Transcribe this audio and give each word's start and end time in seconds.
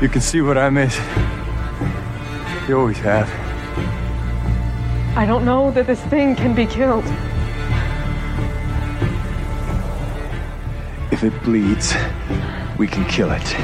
You 0.00 0.08
can 0.08 0.20
see 0.20 0.40
what 0.40 0.56
I 0.56 0.70
miss. 0.70 0.96
You 2.68 2.78
always 2.78 2.98
have. 2.98 3.28
I 5.16 5.26
don't 5.26 5.44
know 5.44 5.72
that 5.72 5.88
this 5.88 6.00
thing 6.02 6.36
can 6.36 6.54
be 6.54 6.66
killed. 6.66 7.04
If 11.10 11.24
it 11.24 11.42
bleeds, 11.42 11.92
we 12.78 12.86
can 12.86 13.04
kill 13.06 13.32
it. 13.32 13.54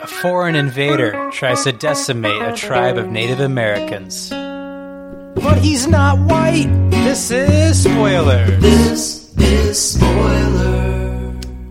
A 0.00 0.06
foreign 0.06 0.54
invader 0.54 1.30
tries 1.32 1.64
to 1.64 1.72
decimate 1.72 2.40
a 2.40 2.54
tribe 2.54 2.96
of 2.96 3.08
Native 3.08 3.40
Americans. 3.40 4.30
But 4.30 5.58
he's 5.58 5.88
not 5.88 6.16
white! 6.20 6.68
This 6.90 7.32
is 7.32 7.82
spoiler! 7.82 8.46
This 8.58 9.36
is 9.36 9.94
spoiler. 9.94 10.57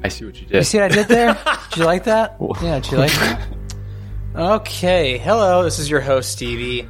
I 0.07 0.09
see 0.09 0.25
what 0.25 0.35
you 0.35 0.41
You 0.43 0.47
did. 0.53 0.63
see 0.65 0.79
what 0.79 0.91
I 0.91 0.95
did 0.95 1.07
there? 1.07 1.33
Did 1.69 1.77
you 1.77 1.85
like 1.85 2.05
that? 2.05 2.37
Yeah, 2.61 2.79
did 2.79 2.91
you 2.91 2.97
like 2.97 3.11
that? 3.11 3.47
Okay, 4.35 5.17
hello, 5.17 5.63
this 5.63 5.79
is 5.79 5.89
your 5.89 6.01
host, 6.01 6.31
Stevie. 6.31 6.87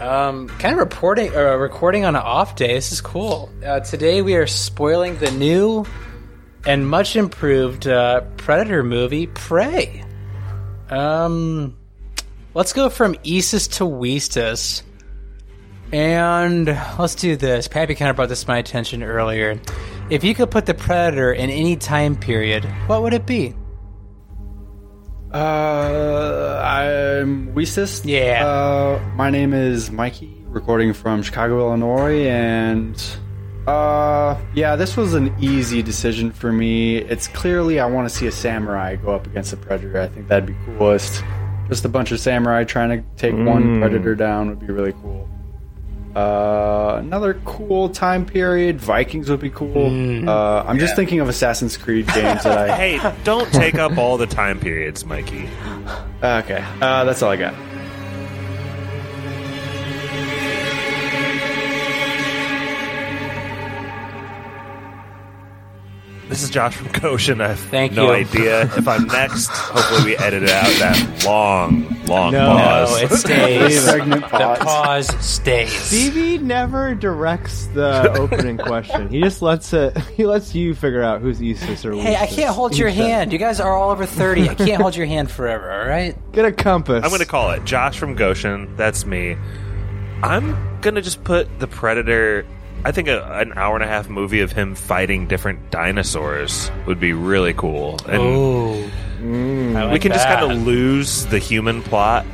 Um, 0.00 0.48
kind 0.48 0.72
of 0.74 0.78
reporting, 0.78 1.34
uh, 1.36 1.56
recording 1.56 2.04
on 2.04 2.14
an 2.16 2.22
off 2.22 2.56
day. 2.56 2.74
This 2.74 2.92
is 2.92 3.00
cool. 3.00 3.50
Uh, 3.66 3.80
today 3.80 4.22
we 4.22 4.36
are 4.36 4.46
spoiling 4.46 5.16
the 5.18 5.30
new 5.32 5.84
and 6.66 6.88
much 6.88 7.14
improved 7.16 7.86
uh, 7.86 8.22
Predator 8.36 8.82
movie, 8.82 9.26
Prey. 9.26 10.04
Um, 10.88 11.76
let's 12.54 12.72
go 12.72 12.88
from 12.90 13.16
Isis 13.26 13.68
to 13.68 13.84
Weestus. 13.84 14.82
And 15.92 16.66
let's 16.98 17.14
do 17.14 17.36
this. 17.36 17.66
Pappy 17.68 17.94
kind 17.94 18.10
of 18.10 18.16
brought 18.16 18.28
this 18.28 18.42
to 18.42 18.48
my 18.48 18.58
attention 18.58 19.02
earlier. 19.02 19.60
If 20.10 20.24
you 20.24 20.34
could 20.34 20.50
put 20.50 20.64
the 20.64 20.72
Predator 20.72 21.32
in 21.32 21.50
any 21.50 21.76
time 21.76 22.16
period, 22.16 22.64
what 22.86 23.02
would 23.02 23.12
it 23.12 23.26
be? 23.26 23.54
Uh, 25.34 26.62
I'm 26.64 27.52
Weesis. 27.54 28.00
Yeah. 28.06 28.46
Uh, 28.46 29.02
my 29.16 29.28
name 29.28 29.52
is 29.52 29.90
Mikey, 29.90 30.34
recording 30.46 30.94
from 30.94 31.22
Chicago, 31.22 31.58
Illinois, 31.58 32.26
and 32.26 32.98
uh, 33.66 34.40
yeah, 34.54 34.76
this 34.76 34.96
was 34.96 35.12
an 35.12 35.34
easy 35.38 35.82
decision 35.82 36.32
for 36.32 36.52
me. 36.52 36.96
It's 36.96 37.28
clearly 37.28 37.78
I 37.78 37.84
want 37.84 38.08
to 38.08 38.14
see 38.14 38.26
a 38.26 38.32
samurai 38.32 38.96
go 38.96 39.10
up 39.14 39.26
against 39.26 39.52
a 39.52 39.58
predator. 39.58 40.00
I 40.00 40.08
think 40.08 40.28
that'd 40.28 40.46
be 40.46 40.56
coolest. 40.64 41.22
Just 41.68 41.84
a 41.84 41.88
bunch 41.90 42.12
of 42.12 42.20
samurai 42.20 42.64
trying 42.64 42.88
to 42.88 43.06
take 43.18 43.34
one 43.34 43.78
predator 43.78 44.14
down 44.14 44.48
would 44.48 44.60
be 44.60 44.68
really 44.68 44.92
cool. 44.92 45.28
Uh, 46.16 46.96
another 46.98 47.34
cool 47.44 47.88
time 47.88 48.24
period. 48.26 48.80
Vikings 48.80 49.30
would 49.30 49.40
be 49.40 49.50
cool. 49.50 49.86
Uh, 50.28 50.64
I'm 50.66 50.78
just 50.78 50.96
thinking 50.96 51.20
of 51.20 51.28
Assassin's 51.28 51.76
Creed 51.76 52.06
games 52.14 52.42
that 52.42 52.70
I. 52.70 52.74
Hey, 52.76 53.14
don't 53.24 53.50
take 53.52 53.76
up 53.76 53.96
all 53.98 54.16
the 54.16 54.26
time 54.26 54.58
periods, 54.58 55.04
Mikey. 55.04 55.48
Okay, 56.22 56.64
uh, 56.80 57.04
that's 57.04 57.22
all 57.22 57.30
I 57.30 57.36
got. 57.36 57.54
This 66.38 66.44
is 66.44 66.50
Josh 66.50 66.76
from 66.76 66.86
Goshen. 66.92 67.40
I 67.40 67.48
have 67.48 67.58
Thank 67.58 67.94
no 67.94 68.04
you. 68.04 68.12
idea 68.12 68.62
if 68.62 68.86
I'm 68.86 69.08
next. 69.08 69.48
Hopefully, 69.48 70.12
we 70.12 70.16
edited 70.18 70.48
out 70.50 70.66
that 70.78 71.24
long, 71.26 72.04
long 72.04 72.30
No. 72.30 72.46
pause. 72.56 72.90
No, 72.92 72.96
it 73.06 73.10
stays. 73.10 73.84
Pregnant 73.90 74.22
the 74.22 74.28
pause. 74.28 74.58
pause 74.60 75.06
stays. 75.26 75.72
Stevie 75.72 76.38
never 76.38 76.94
directs 76.94 77.66
the 77.74 78.12
opening 78.20 78.56
question. 78.56 79.08
He 79.08 79.20
just 79.20 79.42
lets 79.42 79.72
it. 79.72 79.98
He 80.16 80.26
lets 80.26 80.54
you 80.54 80.76
figure 80.76 81.02
out 81.02 81.20
who's 81.22 81.40
Eastus 81.40 81.84
or 81.84 81.92
Hey, 82.00 82.14
I 82.14 82.26
Weestus. 82.28 82.36
can't 82.36 82.54
hold 82.54 82.78
your 82.78 82.90
hand. 82.90 83.32
You 83.32 83.38
guys 83.40 83.58
are 83.58 83.76
all 83.76 83.90
over 83.90 84.06
30. 84.06 84.48
I 84.48 84.54
can't 84.54 84.80
hold 84.80 84.94
your 84.94 85.06
hand 85.06 85.32
forever, 85.32 85.68
all 85.72 85.88
right? 85.88 86.16
Get 86.30 86.44
a 86.44 86.52
compass. 86.52 87.02
I'm 87.02 87.10
going 87.10 87.18
to 87.20 87.26
call 87.26 87.50
it 87.50 87.64
Josh 87.64 87.98
from 87.98 88.14
Goshen. 88.14 88.76
That's 88.76 89.04
me. 89.04 89.36
I'm 90.22 90.52
going 90.82 90.94
to 90.94 91.02
just 91.02 91.24
put 91.24 91.58
the 91.58 91.66
Predator. 91.66 92.46
I 92.84 92.92
think 92.92 93.08
a, 93.08 93.22
an 93.40 93.52
hour 93.56 93.74
and 93.74 93.84
a 93.84 93.88
half 93.88 94.08
movie 94.08 94.40
of 94.40 94.52
him 94.52 94.74
fighting 94.74 95.26
different 95.26 95.70
dinosaurs 95.70 96.70
would 96.86 97.00
be 97.00 97.12
really 97.12 97.52
cool. 97.54 97.98
And 98.08 98.20
Oh. 98.22 98.90
Mm. 99.20 99.92
we 99.92 99.98
can 99.98 100.12
just 100.12 100.26
kind 100.28 100.50
of 100.52 100.62
lose 100.64 101.26
the 101.26 101.38
human 101.40 101.82
plot. 101.82 102.24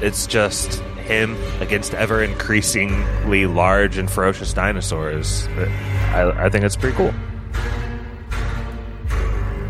It's 0.00 0.26
just 0.26 0.80
him 1.06 1.36
against 1.60 1.92
ever 1.92 2.22
increasingly 2.24 3.44
large 3.46 3.98
and 3.98 4.10
ferocious 4.10 4.54
dinosaurs. 4.54 5.46
I, 6.12 6.46
I 6.46 6.48
think 6.48 6.64
it's 6.64 6.76
pretty 6.76 6.96
cool. 6.96 7.12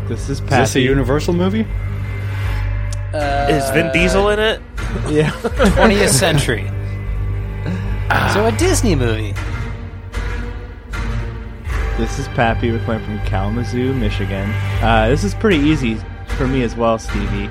This 0.07 0.29
is 0.29 0.39
Is 0.39 0.41
Patty. 0.41 0.61
this 0.61 0.75
a 0.75 0.81
Universal 0.81 1.33
movie? 1.33 1.65
Is 3.13 3.69
Vin 3.71 3.91
Diesel 3.91 4.29
in 4.29 4.39
it? 4.39 4.61
yeah. 5.09 5.29
20th 5.31 6.09
century. 6.09 6.71
So 8.33 8.45
a 8.45 8.51
Disney 8.51 8.93
movie. 8.95 9.33
This 11.97 12.19
is 12.19 12.27
Pappy. 12.29 12.73
We're 12.73 12.83
coming 12.83 13.05
from 13.05 13.19
Kalamazoo, 13.25 13.93
Michigan. 13.93 14.51
Uh, 14.81 15.07
this 15.07 15.23
is 15.23 15.33
pretty 15.33 15.59
easy 15.59 15.97
for 16.35 16.45
me 16.45 16.61
as 16.63 16.75
well, 16.75 16.99
Stevie. 16.99 17.47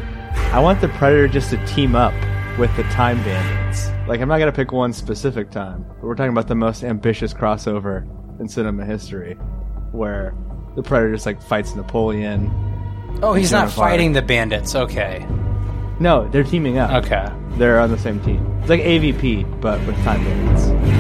I 0.53 0.61
want 0.61 0.83
the 0.83 0.89
Predator 0.89 1.29
just 1.29 1.49
to 1.51 1.67
team 1.67 1.97
up 1.97 2.13
with 2.59 2.75
the 2.77 2.83
Time 2.85 3.17
Bandits. 3.25 3.89
Like, 4.07 4.21
I'm 4.21 4.29
not 4.29 4.37
going 4.37 4.53
to 4.53 4.55
pick 4.55 4.71
one 4.71 4.93
specific 4.93 5.51
time, 5.51 5.87
but 5.89 6.03
we're 6.03 6.15
talking 6.15 6.33
about 6.33 6.49
the 6.49 6.55
most 6.55 6.85
ambitious 6.85 7.33
crossover 7.33 8.07
in 8.39 8.47
cinema 8.47 8.85
history, 8.85 9.33
where 9.93 10.35
the 10.77 10.83
Predator 10.83 11.15
just 11.15 11.25
like 11.25 11.41
fights 11.41 11.75
Napoleon. 11.75 12.51
Oh, 13.23 13.33
he's 13.33 13.51
not 13.51 13.71
fighting 13.71 14.13
the 14.13 14.21
bandits. 14.21 14.75
Okay. 14.75 15.27
No, 16.01 16.29
they're 16.29 16.45
teaming 16.45 16.77
up. 16.77 17.05
Okay. 17.05 17.33
They're 17.53 17.81
on 17.81 17.91
the 17.91 17.99
same 17.99 18.21
team. 18.21 18.45
It's 18.61 18.69
like 18.69 18.81
AVP, 18.81 19.63
but 19.63 19.81
with 19.87 19.97
Time 20.05 20.23
Bandits. 20.23 20.94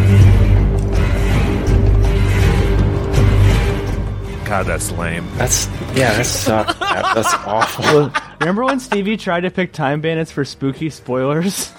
God, 4.44 4.66
that's 4.66 4.90
lame. 4.92 5.26
That's 5.36 5.66
yeah, 5.94 6.14
that 6.16 6.26
sucks. 6.26 6.78
That- 6.94 7.14
that's 7.14 7.34
awful. 7.34 7.84
Well, 7.84 8.12
remember 8.40 8.64
when 8.64 8.78
Stevie 8.78 9.16
tried 9.16 9.40
to 9.40 9.50
pick 9.50 9.72
Time 9.72 10.00
Bandits 10.00 10.30
for 10.30 10.44
spooky 10.44 10.90
spoilers? 10.90 11.68
he 11.72 11.74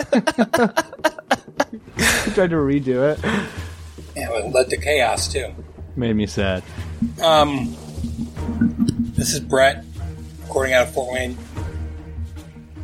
tried 2.34 2.50
to 2.50 2.58
redo 2.58 3.12
it. 3.14 3.20
Yeah, 4.16 4.32
it 4.34 4.52
led 4.54 4.70
to 4.72 4.78
chaos 4.78 5.32
too. 5.32 5.54
Made 5.96 6.16
me 6.16 6.26
sad. 6.26 6.64
Um, 7.24 7.76
this 9.16 9.34
is 9.34 9.40
Brett, 9.40 9.86
recording 10.44 10.74
out 10.74 10.88
of 10.88 10.94
Fort 10.94 11.14
Wayne. 11.14 11.38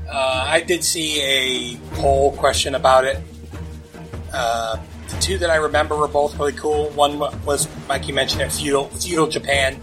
Uh, 0.09 0.45
I 0.47 0.61
did 0.61 0.83
see 0.83 1.21
a 1.21 1.77
poll 1.95 2.31
question 2.33 2.75
about 2.75 3.05
it. 3.05 3.17
Uh, 4.33 4.77
the 5.11 5.21
two 5.21 5.37
that 5.39 5.49
I 5.49 5.55
remember 5.57 5.95
were 5.95 6.07
both 6.07 6.37
really 6.37 6.53
cool. 6.53 6.89
One 6.91 7.19
was, 7.45 7.67
like 7.87 8.07
you 8.07 8.13
mentioned, 8.13 8.41
it, 8.41 8.51
feudal, 8.51 8.87
feudal 8.89 9.27
Japan 9.27 9.79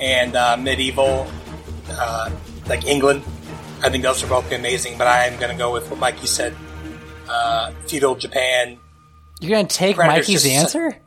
and 0.00 0.34
uh, 0.36 0.56
medieval, 0.56 1.26
uh, 1.90 2.30
like 2.66 2.86
England. 2.86 3.22
I 3.82 3.90
think 3.90 4.02
those 4.02 4.22
are 4.24 4.28
both 4.28 4.50
amazing, 4.52 4.96
but 4.98 5.06
I 5.06 5.26
am 5.26 5.38
going 5.38 5.52
to 5.52 5.58
go 5.58 5.72
with 5.72 5.90
what 5.90 5.98
Mikey 6.00 6.26
said. 6.26 6.54
Uh, 7.28 7.72
feudal 7.86 8.14
Japan. 8.14 8.78
You're 9.40 9.50
going 9.50 9.66
to 9.66 9.74
take 9.76 9.96
Predator's 9.96 10.08
Mikey's 10.28 10.42
just- 10.42 10.54
answer? 10.54 10.98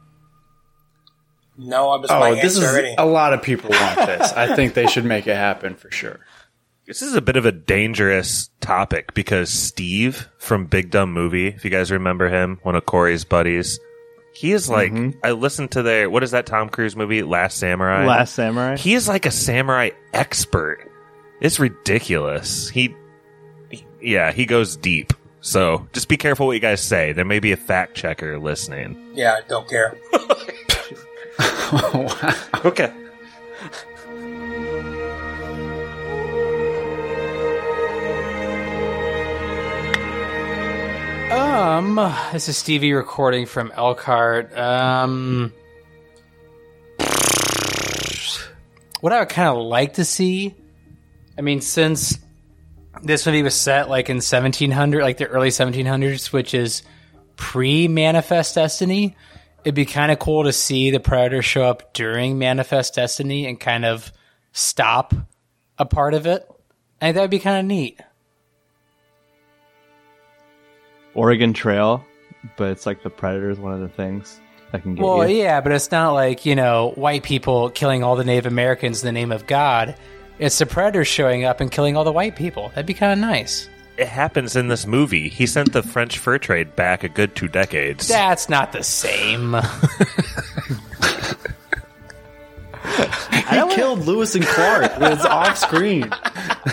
No, 1.59 1.89
I 1.89 1.97
was 1.97 2.09
my 2.11 2.29
Oh, 2.31 2.35
this 2.35 2.55
answer 2.55 2.67
is 2.67 2.71
already. 2.71 2.95
a 2.99 3.05
lot 3.05 3.33
of 3.33 3.41
people 3.41 3.71
want 3.71 3.95
this. 3.97 4.31
I 4.33 4.55
think 4.55 4.75
they 4.75 4.85
should 4.85 5.05
make 5.05 5.25
it 5.25 5.35
happen 5.35 5.73
for 5.75 5.89
sure. 5.89 6.19
This 6.87 7.01
is 7.01 7.15
a 7.15 7.21
bit 7.21 7.35
of 7.35 7.45
a 7.45 7.51
dangerous 7.51 8.49
topic 8.61 9.13
because 9.13 9.49
Steve 9.49 10.29
from 10.37 10.67
Big 10.67 10.89
Dumb 10.89 11.11
Movie, 11.11 11.47
if 11.47 11.65
you 11.65 11.69
guys 11.69 11.91
remember 11.91 12.29
him, 12.29 12.59
one 12.63 12.75
of 12.75 12.85
Corey's 12.85 13.25
buddies, 13.25 13.77
he 14.33 14.53
is 14.53 14.69
like, 14.69 14.93
mm-hmm. 14.93 15.19
I 15.21 15.31
listened 15.31 15.71
to 15.71 15.83
their, 15.83 16.09
what 16.09 16.23
is 16.23 16.31
that 16.31 16.45
Tom 16.45 16.69
Cruise 16.69 16.95
movie, 16.95 17.23
Last 17.23 17.57
Samurai? 17.57 18.05
Last 18.05 18.35
Samurai. 18.35 18.77
He 18.77 18.93
is 18.93 19.09
like 19.09 19.25
a 19.25 19.31
samurai 19.31 19.89
expert. 20.13 20.89
It's 21.41 21.59
ridiculous. 21.59 22.69
He, 22.69 22.95
he- 23.69 23.85
yeah, 24.01 24.31
he 24.31 24.45
goes 24.45 24.77
deep. 24.77 25.11
So 25.41 25.89
just 25.91 26.07
be 26.07 26.15
careful 26.15 26.47
what 26.47 26.53
you 26.53 26.61
guys 26.61 26.81
say. 26.81 27.11
There 27.11 27.25
may 27.25 27.39
be 27.39 27.51
a 27.51 27.57
fact 27.57 27.95
checker 27.95 28.39
listening. 28.39 29.11
yeah, 29.13 29.33
I 29.33 29.41
don't 29.47 29.67
care. 29.67 29.97
Okay. 32.65 32.91
Um, 41.47 41.95
this 42.33 42.49
is 42.49 42.57
Stevie 42.57 42.91
recording 42.91 43.45
from 43.45 43.71
Elkhart. 43.71 44.55
Um, 44.55 45.53
what 48.99 49.13
I 49.13 49.19
would 49.19 49.29
kind 49.29 49.47
of 49.47 49.63
like 49.63 49.93
to 49.93 50.03
see, 50.03 50.53
I 51.37 51.41
mean, 51.41 51.61
since 51.61 52.19
this 53.01 53.25
movie 53.25 53.43
was 53.43 53.55
set 53.55 53.89
like 53.89 54.09
in 54.09 54.17
1700, 54.17 55.01
like 55.01 55.17
the 55.17 55.27
early 55.27 55.47
1700s, 55.47 56.33
which 56.33 56.53
is 56.53 56.83
pre 57.37 57.87
Manifest 57.87 58.55
Destiny, 58.55 59.15
it'd 59.63 59.73
be 59.73 59.85
kind 59.85 60.11
of 60.11 60.19
cool 60.19 60.43
to 60.43 60.53
see 60.53 60.91
the 60.91 60.99
Predator 60.99 61.41
show 61.41 61.63
up 61.63 61.93
during 61.93 62.37
Manifest 62.37 62.95
Destiny 62.95 63.47
and 63.47 63.57
kind 63.57 63.85
of 63.85 64.11
stop 64.51 65.13
a 65.77 65.85
part 65.85 66.13
of 66.13 66.27
it. 66.27 66.45
I 67.01 67.05
think 67.05 67.15
that'd 67.15 67.31
be 67.31 67.39
kind 67.39 67.59
of 67.59 67.65
neat. 67.65 68.01
Oregon 71.17 71.51
Trail, 71.51 72.05
but 72.55 72.69
it's 72.69 72.85
like 72.85 73.01
the 73.03 73.09
Predator 73.09 73.49
is 73.49 73.57
one 73.59 73.73
of 73.73 73.79
the 73.79 73.89
things 73.89 74.39
that 74.71 74.83
can 74.83 74.95
get 74.95 75.03
Well, 75.03 75.27
you. 75.27 75.37
yeah, 75.39 75.59
but 75.61 75.71
it's 75.71 75.91
not 75.91 76.11
like, 76.11 76.45
you 76.45 76.55
know, 76.55 76.91
white 76.95 77.23
people 77.23 77.69
killing 77.71 78.03
all 78.03 78.15
the 78.15 78.23
Native 78.23 78.45
Americans 78.45 79.03
in 79.03 79.07
the 79.07 79.11
name 79.11 79.31
of 79.31 79.47
God. 79.47 79.95
It's 80.39 80.59
the 80.59 80.67
predators 80.67 81.07
showing 81.07 81.43
up 81.43 81.59
and 81.59 81.71
killing 81.71 81.97
all 81.97 82.03
the 82.03 82.11
white 82.11 82.35
people. 82.35 82.69
That'd 82.69 82.85
be 82.85 82.93
kind 82.93 83.11
of 83.11 83.17
nice. 83.17 83.67
It 83.97 84.07
happens 84.07 84.55
in 84.55 84.67
this 84.67 84.85
movie. 84.85 85.27
He 85.29 85.47
sent 85.47 85.73
the 85.73 85.81
French 85.81 86.19
fur 86.19 86.37
trade 86.37 86.75
back 86.75 87.03
a 87.03 87.09
good 87.09 87.35
two 87.35 87.47
decades. 87.47 88.07
That's 88.07 88.47
not 88.47 88.71
the 88.71 88.83
same. 88.83 89.55
He 93.49 93.75
killed 93.75 94.05
Lewis 94.05 94.35
and 94.35 94.45
Clark. 94.45 94.91
It's 94.97 95.25
off 95.25 95.57
screen. 95.57 96.11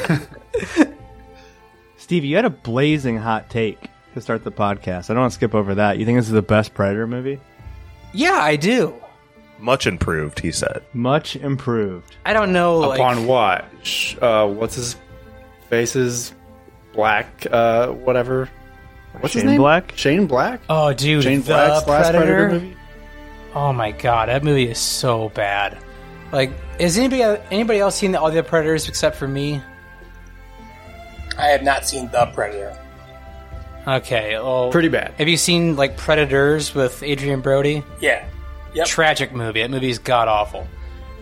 Steve, 1.97 2.25
you 2.25 2.37
had 2.37 2.44
a 2.44 2.50
blazing 2.50 3.17
hot 3.17 3.49
take 3.50 3.79
to 4.14 4.20
start 4.20 4.44
the 4.44 4.52
podcast. 4.52 5.11
I 5.11 5.14
don't 5.14 5.20
want 5.22 5.32
to 5.32 5.34
skip 5.37 5.55
over 5.55 5.75
that. 5.76 5.99
You 5.99 6.06
think 6.06 6.19
this 6.19 6.26
is 6.26 6.32
the 6.32 6.43
best 6.43 6.75
Predator 6.75 7.06
movie? 7.06 7.40
yeah, 8.12 8.32
I 8.40 8.56
do. 8.56 8.94
Much 9.58 9.87
improved, 9.87 10.40
he 10.40 10.50
said. 10.52 10.82
Much 10.93 11.37
improved. 11.37 12.16
I 12.26 12.32
don't 12.32 12.52
know. 12.52 12.78
Like, 12.81 12.99
Upon 12.99 13.26
what? 13.26 13.64
Uh, 14.20 14.49
what's 14.49 14.75
his 14.75 14.96
face's 15.70 16.34
black? 16.93 17.46
Uh, 17.50 17.88
whatever. 17.88 18.50
What's 19.20 19.34
his 19.34 19.44
name? 19.44 19.58
Black? 19.61 19.93
Shane 19.96 20.26
Black. 20.26 20.61
oh, 20.69 20.93
dude, 20.93 21.22
Shane 21.22 21.40
the 21.40 21.46
Black's 21.46 21.87
last 21.87 22.11
Predator. 22.11 22.34
Predator 22.49 22.49
movie. 22.66 22.76
Oh 23.55 23.72
my 23.72 23.93
god, 23.93 24.28
that 24.28 24.43
movie 24.43 24.69
is 24.69 24.78
so 24.78 25.28
bad. 25.31 25.78
Like, 26.32 26.50
has 26.81 26.99
anybody 26.99 27.22
anybody 27.52 27.78
else 27.78 27.94
seen 27.94 28.16
all 28.16 28.31
the 28.31 28.40
other 28.40 28.49
Predators 28.49 28.88
except 28.88 29.14
for 29.16 29.28
me? 29.28 29.62
I 31.38 31.46
have 31.46 31.62
not 31.62 31.87
seen 31.87 32.08
The 32.11 32.26
Predator. 32.34 32.76
Okay, 33.87 34.35
well, 34.35 34.71
Pretty 34.71 34.89
bad. 34.89 35.13
Have 35.19 35.29
you 35.29 35.37
seen 35.37 35.77
like 35.77 35.97
Predators 35.97 36.75
with 36.75 37.03
Adrien 37.03 37.41
Brody? 37.41 37.83
Yeah. 38.01 38.27
Yep. 38.75 38.87
Tragic 38.87 39.33
movie. 39.33 39.61
That 39.63 39.71
movie 39.71 39.91
is 39.91 39.99
god 39.99 40.27
awful. 40.29 40.67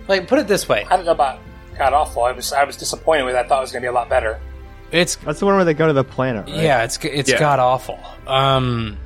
Like, 0.09 0.27
put 0.29 0.39
it 0.39 0.49
this 0.49 0.69
way: 0.69 0.85
I 0.91 0.97
don't 0.97 1.05
know 1.05 1.13
about 1.13 1.39
God 1.77 1.93
awful. 1.93 2.23
I 2.25 2.33
was 2.33 2.53
I 2.53 2.65
was 2.65 2.77
disappointed 2.77 3.25
with. 3.25 3.35
it. 3.35 3.39
I 3.39 3.49
thought 3.49 3.59
it 3.59 3.63
was 3.63 3.73
going 3.73 3.83
to 3.83 3.87
be 3.87 3.91
a 3.91 3.93
lot 3.93 4.09
better. 4.09 4.41
it's 4.91 5.17
That's 5.17 5.41
the 5.41 5.47
one 5.47 5.57
where 5.57 5.65
they 5.65 5.75
go 5.75 5.87
to 5.87 5.93
the 5.93 6.05
planet, 6.05 6.47
right? 6.47 6.63
yeah, 6.63 6.85
it's 6.85 6.99
it's 7.05 7.31
Yeah. 7.31 7.39
god 7.39 7.59
awful. 7.59 7.99
Um, 8.27 8.97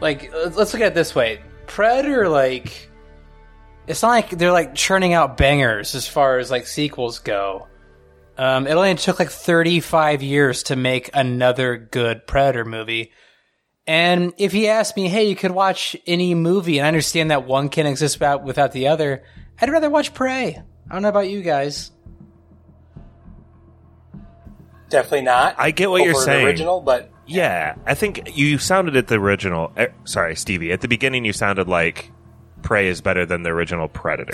like 0.00 0.32
let's 0.32 0.72
look 0.72 0.82
at 0.82 0.88
it 0.88 0.94
this 0.94 1.14
way: 1.14 1.40
Predator, 1.66 2.28
like, 2.28 2.88
it's 3.86 4.02
not 4.02 4.10
like 4.10 4.30
they're 4.30 4.52
like 4.52 4.74
churning 4.74 5.12
out 5.14 5.36
bangers 5.36 5.94
as 5.94 6.06
far 6.08 6.38
as 6.38 6.50
like 6.50 6.66
sequels 6.66 7.18
go. 7.18 7.66
Um, 8.36 8.66
it 8.66 8.72
only 8.72 8.94
took 8.96 9.18
like 9.20 9.30
35 9.30 10.22
years 10.22 10.64
to 10.64 10.76
make 10.76 11.10
another 11.14 11.76
good 11.76 12.26
Predator 12.26 12.64
movie. 12.64 13.12
And 13.86 14.32
if 14.38 14.50
he 14.52 14.68
asked 14.68 14.96
me, 14.96 15.08
hey, 15.08 15.28
you 15.28 15.36
could 15.36 15.50
watch 15.52 15.94
any 16.06 16.34
movie, 16.34 16.78
and 16.78 16.86
I 16.86 16.88
understand 16.88 17.30
that 17.30 17.46
one 17.46 17.68
can 17.68 17.86
exist 17.86 18.16
without, 18.16 18.42
without 18.42 18.72
the 18.72 18.88
other, 18.88 19.22
I'd 19.60 19.70
rather 19.70 19.90
watch 19.90 20.14
Prey. 20.14 20.56
I 20.90 20.92
don't 20.92 21.02
know 21.02 21.08
about 21.10 21.28
you 21.28 21.42
guys. 21.42 21.90
Definitely 24.88 25.22
not. 25.22 25.54
I 25.58 25.70
get 25.70 25.90
what 25.90 26.00
over 26.00 26.10
you're 26.10 26.14
the 26.14 26.24
saying. 26.24 26.46
Original, 26.46 26.80
but 26.80 27.10
Yeah, 27.26 27.74
I 27.86 27.94
think 27.94 28.36
you 28.36 28.58
sounded 28.58 28.96
at 28.96 29.08
the 29.08 29.16
original. 29.16 29.72
eh, 29.76 29.88
sorry, 30.04 30.36
Stevie. 30.36 30.72
At 30.72 30.80
the 30.80 30.88
beginning, 30.88 31.24
you 31.24 31.32
sounded 31.32 31.68
like 31.68 32.10
Prey 32.62 32.88
is 32.88 33.00
better 33.00 33.26
than 33.26 33.42
the 33.42 33.50
original 33.50 33.88
Predator. 33.88 34.32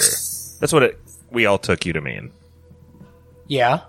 That's 0.61 0.73
what 0.73 0.83
it, 0.83 1.01
we 1.31 1.47
all 1.47 1.59
took 1.59 1.87
you 1.87 1.93
to 1.95 2.01
mean. 2.01 2.31
Yeah, 3.47 3.81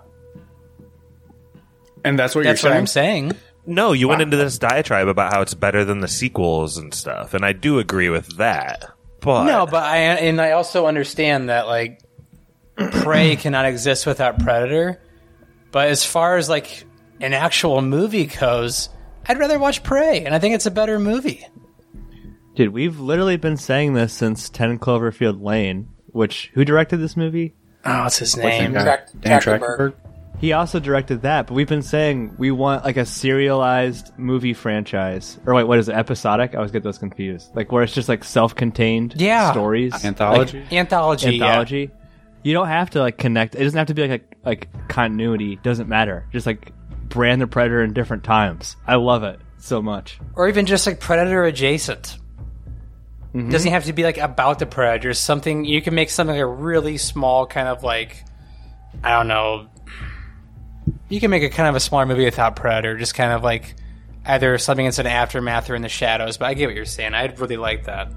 And 2.04 2.18
that's 2.18 2.34
what 2.34 2.44
that's 2.44 2.62
you're 2.62 2.70
saying. 2.70 2.80
That's 2.82 2.94
what 2.94 3.02
I'm 3.02 3.06
saying. 3.06 3.30
saying. 3.30 3.42
No, 3.64 3.92
you 3.92 4.08
went 4.08 4.22
into 4.22 4.36
this 4.36 4.58
diatribe 4.58 5.06
about 5.06 5.32
how 5.32 5.40
it's 5.40 5.54
better 5.54 5.84
than 5.84 6.00
the 6.00 6.08
sequels 6.08 6.78
and 6.78 6.92
stuff, 6.92 7.32
and 7.32 7.44
I 7.44 7.52
do 7.52 7.78
agree 7.78 8.08
with 8.08 8.38
that. 8.38 8.90
But 9.20 9.44
No, 9.44 9.66
but 9.66 9.84
I 9.84 9.98
and 9.98 10.40
I 10.40 10.52
also 10.52 10.86
understand 10.86 11.48
that 11.48 11.68
like 11.68 12.00
Prey 12.76 13.36
cannot 13.40 13.66
exist 13.66 14.04
without 14.04 14.40
Predator. 14.40 15.00
But 15.70 15.88
as 15.88 16.04
far 16.04 16.36
as 16.36 16.48
like 16.48 16.84
an 17.20 17.34
actual 17.34 17.80
movie 17.82 18.26
goes, 18.26 18.88
I'd 19.26 19.38
rather 19.38 19.58
watch 19.58 19.84
Prey, 19.84 20.24
and 20.24 20.34
I 20.34 20.40
think 20.40 20.54
it's 20.56 20.66
a 20.66 20.70
better 20.70 20.98
movie. 20.98 21.46
Dude, 22.54 22.72
we've 22.72 23.00
literally 23.00 23.38
been 23.38 23.56
saying 23.56 23.94
this 23.94 24.12
since 24.12 24.50
10 24.50 24.78
Cloverfield 24.78 25.42
Lane, 25.42 25.88
which, 26.08 26.50
who 26.52 26.66
directed 26.66 26.98
this 26.98 27.16
movie? 27.16 27.54
Oh, 27.84 28.02
what's 28.02 28.18
his 28.18 28.36
name? 28.36 28.74
Dan 28.74 29.40
Trachtenberg. 29.40 29.94
Trachtenberg. 30.42 30.46
He 30.46 30.52
also 30.52 30.80
directed 30.80 31.22
that, 31.22 31.46
but 31.46 31.54
we've 31.54 31.68
been 31.68 31.82
saying 31.82 32.34
we 32.38 32.50
want 32.50 32.84
like 32.84 32.96
a 32.96 33.04
serialized 33.06 34.12
movie 34.18 34.54
franchise. 34.54 35.38
Or 35.46 35.54
wait, 35.54 35.64
what 35.64 35.78
is 35.78 35.88
it? 35.88 35.94
Episodic? 35.94 36.54
I 36.54 36.56
always 36.58 36.72
get 36.72 36.82
those 36.82 36.98
confused. 36.98 37.54
Like 37.54 37.70
where 37.72 37.82
it's 37.82 37.94
just 37.94 38.08
like 38.08 38.24
self-contained 38.24 39.14
Yeah. 39.20 39.52
stories. 39.52 40.04
Anthology. 40.04 40.64
Anthology. 40.72 41.36
yeah. 41.36 41.44
anthology. 41.46 41.90
You 42.44 42.52
don't 42.54 42.68
have 42.68 42.90
to 42.90 43.00
like 43.00 43.18
connect. 43.18 43.54
It 43.54 43.62
doesn't 43.62 43.78
have 43.78 43.86
to 43.88 43.94
be 43.94 44.06
like 44.08 44.22
a, 44.22 44.46
like 44.48 44.88
continuity. 44.88 45.56
Doesn't 45.62 45.88
matter. 45.88 46.26
Just 46.32 46.46
like 46.46 46.72
brand 47.08 47.40
the 47.40 47.46
predator 47.46 47.82
in 47.84 47.92
different 47.92 48.24
times. 48.24 48.76
I 48.86 48.96
love 48.96 49.22
it 49.22 49.38
so 49.58 49.80
much. 49.80 50.18
or 50.34 50.48
even 50.48 50.66
just 50.66 50.86
like 50.88 50.98
Predator 50.98 51.44
adjacent. 51.44 52.18
Mm-hmm. 53.32 53.50
Doesn't 53.50 53.70
have 53.70 53.84
to 53.84 53.92
be 53.92 54.02
like 54.02 54.18
about 54.18 54.58
the 54.58 54.66
Predator. 54.66 55.14
Something 55.14 55.64
you 55.64 55.80
can 55.80 55.94
make 55.94 56.10
something 56.10 56.34
like 56.34 56.42
a 56.42 56.46
really 56.46 56.98
small 56.98 57.46
kind 57.46 57.68
of 57.68 57.82
like 57.84 58.24
I 59.04 59.10
don't 59.16 59.28
know. 59.28 59.68
You 61.08 61.20
can 61.20 61.30
make 61.30 61.42
a 61.42 61.50
kind 61.50 61.68
of 61.68 61.74
a 61.74 61.80
smaller 61.80 62.06
movie 62.06 62.24
without 62.24 62.56
Predator, 62.56 62.96
just 62.96 63.14
kind 63.14 63.32
of 63.32 63.42
like 63.42 63.74
either 64.26 64.56
something 64.58 64.86
that's 64.86 64.98
an 64.98 65.06
aftermath 65.06 65.68
or 65.70 65.74
in 65.74 65.82
the 65.82 65.88
shadows. 65.88 66.36
But 66.36 66.46
I 66.46 66.54
get 66.54 66.66
what 66.66 66.74
you're 66.74 66.84
saying. 66.84 67.14
I'd 67.14 67.38
really 67.40 67.56
like 67.56 67.84
that. 67.84 68.12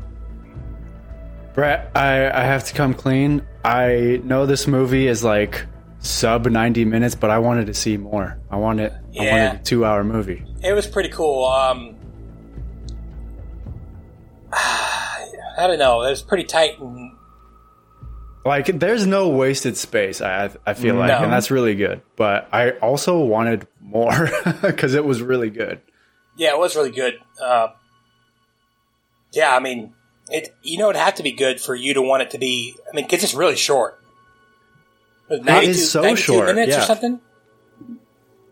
Brett, 1.53 1.91
I, 1.95 2.29
I 2.29 2.44
have 2.44 2.65
to 2.65 2.73
come 2.73 2.94
clean. 2.94 3.45
I 3.63 4.19
know 4.23 4.45
this 4.45 4.67
movie 4.67 5.07
is 5.07 5.23
like 5.23 5.65
sub 6.00 6.45
90 6.47 6.85
minutes, 6.85 7.15
but 7.15 7.29
I 7.29 7.39
wanted 7.39 7.67
to 7.67 7.73
see 7.73 7.97
more. 7.97 8.39
I 8.50 8.57
wanted 8.57 8.91
I 8.91 8.97
Yeah. 9.11 9.31
wanted 9.31 9.61
a 9.61 9.63
two 9.63 9.85
hour 9.85 10.03
movie. 10.03 10.44
it 10.63 10.73
was 10.73 10.85
pretty 10.88 11.09
cool. 11.09 11.45
Um, 11.45 11.95
I 14.53 15.68
don't 15.68 15.79
know. 15.79 16.01
It 16.03 16.09
was 16.09 16.21
pretty 16.21 16.44
tight 16.44 16.79
and 16.79 17.14
Like, 18.45 18.68
there's 18.80 19.07
no 19.07 19.30
wasted 19.30 19.75
space. 19.75 20.21
I 20.21 20.52
I 20.66 20.75
feel 20.75 20.95
like, 20.95 21.07
No. 21.09 21.23
and 21.23 21.33
that's 21.33 21.49
really 21.49 21.73
good. 21.73 22.02
But 22.16 22.47
I 22.54 22.71
also 22.71 23.19
wanted 23.19 23.68
more 23.81 24.30
because 24.61 24.94
it 24.94 25.04
was 25.04 25.21
really 25.21 25.49
good. 25.49 25.81
Yeah, 26.37 26.52
it 26.52 26.59
was 26.59 26.75
really 26.75 26.92
good. 26.92 27.16
Uh, 27.42 27.69
yeah, 29.33 29.56
I 29.56 29.59
mean, 29.59 29.94
it. 30.30 30.56
You 30.61 30.78
know, 30.78 30.92
it 30.92 30.95
had 30.95 31.16
to 31.16 31.23
be 31.23 31.31
good 31.31 31.59
for 31.59 31.73
you 31.73 31.95
to 31.95 32.02
want 32.04 32.21
it 32.21 32.31
to 32.31 32.37
be. 32.37 32.75
I 32.87 32.95
mean, 32.95 33.06
because 33.06 33.23
it's 33.23 33.33
really 33.33 33.56
short. 33.56 33.99
It 35.28 35.68
is 35.68 35.90
so 35.92 36.16
short, 36.16 36.45
minutes 36.45 36.75
or 36.75 36.80
yeah. 36.80 36.85
something. 36.85 37.19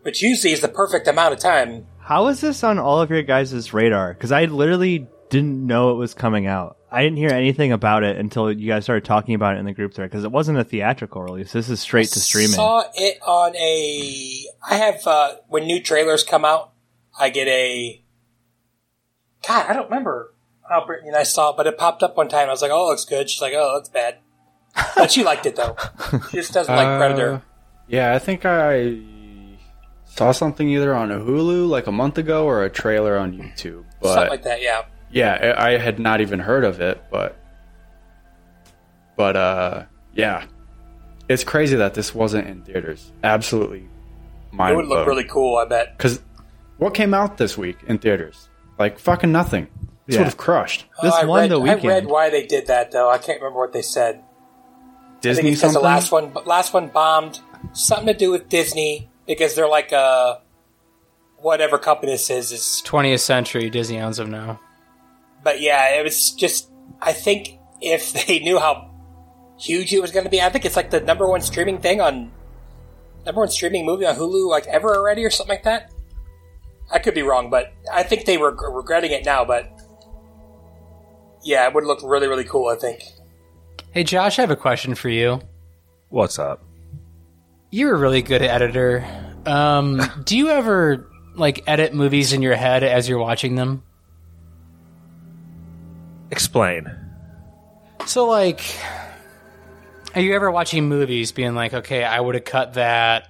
Which 0.02 0.22
usually 0.22 0.52
is 0.52 0.60
the 0.60 0.68
perfect 0.68 1.06
amount 1.06 1.34
of 1.34 1.38
time. 1.38 1.86
How 2.00 2.26
is 2.26 2.40
this 2.40 2.64
on 2.64 2.78
all 2.78 3.00
of 3.00 3.10
your 3.10 3.22
guys' 3.22 3.72
radar? 3.72 4.12
Because 4.12 4.32
I 4.32 4.46
literally 4.46 5.06
didn't 5.34 5.66
know 5.66 5.90
it 5.90 5.94
was 5.94 6.14
coming 6.14 6.46
out. 6.46 6.76
I 6.92 7.02
didn't 7.02 7.18
hear 7.18 7.30
anything 7.30 7.72
about 7.72 8.04
it 8.04 8.16
until 8.16 8.52
you 8.52 8.68
guys 8.68 8.84
started 8.84 9.04
talking 9.04 9.34
about 9.34 9.56
it 9.56 9.58
in 9.58 9.64
the 9.64 9.72
group 9.72 9.92
thread. 9.92 10.08
Because 10.08 10.22
it 10.22 10.30
wasn't 10.30 10.58
a 10.58 10.64
theatrical 10.64 11.22
release. 11.22 11.50
This 11.50 11.68
is 11.68 11.80
straight 11.80 12.08
to 12.10 12.20
streaming. 12.20 12.52
Saw 12.52 12.84
it 12.94 13.18
on 13.26 13.56
a. 13.56 14.44
I 14.70 14.76
have 14.76 15.04
uh, 15.04 15.34
when 15.48 15.64
new 15.64 15.82
trailers 15.82 16.22
come 16.22 16.44
out, 16.44 16.70
I 17.18 17.30
get 17.30 17.48
a. 17.48 18.00
God, 19.46 19.66
I 19.68 19.72
don't 19.72 19.86
remember 19.86 20.34
how 20.70 20.86
Brittany 20.86 21.08
and 21.08 21.16
I 21.16 21.24
saw 21.24 21.50
it, 21.50 21.56
but 21.56 21.66
it 21.66 21.76
popped 21.76 22.04
up 22.04 22.16
one 22.16 22.28
time. 22.28 22.48
I 22.48 22.52
was 22.52 22.62
like, 22.62 22.70
"Oh, 22.72 22.86
it 22.86 22.90
looks 22.90 23.04
good." 23.04 23.28
She's 23.28 23.42
like, 23.42 23.54
"Oh, 23.56 23.70
it 23.70 23.74
looks 23.74 23.88
bad," 23.88 24.18
but 24.94 25.10
she 25.10 25.24
liked 25.24 25.46
it 25.46 25.56
though. 25.56 25.76
She 26.30 26.36
just 26.36 26.52
doesn't 26.52 26.74
like 26.74 26.86
Uh, 26.86 26.98
Predator. 26.98 27.42
Yeah, 27.88 28.14
I 28.14 28.20
think 28.20 28.46
I 28.46 29.00
saw 30.04 30.30
something 30.30 30.68
either 30.68 30.94
on 30.94 31.10
a 31.10 31.18
Hulu 31.18 31.68
like 31.68 31.88
a 31.88 31.92
month 31.92 32.18
ago 32.18 32.46
or 32.46 32.62
a 32.62 32.70
trailer 32.70 33.18
on 33.18 33.32
YouTube. 33.32 33.84
But 34.00 34.14
Something 34.14 34.30
like 34.30 34.42
that. 34.44 34.62
Yeah. 34.62 34.84
Yeah, 35.10 35.54
I 35.58 35.70
I 35.74 35.78
had 35.78 35.98
not 35.98 36.20
even 36.20 36.38
heard 36.40 36.64
of 36.64 36.80
it, 36.80 37.02
but 37.10 37.36
but 39.16 39.36
uh 39.36 39.84
yeah. 40.14 40.46
It's 41.28 41.44
crazy 41.44 41.76
that 41.76 41.94
this 41.94 42.14
wasn't 42.14 42.46
in 42.48 42.62
theaters. 42.62 43.10
Absolutely 43.22 43.88
It 44.52 44.76
would 44.76 44.86
look 44.86 45.06
really 45.06 45.24
cool. 45.24 45.56
I 45.56 45.64
bet. 45.64 45.98
Cuz 45.98 46.20
what 46.78 46.94
came 46.94 47.14
out 47.14 47.36
this 47.38 47.56
week 47.56 47.78
in 47.86 47.98
theaters? 47.98 48.48
Like 48.78 48.98
fucking 48.98 49.32
nothing. 49.32 49.68
This 50.06 50.14
Yeah. 50.14 50.20
would 50.20 50.24
have 50.26 50.36
crushed. 50.36 50.86
This 51.02 51.14
Oh, 51.14 51.22
I 51.22 51.24
won 51.24 51.40
read, 51.42 51.50
the 51.50 51.60
I 51.60 51.74
read 51.76 52.06
why 52.06 52.28
they 52.30 52.46
did 52.46 52.66
that 52.66 52.90
though. 52.90 53.10
I 53.10 53.18
can't 53.18 53.40
remember 53.40 53.60
what 53.60 53.72
they 53.72 53.82
said. 53.82 54.22
Disney 55.20 55.50
it's 55.52 55.60
because 55.60 55.72
something. 55.72 55.80
the 55.82 55.88
last 55.88 56.12
one, 56.12 56.32
last 56.44 56.74
one 56.74 56.88
bombed. 56.88 57.40
Something 57.72 58.08
to 58.08 58.14
do 58.14 58.30
with 58.30 58.48
Disney 58.50 59.08
because 59.26 59.54
they're 59.54 59.68
like 59.68 59.92
uh 59.92 60.36
whatever 61.38 61.78
company 61.78 62.12
this 62.12 62.28
is 62.30 62.52
is 62.52 62.82
20th 62.86 63.20
century 63.20 63.70
Disney 63.70 63.98
owns 64.00 64.18
them 64.18 64.30
now. 64.30 64.60
But 65.44 65.60
yeah, 65.60 66.00
it 66.00 66.02
was 66.02 66.32
just. 66.32 66.70
I 67.00 67.12
think 67.12 67.58
if 67.80 68.12
they 68.26 68.40
knew 68.40 68.58
how 68.58 68.90
huge 69.58 69.92
it 69.92 70.00
was 70.00 70.10
going 70.10 70.24
to 70.24 70.30
be. 70.30 70.40
I 70.40 70.48
think 70.48 70.64
it's 70.64 70.76
like 70.76 70.90
the 70.90 71.00
number 71.00 71.28
one 71.28 71.40
streaming 71.42 71.78
thing 71.78 72.00
on 72.00 72.32
number 73.24 73.40
one 73.40 73.50
streaming 73.50 73.86
movie 73.86 74.06
on 74.06 74.16
Hulu 74.16 74.48
like 74.48 74.66
ever 74.66 74.94
already 74.96 75.24
or 75.24 75.30
something 75.30 75.54
like 75.54 75.64
that. 75.64 75.92
I 76.90 76.98
could 76.98 77.14
be 77.14 77.22
wrong, 77.22 77.50
but 77.50 77.72
I 77.92 78.02
think 78.02 78.26
they 78.26 78.36
were 78.36 78.54
regretting 78.72 79.12
it 79.12 79.24
now. 79.24 79.44
But 79.44 79.70
yeah, 81.42 81.66
it 81.66 81.74
would 81.74 81.84
look 81.84 82.00
really 82.02 82.26
really 82.26 82.44
cool. 82.44 82.68
I 82.68 82.76
think. 82.76 83.02
Hey, 83.90 84.02
Josh, 84.02 84.38
I 84.38 84.42
have 84.42 84.50
a 84.50 84.56
question 84.56 84.94
for 84.94 85.08
you. 85.08 85.40
What's 86.08 86.38
up? 86.38 86.64
You're 87.70 87.94
a 87.94 87.98
really 87.98 88.22
good 88.22 88.42
editor. 88.42 89.06
Um, 89.46 90.00
do 90.24 90.36
you 90.36 90.50
ever 90.50 91.08
like 91.34 91.62
edit 91.66 91.94
movies 91.94 92.32
in 92.32 92.42
your 92.42 92.54
head 92.54 92.82
as 92.82 93.08
you're 93.08 93.18
watching 93.18 93.54
them? 93.54 93.82
Explain. 96.34 96.90
So, 98.06 98.26
like, 98.26 98.60
are 100.16 100.20
you 100.20 100.34
ever 100.34 100.50
watching 100.50 100.88
movies 100.88 101.30
being 101.30 101.54
like, 101.54 101.72
okay, 101.72 102.02
I 102.02 102.18
would 102.18 102.34
have 102.34 102.44
cut 102.44 102.74
that, 102.74 103.28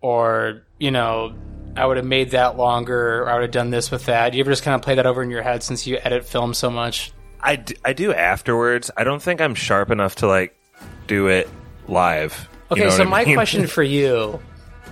or, 0.00 0.62
you 0.76 0.90
know, 0.90 1.32
I 1.76 1.86
would 1.86 1.96
have 1.96 2.04
made 2.06 2.32
that 2.32 2.56
longer, 2.56 3.22
or 3.22 3.30
I 3.30 3.34
would 3.34 3.42
have 3.42 3.50
done 3.52 3.70
this 3.70 3.92
with 3.92 4.06
that? 4.06 4.30
Do 4.30 4.38
you 4.38 4.42
ever 4.42 4.50
just 4.50 4.64
kind 4.64 4.74
of 4.74 4.82
play 4.82 4.96
that 4.96 5.06
over 5.06 5.22
in 5.22 5.30
your 5.30 5.42
head 5.42 5.62
since 5.62 5.86
you 5.86 5.98
edit 6.02 6.24
film 6.24 6.52
so 6.52 6.70
much? 6.70 7.12
I, 7.40 7.54
d- 7.54 7.76
I 7.84 7.92
do 7.92 8.12
afterwards. 8.12 8.90
I 8.96 9.04
don't 9.04 9.22
think 9.22 9.40
I'm 9.40 9.54
sharp 9.54 9.92
enough 9.92 10.16
to 10.16 10.26
like 10.26 10.58
do 11.06 11.28
it 11.28 11.48
live. 11.86 12.48
You 12.70 12.76
Okay, 12.78 12.84
know 12.86 12.90
so 12.90 13.04
my 13.04 13.24
mean? 13.24 13.34
question 13.36 13.66
for 13.68 13.84
you 13.84 14.40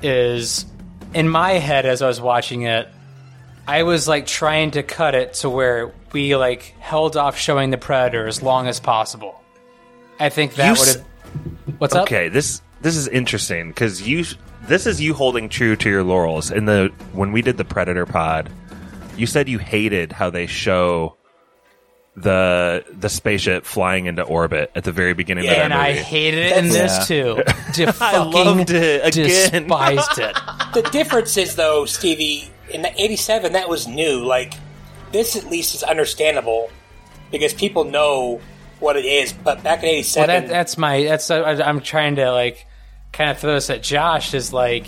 is 0.01 0.65
in 1.13 1.29
my 1.29 1.55
head 1.55 1.87
as 1.87 2.03
I 2.03 2.07
was 2.07 2.21
watching 2.21 2.63
it, 2.63 2.89
I 3.67 3.83
was 3.83 4.07
like 4.07 4.27
trying 4.29 4.71
to 4.71 4.85
cut 4.85 5.17
it 5.17 5.35
to 5.35 5.51
where 5.51 5.93
we 6.13 6.37
like 6.37 6.75
held 6.81 7.17
off 7.17 7.37
showing 7.39 7.71
the 7.71 7.79
predator 7.79 8.27
as 8.27 8.43
long 8.43 8.67
as 8.67 8.81
possible. 8.81 9.43
I 10.21 10.29
think 10.31 10.55
that 10.55 10.75
You 10.75 10.81
would 10.81 10.89
have. 10.89 11.79
What's 11.79 11.95
up? 11.95 12.03
Okay, 12.03 12.29
this 12.29 12.63
this 12.81 12.97
is 12.97 13.09
interesting 13.09 13.69
because 13.69 14.07
you 14.07 14.25
this 14.67 14.87
is 14.87 15.01
you 15.01 15.15
holding 15.15 15.49
true 15.49 15.77
to 15.77 15.89
your 15.89 16.03
laurels. 16.03 16.51
In 16.51 16.65
the 16.65 16.93
when 17.13 17.33
we 17.33 17.43
did 17.43 17.57
the 17.57 17.65
Predator 17.65 18.07
pod, 18.07 18.51
you 19.17 19.27
said 19.27 19.49
you 19.49 19.59
hated 19.59 20.13
how 20.13 20.31
they 20.31 20.47
show 20.47 21.17
the 22.17 22.85
the 22.93 23.09
spaceship 23.09 23.65
flying 23.65 24.07
into 24.07 24.23
orbit 24.23 24.73
at 24.75 24.83
the 24.85 24.91
very 24.91 25.15
beginning 25.15 25.45
Yeah, 25.45 25.53
of 25.53 25.59
And 25.65 25.73
that 25.73 25.81
I 25.81 25.93
hated 25.93 26.47
it 26.47 26.57
in 26.57 26.69
this 26.69 27.07
too. 27.07 27.43
De- 27.75 27.93
fucking 27.93 28.33
loved 28.33 28.71
it 28.71 29.07
again. 29.07 29.63
Despised 29.69 30.19
it. 30.19 30.37
The 30.75 30.83
difference 30.91 31.37
is 31.39 31.55
though, 31.57 31.87
Stevie, 31.87 32.51
in 32.71 32.83
the 32.83 32.93
'87 33.01 33.53
that 33.53 33.69
was 33.69 33.87
new. 33.89 34.25
Like 34.25 34.53
this, 35.13 35.37
at 35.37 35.47
least 35.51 35.75
is 35.75 35.83
understandable 35.83 36.71
because 37.31 37.55
people 37.55 37.85
know 37.85 38.41
what 38.81 38.97
it 38.97 39.05
is. 39.05 39.33
But 39.33 39.63
back 39.63 39.83
in 39.83 39.89
Well, 39.89 39.95
'87, 39.95 40.27
that, 40.27 40.49
that's 40.49 40.79
my. 40.79 41.03
That's 41.05 41.31
uh, 41.31 41.63
I'm 41.65 41.81
trying 41.81 42.17
to 42.17 42.31
like 42.33 42.67
kind 43.13 43.31
of 43.31 43.39
throw 43.39 43.55
this 43.55 43.71
at 43.71 43.83
Josh. 43.83 44.35
Is 44.35 44.53
like 44.53 44.87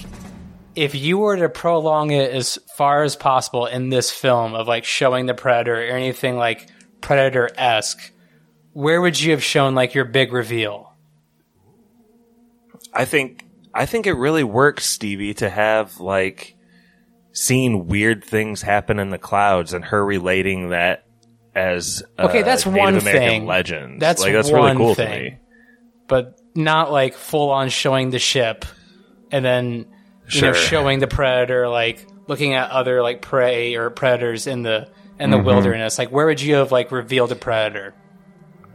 if 0.74 0.94
you 0.94 1.18
were 1.18 1.36
to 1.36 1.48
prolong 1.48 2.10
it 2.10 2.32
as 2.32 2.58
far 2.76 3.02
as 3.02 3.16
possible 3.16 3.66
in 3.66 3.88
this 3.88 4.10
film 4.10 4.54
of 4.54 4.68
like 4.68 4.84
showing 4.84 5.26
the 5.26 5.34
predator 5.34 5.74
or 5.74 5.96
anything 5.96 6.36
like 6.36 6.68
predator 7.00 7.50
esque, 7.56 8.12
where 8.72 9.00
would 9.00 9.20
you 9.20 9.32
have 9.32 9.42
shown 9.42 9.74
like 9.74 9.94
your 9.94 10.04
big 10.04 10.32
reveal? 10.32 10.94
I 12.92 13.04
think 13.04 13.44
I 13.74 13.86
think 13.86 14.06
it 14.06 14.14
really 14.14 14.44
works, 14.44 14.84
Stevie, 14.86 15.34
to 15.34 15.48
have 15.48 16.00
like 16.00 16.56
seeing 17.32 17.86
weird 17.86 18.24
things 18.24 18.62
happen 18.62 18.98
in 18.98 19.10
the 19.10 19.18
clouds 19.18 19.72
and 19.72 19.84
her 19.84 20.04
relating 20.04 20.70
that 20.70 21.04
as 21.54 22.02
uh, 22.18 22.26
Okay, 22.28 22.42
that's 22.42 22.64
Native 22.66 22.78
one 22.80 22.96
American 22.96 23.28
thing. 23.28 23.46
legends. 23.46 24.00
That's 24.00 24.22
like 24.22 24.32
that's 24.32 24.50
really 24.50 24.74
cool 24.76 24.94
thing. 24.94 25.12
to 25.12 25.30
me. 25.30 25.38
but 26.08 26.40
not 26.54 26.90
like 26.92 27.14
full 27.14 27.50
on 27.50 27.68
showing 27.68 28.10
the 28.10 28.18
ship 28.18 28.64
and 29.30 29.44
then 29.44 29.86
you 30.28 30.40
know 30.42 30.52
showing 30.52 30.98
the 30.98 31.06
predator 31.06 31.68
like 31.68 32.04
looking 32.26 32.54
at 32.54 32.70
other 32.70 33.02
like 33.02 33.22
prey 33.22 33.74
or 33.76 33.90
predators 33.90 34.46
in 34.46 34.62
the 34.62 34.88
in 35.18 35.30
the 35.30 35.36
Mm-hmm. 35.36 35.46
wilderness 35.46 35.98
like 35.98 36.10
where 36.10 36.26
would 36.26 36.40
you 36.40 36.54
have 36.56 36.72
like 36.72 36.90
revealed 36.92 37.30
a 37.32 37.36
predator 37.36 37.94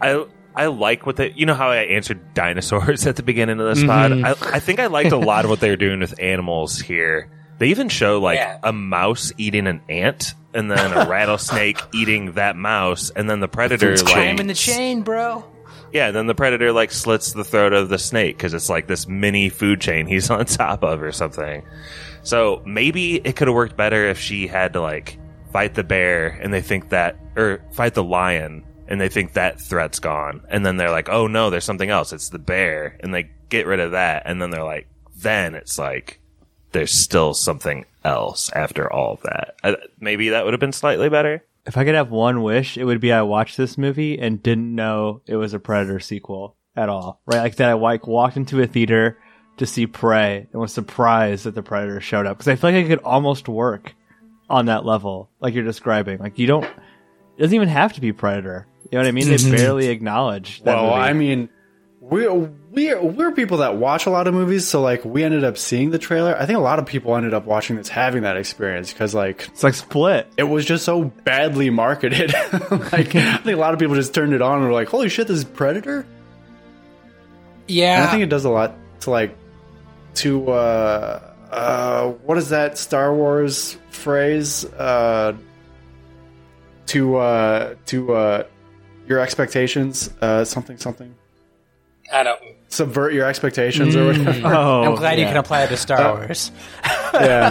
I 0.02 0.26
I 0.58 0.68
like 0.68 1.06
what 1.06 1.18
they. 1.18 1.32
You 1.32 1.46
know 1.46 1.54
how 1.54 1.70
I 1.72 1.78
answered 1.84 2.34
dinosaurs 2.34 3.06
at 3.08 3.18
the 3.18 3.24
beginning 3.24 3.60
of 3.60 3.66
this 3.76 3.84
pod. 3.84 4.12
I, 4.14 4.32
I 4.56 4.60
think 4.60 4.80
I 4.80 4.88
liked 4.88 5.12
a 5.12 5.18
lot 5.18 5.44
of 5.44 5.50
what 5.52 5.60
they 5.60 5.70
were 5.70 5.76
doing 5.76 6.00
with 6.00 6.18
animals 6.20 6.80
here. 6.80 7.30
They 7.58 7.68
even 7.68 7.90
show 7.90 8.20
like 8.20 8.38
Yeah. 8.38 8.58
a 8.64 8.74
mouse 8.74 9.32
eating 9.38 9.68
an 9.68 9.82
ant, 9.90 10.34
and 10.54 10.70
then 10.70 10.92
a 10.94 11.08
rattlesnake 11.10 11.80
eating 11.94 12.34
that 12.34 12.56
mouse, 12.56 13.10
and 13.16 13.30
then 13.30 13.40
the 13.40 13.48
predator 13.48 13.96
like 13.96 14.06
time 14.14 14.40
in 14.40 14.48
the 14.48 14.54
chain 14.54 15.02
bro 15.02 15.46
yeah, 15.96 16.08
and 16.08 16.16
then 16.16 16.28
the 16.28 16.36
predator 16.36 16.74
like 16.74 16.92
slits 16.92 17.32
the 17.32 17.46
throat 17.46 17.72
of 17.72 17.88
the 17.88 17.98
snake 17.98 18.36
because 18.36 18.54
it's 18.54 18.70
like 18.70 18.86
this 18.86 19.08
mini 19.08 19.48
food 19.48 19.80
chain 19.80 20.08
he's 20.08 20.30
on 20.30 20.46
top 20.46 20.84
of 20.84 21.02
or 21.02 21.14
something. 21.14 21.64
So 22.22 22.62
maybe 22.66 23.16
it 23.16 23.38
could 23.38 23.48
have 23.48 23.56
worked 23.56 23.78
better 23.78 24.06
if 24.10 24.20
she 24.20 24.46
had 24.46 24.74
to 24.74 24.82
like 24.82 25.18
fight 25.54 25.74
the 25.74 25.86
bear 25.86 26.28
and 26.28 26.54
they 26.54 26.62
think 26.62 26.90
that, 26.90 27.18
or 27.38 27.62
fight 27.72 27.94
the 27.94 28.04
lion 28.04 28.66
and 28.90 29.00
they 29.00 29.08
think 29.08 29.34
that 29.34 29.62
threat's 29.62 30.00
gone. 30.00 30.42
And 30.50 30.66
then 30.66 30.76
they're 30.76 30.92
like, 30.92 31.08
oh 31.08 31.28
no, 31.28 31.50
there's 31.50 31.64
something 31.64 31.90
else. 31.90 32.12
It's 32.12 32.28
the 32.28 32.40
bear. 32.40 32.98
And 33.00 33.14
they 33.14 33.30
get 33.48 33.66
rid 33.66 33.80
of 33.80 33.92
that. 33.92 34.24
And 34.26 34.42
then 34.42 34.50
they're 34.50 34.66
like, 34.66 34.88
then 35.16 35.56
it's 35.56 35.80
like, 35.80 36.20
there's 36.76 36.92
still 36.92 37.34
something 37.34 37.86
else 38.04 38.52
after 38.52 38.92
all 38.92 39.14
of 39.14 39.22
that. 39.22 39.56
I, 39.64 39.78
maybe 40.00 40.30
that 40.30 40.44
would 40.44 40.54
have 40.54 40.60
been 40.60 40.74
slightly 40.74 41.10
better. 41.10 41.44
If 41.66 41.78
I 41.78 41.86
could 41.86 41.96
have 41.96 42.12
one 42.12 42.44
wish, 42.44 42.78
it 42.78 42.84
would 42.84 43.00
be 43.00 43.12
I 43.14 43.22
watched 43.22 43.56
this 43.58 43.78
movie 43.78 44.20
and 44.20 44.44
didn't 44.44 44.76
know 44.76 45.22
it 45.26 45.38
was 45.38 45.54
a 45.54 45.60
Predator 45.60 46.00
sequel 46.00 46.56
at 46.76 46.90
all. 46.90 47.22
Right? 47.26 47.40
Like 47.40 47.56
that 47.56 47.70
I 47.70 47.74
like 47.74 48.08
walked 48.08 48.38
into 48.38 48.62
a 48.62 48.68
theater 48.68 49.18
to 49.58 49.66
see 49.66 49.88
Prey 49.88 50.48
and 50.52 50.62
was 50.62 50.74
surprised 50.74 51.46
that 51.46 51.56
the 51.56 51.64
Predator 51.64 52.02
showed 52.02 52.28
up. 52.28 52.38
Because 52.38 52.50
I 52.50 52.56
feel 52.56 52.72
like 52.72 52.86
it 52.86 52.90
could 52.90 53.04
almost 53.04 53.48
work 53.48 53.96
on 54.50 54.66
that 54.66 54.86
level, 54.86 55.30
like 55.40 55.54
you're 55.54 55.64
describing. 55.64 56.20
Like 56.20 56.38
you 56.38 56.46
don't, 56.46 56.66
it 56.66 57.40
doesn't 57.40 57.56
even 57.56 57.70
have 57.70 57.94
to 57.94 58.02
be 58.02 58.12
Predator. 58.12 58.68
You 58.92 58.98
know 58.98 59.00
what 59.00 59.08
I 59.08 59.12
mean? 59.12 59.30
They 59.30 59.38
barely 59.58 59.88
acknowledge 59.88 60.62
that 60.64 60.76
Well, 60.76 60.90
movie. 60.90 61.02
I 61.02 61.14
mean, 61.14 61.50
we're 62.10 62.32
we're 62.70 63.02
we're 63.02 63.32
people 63.32 63.58
that 63.58 63.78
watch 63.78 64.06
a 64.06 64.12
lot 64.12 64.28
of 64.28 64.34
movies, 64.34 64.68
so 64.68 64.80
like 64.82 65.04
we 65.04 65.24
ended 65.24 65.44
up 65.44 65.58
seeing 65.58 65.90
the 65.90 65.98
trailer. 65.98 66.38
I 66.38 66.46
think 66.46 66.58
a 66.58 66.62
lot 66.62 66.78
of 66.78 66.86
people 66.86 67.16
ended 67.16 67.34
up 67.34 67.46
watching 67.46 67.78
this 67.78 67.90
having 67.90 68.24
that 68.24 68.38
experience 68.38 68.94
because 68.94 69.16
like 69.16 69.48
it's 69.48 69.64
like 69.64 69.74
Split. 69.74 70.28
it 70.38 70.44
was 70.44 70.66
just 70.66 70.86
so 70.86 71.06
badly 71.06 71.72
marketed. 71.72 72.32
like 72.52 72.54
I 73.16 73.38
think 73.38 73.46
a 73.48 73.56
lot 73.56 73.74
of 73.74 73.80
people 73.80 73.96
just 73.96 74.14
turned 74.14 74.34
it 74.34 74.42
on 74.42 74.60
and 74.60 74.68
were 74.68 74.74
like, 74.74 74.88
"Holy 74.90 75.10
shit, 75.10 75.28
this 75.28 75.38
is 75.38 75.44
Predator!" 75.46 76.06
yeah 77.68 77.96
And 77.96 78.04
I 78.08 78.12
think 78.12 78.22
it 78.22 78.30
does 78.30 78.46
a 78.46 78.52
lot 78.52 78.76
to 79.02 79.10
like 79.10 79.36
to 80.16 80.52
uh 80.52 81.34
uh 81.50 82.10
what 82.10 82.38
is 82.38 82.50
that 82.50 82.78
Star 82.78 83.16
Wars 83.16 83.78
phrase? 83.90 84.64
Uh 84.66 85.34
to 86.88 87.16
uh 87.16 87.76
to 87.88 88.14
uh 88.14 88.44
your 89.08 89.20
expectations, 89.20 90.12
uh 90.22 90.46
something 90.46 90.78
something. 90.78 91.16
I 92.12 92.24
don't. 92.24 92.40
Subvert 92.70 93.14
your 93.14 93.26
expectations 93.26 93.96
or 93.96 94.08
whatever. 94.08 94.32
Oh, 94.48 94.84
i'm 94.84 94.96
glad 94.96 95.20
you 95.20 95.26
can 95.26 95.38
apply 95.38 95.64
it 95.64 95.70
to 95.70 95.78
star 95.78 96.16
wars 96.16 96.52
yeah. 97.14 97.48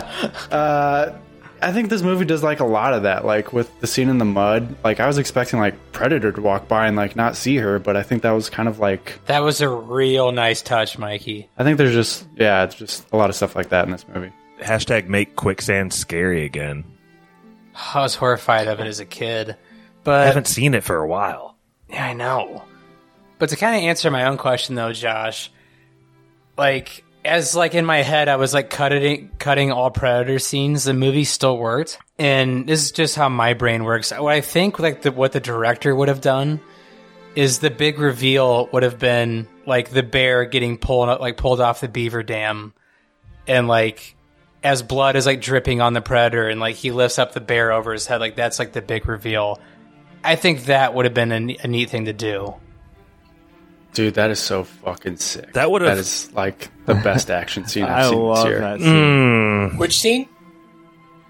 Uh 0.51 1.19
I 1.63 1.73
think 1.73 1.89
this 1.89 2.03
movie 2.03 2.27
does 2.27 2.43
like 2.43 2.61
a 2.61 2.67
lot 2.67 2.93
of 2.93 3.05
that, 3.05 3.25
like 3.25 3.55
with 3.55 3.81
the 3.81 3.87
scene 3.87 4.11
in 4.11 4.19
the 4.19 4.27
mud. 4.27 4.77
Like 4.85 5.01
I 5.01 5.07
was 5.07 5.17
expecting 5.17 5.59
like 5.61 5.75
Predator 5.93 6.31
to 6.31 6.43
walk 6.43 6.69
by 6.69 6.87
and 6.89 6.95
like 6.97 7.17
not 7.17 7.37
see 7.37 7.57
her, 7.57 7.79
but 7.79 7.97
I 7.97 8.03
think 8.03 8.21
that 8.23 8.33
was 8.33 8.51
kind 8.51 8.69
of 8.69 8.81
like 8.81 9.19
that 9.27 9.39
was 9.39 9.63
a 9.63 9.69
real 9.69 10.31
nice 10.31 10.61
touch 10.61 10.99
mikey 10.99 11.49
I 11.57 11.65
think 11.65 11.79
there's 11.79 11.95
just 11.95 12.27
yeah, 12.37 12.65
it's 12.65 12.75
just 12.75 13.07
a 13.13 13.17
lot 13.17 13.31
of 13.31 13.37
stuff 13.37 13.57
like 13.57 13.71
that 13.71 13.87
in 13.87 13.93
this 13.93 14.07
movie. 14.07 14.33
Hashtag 14.61 15.09
make 15.09 15.37
quicksand 15.37 15.93
scary 15.95 16.45
again. 16.45 16.85
i 17.95 18.01
was 18.01 18.15
horrified 18.15 18.69
of 18.69 18.79
it 18.81 18.87
as 18.87 19.01
a 19.01 19.07
kid 19.07 19.57
but 20.05 20.21
I 20.21 20.27
haven't 20.27 20.47
seen 20.47 20.75
it 20.75 20.85
for 20.85 20.97
a 20.97 21.07
while. 21.07 21.57
Yeah, 21.89 22.05
I 22.07 22.13
know. 22.13 22.63
But 23.39 23.51
to 23.51 23.57
kind 23.57 23.77
of 23.77 23.83
answer 23.83 24.11
my 24.11 24.25
own 24.27 24.37
question 24.37 24.75
though, 24.75 24.93
Josh, 24.93 25.51
like 26.57 27.05
as 27.25 27.57
like 27.57 27.75
in 27.75 27.85
my 27.85 28.03
head 28.03 28.29
I 28.29 28.37
was 28.37 28.53
like 28.55 28.71
cutting 28.71 29.31
cutting 29.39 29.73
all 29.73 29.91
predator 29.91 30.39
scenes, 30.39 30.85
the 30.85 30.95
movie 30.95 31.25
still 31.25 31.59
worked. 31.59 31.99
And 32.19 32.67
this 32.69 32.83
is 32.83 32.93
just 32.93 33.17
how 33.17 33.29
my 33.29 33.55
brain 33.55 33.85
works. 33.85 34.13
What 34.13 34.33
I 34.33 34.41
think 34.41 34.79
like 34.79 35.03
the, 35.03 35.13
what 35.13 35.33
the 35.33 35.41
director 35.41 35.95
would 35.95 36.09
have 36.09 36.21
done 36.21 36.61
is 37.35 37.59
the 37.59 37.71
big 37.71 37.99
reveal 37.99 38.69
would 38.73 38.83
have 38.83 38.99
been 38.99 39.49
like 39.67 39.91
the 39.91 40.03
bear 40.03 40.45
getting 40.45 40.79
pulled 40.79 41.21
like 41.21 41.37
pulled 41.37 41.61
off 41.61 41.81
the 41.81 41.89
beaver 41.89 42.23
dam 42.23 42.73
and 43.47 43.67
like 43.67 44.15
as 44.63 44.83
blood 44.83 45.17
is 45.17 45.27
like 45.27 45.41
dripping 45.41 45.81
on 45.81 45.93
the 45.93 46.01
predator 46.01 46.49
and 46.49 46.61
like 46.61 46.77
he 46.77 46.91
lifts 46.91 47.19
up 47.19 47.33
the 47.33 47.41
bear 47.41 47.73
over 47.73 47.93
his 47.93 48.07
head 48.07 48.21
like 48.21 48.37
that's 48.37 48.59
like 48.59 48.73
the 48.73 48.83
big 48.83 49.07
reveal. 49.09 49.61
I 50.23 50.37
think 50.37 50.67
that 50.67 50.95
would 50.95 51.05
have 51.05 51.15
been 51.15 51.33
a, 51.33 51.57
a 51.65 51.69
neat 51.69 51.91
thing 51.91 52.07
to 52.07 52.15
do. 52.15 52.55
Dude, 53.95 54.15
that 54.15 54.31
is 54.31 54.41
so 54.41 54.65
fucking 54.65 55.17
sick. 55.17 55.53
That 55.55 55.71
would've- 55.71 55.87
That 55.87 55.99
is 55.99 56.31
like 56.33 56.69
the 56.87 56.95
best 56.95 57.31
action 57.31 57.67
scene 57.69 57.85
I 57.85 58.01
I've 58.01 58.11
seen 58.11 58.19
love 58.19 58.37
this 58.45 58.51
year. 58.51 58.61
that 58.61 58.79
scene. 58.81 58.89
Mm. 58.89 59.79
Which 59.79 59.99
scene? 60.01 60.29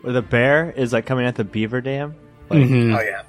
Where 0.00 0.12
the 0.12 0.22
bear 0.22 0.70
is 0.70 0.92
like 0.92 1.06
coming 1.06 1.26
at 1.26 1.34
the 1.36 1.44
beaver 1.44 1.80
dam. 1.80 2.14
Like, 2.50 2.60
Oh 2.62 3.00
yeah. 3.00 3.22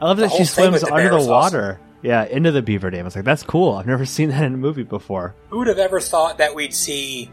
I 0.00 0.04
love 0.06 0.16
that 0.18 0.28
whole 0.28 0.38
she 0.38 0.44
thing 0.44 0.72
with 0.72 0.80
swims 0.80 0.90
the 0.90 0.94
under 0.94 1.10
bear 1.10 1.18
the 1.18 1.22
is 1.24 1.28
water. 1.28 1.80
Yeah, 2.02 2.24
into 2.24 2.50
the 2.50 2.62
beaver 2.62 2.90
dam. 2.90 3.02
I 3.02 3.04
was 3.04 3.14
like, 3.16 3.24
that's 3.24 3.44
cool. 3.44 3.74
I've 3.76 3.86
never 3.86 4.04
seen 4.16 4.30
that 4.30 4.42
in 4.44 4.54
a 4.54 4.56
movie 4.56 4.82
before. 4.82 5.34
Who 5.50 5.58
would 5.58 5.68
have 5.68 5.78
ever 5.78 6.00
thought 6.00 6.38
that 6.38 6.54
we'd 6.56 6.74
see 6.74 7.30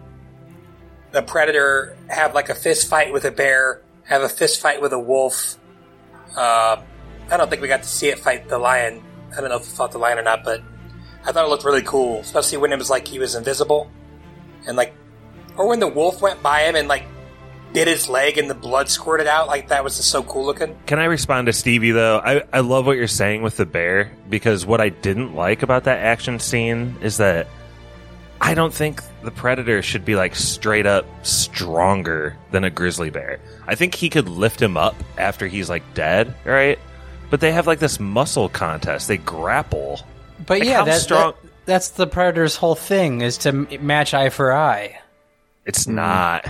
the 1.12 1.24
predator 1.24 1.98
have 2.08 2.36
like 2.36 2.50
a 2.50 2.56
fist 2.56 2.88
fight 2.88 3.12
with 3.12 3.26
a 3.26 3.32
bear, 3.32 3.82
have 4.04 4.22
a 4.22 4.30
fist 4.30 4.62
fight 4.62 4.82
with 4.82 4.94
a 4.94 5.00
wolf? 5.00 5.58
Uh, 6.38 6.82
I 7.32 7.38
don't 7.38 7.50
think 7.50 7.62
we 7.64 7.68
got 7.68 7.82
to 7.84 7.90
see 7.90 8.10
it 8.10 8.20
fight 8.20 8.48
the 8.50 8.60
lion. 8.60 9.04
I 9.36 9.42
don't 9.42 9.50
know 9.50 9.58
if 9.58 9.64
it 9.64 9.66
fought 9.76 9.92
the 9.92 9.98
lion 9.98 10.20
or 10.20 10.24
not, 10.24 10.44
but 10.44 10.62
I 11.26 11.32
thought 11.32 11.46
it 11.46 11.50
looked 11.50 11.66
really 11.66 11.84
cool, 11.84 12.20
especially 12.20 12.58
when 12.60 12.72
it 12.72 12.78
was 12.78 12.90
like 12.90 13.08
he 13.08 13.20
was 13.20 13.36
invisible 13.36 13.90
and 14.68 14.78
like, 14.78 14.94
or 15.58 15.68
when 15.68 15.80
the 15.80 15.88
wolf 15.88 16.22
went 16.22 16.42
by 16.42 16.62
him 16.62 16.76
and 16.76 16.88
like 16.88 17.06
bit 17.74 17.88
his 17.88 18.10
leg 18.10 18.38
and 18.38 18.50
the 18.50 18.56
blood 18.56 18.90
squirted 18.90 19.28
out. 19.28 19.48
Like 19.48 19.70
that 19.70 19.84
was 19.84 19.98
just 19.98 20.10
so 20.10 20.24
cool 20.24 20.46
looking. 20.46 20.78
Can 20.86 21.00
I 21.00 21.06
respond 21.06 21.48
to 21.48 21.54
Stevie 21.54 21.92
though? 21.92 22.20
I, 22.20 22.44
I 22.52 22.60
love 22.62 22.86
what 22.86 22.98
you're 22.98 23.08
saying 23.08 23.42
with 23.42 23.58
the 23.58 23.66
bear 23.66 24.12
because 24.30 24.66
what 24.66 24.82
I 24.82 24.90
didn't 24.90 25.36
like 25.36 25.64
about 25.64 25.84
that 25.86 26.00
action 26.00 26.40
scene 26.40 26.96
is 27.02 27.18
that 27.18 27.48
I 28.42 28.54
don't 28.54 28.74
think 28.74 29.02
the 29.24 29.32
predator 29.32 29.82
should 29.82 30.06
be 30.06 30.16
like 30.16 30.36
straight 30.36 30.86
up 30.86 31.06
stronger 31.24 32.38
than 32.52 32.64
a 32.64 32.70
grizzly 32.70 33.10
bear. 33.10 33.40
I 33.68 33.76
think 33.76 33.96
he 33.96 34.10
could 34.10 34.30
lift 34.30 34.62
him 34.62 34.78
up 34.78 34.96
after 35.18 35.48
he's 35.48 35.70
like 35.70 35.84
dead, 35.94 36.34
right? 36.46 36.80
But 37.30 37.42
they 37.42 37.52
have 37.52 37.68
like 37.68 37.80
this 37.80 38.00
muscle 38.00 38.50
contest. 38.50 39.08
They 39.08 39.18
grapple. 39.18 40.00
But 40.46 40.60
Like, 40.60 40.68
yeah, 40.70 40.84
that, 40.84 41.02
strong- 41.02 41.34
that- 41.44 41.50
that's 41.66 41.90
the 41.90 42.08
predator's 42.08 42.56
whole 42.56 42.76
thing 42.76 43.22
is 43.22 43.38
to 43.40 43.52
match 43.52 44.14
eye 44.14 44.30
for 44.30 44.52
eye. 44.54 45.00
It's 45.66 45.88
not. 45.88 46.48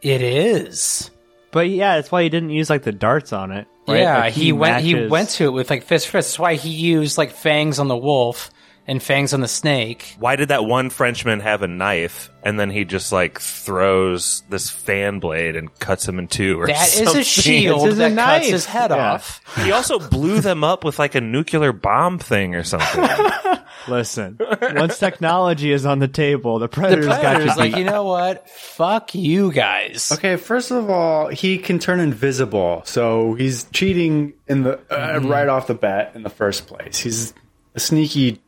It 0.00 0.22
is. 0.22 1.10
But 1.50 1.68
yeah, 1.68 1.96
that's 1.96 2.10
why 2.10 2.22
he 2.22 2.28
didn't 2.28 2.50
use 2.50 2.70
like 2.70 2.82
the 2.82 2.92
darts 2.92 3.32
on 3.32 3.52
it. 3.52 3.66
right? 3.86 3.98
Yeah, 4.00 4.18
Like, 4.18 4.32
he, 4.34 4.52
went. 4.52 4.82
He 4.82 4.94
matches- 4.94 5.10
went 5.10 5.28
to 5.30 5.44
it 5.46 5.50
with 5.50 5.70
like 5.70 5.82
fist 5.84 6.08
first. 6.08 6.28
That's 6.28 6.38
why 6.38 6.54
he 6.54 6.70
used 6.70 7.18
like 7.18 7.32
fangs 7.32 7.78
on 7.78 7.88
the 7.88 7.96
wolf 7.96 8.50
and 8.86 9.02
fangs 9.02 9.32
on 9.32 9.40
the 9.40 9.48
snake. 9.48 10.14
Why 10.18 10.36
did 10.36 10.48
that 10.48 10.64
one 10.64 10.90
Frenchman 10.90 11.40
have 11.40 11.62
a 11.62 11.68
knife 11.68 12.30
and 12.42 12.60
then 12.60 12.68
he 12.70 12.84
just 12.84 13.12
like 13.12 13.40
throws 13.40 14.42
this 14.50 14.68
fan 14.70 15.18
blade 15.20 15.56
and 15.56 15.74
cuts 15.78 16.06
him 16.06 16.18
in 16.18 16.28
two 16.28 16.60
or 16.60 16.66
That 16.66 16.86
is 16.88 16.92
something? 17.04 17.20
a 17.20 17.24
shield 17.24 17.86
It's 17.86 17.94
a 17.96 17.98
that 18.00 18.12
knife. 18.12 18.40
cuts 18.42 18.50
his 18.50 18.66
head 18.66 18.90
Yeah. 18.90 19.12
off. 19.14 19.40
He 19.64 19.72
also 19.72 19.98
blew 19.98 20.40
them 20.40 20.62
up 20.64 20.84
with 20.84 20.98
like 20.98 21.14
a 21.14 21.20
nuclear 21.20 21.72
bomb 21.72 22.18
thing 22.18 22.54
or 22.54 22.62
something. 22.62 23.04
Listen, 23.88 24.38
once 24.60 24.98
technology 24.98 25.70
is 25.72 25.84
on 25.84 25.98
the 25.98 26.08
table, 26.08 26.58
the 26.58 26.68
The 26.68 26.74
predator's 26.76 27.06
got 27.06 27.20
predator's 27.20 27.44
you 27.56 27.56
like, 27.62 27.72
beat. 27.74 27.78
you 27.80 27.84
know 27.84 28.04
what? 28.04 28.48
Fuck 28.48 29.14
you 29.14 29.52
guys. 29.52 30.10
Okay, 30.12 30.36
first 30.36 30.70
of 30.70 30.88
all, 30.88 31.28
he 31.28 31.58
can 31.58 31.78
turn 31.78 32.00
invisible, 32.00 32.82
so 32.86 33.34
he's 33.34 33.64
cheating 33.72 34.32
in 34.46 34.62
the 34.62 34.78
uh, 34.90 35.20
right 35.20 35.48
off 35.48 35.66
the 35.66 35.74
bat 35.74 36.12
in 36.14 36.22
the 36.22 36.30
first 36.30 36.66
place. 36.66 36.98
He's 36.98 37.34
a 37.74 37.80
sneaky, 37.80 38.40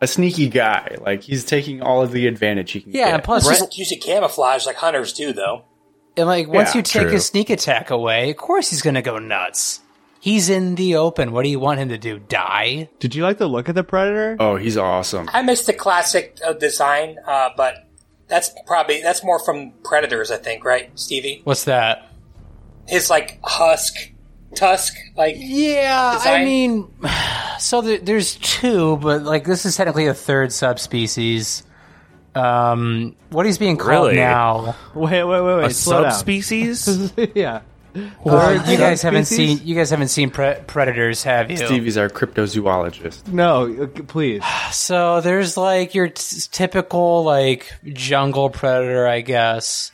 a 0.00 0.06
sneaky 0.06 0.48
guy. 0.48 0.96
Like 1.00 1.22
he's 1.22 1.44
taking 1.44 1.82
all 1.82 2.02
of 2.02 2.12
the 2.12 2.26
advantage 2.26 2.72
he 2.72 2.80
can 2.80 2.92
Yeah, 2.92 3.06
get. 3.06 3.14
and 3.14 3.24
plus, 3.24 3.46
Brett 3.46 3.58
just, 3.58 3.78
using 3.78 4.00
camouflage 4.00 4.66
like 4.66 4.76
hunters 4.76 5.12
do, 5.12 5.32
though. 5.32 5.64
and 6.16 6.26
like 6.26 6.48
once 6.48 6.70
Yeah, 6.74 6.78
you 6.78 6.82
take 6.82 7.02
true. 7.04 7.12
his 7.12 7.26
sneak 7.26 7.50
attack 7.50 7.90
away, 7.90 8.30
of 8.30 8.36
course 8.36 8.70
he's 8.70 8.82
gonna 8.82 9.02
go 9.02 9.18
nuts. 9.18 9.80
He's 10.20 10.48
in 10.50 10.74
the 10.74 10.96
open. 10.96 11.30
What 11.30 11.44
do 11.44 11.48
you 11.50 11.60
want 11.60 11.78
him 11.78 11.90
to 11.90 11.98
do? 11.98 12.18
Die? 12.18 12.88
Did 12.98 13.14
you 13.14 13.22
like 13.22 13.38
the 13.38 13.46
look 13.46 13.68
of 13.68 13.74
the 13.76 13.84
predator? 13.84 14.36
oh, 14.40 14.56
he's 14.56 14.76
awesome. 14.76 15.30
I 15.32 15.42
missed 15.42 15.66
the 15.66 15.72
classic 15.72 16.36
uh, 16.44 16.52
design, 16.54 17.16
uh, 17.26 17.50
but 17.56 17.86
that's 18.26 18.50
probably 18.66 19.02
that's 19.02 19.22
more 19.22 19.38
from 19.38 19.72
Predators, 19.84 20.32
I 20.32 20.38
think, 20.38 20.64
right, 20.64 20.90
Stevie? 20.98 21.42
What's 21.44 21.64
that? 21.64 22.08
His 22.88 23.08
like 23.08 23.38
husk, 23.44 23.94
tusk, 24.56 24.94
like 25.16 25.36
Yeah, 25.38 26.18
I 26.24 26.44
mean, 26.44 26.88
so 27.58 27.80
there, 27.82 27.98
there's 27.98 28.36
two, 28.36 28.96
but 28.96 29.22
like 29.22 29.44
this 29.44 29.64
is 29.66 29.76
technically 29.76 30.06
a 30.06 30.14
third 30.14 30.52
subspecies. 30.52 31.62
Um, 32.34 33.16
what 33.30 33.46
he's 33.46 33.58
being 33.58 33.76
called 33.78 34.08
Really? 34.08 34.16
now? 34.16 34.76
Wait, 34.94 35.24
wait, 35.24 35.40
wait, 35.40 35.56
wait. 35.56 35.66
a 35.66 35.70
slow 35.74 36.02
down. 36.02 36.12
subspecies? 36.12 37.12
yeah. 37.34 37.60
Well, 38.22 38.58
Third 38.58 38.68
you 38.70 38.76
guys 38.76 39.00
haven't 39.00 39.24
subspecies? 39.24 39.58
seen 39.60 39.66
you 39.66 39.74
guys 39.74 39.88
haven't 39.88 40.08
seen 40.08 40.28
pre- 40.28 40.56
predators, 40.66 41.22
have 41.22 41.50
you? 41.50 41.56
Stevie's 41.56 41.96
our 41.96 42.10
cryptozoologist. 42.10 43.28
No, 43.32 43.84
uh, 43.84 43.86
please. 44.06 44.42
So 44.72 45.22
there's 45.22 45.56
like 45.56 45.94
your 45.94 46.08
t- 46.08 46.40
typical 46.50 47.24
like 47.24 47.72
jungle 47.86 48.50
predator, 48.50 49.06
I 49.06 49.22
guess, 49.22 49.92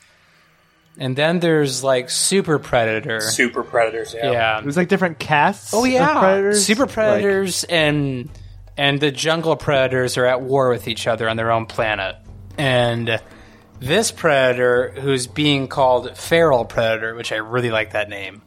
and 0.99 1.17
then 1.17 1.41
there's 1.41 1.83
like 1.83 2.11
super 2.11 2.59
predator. 2.59 3.21
super 3.21 3.63
Predators. 3.63 4.15
Yeah. 4.15 4.31
yeah. 4.31 4.59
It 4.59 4.65
was 4.65 4.77
like 4.77 4.89
different 4.89 5.19
castes. 5.19 5.73
Oh 5.75 5.85
of 5.85 5.91
yeah, 5.91 6.19
predators. 6.19 6.65
super 6.65 6.85
Like, 6.85 6.93
predators 6.95 7.65
and 7.65 8.31
and 8.77 9.01
the 9.01 9.11
jungle 9.11 9.57
predators 9.57 10.17
are 10.17 10.27
at 10.27 10.41
war 10.41 10.71
with 10.71 10.89
each 10.89 11.07
other 11.07 11.29
on 11.29 11.37
their 11.37 11.51
own 11.51 11.67
planet. 11.67 12.17
And 12.59 13.21
this 13.81 14.11
predator, 14.11 14.93
who's 14.93 15.27
being 15.27 15.69
called 15.69 16.17
feral 16.17 16.65
predator, 16.65 17.15
which 17.15 17.33
I 17.33 17.37
really 17.37 17.71
like 17.71 17.93
that 17.93 18.09
name, 18.09 18.43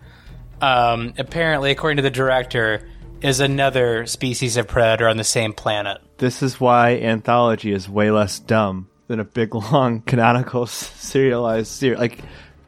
um, 0.62 1.14
apparently, 1.18 1.72
according 1.72 1.98
to 1.98 2.04
the 2.04 2.10
director, 2.10 2.88
is 3.22 3.40
another 3.40 4.06
species 4.06 4.58
of 4.58 4.68
predator 4.68 5.08
on 5.08 5.18
the 5.18 5.24
same 5.24 5.54
planet. 5.54 6.00
this 6.18 6.42
is 6.42 6.60
why 6.60 6.92
anthology 6.98 7.72
is 7.74 7.90
way 7.90 8.12
less 8.12 8.40
dumb 8.40 8.88
than 9.08 9.20
a 9.20 9.24
big 9.26 9.54
long 9.72 10.02
canonical 10.02 10.66
serialized 10.66 11.68
series. 11.72 12.00
Like, 12.00 12.20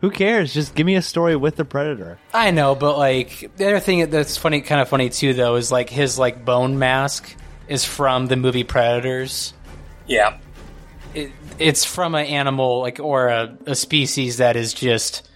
who 0.01 0.11
cares? 0.11 0.53
Just 0.53 0.75
give 0.75 0.85
me 0.85 0.95
a 0.95 1.01
story 1.01 1.35
with 1.35 1.55
the 1.55 1.65
predator. 1.65 2.19
I 2.33 2.51
know, 2.51 2.75
but 2.75 2.97
like 2.97 3.51
the 3.57 3.65
other 3.67 3.79
thing 3.79 4.09
that's 4.09 4.37
funny, 4.37 4.61
kind 4.61 4.79
of 4.81 4.89
funny 4.89 5.09
too, 5.09 5.33
though, 5.33 5.55
is 5.55 5.71
like 5.71 5.89
his 5.89 6.19
like 6.19 6.45
bone 6.45 6.77
mask 6.77 7.35
is 7.67 7.83
from 7.83 8.27
the 8.27 8.35
movie 8.35 8.63
Predators. 8.63 9.53
yeah. 10.05 10.37
it, 11.13 11.31
it's 11.59 11.83
from 11.83 12.15
an 12.15 12.25
animal 12.27 12.79
like 12.81 12.99
or 12.99 13.27
a, 13.27 13.57
a 13.65 13.75
species 13.75 14.37
that 14.37 14.55
is 14.55 14.73
just 14.73 15.27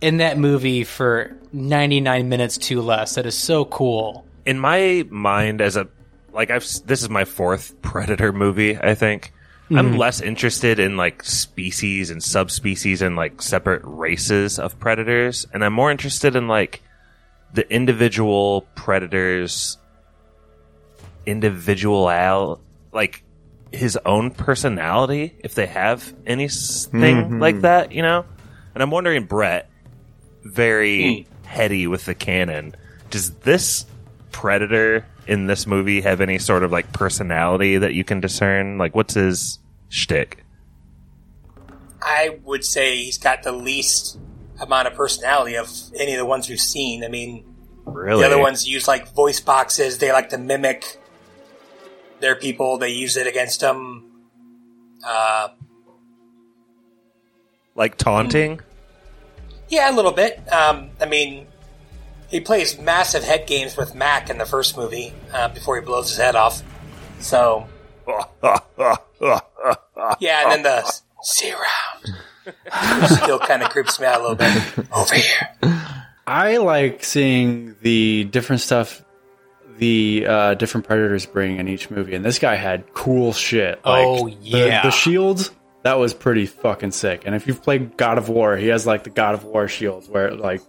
in 0.00 0.18
that 0.18 0.38
movie 0.38 0.84
for 0.84 1.36
99 1.52 2.28
minutes 2.28 2.56
too 2.56 2.80
less 2.80 3.16
that 3.16 3.26
is 3.26 3.36
so 3.36 3.64
cool 3.64 4.24
in 4.46 4.58
my 4.58 5.04
mind 5.10 5.60
as 5.60 5.76
a 5.76 5.88
like 6.32 6.50
I've 6.50 6.62
this 6.86 7.02
is 7.02 7.10
my 7.10 7.24
fourth 7.24 7.74
predator 7.82 8.32
movie 8.32 8.78
I 8.78 8.94
think 8.94 9.32
I'm 9.70 9.90
mm-hmm. 9.90 9.96
less 9.96 10.20
interested 10.20 10.78
in 10.78 10.96
like 10.96 11.22
species 11.22 12.10
and 12.10 12.22
subspecies 12.22 13.02
and 13.02 13.16
like 13.16 13.42
separate 13.42 13.82
races 13.84 14.58
of 14.58 14.78
predators 14.78 15.46
and 15.52 15.64
I'm 15.64 15.74
more 15.74 15.90
interested 15.90 16.36
in 16.36 16.48
like 16.48 16.82
the 17.52 17.70
individual 17.72 18.62
predators 18.74 19.76
individual 21.26 22.60
like 22.92 23.22
his 23.70 23.98
own 24.06 24.30
personality 24.30 25.34
if 25.40 25.54
they 25.54 25.66
have 25.66 26.14
anything 26.26 27.16
mm-hmm. 27.16 27.38
like 27.38 27.60
that 27.60 27.92
you 27.92 28.02
know? 28.02 28.24
And 28.74 28.82
I'm 28.82 28.90
wondering 28.90 29.24
Brett 29.24 29.68
very 30.44 31.24
hmm. 31.24 31.46
heady 31.46 31.86
with 31.86 32.04
the 32.04 32.14
canon. 32.14 32.74
Does 33.10 33.30
this 33.30 33.84
predator 34.32 35.06
in 35.26 35.46
this 35.46 35.66
movie 35.66 36.00
have 36.00 36.20
any 36.20 36.38
sort 36.38 36.62
of 36.62 36.70
like 36.72 36.92
personality 36.92 37.78
that 37.78 37.94
you 37.94 38.04
can 38.04 38.20
discern? 38.20 38.78
Like, 38.78 38.94
what's 38.94 39.14
his 39.14 39.58
shtick? 39.88 40.44
I 42.00 42.38
would 42.44 42.64
say 42.64 42.96
he's 42.96 43.18
got 43.18 43.42
the 43.42 43.52
least 43.52 44.18
amount 44.60 44.88
of 44.88 44.94
personality 44.94 45.56
of 45.56 45.70
any 45.96 46.12
of 46.14 46.18
the 46.18 46.24
ones 46.24 46.48
we've 46.48 46.60
seen. 46.60 47.04
I 47.04 47.08
mean, 47.08 47.44
Really? 47.84 48.20
the 48.22 48.26
other 48.26 48.38
ones 48.38 48.68
use 48.68 48.86
like 48.86 49.12
voice 49.14 49.40
boxes. 49.40 49.98
They 49.98 50.12
like 50.12 50.28
to 50.30 50.38
mimic 50.38 50.98
their 52.20 52.34
people. 52.36 52.78
They 52.78 52.90
use 52.90 53.16
it 53.16 53.26
against 53.26 53.60
them. 53.60 54.04
Uh, 55.04 55.48
like 57.74 57.96
taunting? 57.96 58.60
yeah, 59.68 59.90
a 59.90 59.94
little 59.94 60.12
bit. 60.12 60.40
Um, 60.52 60.90
I 61.00 61.06
mean, 61.06 61.46
he 62.28 62.40
plays 62.40 62.78
massive 62.78 63.24
head 63.24 63.46
games 63.46 63.76
with 63.76 63.94
Mac 63.94 64.30
in 64.30 64.38
the 64.38 64.46
first 64.46 64.76
movie 64.76 65.12
uh, 65.32 65.48
before 65.48 65.76
he 65.76 65.82
blows 65.84 66.08
his 66.10 66.18
head 66.18 66.36
off. 66.36 66.62
So 67.20 67.66
yeah, 70.20 70.42
and 70.42 70.52
then 70.52 70.62
the 70.62 71.00
see 71.22 71.52
around 71.52 73.08
still 73.08 73.38
kind 73.38 73.62
of 73.62 73.70
creeps 73.70 73.98
me 74.00 74.06
out 74.06 74.20
a 74.20 74.22
little 74.22 74.36
bit. 74.36 74.86
Over 74.94 75.14
here. 75.14 75.48
I 76.26 76.58
like 76.58 77.02
seeing 77.04 77.76
the 77.82 78.24
different 78.24 78.60
stuff 78.62 79.02
the 79.78 80.26
uh, 80.28 80.54
different 80.54 80.86
predators 80.86 81.24
bring 81.26 81.58
in 81.58 81.68
each 81.68 81.90
movie, 81.90 82.14
and 82.14 82.24
this 82.24 82.38
guy 82.38 82.56
had 82.56 82.92
cool 82.94 83.32
shit. 83.32 83.76
Like, 83.84 84.06
Oh, 84.06 84.26
yeah. 84.26 84.82
the, 84.82 84.90
shields 84.90 85.50
that 85.82 85.98
was 85.98 86.12
pretty 86.14 86.46
fucking 86.46 86.90
sick. 86.90 87.22
And 87.24 87.34
if 87.34 87.46
you've 87.46 87.62
played 87.62 87.96
God 87.96 88.18
of 88.18 88.28
War, 88.28 88.56
he 88.56 88.66
has 88.68 88.86
like 88.86 89.04
the 89.04 89.10
God 89.10 89.34
of 89.34 89.44
War 89.44 89.68
shields 89.68 90.08
where 90.08 90.26
it 90.28 90.38
like 90.38 90.62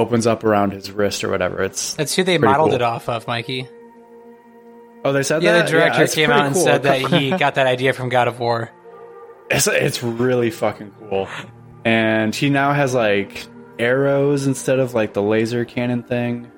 opens 0.00 0.26
up 0.26 0.42
around 0.44 0.72
his 0.72 0.90
wrist 0.90 1.22
or 1.22 1.30
whatever. 1.30 1.62
It's 1.62 1.94
that's 1.94 2.14
who 2.16 2.24
they 2.24 2.38
modeled 2.38 2.70
cool. 2.70 2.76
it 2.76 2.82
off 2.82 3.08
of 3.08 3.26
mikey 3.26 3.68
oh 5.04 5.12
they 5.12 5.22
said 5.22 5.42
yeah 5.42 5.52
that 5.52 5.66
the 5.66 5.72
director 5.72 6.02
it's 6.02 6.14
came 6.14 6.30
out 6.30 6.44
and 6.46 6.54
cool. 6.54 6.64
said 6.64 6.82
that 6.82 7.00
he 7.12 7.30
got 7.30 7.54
that 7.54 7.66
idea 7.66 7.92
from 7.92 8.08
god 8.08 8.28
of 8.28 8.38
war 8.38 8.70
It's 9.50 9.66
it's 9.66 10.02
really 10.02 10.50
fucking 10.50 10.92
cool. 11.00 11.26
And 11.84 12.34
he 12.34 12.50
now 12.50 12.72
has 12.72 12.94
like 12.94 13.46
arrows 13.78 14.46
instead 14.46 14.78
of 14.78 14.94
like 14.94 15.12
the 15.12 15.22
laser 15.22 15.64
cannon 15.64 16.02
thing. 16.04 16.50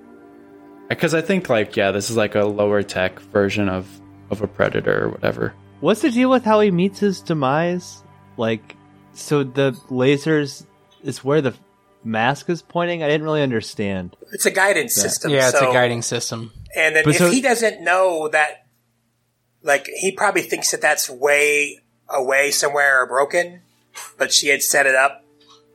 Because 0.88 1.14
I 1.14 1.22
think 1.22 1.48
like 1.48 1.74
yeah, 1.74 1.90
this 1.90 2.10
is 2.10 2.16
like 2.16 2.34
a 2.34 2.44
lower 2.44 2.82
tech 2.82 3.18
version 3.20 3.68
of 3.68 3.88
of 4.30 4.42
a 4.42 4.46
predator 4.46 5.04
or 5.04 5.08
whatever. 5.10 5.54
What's 5.80 6.02
the 6.02 6.10
deal 6.10 6.28
with 6.28 6.44
how 6.44 6.60
he 6.60 6.70
meets 6.70 6.98
his 7.00 7.20
demise? 7.22 8.02
Like, 8.36 8.76
so 9.14 9.42
the 9.42 9.72
lasers 9.88 10.66
is 11.02 11.24
where 11.24 11.40
the 11.40 11.54
mask 12.04 12.48
is 12.50 12.62
pointing. 12.62 13.02
I 13.02 13.08
didn't 13.08 13.24
really 13.24 13.42
understand. 13.42 14.16
It's 14.32 14.46
a 14.46 14.50
guidance 14.50 14.94
system. 14.94 15.30
Yeah, 15.30 15.48
it's 15.48 15.58
so- 15.58 15.70
a 15.70 15.72
guiding 15.72 16.02
system. 16.02 16.52
And 16.76 16.96
then 16.96 17.04
But 17.04 17.10
if 17.14 17.18
so- 17.18 17.30
he 17.30 17.40
doesn't 17.42 17.82
know 17.82 18.28
that, 18.28 18.66
like, 19.62 19.86
he 19.86 20.12
probably 20.12 20.42
thinks 20.42 20.70
that 20.72 20.80
that's 20.80 21.08
way 21.10 21.80
away 22.08 22.50
somewhere 22.50 23.02
or 23.02 23.06
broken, 23.06 23.60
but 24.18 24.32
she 24.32 24.48
had 24.48 24.62
set 24.62 24.86
it 24.86 24.94
up 24.94 25.24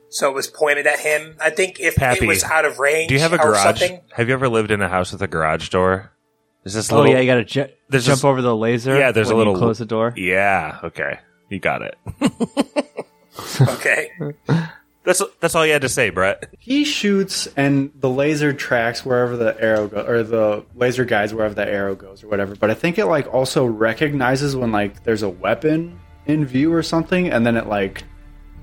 so 0.10 0.30
it 0.30 0.34
was 0.34 0.48
pointed 0.48 0.88
at 0.88 1.00
him. 1.00 1.36
I 1.40 1.50
think 1.50 1.80
if 1.80 1.96
Pappy, 1.96 2.26
it 2.26 2.28
was 2.28 2.44
out 2.44 2.66
of 2.66 2.80
range 2.80 3.10
Do 3.10 3.14
you 3.16 3.20
have 3.22 3.34
a 3.34 3.38
garage? 3.38 3.82
Have 4.16 4.28
you 4.28 4.34
ever 4.34 4.48
lived 4.50 4.72
in 4.72 4.82
a 4.82 4.88
house 4.90 5.12
with 5.12 5.22
a 5.22 5.28
garage 5.28 5.70
door? 5.70 6.12
Is 6.64 6.74
this 6.74 6.92
Oh 6.92 6.98
little? 6.98 7.12
yeah, 7.12 7.20
you 7.20 7.28
gotta 7.28 7.44
ju- 7.46 7.68
There's 7.90 8.06
jump 8.06 8.18
this- 8.18 8.24
over 8.26 8.42
the 8.42 8.56
laser. 8.56 8.98
Yeah, 8.98 9.12
there's 9.12 9.30
a 9.30 9.36
when 9.36 9.46
you 9.48 9.52
little- 9.54 9.68
close 9.68 9.78
the 9.80 9.86
door. 9.86 10.14
Yeah. 10.18 10.80
Okay. 10.84 11.20
You 11.50 11.60
got 11.60 11.82
it. 11.82 11.96
okay. 13.62 14.10
That's 15.08 15.24
that's 15.40 15.56
all 15.56 15.66
you 15.66 15.72
had 15.72 15.84
to 15.84 15.90
say, 15.90 16.10
Brett. 16.10 16.54
He 16.60 16.84
shoots 16.84 17.48
and 17.56 17.92
the 17.96 18.10
laser 18.10 18.52
tracks 18.52 19.06
wherever 19.06 19.38
the 19.38 19.58
arrow 19.58 19.88
goes, 19.88 20.06
or 20.06 20.22
the 20.22 20.66
laser 20.76 21.06
guides 21.06 21.34
wherever 21.34 21.54
the 21.54 21.66
arrow 21.66 21.96
goes, 21.96 22.26
or 22.26 22.28
whatever. 22.28 22.58
But 22.58 22.72
I 22.72 22.74
think 22.74 22.98
it 22.98 23.06
like 23.06 23.34
also 23.34 23.66
recognizes 23.66 24.54
when 24.54 24.74
like 24.74 25.06
there's 25.06 25.24
a 25.24 25.30
weapon 25.30 25.98
in 26.26 26.46
view 26.46 26.74
or 26.74 26.84
something, 26.84 27.30
and 27.30 27.46
then 27.46 27.56
it 27.56 27.68
like 27.68 28.04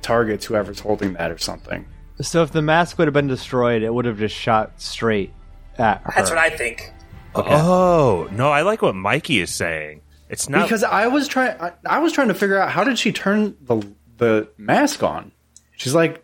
targets 0.02 0.44
whoever's 0.44 0.80
holding 0.80 1.14
that 1.14 1.30
or 1.30 1.38
something. 1.38 1.86
So 2.20 2.42
if 2.42 2.52
the 2.52 2.60
mask 2.60 2.98
would 2.98 3.06
have 3.06 3.14
been 3.14 3.26
destroyed, 3.26 3.82
it 3.82 3.92
would 3.92 4.04
have 4.04 4.18
just 4.18 4.36
shot 4.36 4.82
straight 4.82 5.32
at 5.78 6.02
her. 6.02 6.12
That's 6.14 6.28
what 6.28 6.38
I 6.38 6.50
think. 6.50 6.92
Oh 7.34 8.28
no, 8.32 8.50
I 8.50 8.60
like 8.60 8.82
what 8.82 8.94
Mikey 8.94 9.40
is 9.40 9.48
saying. 9.48 10.02
It's 10.28 10.50
not 10.50 10.64
because 10.64 10.84
I 10.84 11.06
was 11.06 11.26
trying, 11.26 11.58
I, 11.58 11.72
I 11.86 12.00
was 12.00 12.12
trying 12.12 12.28
to 12.28 12.34
figure 12.34 12.58
out 12.58 12.70
how 12.70 12.84
did 12.84 12.98
she 12.98 13.12
turn 13.12 13.56
the 13.62 13.82
the 14.18 14.48
mask 14.58 15.02
on? 15.02 15.32
She's 15.76 15.94
like 15.94 16.23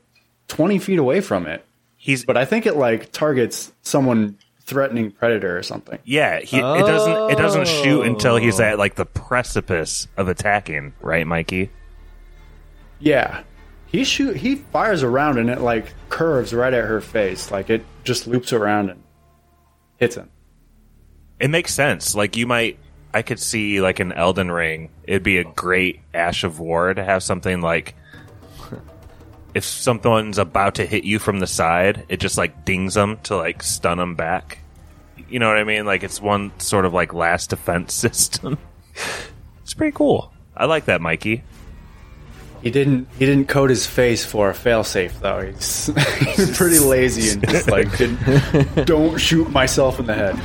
twenty 0.51 0.79
feet 0.79 0.99
away 0.99 1.21
from 1.21 1.47
it, 1.47 1.65
he's 1.97 2.25
but 2.25 2.37
I 2.37 2.45
think 2.45 2.67
it 2.67 2.77
like 2.77 3.13
targets 3.13 3.73
someone 3.83 4.37
threatening 4.63 5.11
predator 5.11 5.57
or 5.57 5.63
something. 5.63 5.99
yeah. 6.05 6.41
He 6.41 6.59
it 6.59 6.61
doesn't 6.61 7.31
it 7.31 7.39
doesn't 7.39 7.67
shoot 7.67 8.03
until 8.03 8.37
he's 8.37 8.61
oh. 8.61 8.65
at 8.65 8.79
like 8.79 8.95
the 8.95 9.07
precipice 9.07 10.07
of 10.17 10.29
attacking, 10.29 10.93
right, 11.01 11.27
Mikey? 11.27 11.71
Yeah. 12.99 13.43
He 13.87 14.05
shoot 14.05 14.37
he 14.37 14.57
fires 14.57 15.03
around 15.03 15.39
and 15.39 15.51
it 15.51 15.61
like 15.61 15.93
curves 16.09 16.53
right 16.53 16.73
at 16.73 16.85
her 16.85 17.01
face. 17.01 17.51
Like 17.51 17.71
it 17.71 17.85
just 18.05 18.27
loops 18.27 18.53
around 18.53 18.91
and 18.91 19.03
hits 19.99 20.17
him. 20.17 20.31
It 21.41 21.49
makes 21.49 21.75
sense. 21.75 22.15
Like 22.15 22.37
you 22.37 22.47
might, 22.47 22.79
I 23.13 23.23
could 23.23 23.41
see 23.41 23.81
like 23.81 23.99
an 23.99 24.13
Elden 24.13 24.51
Ring. 24.53 24.91
It'd 25.05 25.23
be 25.23 25.39
a 25.39 25.45
great 25.45 26.01
Ash 26.15 26.45
of 26.45 26.61
War 26.61 26.95
to 26.95 27.03
have 27.03 27.23
something 27.23 27.61
like. 27.61 27.97
If 29.55 29.65
someone's 29.65 30.39
about 30.39 30.77
to 30.77 30.87
hit 30.87 31.05
you 31.05 31.19
from 31.19 31.41
the 31.41 31.47
side, 31.47 32.05
it 32.09 32.21
just 32.21 32.39
like 32.39 32.65
dings 32.65 32.95
them 32.95 33.19
to 33.25 33.37
like 33.37 33.63
stun 33.63 33.99
them 33.99 34.15
back. 34.15 34.59
You 35.29 35.39
know 35.39 35.49
what 35.49 35.59
I 35.59 35.65
mean? 35.65 35.87
Like 35.87 36.03
it's 36.03 36.21
one 36.21 36.53
sort 36.59 36.85
of 36.85 36.93
like 36.93 37.13
last 37.13 37.51
defense 37.51 37.95
system. 37.95 38.59
it's 39.63 39.75
pretty 39.75 39.95
cool. 39.95 40.33
I 40.57 40.67
like 40.67 40.87
that, 40.87 41.01
Mikey. 41.01 41.43
He 42.63 42.71
didn't 42.71 43.09
he 43.19 43.25
didn't 43.25 43.49
code 43.49 43.71
his 43.71 43.87
face 43.87 44.25
for 44.25 44.51
a 44.51 44.53
failsafe 44.53 45.19
though. 45.21 45.41
He's, 45.41 45.87
he's 46.37 46.57
pretty 46.57 46.79
lazy 46.79 47.31
and 47.33 47.49
just 47.49 47.71
like 47.71 47.97
didn't 47.97 48.85
don't 48.87 49.19
shoot 49.19 49.49
myself 49.51 49.99
in 49.99 50.07
the 50.07 50.15
head. 50.15 50.39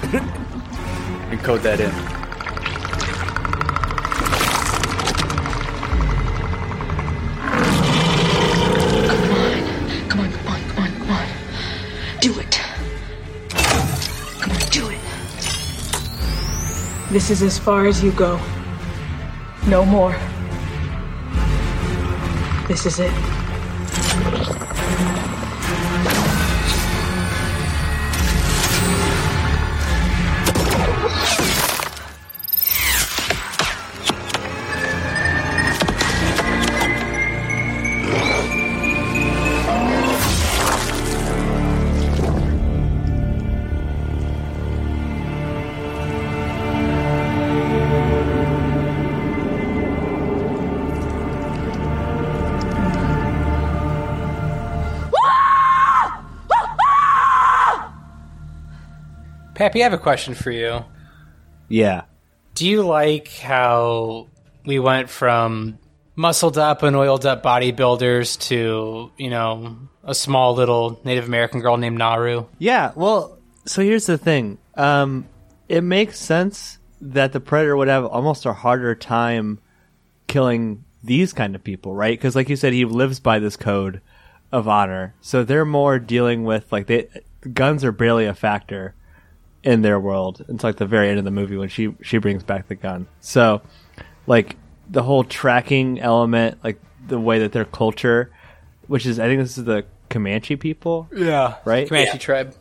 And 1.31 1.39
code 1.41 1.61
that 1.61 1.81
in. 1.81 2.24
This 17.15 17.29
is 17.29 17.41
as 17.43 17.57
far 17.57 17.87
as 17.87 18.03
you 18.03 18.11
go. 18.11 18.37
No 19.67 19.85
more. 19.85 20.11
This 22.67 22.85
is 22.85 22.99
it. 22.99 23.34
Pappy, 59.65 59.81
I 59.81 59.85
have 59.85 59.93
a 59.93 59.97
question 59.97 60.35
for 60.35 60.51
you. 60.51 60.85
Yeah. 61.69 62.03
Do 62.53 62.67
you 62.67 62.83
like 62.83 63.29
how 63.29 64.27
we 64.63 64.77
went 64.77 65.09
from 65.09 65.79
muscled 66.15 66.59
up 66.59 66.83
and 66.83 66.95
oiled 66.95 67.25
up 67.25 67.41
bodybuilders 67.41 68.39
to, 68.41 69.11
you 69.17 69.29
know, 69.31 69.75
a 70.03 70.13
small 70.13 70.53
little 70.53 71.01
Native 71.03 71.25
American 71.25 71.61
girl 71.61 71.77
named 71.77 71.97
Naru? 71.97 72.45
Yeah, 72.59 72.91
well, 72.93 73.39
so 73.65 73.81
here's 73.81 74.05
the 74.05 74.19
thing. 74.19 74.59
Um, 74.75 75.27
it 75.67 75.81
makes 75.81 76.19
sense 76.19 76.77
that 77.01 77.33
the 77.33 77.39
predator 77.39 77.75
would 77.75 77.87
have 77.87 78.05
almost 78.05 78.45
a 78.45 78.53
harder 78.53 78.93
time 78.93 79.59
killing 80.27 80.85
these 81.03 81.33
kind 81.33 81.55
of 81.55 81.63
people, 81.63 81.95
right? 81.95 82.15
Because, 82.15 82.35
like 82.35 82.49
you 82.49 82.55
said, 82.55 82.71
he 82.71 82.85
lives 82.85 83.19
by 83.19 83.39
this 83.39 83.57
code 83.57 83.99
of 84.51 84.67
honor. 84.67 85.15
So 85.21 85.43
they're 85.43 85.65
more 85.65 85.97
dealing 85.97 86.43
with 86.43 86.71
like 86.71 86.85
they 86.85 87.07
guns 87.51 87.83
are 87.83 87.91
barely 87.91 88.25
a 88.27 88.35
factor 88.35 88.93
in 89.65 89.81
their 89.81 89.99
world 89.99 90.45
It's 90.47 90.63
like 90.63 90.77
the 90.77 90.85
very 90.85 91.09
end 91.09 91.19
of 91.19 91.25
the 91.25 91.31
movie 91.31 91.57
when 91.57 91.67
she 91.69 91.93
she 92.01 92.19
brings 92.19 92.43
back 92.43 92.67
the 92.67 92.75
gun. 92.75 93.07
So, 93.19 93.61
like 94.27 94.55
the 94.89 95.01
whole 95.03 95.23
tracking 95.23 95.99
element, 95.99 96.59
like 96.63 96.79
the 97.07 97.19
way 97.19 97.39
that 97.39 97.51
their 97.51 97.65
culture, 97.65 98.31
which 98.87 99.05
is 99.05 99.19
I 99.19 99.27
think 99.27 99.41
this 99.41 99.57
is 99.57 99.65
the 99.65 99.85
Comanche 100.09 100.55
people, 100.55 101.09
Yeah. 101.13 101.55
right? 101.65 101.87
Comanche 101.89 102.11
Yeah. 102.13 102.17
tribe. 102.19 102.55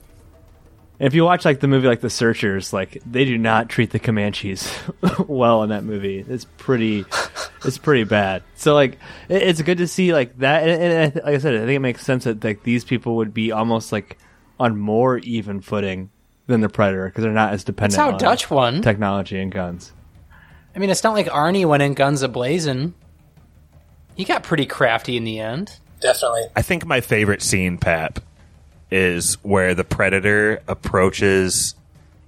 And 0.98 1.06
if 1.08 1.14
you 1.14 1.24
watch 1.24 1.44
like 1.44 1.60
the 1.60 1.66
movie 1.68 1.88
like 1.88 2.00
The 2.00 2.08
Searchers, 2.08 2.72
like 2.72 3.02
they 3.04 3.24
do 3.24 3.36
not 3.36 3.68
treat 3.68 3.90
the 3.90 3.98
Comanches 3.98 4.72
well 5.28 5.62
in 5.64 5.70
that 5.70 5.84
movie. 5.84 6.24
It's 6.26 6.46
pretty, 6.56 7.04
it's 7.64 7.78
pretty 7.78 8.04
bad. 8.04 8.42
So 8.54 8.74
like 8.74 8.92
it, 9.28 9.42
it's 9.42 9.60
good 9.60 9.78
to 9.78 9.86
see 9.88 10.12
like 10.14 10.38
that. 10.38 10.62
And, 10.66 10.82
and 10.82 10.98
I 11.02 11.08
th- 11.10 11.24
like 11.24 11.34
I 11.34 11.38
said, 11.38 11.54
I 11.56 11.58
think 11.66 11.72
it 11.76 11.80
makes 11.80 12.04
sense 12.04 12.24
that 12.24 12.42
like 12.42 12.62
these 12.62 12.84
people 12.84 13.16
would 13.16 13.34
be 13.34 13.50
almost 13.52 13.92
like 13.92 14.18
on 14.58 14.78
more 14.78 15.18
even 15.18 15.60
footing 15.60 16.10
than 16.46 16.60
the 16.60 16.68
Predator 16.68 17.06
because 17.06 17.24
they're 17.24 17.32
not 17.32 17.52
as 17.52 17.64
dependent. 17.64 17.92
That's 17.92 18.06
how 18.06 18.12
on 18.12 18.18
Dutch 18.18 18.50
won. 18.50 18.82
technology 18.82 19.38
and 19.38 19.50
guns. 19.50 19.92
I 20.74 20.78
mean, 20.78 20.90
it's 20.90 21.04
not 21.04 21.14
like 21.14 21.26
Arnie 21.26 21.64
went 21.66 21.82
in 21.82 21.94
guns 21.94 22.22
ablazing. 22.22 22.92
He 24.16 24.24
got 24.24 24.42
pretty 24.42 24.66
crafty 24.66 25.16
in 25.16 25.24
the 25.24 25.40
end. 25.40 25.78
Definitely. 26.00 26.42
I 26.54 26.62
think 26.62 26.84
my 26.84 27.00
favorite 27.00 27.42
scene, 27.42 27.78
Pap, 27.78 28.20
is 28.90 29.34
where 29.42 29.74
the 29.74 29.84
predator 29.84 30.62
approaches 30.68 31.74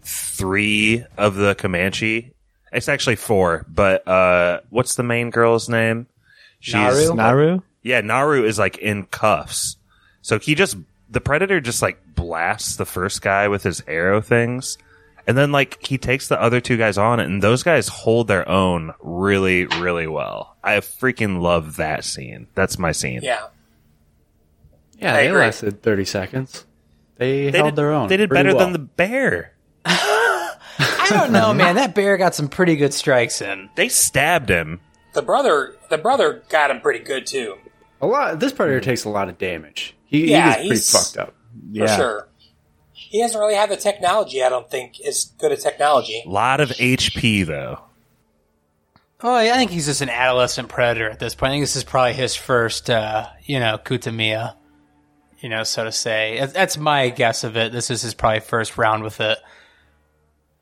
three 0.02 1.05
of 1.18 1.35
the 1.35 1.55
Comanche. 1.57 2.33
It's 2.72 2.88
actually 2.88 3.16
four, 3.16 3.66
but 3.68 4.07
uh, 4.07 4.61
what's 4.70 4.94
the 4.94 5.02
main 5.02 5.31
girl's 5.31 5.68
name? 5.68 6.07
She's 6.61 6.74
Naru? 6.74 7.14
Naru. 7.14 7.61
yeah, 7.83 8.00
Naru 8.00 8.44
is 8.44 8.59
like 8.59 8.79
in 8.79 9.05
cuffs. 9.07 9.76
So 10.22 10.38
he 10.38 10.55
just 10.55 10.76
the 11.09 11.20
predator 11.20 11.61
just 11.61 11.83
like 11.83 12.00
blasts 12.26 12.74
the 12.76 12.84
first 12.84 13.22
guy 13.22 13.46
with 13.46 13.62
his 13.62 13.82
arrow 13.86 14.20
things. 14.20 14.78
And 15.28 15.36
then 15.38 15.52
like 15.52 15.84
he 15.84 15.96
takes 15.98 16.28
the 16.28 16.40
other 16.40 16.60
two 16.60 16.76
guys 16.76 16.98
on 16.98 17.20
and 17.20 17.42
those 17.42 17.62
guys 17.62 17.88
hold 17.88 18.26
their 18.28 18.48
own 18.48 18.92
really 19.00 19.66
really 19.66 20.06
well. 20.06 20.56
I 20.62 20.76
freaking 20.78 21.40
love 21.40 21.76
that 21.76 22.04
scene. 22.04 22.48
That's 22.54 22.78
my 22.78 22.92
scene. 22.92 23.20
Yeah. 23.22 23.46
Yeah, 24.98 25.14
I 25.14 25.16
they 25.16 25.28
agree. 25.28 25.40
lasted 25.40 25.82
thirty 25.82 26.04
seconds. 26.04 26.64
They, 27.16 27.50
They 27.50 27.58
held 27.58 27.70
did, 27.72 27.76
their 27.76 27.92
own. 27.92 28.08
They 28.08 28.16
did 28.16 28.28
better 28.30 28.50
well. 28.54 28.58
than 28.58 28.72
the 28.72 28.78
bear. 28.78 29.54
I 29.86 31.06
don't 31.08 31.32
know, 31.32 31.54
man. 31.54 31.76
That 31.76 31.94
bear 31.94 32.16
got 32.16 32.34
some 32.34 32.48
pretty 32.48 32.76
good 32.76 32.92
strikes 32.92 33.40
in. 33.40 33.70
They 33.74 33.88
stabbed 33.88 34.50
him. 34.50 34.80
The 35.14 35.22
brother, 35.22 35.76
the 35.88 35.96
brother 35.96 36.42
got 36.50 36.70
him 36.70 36.80
pretty 36.80 36.98
good 37.04 37.26
too, 37.26 37.56
a 38.00 38.06
lot. 38.06 38.38
This 38.38 38.52
predator 38.52 38.80
hmm. 38.80 38.84
takes 38.84 39.04
a 39.04 39.08
lot 39.08 39.28
of 39.28 39.38
damage. 39.38 39.94
He, 40.04 40.30
Yeah, 40.30 40.58
he 40.58 40.68
was 40.68 40.78
he's- 40.78 40.90
pretty 40.90 41.04
fucked 41.04 41.28
up. 41.28 41.36
For 41.76 41.88
sure. 41.88 42.28
He 42.92 43.20
doesn't 43.20 43.38
really 43.38 43.54
have 43.54 43.68
the 43.68 43.76
technology. 43.76 44.42
I 44.42 44.48
don't 44.48 44.70
think 44.70 45.00
is 45.00 45.32
good 45.38 45.52
at 45.52 45.60
technology. 45.60 46.22
A 46.26 46.28
lot 46.28 46.60
of 46.60 46.70
HP 46.70 47.46
though. 47.46 47.80
Oh, 49.22 49.34
I 49.34 49.50
think 49.52 49.70
he's 49.70 49.86
just 49.86 50.02
an 50.02 50.10
adolescent 50.10 50.68
predator 50.68 51.08
at 51.08 51.18
this 51.18 51.34
point. 51.34 51.50
I 51.50 51.54
think 51.54 51.62
this 51.62 51.76
is 51.76 51.84
probably 51.84 52.12
his 52.12 52.34
first, 52.34 52.90
uh, 52.90 53.26
you 53.44 53.58
know, 53.58 53.78
kühtaamia, 53.78 54.54
you 55.40 55.48
know, 55.48 55.62
so 55.62 55.84
to 55.84 55.92
say. 55.92 56.46
That's 56.52 56.76
my 56.76 57.08
guess 57.08 57.42
of 57.42 57.56
it. 57.56 57.72
This 57.72 57.90
is 57.90 58.02
his 58.02 58.12
probably 58.12 58.40
first 58.40 58.76
round 58.76 59.02
with 59.02 59.20
it. 59.20 59.38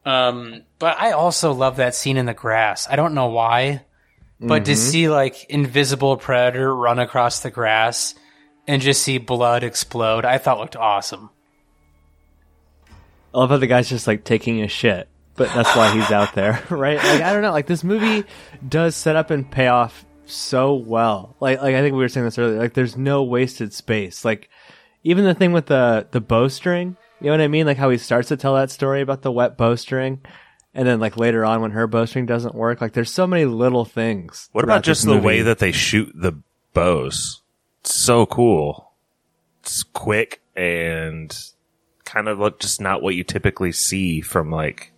Um, 0.05 0.63
but 0.79 0.99
I 0.99 1.13
also 1.13 1.53
love 1.53 1.77
that 1.77 1.95
scene 1.95 2.17
in 2.17 2.27
the 2.27 2.35
grass. 2.35 2.87
I 2.89 2.97
don't 2.97 3.15
know 3.15 3.29
why, 3.29 3.83
but 4.39 4.67
to 4.67 4.77
see 4.77 5.09
like 5.09 5.45
invisible 5.49 6.17
predator 6.17 6.75
run 6.75 6.99
across 6.99 7.41
the 7.41 7.51
grass 7.51 8.15
and 8.67 8.83
just 8.83 9.03
see 9.03 9.19
blood 9.19 9.63
explode, 9.63 10.25
I 10.25 10.39
thought 10.39 10.59
looked 10.59 10.77
awesome. 10.77 11.31
I 13.35 13.39
love 13.39 13.51
how 13.51 13.57
the 13.57 13.67
guy's 13.67 13.89
just 13.89 14.07
like 14.07 14.25
taking 14.25 14.63
a 14.63 14.69
shit, 14.69 15.09
but 15.35 15.53
that's 15.53 15.75
why 15.77 15.93
he's 15.93 16.11
out 16.11 16.35
there, 16.35 16.63
right? 16.71 16.97
Like 16.97 17.23
I 17.23 17.33
don't 17.33 17.43
know, 17.43 17.53
like 17.53 17.67
this 17.67 17.85
movie 17.85 18.25
does 18.67 18.95
set 18.95 19.17
up 19.17 19.31
and 19.31 19.51
pay 19.51 19.67
off 19.67 20.05
so 20.27 20.75
well. 20.75 21.37
Like 21.41 21.61
like 21.61 21.75
I 21.75 21.81
think 21.83 21.95
we 21.95 22.01
were 22.01 22.09
saying 22.09 22.27
this 22.27 22.39
earlier. 22.39 22.59
Like 22.59 22.75
there's 22.75 22.97
no 22.97 23.25
wasted 23.25 23.73
space. 23.73 24.25
Like 24.25 24.49
even 25.03 25.25
the 25.25 25.35
thing 25.35 25.53
with 25.53 25.67
the 25.67 26.07
the 26.11 26.21
bowstring, 26.21 26.97
you 27.21 27.27
know 27.27 27.33
what 27.33 27.41
I 27.41 27.49
mean? 27.49 27.67
Like 27.67 27.77
how 27.77 27.91
he 27.91 27.99
starts 27.99 28.29
to 28.29 28.37
tell 28.37 28.55
that 28.55 28.71
story 28.71 29.01
about 29.01 29.23
the 29.23 29.33
wet 29.33 29.57
bowstring. 29.57 30.21
And 30.77 30.89
then, 30.89 30.99
like 30.99 31.17
later 31.17 31.45
on, 31.45 31.61
when 31.61 31.71
her 31.71 31.87
bowstring 31.87 32.27
doesn't 32.27 32.55
work, 32.55 32.81
like 32.81 32.95
there's 32.95 33.13
so 33.13 33.29
many 33.29 33.45
little 33.45 33.85
things. 33.85 34.49
What 34.51 34.65
about 34.65 34.83
just 34.83 35.05
the 35.05 35.15
movie. 35.15 35.27
way 35.27 35.43
that 35.43 35.61
they 35.61 35.71
shoot 35.71 36.11
the 36.15 36.43
bows? 36.73 37.44
It's 37.85 37.95
so 37.95 38.25
cool. 38.27 38.93
It's 39.63 39.83
quick 39.83 40.41
and 40.57 41.37
kind 42.05 42.29
of 42.29 42.39
look 42.39 42.61
just 42.61 42.81
not 42.81 43.03
what 43.03 43.15
you 43.15 43.25
typically 43.25 43.73
see 43.73 44.21
from 44.23 44.51
like 44.51 44.93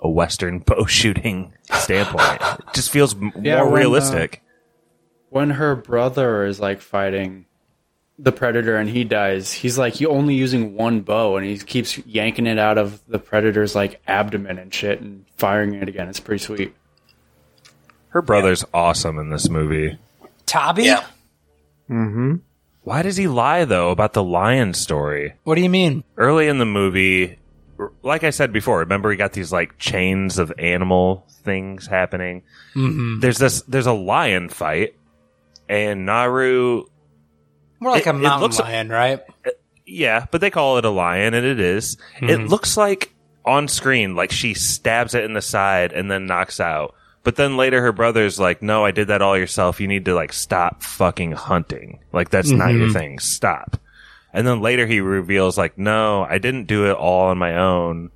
a 0.00 0.08
Western 0.08 0.58
bow 0.66 0.84
shooting 0.86 1.52
standpoint. 1.72 2.40
it 2.42 2.74
just 2.74 2.90
feels 2.90 3.14
Yeah, 3.40 3.58
more 3.58 3.66
when, 3.66 3.72
uh, 3.74 3.76
realistic. 3.76 4.42
when 5.30 5.50
her 5.50 5.76
brother 5.76 6.44
is 6.44 6.58
like 6.60 6.80
fighting 6.80 7.46
the 8.18 8.32
predator 8.32 8.76
and 8.76 8.88
he 8.88 9.04
dies, 9.04 9.52
he's 9.52 9.76
like 9.78 10.00
you 10.00 10.08
only 10.08 10.34
using 10.34 10.74
one 10.74 11.02
bow 11.02 11.36
and 11.36 11.46
he 11.46 11.58
keeps 11.58 11.98
yanking 11.98 12.46
it 12.46 12.58
out 12.58 12.78
of 12.78 13.00
the 13.06 13.18
predator's 13.18 13.74
like 13.76 14.00
abdomen 14.08 14.58
and 14.58 14.72
shit 14.74 15.00
and 15.00 15.24
firing 15.36 15.74
it 15.74 15.88
again. 15.88 16.08
It's 16.08 16.18
pretty 16.20 16.42
sweet. 16.42 16.74
Her 18.08 18.22
brother's 18.22 18.64
awesome 18.74 19.18
in 19.18 19.30
this 19.30 19.48
movie. 19.48 19.98
Taabe? 20.46 20.84
Yeah. 20.84 21.04
Mm-hmm. 21.90 22.36
Why 22.82 23.02
does 23.02 23.16
he 23.16 23.26
lie 23.28 23.64
though 23.64 23.90
about 23.90 24.12
the 24.12 24.22
lion 24.22 24.74
story? 24.74 25.34
What 25.44 25.56
do 25.56 25.60
you 25.62 25.68
mean? 25.70 26.04
early 26.16 26.48
in 26.48 26.58
the 26.58 26.66
movie, 26.66 27.38
like 28.02 28.24
I 28.24 28.30
said 28.30 28.52
before, 28.52 28.78
remember 28.80 29.08
we 29.08 29.16
got 29.16 29.32
these 29.32 29.52
like 29.52 29.76
chains 29.78 30.38
of 30.38 30.52
animal 30.58 31.24
things 31.42 31.86
happening. 31.86 32.42
Mm-hmm. 32.74 33.20
There's 33.20 33.38
this, 33.38 33.62
there's 33.62 33.86
a 33.86 33.92
lion 33.92 34.48
fight, 34.48 34.94
and 35.68 36.06
Naru, 36.06 36.84
More 37.80 37.90
like 37.92 38.06
It- 38.06 38.10
a 38.14 38.16
it 38.16 38.22
mountain 38.22 38.40
looks- 38.42 38.60
lion, 38.60 38.88
right? 38.88 39.20
Uh, 39.44 39.50
yeah, 39.84 40.26
but 40.30 40.40
they 40.40 40.50
call 40.50 40.78
it 40.78 40.84
a 40.84 40.90
lion, 40.90 41.34
and 41.34 41.46
it 41.46 41.60
is. 41.60 41.96
It 42.20 42.24
mm-hmm. 42.24 42.46
looks 42.46 42.76
like 42.76 43.14
on 43.44 43.68
screen, 43.68 44.16
like 44.16 44.32
she 44.32 44.54
stabs 44.54 45.14
it 45.14 45.22
in 45.24 45.32
the 45.32 45.42
side 45.42 45.92
and 45.92 46.10
then 46.10 46.26
knocks 46.26 46.58
out. 46.60 46.94
But 47.26 47.34
then 47.34 47.56
later 47.56 47.82
her 47.82 47.90
brother's 47.90 48.38
like, 48.38 48.62
no, 48.62 48.84
I 48.84 48.92
did 48.92 49.08
that 49.08 49.20
all 49.20 49.36
yourself. 49.36 49.80
You 49.80 49.88
need 49.88 50.04
to 50.04 50.14
like 50.14 50.32
stop 50.32 50.84
fucking 50.84 51.32
hunting. 51.32 51.98
Like 52.12 52.30
that's 52.30 52.52
not 52.52 52.68
your 52.68 52.82
mm-hmm. 52.82 52.92
thing. 52.92 53.18
Stop. 53.18 53.78
And 54.32 54.46
then 54.46 54.60
later 54.60 54.86
he 54.86 55.00
reveals 55.00 55.58
like, 55.58 55.76
no, 55.76 56.22
I 56.22 56.38
didn't 56.38 56.66
do 56.68 56.88
it 56.88 56.92
all 56.94 57.30
on 57.30 57.36
my 57.36 57.56
own. 57.56 58.12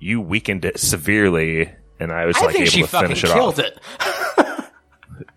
You 0.00 0.20
weakened 0.20 0.64
it 0.64 0.80
severely. 0.80 1.72
And 2.00 2.10
I 2.10 2.26
was 2.26 2.36
I 2.38 2.46
like 2.46 2.56
able 2.56 2.66
she 2.66 2.80
to 2.82 2.88
fucking 2.88 3.08
finish 3.10 3.22
it 3.22 3.30
killed 3.30 3.60
off. 3.60 3.64
it. 3.64 3.78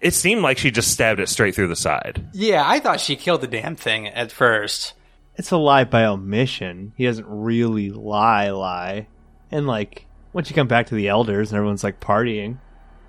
It 0.01 0.13
seemed 0.13 0.41
like 0.41 0.57
she 0.57 0.71
just 0.71 0.91
stabbed 0.91 1.19
it 1.19 1.29
straight 1.29 1.53
through 1.53 1.67
the 1.67 1.75
side. 1.75 2.27
Yeah, 2.33 2.63
I 2.65 2.79
thought 2.79 2.99
she 2.99 3.15
killed 3.15 3.41
the 3.41 3.47
damn 3.47 3.75
thing 3.75 4.07
at 4.07 4.31
first. 4.31 4.93
it's 5.35 5.51
a 5.51 5.57
lie 5.57 5.83
by 5.83 6.05
omission. 6.05 6.93
He 6.97 7.05
doesn't 7.05 7.27
really 7.27 7.91
lie, 7.91 8.49
lie. 8.49 9.07
And 9.51 9.67
like, 9.67 10.05
once 10.33 10.49
you 10.49 10.55
come 10.55 10.67
back 10.67 10.87
to 10.87 10.95
the 10.95 11.07
elders 11.07 11.51
and 11.51 11.57
everyone's 11.57 11.83
like 11.83 11.99
partying 11.99 12.57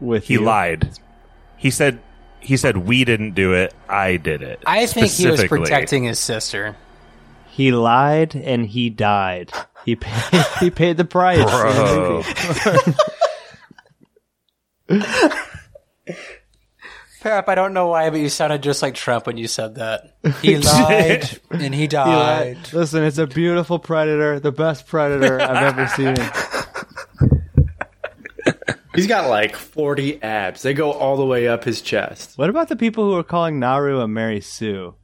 with 0.00 0.26
He 0.26 0.34
you, 0.34 0.42
lied. 0.42 0.90
He 1.56 1.70
said, 1.70 2.00
he 2.40 2.56
said, 2.56 2.76
we 2.76 3.04
didn't 3.04 3.34
do 3.34 3.52
it. 3.54 3.74
I 3.88 4.16
did 4.16 4.42
it. 4.42 4.60
I 4.66 4.86
think 4.86 5.10
he 5.10 5.28
was 5.28 5.44
protecting 5.44 6.04
his 6.04 6.18
sister. 6.18 6.76
he 7.50 7.72
lied 7.72 8.34
and 8.34 8.66
he 8.66 8.90
died. 8.90 9.52
He 9.84 9.96
paid. 9.96 10.44
he 10.60 10.70
paid 10.70 10.96
the 10.96 11.04
price. 11.04 11.44
Bro. 11.44 12.22
Parap, 17.22 17.48
I 17.48 17.54
don't 17.54 17.74
know 17.74 17.88
why, 17.88 18.08
but 18.08 18.18
you 18.20 18.30
sounded 18.30 18.62
just 18.62 18.80
like 18.80 18.94
Trump 18.94 19.26
when 19.26 19.36
you 19.36 19.46
said 19.46 19.74
that. 19.74 20.16
He 20.40 20.56
lied 20.58 21.38
and 21.50 21.74
he 21.74 21.82
He 21.82 21.86
died. 21.86 22.56
lied. 22.56 22.72
Listen, 22.72 23.04
it's 23.04 23.18
a 23.18 23.26
beautiful 23.26 23.78
predator, 23.78 24.40
the 24.40 24.52
best 24.52 24.86
predator 24.86 25.38
I've 25.40 25.76
ever 25.76 25.86
seen. 25.88 26.16
He's 29.00 29.08
got 29.08 29.28
like 29.28 29.56
40 29.56 30.22
abs. 30.22 30.62
They 30.62 30.74
go 30.74 30.92
all 30.92 31.16
the 31.16 31.24
way 31.26 31.48
up 31.48 31.64
his 31.64 31.80
chest. 31.80 32.36
What 32.38 32.50
about 32.50 32.68
the 32.68 32.76
people 32.76 33.04
who 33.04 33.14
are 33.16 33.22
calling 33.24 33.58
Naru 33.58 34.00
a 34.00 34.08
Mary 34.08 34.40
Sue? 34.40 34.94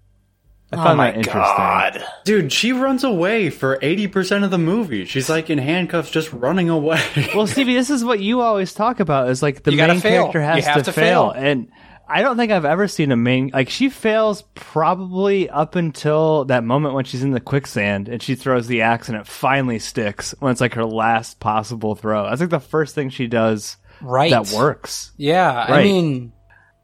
I 0.72 0.76
Oh 0.80 0.82
found 0.84 0.96
my 0.98 1.10
that 1.12 1.16
interesting. 1.18 1.56
god. 1.56 2.04
Dude, 2.24 2.52
she 2.52 2.72
runs 2.72 3.04
away 3.04 3.50
for 3.50 3.76
80% 3.78 4.42
of 4.44 4.50
the 4.50 4.58
movie. 4.58 5.04
She's 5.04 5.28
like 5.28 5.48
in 5.48 5.58
handcuffs 5.58 6.10
just 6.10 6.32
running 6.32 6.68
away. 6.70 7.00
Well, 7.34 7.46
Stevie, 7.46 7.74
this 7.74 7.88
is 7.90 8.04
what 8.04 8.18
you 8.20 8.40
always 8.40 8.72
talk 8.74 8.98
about 8.98 9.28
is 9.30 9.42
like 9.42 9.62
the 9.62 9.70
You 9.72 9.76
main 9.78 10.00
fail. 10.00 10.22
character 10.24 10.40
has 10.42 10.56
You 10.58 10.62
have 10.64 10.76
to, 10.78 10.82
to 10.84 10.92
fail. 10.92 11.32
fail. 11.32 11.42
And 11.44 11.68
I 12.08 12.22
don't 12.22 12.36
think 12.36 12.50
I've 12.50 12.64
ever 12.64 12.88
seen 12.88 13.12
a 13.12 13.16
main 13.16 13.50
like 13.52 13.68
she 13.70 13.88
fails 13.90 14.42
probably 14.54 15.48
up 15.50 15.74
until 15.76 16.44
that 16.46 16.62
moment 16.64 16.94
when 16.94 17.04
she's 17.04 17.22
in 17.22 17.30
the 17.30 17.40
quicksand 17.40 18.08
and 18.08 18.22
she 18.22 18.34
throws 18.34 18.66
the 18.66 18.82
axe 18.82 19.08
and 19.08 19.16
it 19.16 19.26
finally 19.26 19.78
sticks 19.78 20.34
when 20.40 20.52
it's 20.52 20.60
like 20.60 20.74
her 20.74 20.84
last 20.84 21.40
possible 21.40 21.94
throw. 21.94 22.24
That's 22.28 22.40
like 22.40 22.50
the 22.50 22.60
first 22.60 22.94
thing 22.94 23.08
she 23.10 23.26
does 23.26 23.76
Right. 24.00 24.30
that 24.30 24.50
works. 24.50 25.12
Yeah, 25.16 25.52
I 25.52 25.82
mean, 25.82 26.32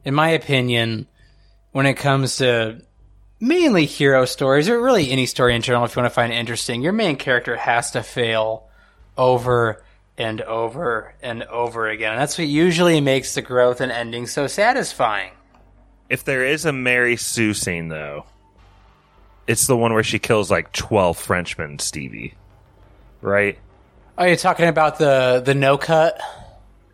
in 0.05 0.15
my 0.15 0.31
opinion, 0.31 1.07
when 1.73 1.87
it 1.87 1.95
comes 1.95 2.37
to 2.37 2.83
mainly 3.41 3.87
hero 3.87 4.25
stories, 4.25 4.69
or 4.69 4.81
really 4.81 5.11
any 5.11 5.27
story 5.27 5.55
in 5.55 5.63
general, 5.63 5.85
if 5.85 5.97
you 5.97 6.03
want 6.03 6.13
to 6.13 6.15
find 6.15 6.33
it 6.33 6.37
interesting, 6.37 6.83
your 6.83 6.93
main 6.93 7.17
character 7.17 7.57
has 7.57 7.91
to 7.93 8.03
fail 8.03 8.69
over 9.17 9.83
and 10.17 10.41
over 10.43 11.15
and 11.23 11.43
over 11.45 11.89
again. 11.89 12.13
And 12.13 12.21
that's 12.21 12.39
what 12.39 12.47
usually 12.47 13.01
makes 13.01 13.35
the 13.35 13.43
growth 13.43 13.81
and 13.81 13.91
ending 13.91 14.27
so 14.27 14.47
satisfying. 14.47 15.33
If 16.09 16.25
there 16.25 16.45
is 16.47 16.65
a 16.65 16.73
Mary 16.73 17.17
Sue 17.17 17.55
scene, 17.55 17.89
though, 17.89 18.27
it's 19.47 19.67
the 19.67 19.77
one 19.77 19.93
where 19.95 20.03
she 20.03 20.19
kills 20.19 20.51
like 20.51 20.73
12 20.73 21.17
Frenchmen, 21.17 21.79
Stevie. 21.79 22.35
Right? 23.21 23.59
Are 24.19 24.29
you 24.29 24.37
talking 24.37 24.69
about 24.69 24.99
the 24.99 25.43
the 25.45 25.55
no 25.55 25.79
cut? 25.79 26.21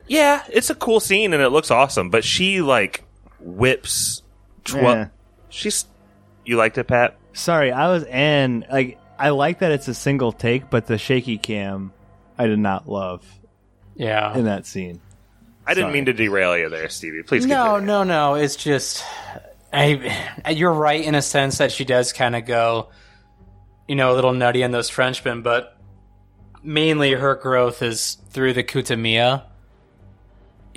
Yeah, 0.09 0.42
it's 0.49 0.71
a 0.71 0.75
cool 0.75 1.01
scene 1.01 1.33
and 1.33 1.42
it 1.42 1.51
looks 1.51 1.71
awesome, 1.71 2.11
but 2.11 2.25
she 2.25 2.61
like 2.62 3.05
whips 3.40 4.23
12. 4.64 4.97
Eh. 4.99 5.07
She's. 5.51 5.85
You 6.44 6.57
liked 6.57 6.79
it, 6.79 6.85
Pat? 6.85 7.16
Sorry, 7.35 7.71
I 7.73 7.88
was 7.88 8.05
and 8.05 8.66
like 8.71 8.99
I 9.18 9.31
like 9.31 9.59
that 9.61 9.71
it's 9.73 9.88
a 9.88 9.94
single 9.94 10.33
take, 10.33 10.71
but 10.71 10.87
the 10.87 10.97
shaky 10.99 11.37
cam 11.38 11.92
I 12.38 12.47
did 12.47 12.59
not 12.59 12.88
love 12.88 13.25
Yeah. 13.97 14.37
in 14.37 14.44
that 14.44 14.64
scene. 14.66 15.01
I 15.66 15.75
didn't 15.75 15.87
Sorry. 15.88 15.92
mean 15.94 16.05
to 16.07 16.12
derail 16.14 16.57
you 16.57 16.71
there, 16.71 16.88
Stevie. 16.88 17.23
Please 17.23 17.44
No, 17.44 17.79
no, 17.79 18.03
no. 18.03 18.35
It's 18.37 18.57
just, 18.57 19.05
I. 19.73 20.25
You're 20.51 20.73
right 20.73 21.05
in 21.05 21.14
a 21.14 21.21
sense 21.21 21.59
that 21.59 21.71
she 21.73 21.85
does 21.85 22.14
kind 22.14 22.35
of 22.35 22.47
go, 22.47 22.88
you 23.87 23.94
know, 23.94 24.12
a 24.12 24.14
little 24.14 24.33
nutty 24.33 24.64
on 24.64 24.71
those 24.71 24.88
Frenchmen, 24.88 25.42
but 25.42 25.77
mainly 26.62 27.12
her 27.12 27.35
growth 27.35 27.83
is 27.83 28.16
through 28.31 28.55
the 28.55 28.64
kühtaamia. 28.64 29.42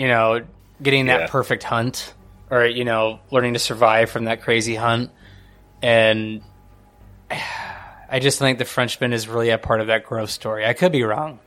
You 0.02 0.08
know, 0.08 0.42
getting 0.82 1.06
that 1.06 1.20
Yeah. 1.22 1.28
perfect 1.28 1.62
hunt, 1.62 2.16
or 2.50 2.66
you 2.66 2.86
know, 2.86 3.20
learning 3.30 3.54
to 3.54 3.60
survive 3.60 4.10
from 4.10 4.26
that 4.26 4.42
crazy 4.42 4.74
hunt, 4.74 5.12
and 5.84 6.42
I 8.10 8.18
just 8.20 8.40
think 8.40 8.58
the 8.58 8.66
Frenchman 8.66 9.14
is 9.14 9.28
really 9.28 9.52
a 9.52 9.60
part 9.60 9.80
of 9.80 9.88
that 9.88 10.04
growth 10.06 10.32
story. 10.32 10.66
I 10.66 10.74
could 10.74 10.92
be 10.92 11.04
wrong. 11.04 11.38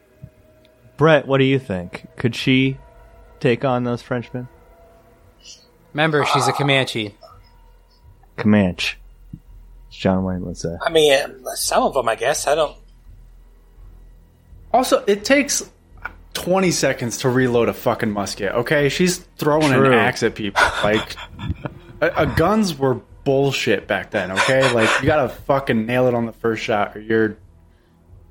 Brett, 0.96 1.26
what 1.26 1.38
do 1.38 1.44
you 1.44 1.58
think? 1.58 2.06
Could 2.16 2.36
she 2.36 2.78
take 3.40 3.64
on 3.64 3.82
those 3.82 4.02
Frenchmen? 4.02 4.46
Remember, 5.92 6.24
she's 6.24 6.46
a 6.46 6.52
Comanche. 6.52 7.12
Comanche. 8.36 8.98
John 9.90 10.22
Wayne 10.22 10.44
would 10.46 10.56
say. 10.56 10.76
I 10.80 10.90
mean, 10.90 11.44
some 11.56 11.82
of 11.82 11.94
them, 11.94 12.08
I 12.08 12.14
guess. 12.14 12.46
I 12.46 12.54
don't. 12.54 12.76
Also, 14.72 15.02
it 15.08 15.24
takes 15.24 15.68
20 16.34 16.70
seconds 16.70 17.18
to 17.18 17.28
reload 17.28 17.68
a 17.68 17.72
fucking 17.72 18.10
musket, 18.10 18.52
okay? 18.52 18.88
She's 18.88 19.18
throwing 19.36 19.72
True. 19.72 19.86
an 19.86 19.94
axe 19.94 20.22
at 20.22 20.34
people. 20.34 20.62
Like, 20.82 21.16
a, 22.00 22.10
a 22.16 22.26
guns 22.26 22.76
were 22.76 23.00
bullshit 23.24 23.86
back 23.86 24.10
then, 24.10 24.32
okay? 24.32 24.70
Like, 24.72 24.90
you 25.00 25.06
gotta 25.06 25.28
fucking 25.28 25.86
nail 25.86 26.06
it 26.06 26.14
on 26.14 26.26
the 26.26 26.32
first 26.32 26.62
shot 26.62 26.96
or 26.96 27.00
you're 27.00 27.38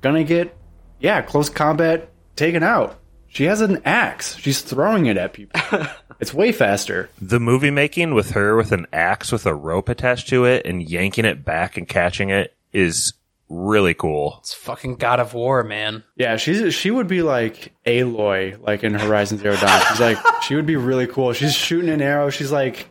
gonna 0.00 0.24
get, 0.24 0.56
yeah, 1.00 1.22
close 1.22 1.48
combat 1.48 2.10
taken 2.36 2.62
out. 2.62 3.00
She 3.26 3.44
has 3.44 3.60
an 3.60 3.82
axe. 3.84 4.36
She's 4.36 4.60
throwing 4.60 5.06
it 5.06 5.16
at 5.16 5.32
people. 5.32 5.60
it's 6.20 6.32
way 6.32 6.52
faster. 6.52 7.10
The 7.20 7.40
movie 7.40 7.72
making 7.72 8.14
with 8.14 8.30
her 8.30 8.54
with 8.54 8.70
an 8.70 8.86
axe 8.92 9.32
with 9.32 9.44
a 9.44 9.54
rope 9.54 9.88
attached 9.88 10.28
to 10.28 10.44
it 10.44 10.64
and 10.64 10.88
yanking 10.88 11.24
it 11.24 11.44
back 11.44 11.76
and 11.76 11.88
catching 11.88 12.30
it 12.30 12.54
is 12.72 13.12
really 13.54 13.94
cool. 13.94 14.36
It's 14.40 14.52
fucking 14.52 14.96
God 14.96 15.20
of 15.20 15.34
War, 15.34 15.62
man. 15.62 16.04
Yeah, 16.16 16.36
she's 16.36 16.74
she 16.74 16.90
would 16.90 17.06
be 17.06 17.22
like 17.22 17.72
Aloy, 17.86 18.60
like 18.60 18.84
in 18.84 18.94
Horizon 18.94 19.38
Zero 19.38 19.56
Dawn. 19.56 19.82
She's 19.88 20.00
like 20.00 20.18
she 20.42 20.54
would 20.54 20.66
be 20.66 20.76
really 20.76 21.06
cool. 21.06 21.32
She's 21.32 21.54
shooting 21.54 21.90
an 21.90 22.02
arrow. 22.02 22.30
She's 22.30 22.52
like 22.52 22.88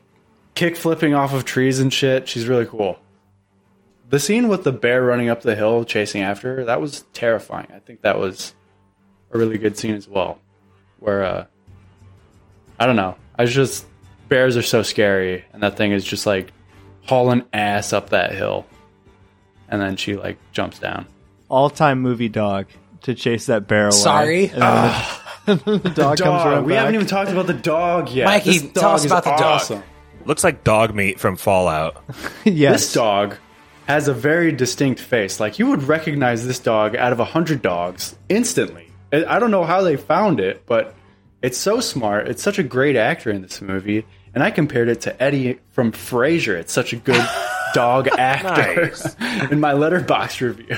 kick 0.55 0.77
flipping 0.77 1.13
off 1.13 1.33
of 1.33 1.45
trees 1.45 1.79
and 1.79 1.91
shit. 1.93 2.27
She's 2.27 2.47
really 2.47 2.65
cool. 2.65 2.97
The 4.09 4.19
scene 4.19 4.47
with 4.47 4.63
the 4.63 4.71
bear 4.71 5.03
running 5.03 5.29
up 5.29 5.41
the 5.41 5.55
hill 5.55 5.85
chasing 5.85 6.21
after 6.21 6.57
her, 6.57 6.65
that 6.65 6.79
was 6.79 7.03
terrifying. 7.13 7.67
I 7.73 7.79
think 7.79 8.01
that 8.01 8.19
was 8.19 8.53
a 9.31 9.37
really 9.37 9.57
good 9.57 9.77
scene 9.77 9.95
as 9.95 10.07
well. 10.07 10.39
Where 10.99 11.23
uh 11.23 11.45
I 12.79 12.85
don't 12.85 12.95
know. 12.95 13.15
I 13.37 13.43
was 13.43 13.53
just 13.53 13.85
bears 14.29 14.57
are 14.57 14.61
so 14.61 14.83
scary 14.83 15.45
and 15.53 15.63
that 15.63 15.77
thing 15.77 15.91
is 15.91 16.03
just 16.03 16.25
like 16.25 16.51
hauling 17.05 17.43
ass 17.51 17.93
up 17.93 18.09
that 18.09 18.33
hill. 18.33 18.65
And 19.69 19.81
then 19.81 19.95
she 19.95 20.15
like 20.15 20.37
jumps 20.51 20.79
down. 20.79 21.07
All 21.49 21.69
time 21.69 22.01
movie 22.01 22.29
dog 22.29 22.67
to 23.03 23.13
chase 23.13 23.47
that 23.47 23.67
bear 23.67 23.85
away. 23.85 23.91
Sorry. 23.91 24.43
And 24.45 24.53
then 24.53 24.59
the, 24.61 24.63
ah. 24.63 25.19
the 25.45 25.91
dog, 25.95 26.17
comes 26.17 26.45
around. 26.45 26.65
We 26.65 26.73
back. 26.73 26.79
haven't 26.79 26.95
even 26.95 27.07
talked 27.07 27.31
about 27.31 27.47
the 27.47 27.53
dog 27.53 28.09
yet. 28.11 28.25
Mikey, 28.25 28.59
This 28.59 28.71
tell 28.73 28.91
us 28.91 29.01
is 29.05 29.11
about 29.11 29.23
the 29.23 29.31
dog. 29.31 29.41
awesome. 29.41 29.83
Looks 30.25 30.43
like 30.43 30.63
Dogmeat 30.63 31.19
from 31.19 31.35
Fallout. 31.35 32.01
yes. 32.45 32.81
This 32.81 32.93
dog 32.93 33.35
has 33.87 34.07
a 34.07 34.13
very 34.13 34.53
distinct 34.53 35.01
face. 35.01 35.39
Like 35.41 35.59
you 35.59 35.67
would 35.67 35.83
recognize 35.83 36.47
this 36.47 36.59
dog 36.59 36.95
out 36.95 37.11
of 37.11 37.19
a 37.19 37.25
hundred 37.25 37.61
dogs 37.61 38.15
instantly. 38.29 38.89
I 39.11 39.25
I 39.25 39.39
don't 39.39 39.51
know 39.51 39.65
how 39.65 39.81
they 39.81 39.97
found 39.97 40.39
it, 40.39 40.65
but 40.65 40.95
it's 41.41 41.57
so 41.57 41.81
smart. 41.81 42.29
It's 42.29 42.41
such 42.41 42.57
a 42.57 42.63
great 42.63 42.95
actor 42.95 43.29
in 43.29 43.41
this 43.41 43.61
movie, 43.61 44.05
and 44.33 44.41
I 44.41 44.49
compared 44.49 44.87
it 44.87 45.01
to 45.01 45.21
Eddie 45.21 45.59
from 45.71 45.91
Frasier. 45.91 46.55
It's 46.55 46.71
such 46.71 46.93
a 46.93 46.95
good 46.95 47.15
dog 47.73 48.07
actor 48.17 48.93
in 49.51 49.59
my 49.59 49.73
Letterboxd 49.73 50.41
review. 50.41 50.77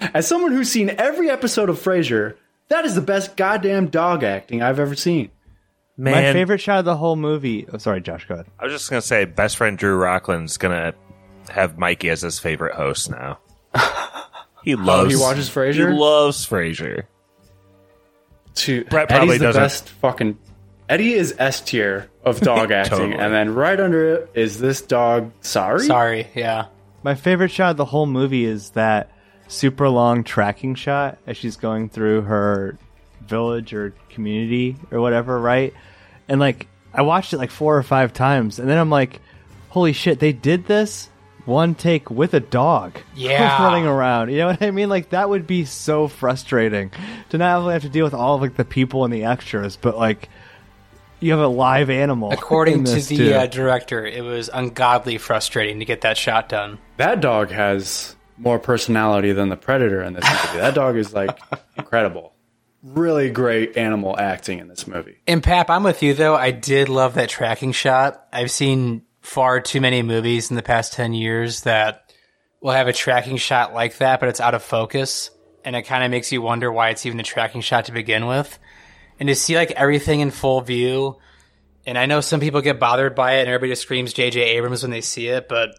As 0.00 0.26
someone 0.26 0.52
who's 0.52 0.70
seen 0.70 0.90
every 0.90 1.28
episode 1.30 1.68
of 1.68 1.78
Frasier, 1.78 2.36
that 2.68 2.84
is 2.84 2.94
the 2.94 3.00
best 3.02 3.36
goddamn 3.36 3.88
dog 3.88 4.22
acting 4.24 4.62
I've 4.62 4.78
ever 4.80 4.94
seen. 4.94 5.30
Man, 5.96 6.14
My 6.14 6.32
favorite 6.32 6.58
shot 6.60 6.78
of 6.78 6.84
the 6.86 6.96
whole 6.96 7.16
movie. 7.16 7.66
Oh, 7.70 7.76
sorry, 7.78 8.00
Josh. 8.00 8.26
Go 8.26 8.34
ahead. 8.34 8.46
I 8.58 8.64
was 8.64 8.72
just 8.72 8.88
gonna 8.88 9.02
say, 9.02 9.26
best 9.26 9.56
friend 9.58 9.76
Drew 9.76 9.96
Rockland's 9.96 10.56
gonna 10.56 10.94
have 11.50 11.76
Mikey 11.76 12.08
as 12.08 12.22
his 12.22 12.38
favorite 12.38 12.74
host 12.74 13.10
now. 13.10 13.38
He 14.62 14.74
loves. 14.76 15.10
he 15.14 15.18
watches 15.18 15.48
Frasier? 15.48 15.90
He 15.90 15.98
loves 15.98 16.46
Frasier. 16.46 17.04
to 18.56 18.84
Brett 18.84 19.08
probably 19.08 19.28
Eddie's 19.36 19.38
the 19.40 19.46
doesn't- 19.46 19.62
best 19.62 19.88
fucking 19.88 20.38
Eddie 20.90 21.12
is 21.14 21.34
S 21.38 21.60
tier 21.60 22.10
of 22.24 22.40
dog 22.40 22.70
acting, 22.72 22.98
Totally. 22.98 23.18
and 23.18 23.32
then 23.32 23.54
right 23.54 23.78
under 23.80 24.14
it 24.14 24.30
is 24.34 24.58
this 24.58 24.82
dog. 24.82 25.30
Sorry, 25.40 25.84
Sorry, 25.86 26.26
yeah. 26.34 26.66
My 27.02 27.14
favorite 27.14 27.50
shot 27.50 27.70
of 27.70 27.76
the 27.78 27.84
whole 27.86 28.04
movie 28.06 28.44
is 28.44 28.70
that 28.70 29.10
super 29.48 29.88
long 29.88 30.24
tracking 30.24 30.74
shot 30.74 31.16
as 31.26 31.36
she's 31.36 31.56
going 31.56 31.88
through 31.88 32.22
her 32.22 32.76
village 33.26 33.72
or 33.72 33.94
community 34.10 34.76
or 34.90 35.00
whatever, 35.00 35.38
right? 35.40 35.72
And 36.28 36.40
like 36.40 36.66
I 36.92 37.02
watched 37.02 37.32
it 37.32 37.38
like 37.38 37.50
four 37.52 37.76
or 37.76 37.82
five 37.84 38.12
times, 38.12 38.58
and 38.58 38.68
then 38.68 38.76
I'm 38.76 38.90
like, 38.90 39.20
"Holy 39.68 39.92
shit! 39.92 40.18
They 40.18 40.32
did 40.32 40.66
this 40.66 41.08
one 41.46 41.74
take 41.76 42.10
with 42.10 42.34
a 42.34 42.40
dog, 42.40 42.98
Yeah. 43.14 43.62
running 43.64 43.86
around." 43.86 44.30
You 44.30 44.38
know 44.38 44.46
what 44.48 44.60
I 44.62 44.72
mean? 44.72 44.88
Like 44.88 45.10
that 45.10 45.28
would 45.28 45.46
be 45.46 45.64
so 45.64 46.08
frustrating 46.08 46.90
to 47.30 47.38
not 47.38 47.58
only 47.60 47.74
have 47.74 47.82
to 47.82 47.88
deal 47.88 48.04
with 48.04 48.14
all 48.14 48.34
of 48.34 48.40
like 48.42 48.56
the 48.56 48.64
people 48.64 49.04
and 49.04 49.14
the 49.14 49.24
extras, 49.24 49.76
but 49.76 49.96
like 49.96 50.28
you 51.20 51.32
have 51.32 51.40
a 51.40 51.48
live 51.48 51.90
animal. 51.90 52.32
According 52.32 52.84
to 52.84 53.00
the 53.00 53.34
uh, 53.34 53.46
director, 53.46 54.04
it 54.04 54.22
was 54.22 54.50
ungodly 54.52 55.18
frustrating 55.18 55.78
to 55.78 55.84
get 55.84 56.00
that 56.02 56.16
shot 56.16 56.48
done. 56.48 56.78
that 56.96 57.20
dog 57.20 57.50
has 57.50 58.16
more 58.36 58.58
personality 58.58 59.32
than 59.32 59.50
the 59.50 59.56
predator 59.56 60.02
in 60.02 60.14
this 60.14 60.24
movie. 60.24 60.58
that 60.58 60.74
dog 60.74 60.96
is 60.96 61.12
like 61.12 61.38
incredible. 61.76 62.32
Really 62.82 63.28
great 63.30 63.76
animal 63.76 64.18
acting 64.18 64.58
in 64.58 64.68
this 64.68 64.86
movie. 64.86 65.18
And 65.26 65.42
Pap, 65.42 65.68
I'm 65.68 65.82
with 65.82 66.02
you 66.02 66.14
though. 66.14 66.34
I 66.34 66.50
did 66.50 66.88
love 66.88 67.14
that 67.14 67.28
tracking 67.28 67.72
shot. 67.72 68.26
I've 68.32 68.50
seen 68.50 69.02
far 69.20 69.60
too 69.60 69.82
many 69.82 70.02
movies 70.02 70.48
in 70.48 70.56
the 70.56 70.62
past 70.62 70.94
10 70.94 71.12
years 71.12 71.62
that 71.62 72.10
will 72.62 72.72
have 72.72 72.88
a 72.88 72.92
tracking 72.94 73.36
shot 73.36 73.74
like 73.74 73.98
that, 73.98 74.20
but 74.20 74.30
it's 74.30 74.40
out 74.40 74.54
of 74.54 74.62
focus. 74.62 75.30
And 75.62 75.76
it 75.76 75.82
kind 75.82 76.02
of 76.02 76.10
makes 76.10 76.32
you 76.32 76.40
wonder 76.40 76.72
why 76.72 76.88
it's 76.88 77.04
even 77.04 77.20
a 77.20 77.22
tracking 77.22 77.60
shot 77.60 77.84
to 77.86 77.92
begin 77.92 78.24
with. 78.26 78.58
And 79.20 79.28
to 79.28 79.34
see 79.34 79.54
like 79.54 79.70
everything 79.72 80.20
in 80.20 80.30
full 80.30 80.62
view, 80.62 81.18
and 81.86 81.96
I 81.98 82.06
know 82.06 82.20
some 82.20 82.40
people 82.40 82.62
get 82.62 82.80
bothered 82.80 83.14
by 83.14 83.34
it 83.34 83.40
and 83.40 83.48
everybody 83.48 83.72
just 83.72 83.82
screams 83.82 84.14
JJ 84.14 84.36
Abrams 84.36 84.82
when 84.82 84.90
they 84.90 85.02
see 85.02 85.28
it, 85.28 85.48
but 85.48 85.70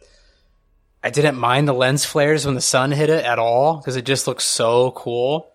I 1.04 1.10
didn't 1.10 1.38
mind 1.38 1.68
the 1.68 1.74
lens 1.74 2.06
flares 2.06 2.46
when 2.46 2.56
the 2.56 2.62
sun 2.62 2.92
hit 2.92 3.10
it 3.10 3.26
at 3.26 3.40
all 3.40 3.78
because 3.78 3.96
it 3.96 4.06
just 4.06 4.28
looks 4.28 4.44
so 4.44 4.92
cool. 4.92 5.52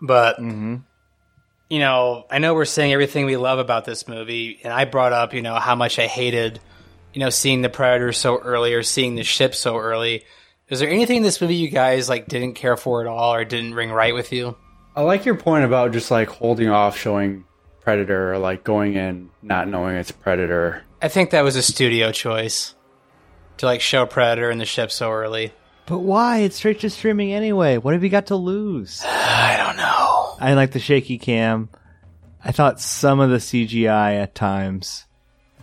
But 0.00 0.38
mm-hmm. 0.38 0.76
you 1.70 1.78
know, 1.78 2.24
I 2.30 2.38
know 2.38 2.54
we're 2.54 2.64
saying 2.64 2.92
everything 2.92 3.26
we 3.26 3.36
love 3.36 3.60
about 3.60 3.84
this 3.84 4.08
movie, 4.08 4.58
and 4.64 4.72
I 4.72 4.84
brought 4.84 5.12
up, 5.12 5.34
you 5.34 5.42
know, 5.42 5.54
how 5.54 5.76
much 5.76 5.98
I 5.98 6.06
hated, 6.06 6.58
you 7.14 7.20
know, 7.20 7.30
seeing 7.30 7.62
the 7.62 7.68
Predator 7.68 8.12
so 8.12 8.38
early 8.38 8.74
or 8.74 8.82
seeing 8.82 9.14
the 9.14 9.24
ship 9.24 9.54
so 9.54 9.76
early. 9.76 10.24
Is 10.68 10.80
there 10.80 10.90
anything 10.90 11.18
in 11.18 11.22
this 11.22 11.40
movie 11.40 11.54
you 11.54 11.70
guys 11.70 12.08
like 12.08 12.26
didn't 12.26 12.54
care 12.54 12.76
for 12.76 13.00
at 13.00 13.06
all 13.06 13.34
or 13.34 13.44
didn't 13.44 13.74
ring 13.74 13.90
right 13.90 14.14
with 14.14 14.32
you? 14.32 14.56
I 14.98 15.02
like 15.02 15.24
your 15.24 15.36
point 15.36 15.64
about 15.64 15.92
just 15.92 16.10
like 16.10 16.28
holding 16.28 16.70
off 16.70 16.98
showing 16.98 17.44
predator 17.82 18.32
or 18.32 18.38
like 18.38 18.64
going 18.64 18.94
in 18.94 19.30
not 19.42 19.68
knowing 19.68 19.94
it's 19.94 20.10
predator. 20.10 20.82
I 21.00 21.06
think 21.06 21.30
that 21.30 21.42
was 21.42 21.54
a 21.54 21.62
studio 21.62 22.10
choice 22.10 22.74
to 23.58 23.66
like 23.66 23.80
show 23.80 24.06
Predator 24.06 24.50
in 24.50 24.58
the 24.58 24.64
ship 24.64 24.90
so 24.90 25.12
early. 25.12 25.52
But 25.86 26.00
why? 26.00 26.38
It's 26.38 26.56
straight 26.56 26.80
to 26.80 26.90
streaming 26.90 27.32
anyway. 27.32 27.76
What 27.76 27.94
have 27.94 28.02
you 28.02 28.08
got 28.08 28.26
to 28.26 28.34
lose? 28.34 29.04
I 29.06 29.56
don't 29.56 29.76
know. 29.76 30.36
I 30.40 30.54
like 30.54 30.72
the 30.72 30.80
shaky 30.80 31.16
cam. 31.16 31.68
I 32.44 32.50
thought 32.50 32.80
some 32.80 33.20
of 33.20 33.30
the 33.30 33.36
CGI 33.36 34.20
at 34.20 34.34
times 34.34 35.06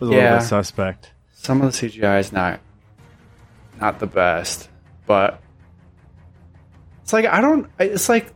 was 0.00 0.08
a 0.08 0.12
little 0.12 0.38
bit 0.38 0.46
suspect. 0.46 1.10
Some 1.34 1.60
of 1.60 1.78
the 1.78 1.88
CGI 1.88 2.20
is 2.20 2.32
not 2.32 2.60
not 3.78 3.98
the 3.98 4.06
best, 4.06 4.70
but 5.04 5.42
it's 7.02 7.12
like 7.12 7.26
I 7.26 7.42
don't. 7.42 7.70
It's 7.78 8.08
like 8.08 8.32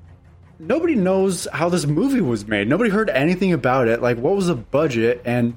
nobody 0.61 0.95
knows 0.95 1.49
how 1.53 1.69
this 1.69 1.87
movie 1.87 2.21
was 2.21 2.47
made. 2.47 2.69
Nobody 2.69 2.91
heard 2.91 3.11
anything 3.11 3.53
about 3.53 3.89
it. 3.89 4.03
Like, 4.03 4.19
what 4.19 4.37
was 4.37 4.47
the 4.47 4.55
budget? 4.55 5.23
And 5.25 5.55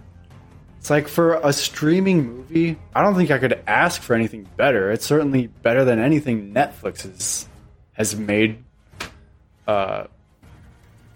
it's 0.79 0.89
like 0.89 1.07
for 1.07 1.35
a 1.35 1.53
streaming 1.53 2.25
movie, 2.37 2.77
I 2.95 3.03
don't 3.03 3.15
think 3.15 3.29
I 3.29 3.37
could 3.37 3.61
ask 3.67 4.01
for 4.01 4.15
anything 4.15 4.47
better. 4.57 4.91
It's 4.91 5.05
certainly 5.05 5.47
better 5.47 5.85
than 5.85 5.99
anything 5.99 6.53
Netflix 6.53 7.03
has 7.03 7.47
has 7.93 8.15
made. 8.15 8.63
Uh, 9.67 10.05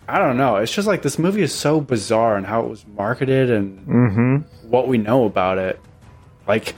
I 0.07 0.19
don't 0.19 0.37
know. 0.37 0.57
It's 0.57 0.71
just 0.71 0.87
like 0.87 1.01
this 1.01 1.19
movie 1.19 1.41
is 1.41 1.53
so 1.53 1.81
bizarre 1.81 2.37
and 2.37 2.45
how 2.45 2.61
it 2.63 2.69
was 2.69 2.85
marketed 2.87 3.49
and 3.49 4.45
what 4.63 4.87
we 4.87 4.97
know 4.97 5.25
about 5.25 5.57
it. 5.57 5.81
Like, 6.47 6.75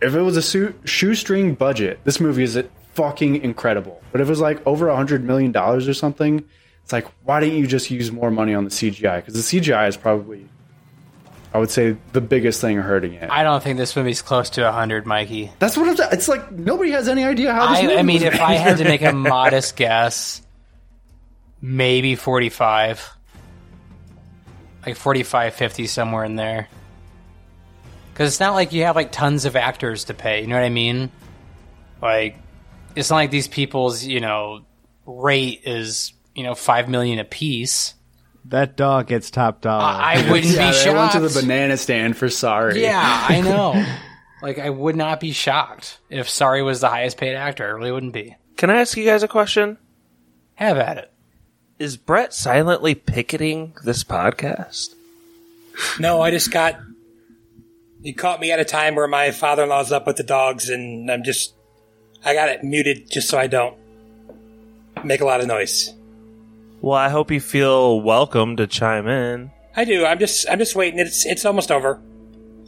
if 0.00 0.14
it 0.14 0.20
was 0.20 0.36
a 0.36 0.72
shoestring 0.84 1.54
budget, 1.54 2.00
this 2.02 2.18
movie 2.18 2.42
is 2.42 2.56
fucking 2.94 3.42
incredible. 3.42 4.02
But 4.12 4.20
if 4.20 4.28
it 4.28 4.30
was 4.30 4.40
like 4.40 4.64
over 4.66 4.88
a 4.88 4.96
hundred 4.96 5.24
million 5.24 5.52
dollars 5.52 5.88
or 5.88 5.94
something, 5.94 6.44
it's 6.82 6.92
like, 6.92 7.06
why 7.24 7.40
didn't 7.40 7.58
you 7.58 7.66
just 7.66 7.90
use 7.90 8.10
more 8.10 8.30
money 8.30 8.54
on 8.54 8.64
the 8.64 8.70
CGI? 8.70 9.16
Because 9.16 9.34
the 9.34 9.60
CGI 9.60 9.88
is 9.88 9.96
probably, 9.96 10.48
I 11.54 11.58
would 11.58 11.70
say, 11.70 11.96
the 12.12 12.20
biggest 12.20 12.60
thing 12.60 12.76
hurting 12.76 13.14
it. 13.14 13.30
I 13.30 13.42
don't 13.42 13.62
think 13.62 13.78
this 13.78 13.96
movie's 13.96 14.22
close 14.22 14.50
to 14.50 14.62
a 14.62 14.66
100, 14.66 15.06
Mikey. 15.06 15.52
That's 15.58 15.76
what 15.76 15.88
I'm. 15.88 16.12
It's 16.12 16.28
like 16.28 16.50
nobody 16.50 16.90
has 16.92 17.08
any 17.08 17.24
idea 17.24 17.52
how 17.52 17.72
this. 17.72 17.82
movie 17.82 17.94
I, 17.94 17.98
I 17.98 18.02
mean, 18.02 18.22
if 18.22 18.40
I 18.40 18.54
had 18.54 18.78
to 18.78 18.84
make 18.84 19.02
a 19.02 19.12
modest 19.12 19.76
guess, 19.76 20.42
maybe 21.60 22.16
45. 22.16 23.16
Like 24.84 24.96
45, 24.96 25.54
50, 25.54 25.86
somewhere 25.86 26.24
in 26.24 26.34
there. 26.34 26.68
Because 28.12 28.32
it's 28.32 28.40
not 28.40 28.54
like 28.54 28.72
you 28.72 28.82
have 28.82 28.96
like 28.96 29.12
tons 29.12 29.44
of 29.44 29.54
actors 29.54 30.04
to 30.04 30.14
pay. 30.14 30.40
You 30.40 30.48
know 30.48 30.56
what 30.56 30.64
I 30.64 30.70
mean? 30.70 31.10
Like, 32.02 32.36
it's 32.96 33.10
not 33.10 33.16
like 33.16 33.30
these 33.30 33.48
people's, 33.48 34.04
you 34.04 34.20
know, 34.20 34.64
rate 35.06 35.62
is, 35.64 36.12
you 36.34 36.42
know, 36.42 36.54
5 36.54 36.88
million 36.88 37.18
a 37.18 37.24
piece. 37.24 37.94
That 38.46 38.76
dog 38.76 39.06
gets 39.06 39.30
top 39.30 39.60
dollar. 39.60 39.84
I 39.84 40.14
I 40.14 40.30
wouldn't 40.30 40.52
yeah, 40.52 40.70
be 40.72 40.84
they 40.84 40.94
went 40.94 41.12
to 41.12 41.20
the 41.20 41.40
banana 41.40 41.76
stand 41.76 42.16
for 42.16 42.28
sorry. 42.28 42.82
Yeah, 42.82 43.26
I 43.28 43.40
know. 43.44 43.84
like, 44.42 44.58
I 44.58 44.70
would 44.70 44.96
not 44.96 45.20
be 45.20 45.32
shocked 45.32 45.98
if 46.10 46.28
Sorry 46.28 46.62
was 46.62 46.80
the 46.80 46.88
highest 46.88 47.18
paid 47.18 47.36
actor. 47.36 47.64
I 47.66 47.70
really 47.70 47.92
wouldn't 47.92 48.12
be. 48.12 48.36
Can 48.56 48.68
I 48.70 48.80
ask 48.80 48.96
you 48.96 49.04
guys 49.04 49.22
a 49.22 49.28
question? 49.28 49.78
Have 50.54 50.76
at 50.76 50.98
it. 50.98 51.12
Is 51.78 51.96
Brett 51.96 52.34
silently 52.34 52.94
picketing 52.94 53.74
this 53.84 54.04
podcast? 54.04 54.94
No, 55.98 56.20
I 56.20 56.30
just 56.30 56.50
got. 56.50 56.78
You 58.00 58.14
caught 58.14 58.40
me 58.40 58.50
at 58.50 58.60
a 58.60 58.64
time 58.64 58.94
where 58.94 59.08
my 59.08 59.30
father 59.30 59.62
in 59.62 59.68
law's 59.68 59.92
up 59.92 60.06
with 60.06 60.16
the 60.16 60.22
dogs, 60.22 60.68
and 60.68 61.10
I'm 61.10 61.22
just. 61.22 61.54
I 62.24 62.34
got 62.34 62.48
it 62.48 62.62
muted 62.62 63.10
just 63.10 63.28
so 63.28 63.38
I 63.38 63.46
don't. 63.46 63.76
make 65.04 65.20
a 65.20 65.24
lot 65.24 65.40
of 65.40 65.46
noise. 65.46 65.92
Well, 66.80 66.96
I 66.98 67.08
hope 67.08 67.30
you 67.30 67.40
feel 67.40 68.00
welcome 68.00 68.56
to 68.56 68.66
chime 68.66 69.06
in. 69.08 69.50
I 69.76 69.84
do. 69.84 70.04
I'm 70.04 70.18
just 70.18 70.46
I'm 70.50 70.58
just 70.58 70.74
waiting. 70.76 70.98
It's 71.00 71.24
it's 71.26 71.44
almost 71.44 71.70
over. 71.70 72.00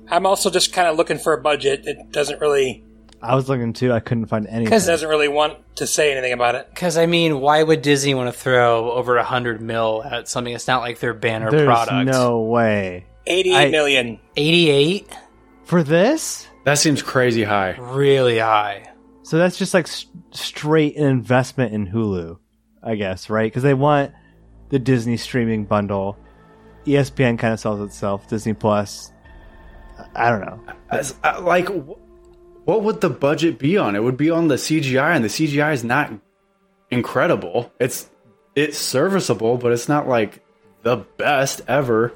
I'm 0.08 0.26
also 0.26 0.50
just 0.50 0.72
kind 0.72 0.88
of 0.88 0.96
looking 0.96 1.18
for 1.18 1.32
a 1.32 1.40
budget. 1.40 1.86
It 1.86 2.12
doesn't 2.12 2.40
really 2.40 2.84
I 3.22 3.34
was 3.34 3.48
looking 3.48 3.72
too. 3.72 3.92
I 3.92 4.00
couldn't 4.00 4.26
find 4.26 4.46
anything. 4.46 4.72
it 4.72 4.84
doesn't 4.86 5.08
really 5.08 5.28
want 5.28 5.58
to 5.76 5.86
say 5.86 6.12
anything 6.12 6.32
about 6.32 6.54
it. 6.56 6.68
Because 6.70 6.96
I 6.98 7.06
mean, 7.06 7.40
why 7.40 7.62
would 7.62 7.82
Disney 7.82 8.14
want 8.14 8.32
to 8.32 8.38
throw 8.38 8.90
over 8.92 9.16
a 9.16 9.24
hundred 9.24 9.60
mil 9.60 10.02
at 10.04 10.28
something? 10.28 10.52
It's 10.54 10.68
not 10.68 10.80
like 10.82 10.98
their 11.00 11.14
banner 11.14 11.50
There's 11.50 11.64
product. 11.66 12.06
no 12.10 12.40
way. 12.40 13.06
Eighty-eight 13.26 13.68
I- 13.68 13.70
million. 13.70 14.18
eighty-eight, 14.36 15.08
For 15.64 15.82
this? 15.82 16.46
That 16.64 16.78
seems 16.78 17.02
crazy 17.02 17.42
high. 17.44 17.76
really 17.78 18.38
high. 18.38 18.90
So 19.24 19.38
that's 19.38 19.56
just 19.58 19.74
like 19.74 19.86
s- 19.88 20.06
straight 20.30 20.96
an 20.96 21.04
investment 21.06 21.72
in 21.74 21.86
Hulu, 21.88 22.38
I 22.82 22.94
guess, 22.94 23.28
right? 23.30 23.50
Because 23.50 23.62
they 23.62 23.74
want 23.74 24.12
the 24.68 24.78
Disney 24.78 25.16
streaming 25.16 25.64
bundle. 25.64 26.16
ESPN 26.86 27.38
kind 27.38 27.52
of 27.54 27.60
sells 27.60 27.80
itself. 27.80 28.28
Disney 28.28 28.52
Plus. 28.52 29.10
I 30.14 30.30
don't 30.30 30.40
know. 30.42 30.60
As, 30.90 31.14
uh, 31.24 31.40
like, 31.42 31.68
wh- 31.68 31.98
what 32.66 32.82
would 32.82 33.00
the 33.00 33.08
budget 33.10 33.58
be 33.58 33.78
on? 33.78 33.96
It 33.96 34.02
would 34.02 34.16
be 34.18 34.30
on 34.30 34.48
the 34.48 34.56
CGI, 34.56 35.14
and 35.16 35.24
the 35.24 35.28
CGI 35.28 35.72
is 35.72 35.84
not 35.84 36.12
incredible. 36.90 37.72
It's 37.80 38.08
it's 38.54 38.78
serviceable, 38.78 39.56
but 39.56 39.72
it's 39.72 39.88
not 39.88 40.06
like 40.08 40.44
the 40.82 40.96
best 41.16 41.62
ever. 41.66 42.12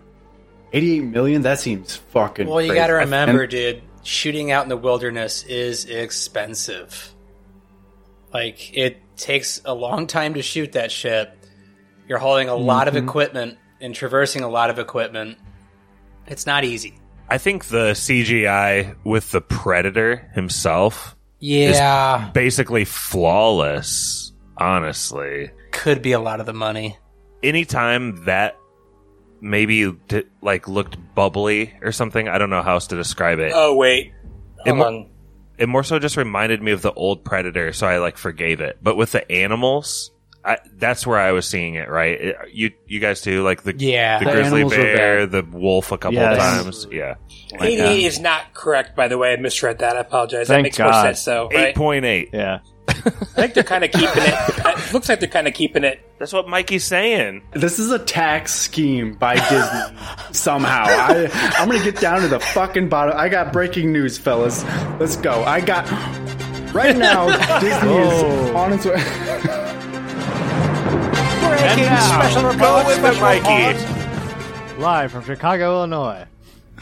Eighty-eight 0.72 1.04
million. 1.04 1.42
That 1.42 1.58
seems 1.58 1.96
fucking. 1.96 2.46
Well, 2.46 2.60
you 2.60 2.74
got 2.74 2.88
to 2.88 2.92
remember, 2.94 3.42
And- 3.42 3.50
dude, 3.50 3.82
shooting 4.02 4.50
out 4.50 4.62
in 4.64 4.68
the 4.68 4.76
wilderness 4.76 5.42
is 5.44 5.84
expensive. 5.86 7.14
Like, 8.32 8.76
it 8.76 8.98
takes 9.16 9.60
a 9.64 9.74
long 9.74 10.06
time 10.06 10.34
to 10.34 10.42
shoot 10.42 10.72
that 10.72 10.90
shit. 10.92 11.30
You're 12.06 12.18
hauling 12.18 12.48
a 12.48 12.54
lot 12.54 12.88
of 12.88 12.94
Mm-hmm. 12.94 13.08
equipment 13.08 13.58
and 13.80 13.94
traversing 13.94 14.42
a 14.42 14.48
lot 14.48 14.70
of 14.70 14.78
equipment. 14.78 15.38
It's 16.26 16.46
not 16.46 16.64
easy. 16.64 16.98
I 17.28 17.38
think 17.38 17.66
the 17.66 17.92
CGI 17.92 18.96
with 19.04 19.30
the 19.30 19.40
Predator 19.40 20.28
himself 20.34 21.14
Yeah, 21.40 22.30
basically 22.34 22.84
flawless, 22.84 24.32
honestly. 24.56 25.50
could 25.70 26.02
be 26.02 26.12
a 26.12 26.20
lot 26.20 26.40
of 26.40 26.46
the 26.46 26.52
money. 26.54 26.96
Anytime 27.42 28.24
that 28.24 28.57
maybe 29.40 29.92
di- 30.08 30.24
like 30.42 30.68
looked 30.68 30.96
bubbly 31.14 31.74
or 31.82 31.92
something, 31.92 32.28
I 32.28 32.38
don't 32.38 32.50
know 32.50 32.62
how 32.62 32.74
else 32.74 32.86
to 32.88 32.96
describe 32.96 33.38
it. 33.38 33.52
Oh 33.54 33.74
wait, 33.74 34.12
It 34.66 34.72
mo- 34.74 34.84
on. 34.86 35.10
it 35.58 35.68
more 35.68 35.84
so 35.84 35.98
just 35.98 36.16
reminded 36.16 36.62
me 36.62 36.72
of 36.72 36.82
the 36.82 36.92
old 36.92 37.24
Predator, 37.24 37.72
so 37.72 37.86
I 37.86 37.98
like 37.98 38.16
forgave 38.16 38.60
it. 38.60 38.78
But 38.82 38.96
with 38.96 39.12
the 39.12 39.30
animals, 39.30 40.10
I, 40.44 40.58
that's 40.76 41.06
where 41.06 41.18
I 41.18 41.32
was 41.32 41.46
seeing 41.48 41.74
it. 41.74 41.88
Right? 41.88 42.20
It- 42.20 42.36
you 42.52 42.70
you 42.86 43.00
guys 43.00 43.20
too, 43.20 43.42
like 43.42 43.62
the 43.62 43.74
Yeah. 43.76 44.18
the, 44.18 44.24
The 44.26 44.30
grizzly 44.32 44.64
bear, 44.64 45.26
the 45.26 45.42
wolf, 45.42 45.92
a 45.92 45.98
couple 45.98 46.14
Yes. 46.14 46.38
times. 46.38 46.86
Yeah, 46.90 47.14
Eighty-eight 47.60 48.04
is 48.04 48.20
not 48.20 48.54
correct, 48.54 48.94
by 48.96 49.08
the 49.08 49.18
way. 49.18 49.32
I 49.32 49.36
misread 49.36 49.78
that. 49.80 49.96
I 49.96 50.00
apologize. 50.00 50.48
that 50.48 50.54
Thank 50.54 50.62
makes 50.64 50.78
more 50.78 50.88
God. 50.90 51.02
sense, 51.02 51.24
though. 51.24 51.48
Right? 51.48 51.68
eight 51.68 51.74
point 51.76 52.04
eight. 52.04 52.30
Yeah. 52.32 52.58
I 52.88 52.92
think 53.42 53.54
they're 53.54 53.62
kind 53.62 53.84
of 53.84 53.92
keeping 53.92 54.22
it. 54.22 54.34
It 54.66 54.92
looks 54.92 55.08
like 55.08 55.20
they're 55.20 55.28
kind 55.28 55.46
of 55.46 55.54
keeping 55.54 55.84
it. 55.84 56.00
That's 56.18 56.32
what 56.32 56.48
Mikey's 56.48 56.84
saying. 56.84 57.42
This 57.52 57.78
is 57.78 57.90
a 57.90 57.98
tax 57.98 58.54
scheme 58.54 59.14
by 59.14 59.34
Disney. 59.34 59.98
somehow, 60.32 60.84
I 60.86 61.28
I'm 61.58 61.68
gonna 61.68 61.84
get 61.84 62.00
down 62.00 62.22
to 62.22 62.28
the 62.28 62.40
fucking 62.40 62.88
bottom. 62.88 63.14
I 63.16 63.28
got 63.28 63.52
breaking 63.52 63.92
news, 63.92 64.18
fellas. 64.18 64.64
Let's 64.98 65.16
go. 65.16 65.44
I 65.44 65.60
got 65.60 65.88
right 66.74 66.96
now. 66.96 67.26
Disney 67.60 67.94
is 67.94 68.50
on 68.54 68.72
its 68.72 68.84
way. 68.84 68.94
And 71.60 71.80
now, 71.80 72.50
report, 72.50 72.86
with 72.86 73.20
Mikey. 73.20 74.78
Live 74.80 75.12
from 75.12 75.24
Chicago, 75.24 75.78
Illinois. 75.78 76.24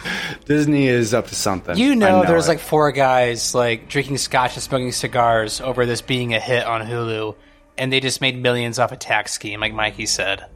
Disney 0.44 0.86
is 0.86 1.14
up 1.14 1.26
to 1.28 1.34
something. 1.34 1.76
You 1.76 1.92
I 1.92 1.94
know, 1.94 2.24
there's 2.24 2.46
it. 2.46 2.50
like 2.50 2.58
four 2.60 2.92
guys 2.92 3.54
like 3.54 3.88
drinking 3.88 4.18
scotch 4.18 4.54
and 4.54 4.62
smoking 4.62 4.92
cigars 4.92 5.60
over 5.60 5.86
this 5.86 6.00
being 6.02 6.34
a 6.34 6.40
hit 6.40 6.64
on 6.66 6.82
Hulu, 6.86 7.34
and 7.78 7.92
they 7.92 8.00
just 8.00 8.20
made 8.20 8.40
millions 8.40 8.78
off 8.78 8.92
a 8.92 8.96
tax 8.96 9.32
scheme, 9.32 9.60
like 9.60 9.72
Mikey 9.74 10.06
said. 10.06 10.46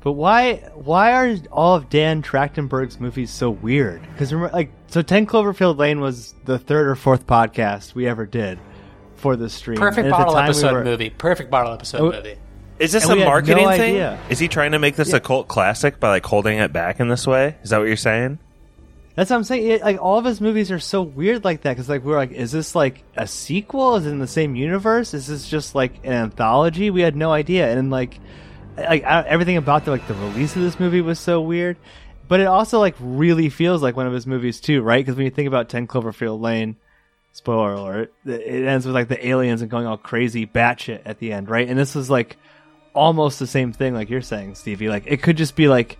But 0.00 0.12
why 0.12 0.56
why 0.74 1.12
are 1.14 1.36
all 1.50 1.76
of 1.76 1.88
Dan 1.88 2.22
Trachtenberg's 2.22 3.00
movies 3.00 3.30
so 3.30 3.50
weird? 3.50 4.02
Because 4.12 4.32
remember, 4.34 4.54
like 4.54 4.70
so, 4.88 5.00
Ten 5.00 5.26
Cloverfield 5.26 5.78
Lane 5.78 6.00
was 6.00 6.34
the 6.44 6.58
third 6.58 6.88
or 6.88 6.94
fourth 6.94 7.26
podcast 7.26 7.94
we 7.94 8.06
ever 8.06 8.26
did 8.26 8.58
for 9.16 9.34
the 9.36 9.48
stream. 9.48 9.78
Perfect 9.78 10.04
And 10.06 10.10
bottle 10.10 10.34
time 10.34 10.44
we 10.44 10.48
episode 10.50 10.72
were- 10.74 10.84
movie. 10.84 11.08
Perfect 11.10 11.50
bottle 11.50 11.72
episode 11.72 12.00
Oh, 12.02 12.12
movie. 12.12 12.36
Is 12.78 12.92
this 12.92 13.04
And 13.04 13.12
a 13.12 13.14
we 13.14 13.20
had 13.20 13.24
no 13.26 13.30
marketing 13.30 13.68
thing? 13.68 13.80
idea. 13.94 14.18
Is 14.28 14.38
he 14.40 14.48
trying 14.48 14.72
to 14.72 14.78
make 14.80 14.96
this 14.96 15.12
a 15.12 15.20
cult 15.20 15.46
classic 15.48 16.00
by 16.00 16.08
like 16.10 16.26
holding 16.26 16.58
it 16.58 16.72
back 16.72 16.98
in 17.00 17.08
this 17.08 17.24
way? 17.26 17.56
Is 17.62 17.70
that 17.70 17.78
what 17.78 17.86
you're 17.86 17.96
saying? 17.96 18.40
That's 19.14 19.30
what 19.30 19.36
I'm 19.36 19.44
saying. 19.44 19.70
It, 19.70 19.82
like 19.82 20.02
all 20.02 20.18
of 20.18 20.24
his 20.24 20.40
movies 20.40 20.72
are 20.72 20.80
so 20.80 21.02
weird 21.02 21.44
like 21.44 21.62
that 21.62 21.70
because 21.70 21.88
like 21.88 22.02
we're 22.02 22.16
like, 22.16 22.32
is 22.32 22.50
this 22.50 22.74
like 22.74 23.02
a 23.16 23.26
sequel? 23.26 23.96
Is 23.96 24.06
it 24.06 24.10
in 24.10 24.18
the 24.18 24.26
same 24.26 24.56
universe? 24.56 25.14
Is 25.14 25.28
this 25.28 25.48
just 25.48 25.74
like 25.74 26.04
an 26.04 26.12
anthology? 26.12 26.90
We 26.90 27.02
had 27.02 27.14
no 27.14 27.32
idea, 27.32 27.70
and 27.70 27.90
like, 27.90 28.18
like 28.76 29.04
I, 29.04 29.22
everything 29.22 29.56
about 29.56 29.84
the 29.84 29.92
like 29.92 30.06
the 30.08 30.14
release 30.14 30.56
of 30.56 30.62
this 30.62 30.80
movie 30.80 31.00
was 31.00 31.20
so 31.20 31.40
weird. 31.40 31.76
But 32.26 32.40
it 32.40 32.46
also 32.46 32.80
like 32.80 32.96
really 32.98 33.50
feels 33.50 33.82
like 33.82 33.96
one 33.96 34.06
of 34.06 34.12
his 34.12 34.26
movies 34.26 34.60
too, 34.60 34.82
right? 34.82 35.04
Because 35.04 35.16
when 35.16 35.26
you 35.26 35.30
think 35.30 35.46
about 35.46 35.68
Ten 35.68 35.86
Cloverfield 35.86 36.40
Lane, 36.40 36.76
spoiler 37.32 37.74
alert, 37.74 38.14
it 38.24 38.66
ends 38.66 38.86
with 38.86 38.94
like 38.94 39.08
the 39.08 39.26
aliens 39.26 39.62
and 39.62 39.70
going 39.70 39.86
all 39.86 39.98
crazy 39.98 40.46
batshit 40.46 41.02
at 41.04 41.18
the 41.18 41.32
end, 41.32 41.48
right? 41.48 41.68
And 41.68 41.78
this 41.78 41.94
is 41.94 42.10
like 42.10 42.36
almost 42.94 43.38
the 43.38 43.46
same 43.46 43.72
thing, 43.72 43.94
like 43.94 44.10
you're 44.10 44.22
saying, 44.22 44.54
Stevie. 44.56 44.88
Like 44.88 45.04
it 45.06 45.22
could 45.22 45.36
just 45.36 45.54
be 45.54 45.68
like 45.68 45.98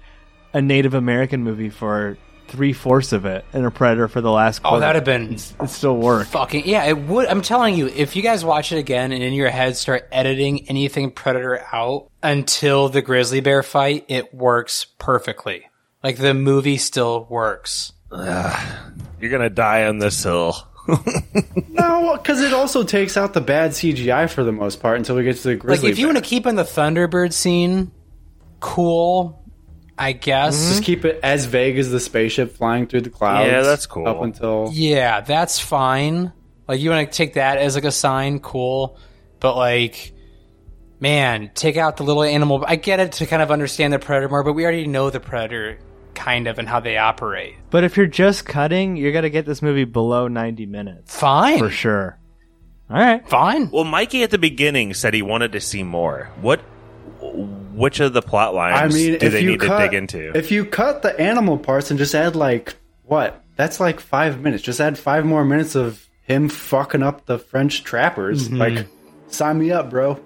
a 0.52 0.62
Native 0.62 0.94
American 0.94 1.44
movie 1.44 1.70
for 1.70 2.16
three 2.48 2.72
fourths 2.72 3.12
of 3.12 3.24
it, 3.24 3.44
in 3.52 3.64
a 3.64 3.70
Predator 3.70 4.08
for 4.08 4.20
the 4.20 4.30
last. 4.30 4.60
Oh, 4.64 4.80
that'd 4.80 4.94
have 4.96 5.04
been 5.04 5.34
it 5.34 5.68
still 5.68 5.96
work. 5.96 6.26
fucking 6.26 6.64
yeah. 6.66 6.84
It 6.84 6.98
would. 6.98 7.26
I'm 7.26 7.42
telling 7.42 7.74
you, 7.74 7.86
if 7.88 8.16
you 8.16 8.22
guys 8.22 8.44
watch 8.44 8.72
it 8.72 8.78
again 8.78 9.12
and 9.12 9.22
in 9.22 9.32
your 9.32 9.50
head 9.50 9.76
start 9.76 10.08
editing 10.12 10.68
anything 10.68 11.10
Predator 11.10 11.64
out 11.72 12.10
until 12.22 12.88
the 12.88 13.02
grizzly 13.02 13.40
bear 13.40 13.62
fight, 13.62 14.06
it 14.08 14.34
works 14.34 14.86
perfectly. 14.98 15.66
Like 16.02 16.16
the 16.16 16.34
movie 16.34 16.76
still 16.76 17.26
works. 17.28 17.92
You're 18.12 19.30
gonna 19.30 19.50
die 19.50 19.86
on 19.86 19.98
this 19.98 20.22
hill. 20.22 20.56
no, 21.68 22.16
because 22.16 22.42
it 22.42 22.52
also 22.52 22.84
takes 22.84 23.16
out 23.16 23.32
the 23.32 23.40
bad 23.40 23.70
CGI 23.70 24.30
for 24.30 24.44
the 24.44 24.52
most 24.52 24.80
part 24.80 24.98
until 24.98 25.16
we 25.16 25.24
get 25.24 25.36
to 25.36 25.48
the 25.48 25.56
grizzly. 25.56 25.68
Like 25.68 25.80
grizzly. 25.80 25.90
if 25.92 25.98
you 25.98 26.06
want 26.06 26.18
to 26.18 26.24
keep 26.24 26.46
in 26.46 26.56
the 26.56 26.62
Thunderbird 26.62 27.32
scene, 27.32 27.90
cool. 28.60 29.43
I 29.96 30.12
guess. 30.12 30.68
just 30.68 30.82
keep 30.82 31.04
it 31.04 31.20
as 31.22 31.46
vague 31.46 31.78
as 31.78 31.90
the 31.90 32.00
spaceship 32.00 32.56
flying 32.56 32.86
through 32.86 33.02
the 33.02 33.10
clouds. 33.10 33.50
Yeah, 33.50 33.62
that's 33.62 33.86
cool. 33.86 34.08
Up 34.08 34.22
until 34.22 34.70
Yeah, 34.72 35.20
that's 35.20 35.60
fine. 35.60 36.32
Like 36.66 36.80
you 36.80 36.90
want 36.90 37.10
to 37.10 37.16
take 37.16 37.34
that 37.34 37.58
as 37.58 37.74
like 37.74 37.84
a 37.84 37.92
sign, 37.92 38.40
cool. 38.40 38.98
But 39.38 39.56
like, 39.56 40.12
man, 40.98 41.50
take 41.54 41.76
out 41.76 41.96
the 41.96 42.02
little 42.02 42.22
animal. 42.22 42.64
I 42.66 42.76
get 42.76 42.98
it 43.00 43.12
to 43.12 43.26
kind 43.26 43.42
of 43.42 43.50
understand 43.50 43.92
the 43.92 43.98
predator 43.98 44.28
more, 44.28 44.42
but 44.42 44.54
we 44.54 44.64
already 44.64 44.86
know 44.86 45.10
the 45.10 45.20
predator 45.20 45.78
kind 46.14 46.46
of 46.46 46.58
and 46.58 46.68
how 46.68 46.80
they 46.80 46.96
operate. 46.96 47.54
But 47.70 47.84
if 47.84 47.96
you're 47.96 48.06
just 48.06 48.44
cutting, 48.46 48.96
you're 48.96 49.12
gonna 49.12 49.30
get 49.30 49.46
this 49.46 49.62
movie 49.62 49.84
below 49.84 50.28
90 50.28 50.66
minutes 50.66 51.16
Fine, 51.16 51.58
for 51.58 51.70
sure. 51.70 52.18
All 52.90 52.96
right. 52.96 53.28
fine. 53.28 53.70
Well, 53.70 53.84
Mikey 53.84 54.22
at 54.22 54.30
the 54.30 54.38
beginning 54.38 54.94
said 54.94 55.14
he 55.14 55.22
wanted 55.22 55.52
to 55.52 55.60
see 55.60 55.82
more. 55.82 56.30
What? 56.40 56.60
Which 57.74 58.00
of 58.00 58.12
the 58.12 58.22
plot 58.22 58.54
I 58.54 58.56
lines 58.56 58.94
mean, 58.94 59.18
do 59.18 59.28
they 59.28 59.44
need 59.44 59.60
cut, 59.60 59.78
to 59.78 59.84
dig 59.84 59.94
into? 59.94 60.36
If 60.36 60.50
you 60.50 60.64
cut 60.64 61.02
the 61.02 61.18
animal 61.20 61.58
parts 61.58 61.90
and 61.90 61.98
just 61.98 62.14
add 62.14 62.36
like 62.36 62.76
what? 63.04 63.42
That's 63.56 63.80
like 63.80 64.00
five 64.00 64.40
minutes. 64.40 64.62
Just 64.62 64.80
add 64.80 64.98
five 64.98 65.24
more 65.24 65.44
minutes 65.44 65.74
of 65.74 66.08
him 66.22 66.48
fucking 66.48 67.02
up 67.02 67.26
the 67.26 67.38
French 67.38 67.84
trappers. 67.84 68.48
Mm-hmm. 68.48 68.56
Like, 68.56 68.86
sign 69.28 69.58
me 69.58 69.70
up, 69.70 69.90
bro. 69.90 70.18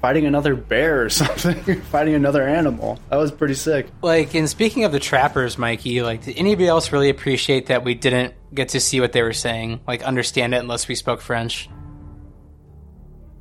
Fighting 0.00 0.26
another 0.26 0.54
bear 0.54 1.04
or 1.04 1.10
something. 1.10 1.80
Fighting 1.82 2.14
another 2.14 2.46
animal. 2.46 3.00
That 3.10 3.16
was 3.16 3.32
pretty 3.32 3.54
sick. 3.54 3.88
Like, 4.02 4.34
and 4.34 4.48
speaking 4.48 4.84
of 4.84 4.92
the 4.92 5.00
trappers, 5.00 5.58
Mikey, 5.58 6.02
like, 6.02 6.24
did 6.24 6.36
anybody 6.36 6.68
else 6.68 6.92
really 6.92 7.10
appreciate 7.10 7.66
that 7.66 7.82
we 7.82 7.94
didn't 7.94 8.34
get 8.54 8.70
to 8.70 8.80
see 8.80 9.00
what 9.00 9.12
they 9.12 9.22
were 9.22 9.32
saying, 9.32 9.80
like, 9.86 10.02
understand 10.02 10.54
it 10.54 10.58
unless 10.58 10.86
we 10.86 10.94
spoke 10.94 11.20
French? 11.20 11.68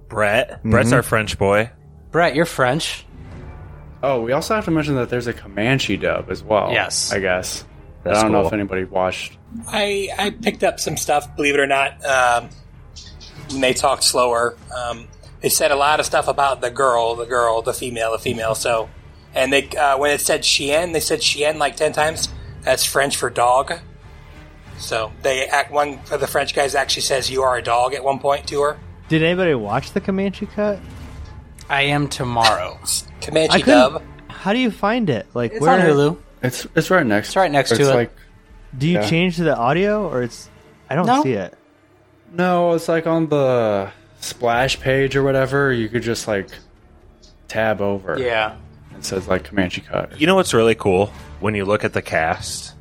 Brett. 0.07 0.63
Brett's 0.63 0.93
our 0.93 1.03
French 1.03 1.37
boy. 1.37 1.69
Brett, 2.11 2.33
you're 2.33 2.45
French. 2.45 3.05
Oh, 4.07 4.21
we 4.21 4.31
also 4.31 4.55
have 4.55 4.63
to 4.63 4.71
mention 4.71 4.95
that 4.95 5.09
there's 5.09 5.27
a 5.27 5.33
Comanche 5.33 5.97
dub 5.97 6.31
as 6.31 6.41
well. 6.41 6.71
Yes. 6.71 7.11
I 7.11 7.19
guess. 7.19 7.65
That's 8.03 8.19
I 8.19 8.21
don't 8.23 8.31
know 8.31 8.47
if 8.47 8.53
anybody 8.53 8.85
watched. 8.85 9.37
I 9.67 10.07
I 10.17 10.29
picked 10.29 10.63
up 10.63 10.79
some 10.79 10.95
stuff. 10.95 11.35
Believe 11.35 11.55
it 11.55 11.59
or 11.59 11.67
not, 11.67 12.05
um, 12.05 12.49
when 13.49 13.59
they 13.59 13.73
talked 13.73 14.05
slower. 14.05 14.55
Um, 14.73 15.09
they 15.41 15.49
said 15.49 15.71
a 15.71 15.75
lot 15.75 15.99
of 15.99 16.05
stuff 16.05 16.29
about 16.29 16.61
the 16.61 16.69
girl, 16.69 17.15
the 17.15 17.25
girl, 17.25 17.61
the 17.61 17.73
female, 17.73 18.13
the 18.13 18.19
female. 18.19 18.55
So, 18.55 18.89
and 19.35 19.51
they 19.51 19.67
uh, 19.71 19.97
when 19.97 20.11
it 20.11 20.21
said 20.21 20.41
chien, 20.43 20.93
they 20.93 21.01
said 21.01 21.19
chien 21.19 21.59
like 21.59 21.75
ten 21.75 21.91
times. 21.91 22.29
That's 22.61 22.85
French 22.85 23.17
for 23.17 23.29
dog. 23.29 23.73
So 24.77 25.11
they 25.21 25.47
act 25.47 25.71
one 25.71 25.99
of 26.09 26.21
the 26.21 26.27
French 26.27 26.55
guys 26.55 26.75
actually 26.75 27.01
says 27.01 27.29
you 27.29 27.43
are 27.43 27.57
a 27.57 27.61
dog 27.61 27.93
at 27.93 28.05
one 28.05 28.19
point 28.19 28.47
to 28.47 28.61
her. 28.61 28.79
Did 29.09 29.21
anybody 29.21 29.53
watch 29.53 29.91
the 29.91 29.99
Comanche 29.99 30.45
cut? 30.45 30.79
I 31.69 31.81
am 31.83 32.07
tomorrow. 32.07 32.79
Comanche 33.21 33.55
I 33.55 33.65
dub. 33.65 34.01
How 34.27 34.53
do 34.53 34.59
you 34.59 34.71
find 34.71 35.09
it? 35.09 35.27
Like 35.33 35.53
It's 35.53 35.61
where 35.61 35.71
on 35.71 35.79
Hulu. 35.81 36.17
It's 36.43 36.67
it's 36.75 36.89
right 36.91 37.05
next. 37.05 37.29
It's 37.29 37.35
right 37.35 37.51
next 37.51 37.71
it's 37.71 37.79
to 37.81 37.91
it. 37.91 37.95
Like 37.95 38.11
do 38.77 38.87
you 38.87 38.95
Yeah. 38.95 39.09
change 39.09 39.37
the 39.37 39.55
audio 39.55 40.07
or 40.07 40.21
it's? 40.23 40.49
I 40.89 40.95
don't 40.95 41.07
No. 41.07 41.23
see 41.23 41.33
it. 41.33 41.57
no, 42.31 42.73
it's 42.73 42.87
like 42.87 43.07
on 43.07 43.27
the 43.29 43.89
splash 44.19 44.79
page 44.79 45.15
or 45.15 45.23
whatever. 45.23 45.71
You 45.71 45.89
could 45.89 46.03
just 46.03 46.27
like 46.27 46.49
tab 47.47 47.81
over. 47.81 48.19
Yeah. 48.19 48.55
It 48.97 49.05
says 49.05 49.27
like 49.27 49.45
Comanche 49.45 49.81
cut. 49.81 50.19
You 50.19 50.27
know 50.27 50.35
what's 50.35 50.53
really 50.53 50.75
cool? 50.75 51.07
When 51.39 51.53
you 51.55 51.65
look 51.65 51.83
at 51.83 51.93
the 51.93 52.01
cast, 52.01 52.73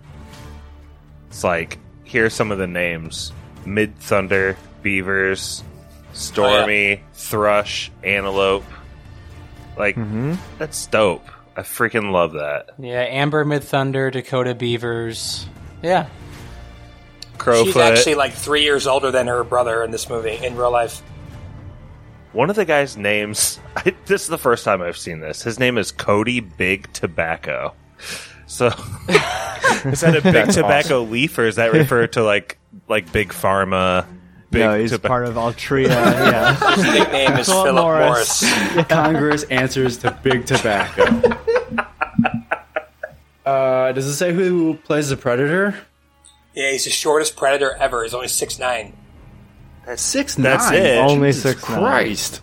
it's 1.28 1.44
like, 1.44 1.78
here's 2.04 2.32
some 2.32 2.50
of 2.50 2.58
the 2.58 2.66
names 2.66 3.32
Mid 3.66 3.98
Thunder, 3.98 4.56
Beavers, 4.82 5.62
oh, 5.66 6.08
Stormy, 6.14 7.02
Thrush, 7.14 7.90
Antelope. 8.02 8.64
Like, 9.76 9.96
mm-hmm. 9.96 10.34
that's 10.58 10.86
dope. 10.86 11.26
I 11.56 11.62
freaking 11.62 12.12
love 12.12 12.32
that. 12.32 12.70
Yeah, 12.78 13.00
Amber 13.00 13.44
Mid 13.44 13.64
Thunder, 13.64 14.10
Dakota 14.10 14.54
Beavers. 14.54 15.46
Yeah. 15.82 16.08
Crowfoot. 17.38 17.66
She's 17.66 17.76
actually 17.76 18.14
like 18.14 18.32
three 18.32 18.62
years 18.62 18.86
older 18.86 19.10
than 19.10 19.26
her 19.26 19.44
brother 19.44 19.82
in 19.82 19.90
this 19.90 20.08
movie 20.08 20.36
in 20.44 20.56
real 20.56 20.70
life. 20.70 21.02
One 22.32 22.50
of 22.50 22.56
the 22.56 22.64
guys' 22.66 22.96
names, 22.96 23.58
I, 23.76 23.94
this 24.04 24.22
is 24.22 24.28
the 24.28 24.38
first 24.38 24.64
time 24.64 24.82
I've 24.82 24.98
seen 24.98 25.20
this. 25.20 25.42
His 25.42 25.58
name 25.58 25.78
is 25.78 25.92
Cody 25.92 26.40
Big 26.40 26.92
Tobacco. 26.92 27.74
So, 28.46 28.66
is 29.08 30.00
that 30.00 30.14
a 30.16 30.20
big 30.22 30.32
That's 30.32 30.54
tobacco 30.54 31.02
leaf, 31.02 31.38
or 31.38 31.46
is 31.46 31.56
that 31.56 31.72
referred 31.72 32.12
to 32.12 32.22
like 32.22 32.58
like 32.88 33.10
big 33.10 33.30
pharma? 33.30 34.06
Big 34.50 34.60
no, 34.60 34.78
he's 34.78 34.92
toba- 34.92 35.08
part 35.08 35.26
of 35.26 35.34
Altria. 35.34 35.88
yeah. 35.88 36.54
His 36.76 36.84
nickname 36.84 37.32
is 37.38 37.46
Philip 37.48 37.64
Philip 37.66 37.74
Morris. 37.84 38.42
Morris. 38.42 38.86
Congress 38.88 39.42
answers 39.44 39.96
to 39.98 40.16
big 40.22 40.46
tobacco. 40.46 41.02
uh, 43.44 43.92
does 43.92 44.06
it 44.06 44.14
say 44.14 44.32
who 44.32 44.74
plays 44.84 45.08
the 45.08 45.16
predator? 45.16 45.74
Yeah, 46.54 46.70
he's 46.70 46.84
the 46.84 46.90
shortest 46.90 47.36
predator 47.36 47.74
ever. 47.78 48.02
He's 48.02 48.14
only 48.14 48.28
six 48.28 48.58
nine. 48.58 48.96
That's 49.84 50.02
Six 50.02 50.36
nine. 50.38 50.44
That's 50.44 50.70
nine. 50.70 50.82
it. 50.82 50.98
Only 50.98 51.28
Jesus 51.28 51.54
6'9". 51.56 51.60
Christ. 51.62 52.40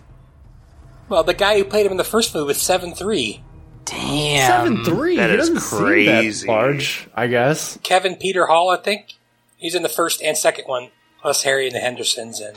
Well, 1.10 1.24
the 1.24 1.34
guy 1.34 1.58
who 1.58 1.64
played 1.64 1.84
him 1.84 1.92
in 1.92 1.98
the 1.98 2.04
first 2.04 2.34
movie 2.34 2.46
was 2.48 2.60
seven 2.62 2.94
three. 2.94 3.42
Damn. 3.84 4.46
Seven 4.46 4.84
three. 4.84 5.16
that 5.16 5.28
he 5.30 5.36
is 5.36 5.48
doesn't 5.50 5.60
seem 5.60 5.78
crazy. 5.78 6.46
that 6.46 6.52
large. 6.52 7.08
I 7.14 7.26
guess. 7.26 7.78
Kevin 7.82 8.16
Peter 8.16 8.46
Hall, 8.46 8.70
I 8.70 8.76
think. 8.76 9.14
He's 9.58 9.74
in 9.74 9.82
the 9.82 9.88
first 9.90 10.22
and 10.22 10.36
second 10.36 10.64
one, 10.66 10.90
plus 11.24 11.42
Harry 11.42 11.66
and 11.66 11.74
the 11.74 11.80
Hendersons, 11.80 12.38
and 12.38 12.54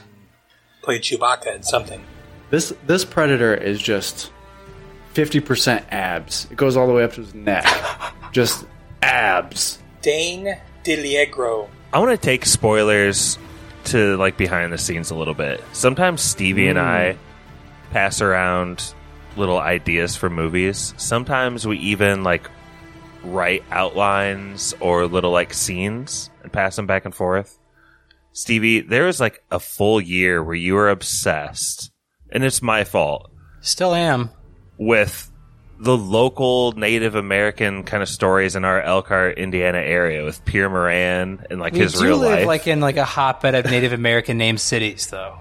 played 0.81 1.01
Chewbacca 1.01 1.55
and 1.55 1.63
something. 1.63 2.03
This 2.49 2.73
this 2.85 3.05
predator 3.05 3.55
is 3.55 3.81
just 3.81 4.29
fifty 5.13 5.39
percent 5.39 5.85
abs. 5.89 6.47
It 6.51 6.57
goes 6.57 6.75
all 6.75 6.85
the 6.85 6.91
way 6.91 7.05
up 7.05 7.13
to 7.13 7.21
his 7.21 7.33
neck. 7.33 7.65
just 8.33 8.65
abs. 9.01 9.79
Dane 10.01 10.57
DeLiegro. 10.83 11.69
I 11.93 11.99
want 11.99 12.11
to 12.11 12.17
take 12.17 12.45
spoilers 12.45 13.39
to 13.85 14.17
like 14.17 14.35
behind 14.35 14.73
the 14.73 14.77
scenes 14.77 15.11
a 15.11 15.15
little 15.15 15.33
bit. 15.33 15.63
Sometimes 15.71 16.21
Stevie 16.21 16.67
and 16.67 16.77
I 16.77 17.13
mm. 17.13 17.91
pass 17.91 18.19
around 18.19 18.93
little 19.37 19.59
ideas 19.59 20.17
for 20.17 20.29
movies. 20.29 20.93
Sometimes 20.97 21.65
we 21.65 21.77
even 21.77 22.23
like 22.23 22.49
write 23.23 23.63
outlines 23.71 24.73
or 24.81 25.07
little 25.07 25.31
like 25.31 25.53
scenes 25.53 26.29
and 26.43 26.51
pass 26.51 26.75
them 26.75 26.85
back 26.85 27.05
and 27.05 27.15
forth. 27.15 27.57
Stevie, 28.37 28.81
there 28.81 29.05
was 29.05 29.19
like 29.19 29.43
a 29.49 29.59
full 29.59 29.99
year 29.99 30.43
where 30.43 30.53
you 30.55 30.75
were 30.75 30.89
obsessed, 30.89 31.91
and 32.31 32.43
it's 32.43 32.61
my 32.61 32.83
fault 32.83 33.31
Still 33.61 33.95
am. 33.95 34.29
with 34.77 35.31
the 35.79 35.97
local 35.97 36.71
Native 36.73 37.15
American 37.15 37.81
kind 37.83 38.03
of 38.03 38.09
stories 38.09 38.55
in 38.55 38.63
our 38.63 38.79
Elkhart, 38.79 39.39
Indiana 39.39 39.79
area 39.79 40.23
with 40.23 40.45
Pierre 40.45 40.69
Moran 40.69 41.45
and 41.49 41.59
like 41.59 41.73
We 41.73 41.79
his 41.79 41.93
do 41.93 42.03
real 42.05 42.17
live 42.17 42.39
life. 42.39 42.45
like 42.47 42.67
in 42.67 42.79
like 42.79 42.97
a 42.97 43.05
hotbed 43.05 43.55
of 43.55 43.65
Native 43.65 43.93
American 43.93 44.37
named 44.37 44.59
cities, 44.61 45.07
though. 45.07 45.35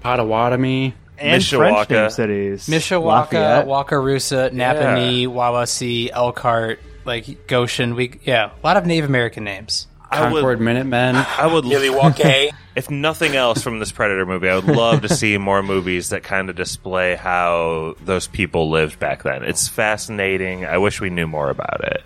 Potawatomi. 0.00 0.94
and 1.18 1.42
Mishawaka. 1.42 1.86
French 1.86 1.90
name 1.90 2.10
cities. 2.10 2.66
Mishawaka, 2.68 3.04
Lafayette. 3.04 3.66
Wakarusa, 3.66 4.50
Nappanee, 4.52 5.26
Wawasee, 5.26 6.08
Elkhart, 6.10 6.80
like 7.04 7.46
Goshen. 7.46 7.94
We 7.94 8.18
yeah, 8.24 8.50
a 8.62 8.66
lot 8.66 8.78
of 8.78 8.86
Native 8.86 9.08
American 9.10 9.44
names. 9.44 9.86
I 10.10 10.24
would, 10.24 10.40
Concord 10.40 10.60
Minutemen. 10.60 11.14
I 11.16 11.46
would, 11.46 11.64
Milwaukee. 11.64 12.50
if 12.76 12.90
nothing 12.90 13.36
else 13.36 13.62
from 13.62 13.78
this 13.78 13.92
Predator 13.92 14.26
movie, 14.26 14.48
I 14.48 14.56
would 14.56 14.66
love 14.66 15.02
to 15.02 15.08
see 15.14 15.38
more 15.38 15.62
movies 15.62 16.08
that 16.10 16.22
kind 16.24 16.50
of 16.50 16.56
display 16.56 17.14
how 17.14 17.94
those 18.04 18.26
people 18.26 18.70
lived 18.70 18.98
back 18.98 19.22
then. 19.22 19.44
It's 19.44 19.68
fascinating. 19.68 20.64
I 20.66 20.78
wish 20.78 21.00
we 21.00 21.10
knew 21.10 21.26
more 21.26 21.48
about 21.50 21.84
it. 21.84 22.02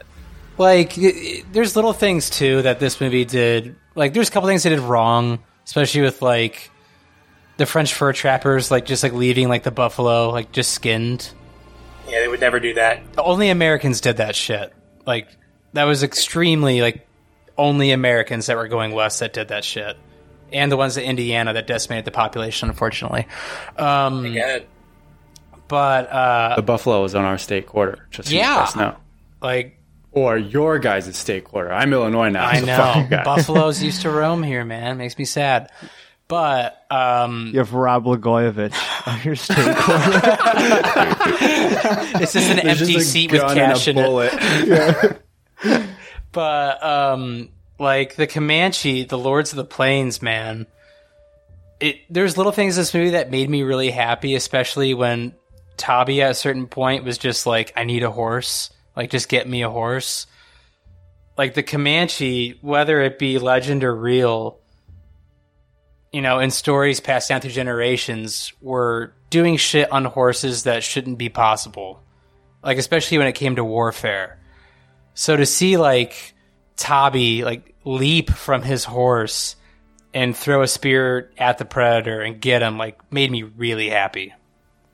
Like, 0.59 0.97
y- 0.97 1.13
y- 1.15 1.43
there's 1.53 1.77
little 1.77 1.93
things 1.93 2.31
too 2.31 2.63
that 2.63 2.79
this 2.79 3.01
movie 3.01 3.25
did. 3.25 3.77
Like, 3.95 4.13
there's 4.15 4.29
a 4.29 4.33
couple 4.33 4.49
things 4.49 4.63
they 4.65 4.71
did 4.71 4.81
wrong, 4.81 5.43
especially 5.65 6.03
with 6.03 6.21
like 6.23 6.71
the 7.57 7.67
French 7.67 7.95
fur 7.95 8.13
trappers, 8.13 8.71
like 8.71 8.85
just 8.87 9.03
like 9.03 9.13
leaving 9.13 9.49
like 9.49 9.63
the 9.63 9.71
buffalo 9.71 10.31
like 10.31 10.53
just 10.53 10.73
skinned. 10.73 11.31
yeah, 12.09 12.21
they 12.21 12.29
would 12.29 12.41
never 12.41 12.61
do 12.61 12.75
that. 12.75 13.03
Only 13.17 13.49
Americans 13.49 14.01
did 14.01 14.19
that 14.19 14.37
shit. 14.37 14.73
Like, 15.07 15.29
that 15.73 15.85
was 15.85 16.03
extremely 16.03 16.81
like 16.83 17.07
only 17.57 17.91
Americans 17.93 18.47
that 18.47 18.57
were 18.57 18.69
going 18.69 18.93
west 18.93 19.21
that 19.21 19.33
did 19.33 19.49
that 19.49 19.65
shit, 19.65 19.97
and 20.53 20.71
the 20.73 20.77
ones 20.77 20.97
in 20.97 21.05
Indiana 21.05 21.53
that 21.55 21.67
decimated 21.67 22.05
the 22.05 22.11
population, 22.11 22.69
unfortunately. 22.69 23.27
Um, 23.77 24.27
Yeah, 24.27 24.61
but 25.69 26.09
uh, 26.11 26.57
The 26.57 26.63
buffalo 26.63 27.05
is 27.05 27.15
on 27.15 27.25
our 27.25 27.39
state 27.39 27.67
quarter. 27.67 28.07
Just 28.11 28.29
so 28.29 28.35
Yeah. 28.35 28.69
you 28.77 28.93
like 29.41 29.79
Or 30.13 30.37
your 30.37 30.79
guys' 30.79 31.17
state 31.17 31.45
quarter. 31.45 31.73
I'm 31.73 31.93
Illinois 31.93 32.29
now. 32.31 32.47
I 32.47 32.61
so 32.61 32.67
know 32.67 33.23
buffaloes 33.25 33.83
used 33.83 34.03
to 34.03 34.11
roam 34.11 34.43
here, 34.43 34.65
man. 34.65 34.97
Makes 34.99 35.19
me 35.19 35.25
sad. 35.25 35.71
But 36.27 36.83
um, 36.91 37.51
You 37.53 37.59
have 37.59 37.75
Rod 37.75 38.05
Blagojevich 38.05 39.07
on 39.07 39.21
your 39.25 39.37
state 39.37 39.77
quarter. 39.77 40.21
it's 42.23 42.33
just 42.33 42.51
an 42.51 42.57
There's 42.65 42.81
empty 42.81 42.95
just 42.95 43.07
a 43.07 43.11
seat 43.11 43.31
with 43.33 43.41
gun 43.43 43.59
and 43.59 43.73
cash 43.75 43.87
a 43.87 43.91
in 43.91 43.99
it. 43.99 44.05
bullet. 44.05 45.87
But 46.35 46.83
um, 46.83 47.49
like 47.79 48.17
the 48.17 48.27
Comanche, 48.27 49.05
the 49.05 49.17
Lords 49.17 49.53
of 49.53 49.57
the 49.57 49.65
Plains, 49.65 50.21
man. 50.21 50.67
It 51.81 51.97
there's 52.11 52.37
little 52.37 52.53
things 52.53 52.77
in 52.77 52.83
this 52.83 52.93
movie 52.93 53.11
that 53.11 53.31
made 53.31 53.49
me 53.49 53.63
really 53.63 53.91
happy, 53.91 54.35
especially 54.35 54.95
when 54.95 55.35
Taabe 55.77 56.21
at 56.23 56.33
a 56.33 56.35
certain 56.35 56.67
point 56.67 57.05
was 57.05 57.19
just 57.19 57.47
like, 57.47 57.73
"I 57.77 57.85
need 57.85 58.03
a 58.03 58.11
horse. 58.11 58.71
Like, 58.97 59.11
just 59.11 59.29
get 59.29 59.49
me 59.49 59.63
a 59.63 59.71
horse." 59.71 60.27
Like 61.39 61.55
the 61.55 61.63
Comanche, 61.63 62.59
whether 62.61 63.01
it 63.01 63.19
be 63.19 63.39
legend 63.39 63.83
or 63.83 63.95
real, 63.95 64.59
you 66.13 66.21
know, 66.21 66.39
in 66.41 66.51
stories 66.51 67.01
passed 67.01 67.29
down 67.29 67.41
through 67.41 67.51
generations, 67.51 68.53
were 68.61 69.13
doing 69.31 69.57
shit 69.57 69.91
on 69.91 70.05
horses 70.05 70.65
that 70.65 70.85
shouldn't 70.85 71.19
be 71.19 71.29
possible. 71.29 72.03
Like 72.63 72.79
especially 72.79 73.19
when 73.19 73.27
it 73.29 73.35
came 73.35 73.57
to 73.57 73.65
warfare. 73.65 74.39
So 75.15 75.37
to 75.37 75.47
see 75.47 75.77
like 75.77 76.35
Taabe 76.77 77.43
like 77.43 77.75
leap 77.85 78.31
from 78.31 78.63
his 78.63 78.85
horse 78.85 79.57
and 80.13 80.37
throw 80.37 80.63
a 80.63 80.69
spear 80.69 81.31
at 81.39 81.59
the 81.59 81.65
predator 81.65 82.21
and 82.21 82.41
get 82.41 82.63
him 82.63 82.79
like 82.79 83.13
made 83.13 83.31
me 83.31 83.43
really 83.43 83.89
happy. 83.89 84.35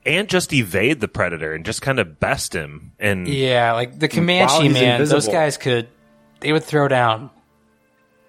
And 0.03 0.27
just 0.27 0.51
evade 0.51 0.99
the 0.99 1.07
Predator 1.07 1.53
and 1.53 1.63
just 1.63 1.83
kind 1.83 1.99
of 1.99 2.19
best 2.19 2.55
him. 2.55 2.93
And 2.97 3.27
Yeah, 3.27 3.73
like 3.73 3.99
the 3.99 4.07
Comanche 4.07 4.67
man, 4.69 5.05
those 5.05 5.27
guys 5.27 5.57
could 5.57 5.89
they 6.39 6.51
would 6.51 6.63
throw 6.63 6.87
down. 6.87 7.29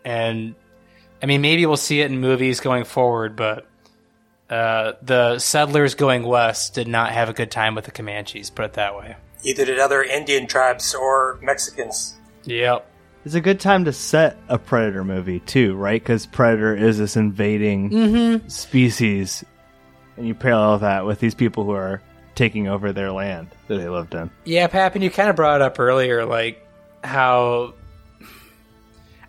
And 0.05 0.55
I 1.22 1.26
mean 1.26 1.40
maybe 1.40 1.64
we'll 1.64 1.78
see 1.78 2.03
it 2.03 2.11
in 2.11 2.20
movies 2.20 2.61
going 2.61 2.84
forward, 2.84 3.36
but 3.36 3.66
uh, 4.51 4.93
the 5.01 5.38
settlers 5.38 5.95
going 5.95 6.24
west 6.24 6.74
did 6.74 6.88
not 6.88 7.12
have 7.12 7.30
a 7.30 7.32
good 7.32 7.51
time 7.51 7.74
with 7.74 7.86
the 7.86 7.90
Comanches, 7.90 8.51
put 8.51 8.66
it 8.66 8.72
that 8.74 8.95
way. 8.95 9.16
Either 9.43 9.64
to 9.66 9.76
other 9.78 10.03
Indian 10.03 10.47
tribes 10.47 10.95
or 10.95 11.38
Mexicans. 11.43 12.16
Yep. 12.45 12.88
It's 13.24 13.34
a 13.34 13.40
good 13.40 13.61
time 13.61 13.84
to 13.84 13.93
set 13.93 14.36
a 14.49 14.59
Predator 14.59 15.05
movie 15.05 15.40
too, 15.40 15.74
right? 15.76 16.03
Because 16.03 16.26
Predator 16.26 16.74
is 16.74 16.99
this 16.99 17.16
invading 17.16 17.90
Mm-hmm. 17.90 18.49
species, 18.49 19.45
and 20.16 20.26
you 20.26 20.34
parallel 20.34 20.78
that 20.78 21.07
with 21.07 21.20
these 21.20 21.34
people 21.34 21.64
who 21.64 21.70
are 21.72 22.03
taking 22.34 22.66
over 22.66 22.93
their 22.93 23.12
land 23.12 23.49
that 23.68 23.76
they 23.76 23.88
lived 23.88 24.14
in. 24.14 24.30
Yeah, 24.45 24.66
Pap, 24.66 24.95
and 24.97 25.05
you 25.05 25.11
kind 25.11 25.28
of 25.30 25.36
brought 25.36 25.61
it 25.61 25.62
up 25.62 25.78
earlier, 25.78 26.24
like 26.24 26.66
how 27.05 27.74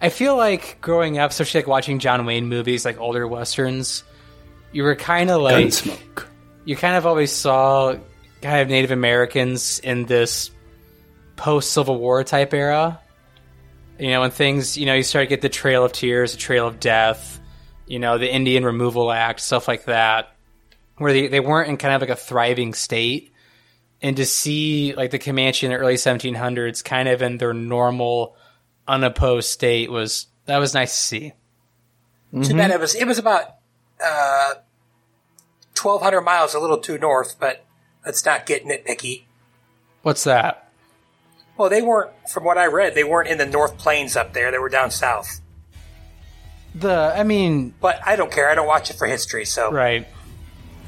I 0.01 0.09
feel 0.09 0.36
like 0.36 0.80
growing 0.82 1.18
up, 1.20 1.32
especially 1.32 1.59
like 1.61 1.68
watching 1.68 1.99
John 1.99 2.26
Wayne 2.26 2.47
movies, 2.47 2.86
like 2.86 2.99
older 2.99 3.28
westerns, 3.28 4.03
you 4.72 4.84
were 4.84 4.95
kind 4.95 5.30
of 5.30 5.41
like 5.41 5.68
Gunsmoke. 5.68 6.26
you 6.66 6.76
kind 6.76 6.95
of 6.97 7.05
always 7.05 7.32
saw 7.32 7.95
kind 8.44 8.62
of 8.62 8.68
Native 8.68 8.91
Americans 8.91 9.80
in 9.80 10.06
this 10.06 10.52
post 11.36 11.72
Civil 11.72 11.98
War 11.98 12.24
type 12.24 12.54
era. 12.54 13.00
You 13.98 14.10
know, 14.12 14.22
when 14.22 14.32
things, 14.32 14.78
you 14.78 14.86
know, 14.86 14.94
you 14.94 15.04
start 15.04 15.24
to 15.24 15.30
get 15.30 15.41
the 15.41 15.50
Trail 15.50 15.86
of 15.86 15.94
Tears, 15.94 16.34
the 16.34 16.38
Trail 16.38 16.68
of 16.68 16.80
Death, 16.80 17.39
you 17.88 18.00
know, 18.00 18.18
the 18.18 18.32
Indian 18.32 18.66
Removal 18.66 19.12
Act, 19.12 19.39
stuff 19.39 19.68
like 19.68 19.86
that. 19.86 20.36
where 20.98 21.14
they, 21.14 21.28
they 21.28 21.39
weren't 21.39 21.70
in 21.70 21.78
kind 21.78 21.94
of 21.94 22.02
like 22.02 22.10
a 22.10 22.16
thriving 22.16 22.74
state. 22.74 23.32
And 24.02 24.18
to 24.18 24.26
see 24.26 24.94
like 24.96 25.12
the 25.12 25.20
Comanche 25.20 25.66
in 25.66 25.72
the 25.72 25.78
early 25.78 25.96
1700s 25.96 26.84
kind 26.84 27.08
of 27.08 27.22
in 27.22 27.38
their 27.38 27.54
normal, 27.54 28.36
unopposed 28.88 29.50
state 29.50 29.89
was 29.89 30.28
that 30.46 30.58
was 30.58 30.74
nice 30.74 30.91
to 30.91 31.00
see. 31.00 31.34
Too 32.34 32.56
bad 32.56 32.72
it 32.72 32.80
was 32.80 32.96
it 32.96 33.06
was 33.06 33.20
about 33.20 33.46
uh, 34.04 34.56
twelve 35.76 36.02
hundred 36.02 36.22
miles, 36.22 36.56
a 36.56 36.60
little 36.60 36.80
too 36.80 36.98
north, 36.98 37.36
but 37.39 37.64
let's 38.06 38.26
not 38.26 38.45
get 38.45 38.66
nitpicky. 38.66 39.24
What's 40.01 40.24
that? 40.26 40.70
Well, 41.58 41.70
they 41.70 41.82
weren't, 41.82 42.12
from 42.30 42.43
what 42.43 42.58
I 42.58 42.66
read, 42.66 42.95
they 42.95 43.04
weren't 43.04 43.30
in 43.30 43.38
the 43.38 43.45
North 43.45 43.78
Plains 43.78 44.16
up 44.16 44.34
there. 44.34 44.51
They 44.51 44.58
were 44.58 44.70
down 44.70 44.91
south. 44.91 45.39
The 46.76 47.14
I 47.16 47.24
mean, 47.24 47.74
But 47.80 47.99
I 48.06 48.16
don't 48.16 48.32
care. 48.32 48.49
I 48.49 48.56
don't 48.56 48.68
watch 48.68 48.89
it 48.89 48.97
for 48.97 49.06
history, 49.06 49.45
so 49.45 49.72
right. 49.72 50.08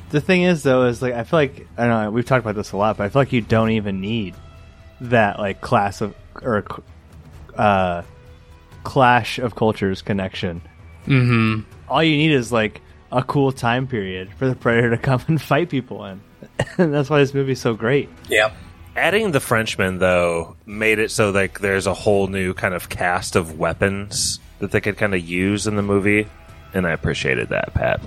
The 0.09 0.21
thing 0.21 0.43
is, 0.43 0.63
though, 0.63 0.85
is 0.85 1.01
like 1.01 1.13
I 1.13 1.23
feel 1.23 1.39
like 1.39 1.67
I 1.77 1.85
don't 1.85 2.03
know. 2.03 2.11
We've 2.11 2.25
talked 2.25 2.43
about 2.43 2.55
this 2.55 2.71
a 2.71 2.77
lot, 2.77 2.97
but 2.97 3.03
I 3.03 3.09
feel 3.09 3.21
like 3.21 3.33
you 3.33 3.41
don't 3.41 3.69
even 3.71 4.01
need 4.01 4.33
that 5.01 5.37
like 5.37 5.61
class 5.61 6.01
of 6.01 6.15
or 6.41 6.65
uh, 7.55 8.01
clash 8.83 9.37
of 9.37 9.55
cultures 9.55 10.01
connection. 10.01 10.61
Mm-hmm. 11.05 11.69
All 11.87 12.03
you 12.03 12.17
need 12.17 12.31
is 12.31 12.51
like 12.51 12.81
a 13.11 13.23
cool 13.23 13.51
time 13.51 13.85
period 13.87 14.31
for 14.37 14.47
the 14.47 14.55
predator 14.55 14.89
to 14.91 14.97
come 14.97 15.21
and 15.27 15.39
fight 15.39 15.69
people 15.69 16.03
in, 16.05 16.19
and 16.77 16.93
that's 16.93 17.09
why 17.09 17.19
this 17.19 17.33
movie's 17.33 17.61
so 17.61 17.73
great. 17.73 18.09
yeah. 18.29 18.51
Adding 18.95 19.31
the 19.31 19.41
Frenchman 19.41 19.99
though 19.99 20.55
made 20.65 20.99
it 20.99 21.11
so 21.11 21.31
like 21.31 21.59
there's 21.59 21.85
a 21.85 21.93
whole 21.93 22.27
new 22.27 22.53
kind 22.53 22.73
of 22.73 22.87
cast 22.87 23.35
of 23.35 23.59
weapons 23.59 24.39
that 24.59 24.71
they 24.71 24.79
could 24.79 24.97
kind 24.97 25.13
of 25.13 25.19
use 25.21 25.67
in 25.67 25.75
the 25.75 25.81
movie, 25.81 26.27
and 26.73 26.87
I 26.87 26.91
appreciated 26.91 27.49
that, 27.49 27.73
Pat. 27.73 27.99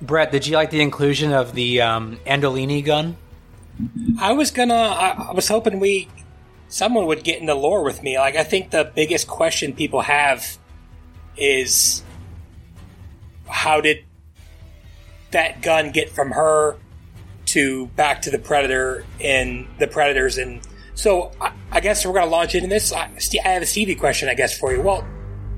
Brett, 0.00 0.30
did 0.30 0.46
you 0.46 0.54
like 0.54 0.70
the 0.70 0.82
inclusion 0.82 1.32
of 1.32 1.52
the 1.54 1.80
um, 1.80 2.18
Andolini 2.26 2.84
gun? 2.84 3.16
I 4.20 4.34
was 4.34 4.52
gonna. 4.52 4.74
I, 4.74 5.30
I 5.30 5.32
was 5.32 5.48
hoping 5.48 5.80
we 5.80 6.08
someone 6.68 7.06
would 7.06 7.24
get 7.24 7.40
into 7.40 7.54
lore 7.54 7.82
with 7.82 8.02
me. 8.02 8.18
Like, 8.18 8.36
I 8.36 8.44
think 8.44 8.70
the 8.70 8.90
biggest 8.94 9.26
question 9.26 9.72
people 9.72 10.02
have 10.02 10.58
is 11.36 12.02
how 13.48 13.80
did 13.80 14.04
that 15.30 15.60
gun 15.60 15.90
get 15.90 16.10
from 16.10 16.30
her 16.30 16.76
to 17.56 17.86
back 17.96 18.22
to 18.22 18.30
the 18.30 18.38
predator 18.38 19.04
and 19.20 19.66
the 19.78 19.86
predators 19.86 20.36
and 20.38 20.60
so 20.94 21.32
I, 21.40 21.52
I 21.70 21.80
guess 21.80 22.04
we're 22.06 22.12
going 22.14 22.24
to 22.24 22.30
launch 22.30 22.54
into 22.54 22.68
this. 22.68 22.92
I, 22.92 23.10
Ste- 23.18 23.40
I 23.44 23.48
have 23.48 23.62
a 23.62 23.66
Stevie 23.66 23.94
question, 23.96 24.28
I 24.30 24.34
guess, 24.34 24.58
for 24.58 24.72
you. 24.72 24.80
Well, 24.80 25.06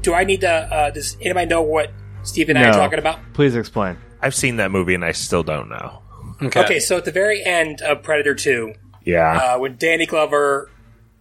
do 0.02 0.12
I 0.14 0.24
need 0.24 0.40
to? 0.40 0.50
Uh, 0.50 0.90
does 0.90 1.16
anybody 1.20 1.46
know 1.46 1.62
what 1.62 1.92
Steve 2.24 2.48
and 2.48 2.58
I 2.58 2.68
are 2.68 2.72
talking 2.72 2.98
about? 2.98 3.20
Please 3.34 3.54
explain. 3.54 3.96
I've 4.20 4.34
seen 4.34 4.56
that 4.56 4.70
movie 4.72 4.94
and 4.94 5.04
I 5.04 5.12
still 5.12 5.42
don't 5.44 5.68
know. 5.68 6.02
Okay, 6.42 6.80
so 6.80 6.96
at 6.96 7.04
the 7.04 7.12
very 7.12 7.44
end 7.44 7.80
of 7.82 8.02
Predator 8.02 8.34
Two, 8.34 8.74
Yeah. 9.04 9.54
uh, 9.54 9.58
when 9.60 9.76
Danny 9.76 10.06
Glover 10.06 10.70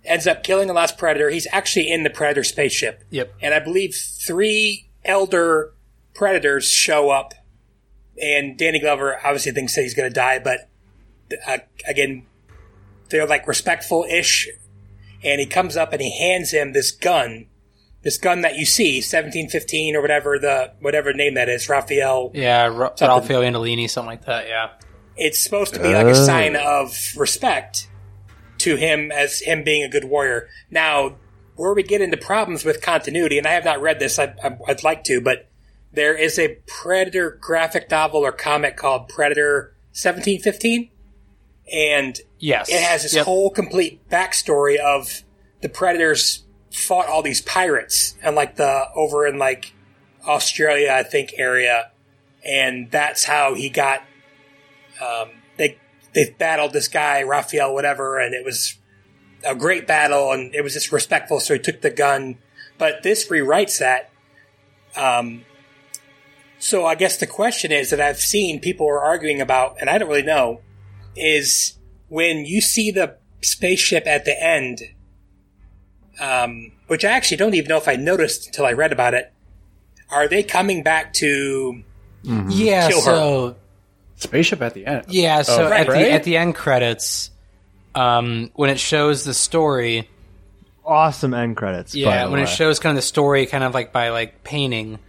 ends 0.04 0.26
up 0.26 0.44
killing 0.44 0.68
the 0.68 0.74
last 0.74 0.98
predator, 0.98 1.30
he's 1.30 1.48
actually 1.52 1.92
in 1.92 2.02
the 2.04 2.10
predator 2.10 2.44
spaceship. 2.44 3.04
Yep. 3.12 3.34
And 3.42 3.54
I 3.54 3.60
believe 3.60 3.94
three 3.96 4.90
elder 5.06 5.74
predators 6.16 6.68
show 6.72 7.10
up, 7.12 7.34
and 8.22 8.58
Danny 8.58 8.80
Glover 8.80 9.18
obviously 9.24 9.52
thinks 9.52 9.76
that 9.76 9.82
he's 9.82 9.94
going 9.94 10.10
to 10.10 10.14
die, 10.14 10.40
but 10.40 10.70
uh, 11.48 11.60
again, 11.88 12.26
they're 13.10 13.28
like 13.28 13.48
respectful 13.48 14.06
ish. 14.10 14.50
And 15.24 15.40
he 15.40 15.48
comes 15.48 15.76
up 15.76 15.94
and 15.94 16.02
he 16.02 16.16
hands 16.18 16.52
him 16.52 16.74
this 16.74 16.92
gun, 16.92 17.48
this 18.04 18.18
gun 18.18 18.42
that 18.42 18.56
you 18.56 18.66
see, 18.66 19.02
seventeen 19.02 19.50
fifteen 19.50 19.96
or 19.96 20.02
whatever 20.02 20.38
the 20.38 20.74
whatever 20.80 21.12
name 21.12 21.34
that 21.34 21.50
is, 21.50 21.68
Raphael. 21.68 22.32
Yeah, 22.36 22.68
Ra- 22.68 22.96
Something. 22.96 23.36
Ralphio 23.36 23.42
Andolini, 23.42 23.90
something 23.90 24.10
like 24.10 24.26
that. 24.26 24.48
Yeah. 24.48 24.70
It's 25.16 25.40
supposed 25.40 25.74
to 25.74 25.82
be 25.82 25.94
like 25.94 26.06
a 26.06 26.14
sign 26.14 26.56
of 26.56 26.96
respect 27.18 27.90
to 28.60 28.76
him 28.76 29.12
as 29.12 29.40
him 29.40 29.64
being 29.64 29.84
a 29.84 29.90
good 29.90 30.04
warrior. 30.04 30.48
Now, 30.70 31.16
where 31.56 31.74
we 31.74 31.82
get 31.82 32.02
into 32.02 32.18
problems 32.18 32.64
with 32.64 32.84
continuity, 32.84 33.40
and 33.40 33.48
I 33.48 33.54
have 33.54 33.66
not 33.66 33.82
read 33.82 33.98
this, 33.98 34.20
I, 34.20 34.36
I, 34.44 34.56
I'd 34.68 34.84
like 34.84 35.04
to, 35.06 35.20
but 35.20 35.47
there 35.94 36.16
is 36.16 36.38
a 36.38 36.58
Predator 36.68 37.38
graphic 37.42 37.90
novel 37.90 38.22
or 38.26 38.32
comic 38.32 38.78
called 38.78 39.08
Predator 39.10 39.74
1715, 39.94 40.90
and 41.72 42.20
Yes. 42.40 42.70
it 42.70 42.82
has 42.82 43.04
this 43.04 43.16
Yep. 43.16 43.26
whole 43.26 43.50
complete 43.50 44.08
backstory 44.10 44.78
of 44.78 45.24
the 45.62 45.70
Predators 45.70 46.44
fought 46.72 47.08
all 47.08 47.22
these 47.22 47.42
pirates 47.42 48.16
and 48.22 48.36
like 48.36 48.56
the 48.58 48.88
over 48.96 49.26
in 49.26 49.38
like 49.40 49.74
Australia, 50.28 50.92
I 50.92 51.04
think 51.04 51.34
area, 51.38 51.92
and 52.46 52.92
that's 52.92 53.24
how 53.26 53.54
he 53.56 53.70
got. 53.70 54.04
Um, 55.02 55.32
they 55.58 55.78
they 56.14 56.30
battled 56.38 56.74
this 56.74 56.88
guy 56.88 57.24
Raphael, 57.24 57.74
whatever, 57.74 58.20
and 58.20 58.34
it 58.36 58.44
was 58.46 58.78
a 59.44 59.56
great 59.56 59.88
battle, 59.88 60.32
and 60.32 60.54
it 60.54 60.62
was 60.64 60.74
just 60.74 60.92
respectful. 60.92 61.40
So 61.40 61.54
he 61.54 61.60
took 61.60 61.82
the 61.82 61.90
gun, 61.90 62.38
but 62.78 63.04
this 63.04 63.30
rewrites 63.30 63.80
that. 63.80 64.10
Um, 64.96 65.46
so 66.60 66.86
I 66.86 66.96
guess 66.96 67.18
the 67.18 67.28
question 67.28 67.72
is 67.72 67.90
that 67.92 68.00
I've 68.02 68.20
seen 68.20 68.60
people 68.60 68.88
are 68.88 69.02
arguing 69.02 69.42
about, 69.42 69.78
and 69.80 69.90
I 69.90 69.98
don't 69.98 70.10
really 70.10 70.24
know, 70.24 70.62
is 71.16 71.78
when 72.10 72.46
you 72.46 72.62
see 72.62 72.92
the 72.92 73.18
spaceship 73.42 74.06
at 74.08 74.26
the 74.26 74.42
end, 74.44 74.82
um, 76.20 76.72
which 76.88 77.06
I 77.06 77.12
actually 77.12 77.38
don't 77.38 77.54
even 77.54 77.70
know 77.70 77.78
if 77.78 77.88
I 77.88 77.96
noticed 77.96 78.48
until 78.48 78.66
I 78.66 78.74
read 78.74 78.92
about 78.92 79.14
it. 79.14 79.32
Are 80.10 80.28
they 80.28 80.42
coming 80.44 80.84
back 80.84 81.14
to? 81.16 81.84
Yeah. 82.24 82.88
Kill 82.88 83.00
her. 83.02 83.06
so 83.06 83.56
Spaceship 84.16 84.62
at 84.62 84.74
the 84.74 84.86
end. 84.86 85.06
yeah. 85.10 85.42
So 85.44 85.68
Oh, 85.68 85.72
at 85.72 85.88
right. 85.88 86.00
the 86.06 86.12
at 86.12 86.24
the 86.24 86.38
end 86.38 86.56
credits, 86.56 87.30
um, 87.94 88.50
when 88.56 88.70
it 88.70 88.80
shows 88.80 89.24
the 89.24 89.34
story, 89.34 90.10
Awesome 90.86 91.34
end 91.34 91.58
credits. 91.58 91.94
by 91.94 92.00
yeah, 92.00 92.26
the 92.26 92.32
when 92.32 92.40
it 92.40 92.48
shows 92.50 92.80
kind 92.80 92.92
of 92.98 93.04
the 93.04 93.06
story, 93.08 93.46
kind 93.46 93.64
of 93.64 93.74
like 93.74 93.92
by 93.92 94.10
like 94.10 94.44
painting. 94.44 95.00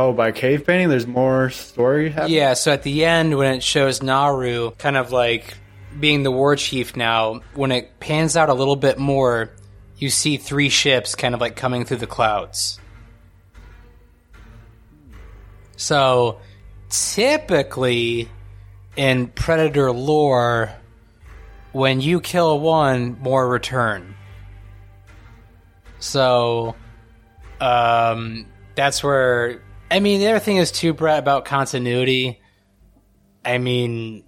Oh, 0.00 0.12
by 0.12 0.30
cave 0.30 0.64
painting, 0.64 0.90
there's 0.90 1.08
more 1.08 1.50
story 1.50 2.10
happening. 2.10 2.36
Yeah, 2.36 2.54
so 2.54 2.72
at 2.72 2.84
the 2.84 3.04
end 3.04 3.36
when 3.36 3.52
it 3.52 3.64
shows 3.64 4.00
Naru 4.00 4.70
kind 4.78 4.96
of 4.96 5.10
like 5.10 5.54
being 5.98 6.22
the 6.22 6.30
war 6.30 6.54
chief 6.54 6.94
now, 6.94 7.40
when 7.56 7.72
it 7.72 7.98
pans 7.98 8.36
out 8.36 8.48
a 8.48 8.54
little 8.54 8.76
bit 8.76 8.98
more, 8.98 9.50
you 9.96 10.08
see 10.08 10.36
three 10.36 10.68
ships 10.68 11.16
kind 11.16 11.34
of 11.34 11.40
like 11.40 11.56
coming 11.56 11.84
through 11.84 11.96
the 11.96 12.06
clouds. 12.06 12.78
So 15.76 16.38
typically 16.90 18.28
in 18.94 19.26
Predator 19.26 19.90
lore, 19.90 20.70
when 21.72 22.00
you 22.00 22.20
kill 22.20 22.60
one, 22.60 23.18
more 23.18 23.48
return. 23.48 24.14
So 25.98 26.76
um, 27.60 28.46
that's 28.76 29.02
where 29.02 29.60
I 29.90 30.00
mean 30.00 30.20
the 30.20 30.28
other 30.28 30.38
thing 30.38 30.56
is 30.58 30.70
too 30.70 30.92
Brett 30.92 31.18
about 31.18 31.44
continuity. 31.44 32.40
I 33.44 33.58
mean, 33.58 34.24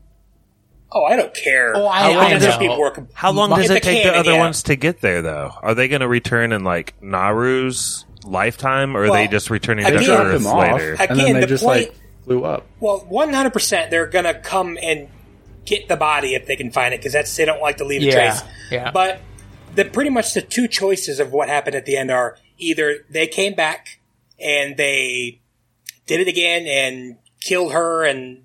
Oh, 0.93 1.05
I 1.05 1.15
don't 1.15 1.33
care. 1.33 1.73
Oh, 1.77 1.87
I- 1.87 2.01
How 2.01 2.09
long 2.15 2.19
I 2.25 2.33
does 2.33 2.43
know. 2.49 2.59
people 2.59 2.81
work? 2.81 3.01
How 3.13 3.31
long 3.31 3.53
In 3.53 3.59
does 3.59 3.69
the 3.69 3.77
it 3.77 3.83
take 3.85 4.03
the 4.03 4.13
other 4.17 4.33
yeah. 4.33 4.39
ones 4.41 4.65
to 4.65 4.75
get 4.75 5.01
there, 5.01 5.23
though? 5.23 5.53
Are 5.63 5.73
they 5.75 5.87
going 5.87 6.01
to 6.01 6.09
return 6.09 6.51
in 6.53 6.65
like 6.65 7.01
Naru's 7.01 8.05
lifetime, 8.25 8.97
or 8.97 9.05
are 9.05 9.13
they 9.13 9.29
just 9.29 9.51
returning 9.51 9.87
I 9.87 9.91
to 9.91 9.97
Earth 9.99 10.47
off, 10.47 10.59
later? 10.81 10.97
I- 10.99 11.05
and 11.05 11.21
then 11.21 11.35
they 11.35 11.41
the 11.43 11.47
just 11.47 11.63
point- 11.65 11.91
like 11.91 11.95
flew 12.25 12.45
up. 12.45 12.67
Well, 12.81 13.05
one 13.09 13.33
hundred 13.33 13.53
percent, 13.53 13.91
they're 13.93 14.07
gonna 14.09 14.35
come 14.35 14.79
and 14.83 15.09
get 15.65 15.87
the 15.89 15.97
body 15.97 16.35
if 16.35 16.47
they 16.47 16.57
can 16.57 16.73
find 16.73 16.93
it 16.93 16.99
because 16.99 17.13
that's 17.13 17.37
they 17.37 17.45
don't 17.45 17.63
like 17.63 17.77
to 17.77 17.85
leave 17.85 18.03
a 18.03 18.07
Yeah, 18.07 18.13
trace. 18.13 18.43
yeah. 18.73 18.91
But 18.91 19.21
the 19.77 19.85
pretty 19.85 20.11
much 20.11 20.35
the 20.35 20.43
two 20.43 20.67
choices 20.67 21.21
of 21.21 21.31
what 21.33 21.49
happened 21.49 21.77
at 21.77 21.87
the 21.87 21.97
end 21.97 22.11
are 22.11 22.37
either 22.59 23.05
they 23.09 23.29
came 23.29 23.55
back 23.55 24.01
and 24.41 24.77
they 24.77 25.40
did 26.11 26.19
it 26.21 26.29
again 26.29 26.67
and 26.67 27.17
killed 27.41 27.73
her 27.73 28.05
and 28.05 28.43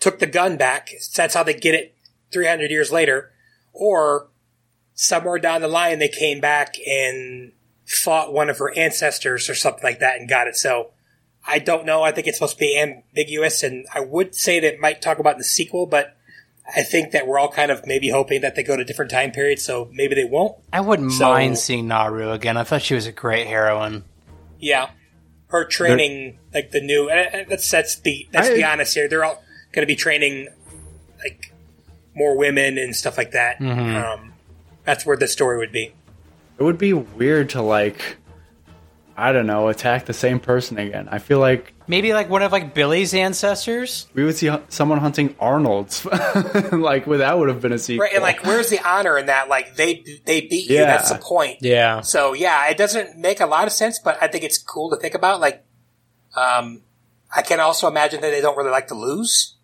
took 0.00 0.18
the 0.18 0.26
gun 0.26 0.56
back. 0.56 0.88
That's 1.14 1.34
how 1.34 1.42
they 1.42 1.52
get 1.52 1.74
it 1.74 1.94
three 2.32 2.46
hundred 2.46 2.70
years 2.70 2.90
later, 2.90 3.30
or 3.74 4.28
somewhere 4.94 5.38
down 5.38 5.60
the 5.60 5.68
line 5.68 5.98
they 5.98 6.08
came 6.08 6.40
back 6.40 6.76
and 6.86 7.52
fought 7.84 8.32
one 8.32 8.48
of 8.48 8.56
her 8.58 8.72
ancestors 8.76 9.50
or 9.50 9.54
something 9.54 9.84
like 9.84 10.00
that 10.00 10.18
and 10.18 10.26
got 10.26 10.48
it. 10.48 10.56
So 10.56 10.92
I 11.46 11.58
don't 11.58 11.84
know. 11.84 12.02
I 12.02 12.12
think 12.12 12.26
it's 12.26 12.38
supposed 12.38 12.54
to 12.54 12.60
be 12.60 12.80
ambiguous, 12.80 13.62
and 13.62 13.86
I 13.94 14.00
would 14.00 14.34
say 14.34 14.58
that 14.58 14.74
it 14.74 14.80
might 14.80 15.02
talk 15.02 15.18
about 15.18 15.34
in 15.34 15.38
the 15.38 15.44
sequel, 15.44 15.84
but 15.84 16.16
I 16.74 16.82
think 16.82 17.12
that 17.12 17.26
we're 17.26 17.38
all 17.38 17.52
kind 17.52 17.70
of 17.70 17.86
maybe 17.86 18.08
hoping 18.08 18.40
that 18.40 18.56
they 18.56 18.62
go 18.64 18.74
to 18.76 18.84
different 18.84 19.10
time 19.10 19.32
periods, 19.32 19.62
so 19.62 19.90
maybe 19.92 20.14
they 20.14 20.24
won't. 20.24 20.56
I 20.72 20.80
wouldn't 20.80 21.12
So- 21.12 21.28
mind 21.28 21.58
seeing 21.58 21.88
Naru 21.88 22.32
again. 22.32 22.56
I 22.56 22.64
thought 22.64 22.80
she 22.82 22.94
was 22.94 23.06
a 23.06 23.12
great 23.12 23.46
heroine. 23.46 24.02
Yeah, 24.58 24.88
her 25.48 25.64
training 25.64 26.38
like 26.52 26.70
the 26.70 26.80
new. 26.80 27.08
And 27.08 27.34
and 27.34 27.50
let's 27.50 27.72
let's 27.72 27.96
be 27.96 28.28
let's 28.32 28.48
be 28.48 28.64
honest 28.64 28.94
here. 28.94 29.08
They're 29.08 29.24
all 29.24 29.42
going 29.72 29.82
to 29.82 29.86
be 29.86 29.96
training 29.96 30.48
like 31.18 31.52
more 32.14 32.36
women 32.36 32.78
and 32.78 32.96
stuff 32.96 33.18
like 33.18 33.32
that. 33.32 33.58
Mm-hmm. 33.58 33.96
Um, 33.96 34.32
that's 34.84 35.04
where 35.04 35.16
the 35.16 35.28
story 35.28 35.58
would 35.58 35.72
be. 35.72 35.92
It 36.58 36.62
would 36.62 36.78
be 36.78 36.94
weird 36.94 37.50
to 37.50 37.62
like, 37.62 38.16
I 39.16 39.32
don't 39.32 39.46
know, 39.46 39.68
attack 39.68 40.06
the 40.06 40.14
same 40.14 40.40
person 40.40 40.78
again. 40.78 41.08
I 41.10 41.18
feel 41.18 41.38
like 41.38 41.74
Maybe 41.88 42.12
like 42.12 42.28
one 42.28 42.42
of 42.42 42.52
like 42.52 42.74
Billy's 42.74 43.14
ancestors. 43.14 44.08
We 44.14 44.24
would 44.24 44.36
see 44.36 44.48
hu- 44.48 44.62
someone 44.68 44.98
hunting 44.98 45.36
Arnold's. 45.38 46.04
like, 46.72 47.06
well, 47.06 47.20
that 47.20 47.38
would 47.38 47.48
have 47.48 47.60
been 47.60 47.72
a 47.72 47.78
sequel. 47.78 48.04
Right, 48.04 48.14
and 48.14 48.22
like, 48.22 48.44
where's 48.44 48.70
the 48.70 48.80
honor 48.86 49.16
in 49.18 49.26
that? 49.26 49.48
Like, 49.48 49.76
they 49.76 50.04
they 50.24 50.40
beat 50.42 50.68
you. 50.68 50.76
Yeah. 50.76 50.86
That's 50.86 51.10
the 51.10 51.18
point. 51.18 51.58
Yeah. 51.60 52.00
So 52.00 52.32
yeah, 52.32 52.68
it 52.68 52.76
doesn't 52.76 53.18
make 53.18 53.40
a 53.40 53.46
lot 53.46 53.66
of 53.66 53.72
sense, 53.72 53.98
but 53.98 54.20
I 54.20 54.28
think 54.28 54.44
it's 54.44 54.58
cool 54.58 54.90
to 54.90 54.96
think 54.96 55.14
about. 55.14 55.40
Like, 55.40 55.64
um, 56.34 56.82
I 57.34 57.42
can 57.42 57.60
also 57.60 57.88
imagine 57.88 58.20
that 58.20 58.30
they 58.30 58.40
don't 58.40 58.56
really 58.56 58.70
like 58.70 58.88
to 58.88 58.94
lose, 58.94 59.54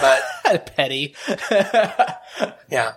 but 0.00 0.22
Petty. 0.76 1.14
yeah. 2.70 2.92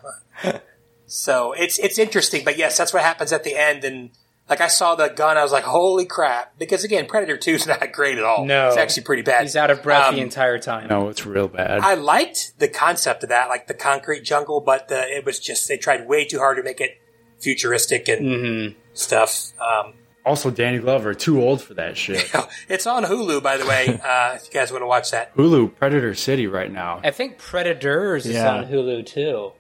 So 1.08 1.54
it's 1.54 1.78
it's 1.80 2.00
interesting, 2.00 2.44
but 2.44 2.58
yes, 2.58 2.78
that's 2.78 2.94
what 2.94 3.04
happens 3.04 3.32
at 3.32 3.44
the 3.44 3.56
end. 3.56 3.84
And 3.84 4.12
like 4.50 4.62
I 4.62 4.68
saw 4.68 4.96
the 4.96 5.08
gun, 5.10 5.38
I 5.38 5.44
was 5.44 5.52
like, 5.52 5.64
"Holy 5.64 6.06
crap!" 6.06 6.58
Because 6.60 6.84
again, 6.84 7.06
Predator 7.08 7.38
Two 7.38 7.54
is 7.54 7.66
not 7.68 7.92
great 7.92 8.18
at 8.18 8.24
all. 8.24 8.46
No. 8.46 8.68
it's 8.68 8.78
actually 8.78 9.04
pretty 9.04 9.22
bad. 9.24 9.44
He's 9.44 9.56
out 9.56 9.72
of 9.72 9.82
breath 9.84 10.10
Um, 10.10 10.16
the 10.16 10.22
entire 10.22 10.60
time. 10.60 10.88
no, 10.90 11.10
it's 11.10 11.26
real 11.26 11.48
bad. 11.48 11.80
I 11.82 11.96
liked 11.96 12.60
the 12.60 12.68
concept 12.68 13.24
of 13.24 13.30
that, 13.30 13.50
like 13.50 13.68
the 13.68 13.74
concrete 13.74 14.24
jungle, 14.24 14.62
but 14.62 14.88
the, 14.88 15.02
it 15.16 15.26
was 15.26 15.40
just 15.40 15.68
they 15.68 15.78
tried 15.78 16.08
way 16.08 16.26
too 16.26 16.40
hard 16.40 16.58
to 16.58 16.64
make 16.64 16.80
it 16.82 17.00
futuristic 17.40 18.08
and 18.08 18.22
Mm-hmm. 18.26 18.80
stuff. 18.94 19.52
Um, 19.60 19.94
also, 20.26 20.50
Danny 20.50 20.80
Glover, 20.80 21.14
too 21.14 21.40
old 21.42 21.62
for 21.62 21.76
that 21.76 21.98
shit. 21.98 22.32
it's 22.70 22.88
on 22.88 23.04
Hulu, 23.04 23.44
by 23.44 23.58
the 23.58 23.66
way. 23.66 24.00
Uh, 24.06 24.34
if 24.36 24.46
you 24.48 24.52
guys 24.60 24.72
want 24.72 24.82
to 24.82 24.88
watch 24.88 25.12
that, 25.12 25.36
Hulu, 25.36 25.76
Predator 25.76 26.16
City 26.16 26.48
right 26.48 26.72
now. 26.72 27.00
I 27.04 27.12
think 27.12 27.38
Predators 27.38 28.26
is 28.26 28.36
on 28.38 28.66
Hulu 28.66 29.06
too. 29.06 29.52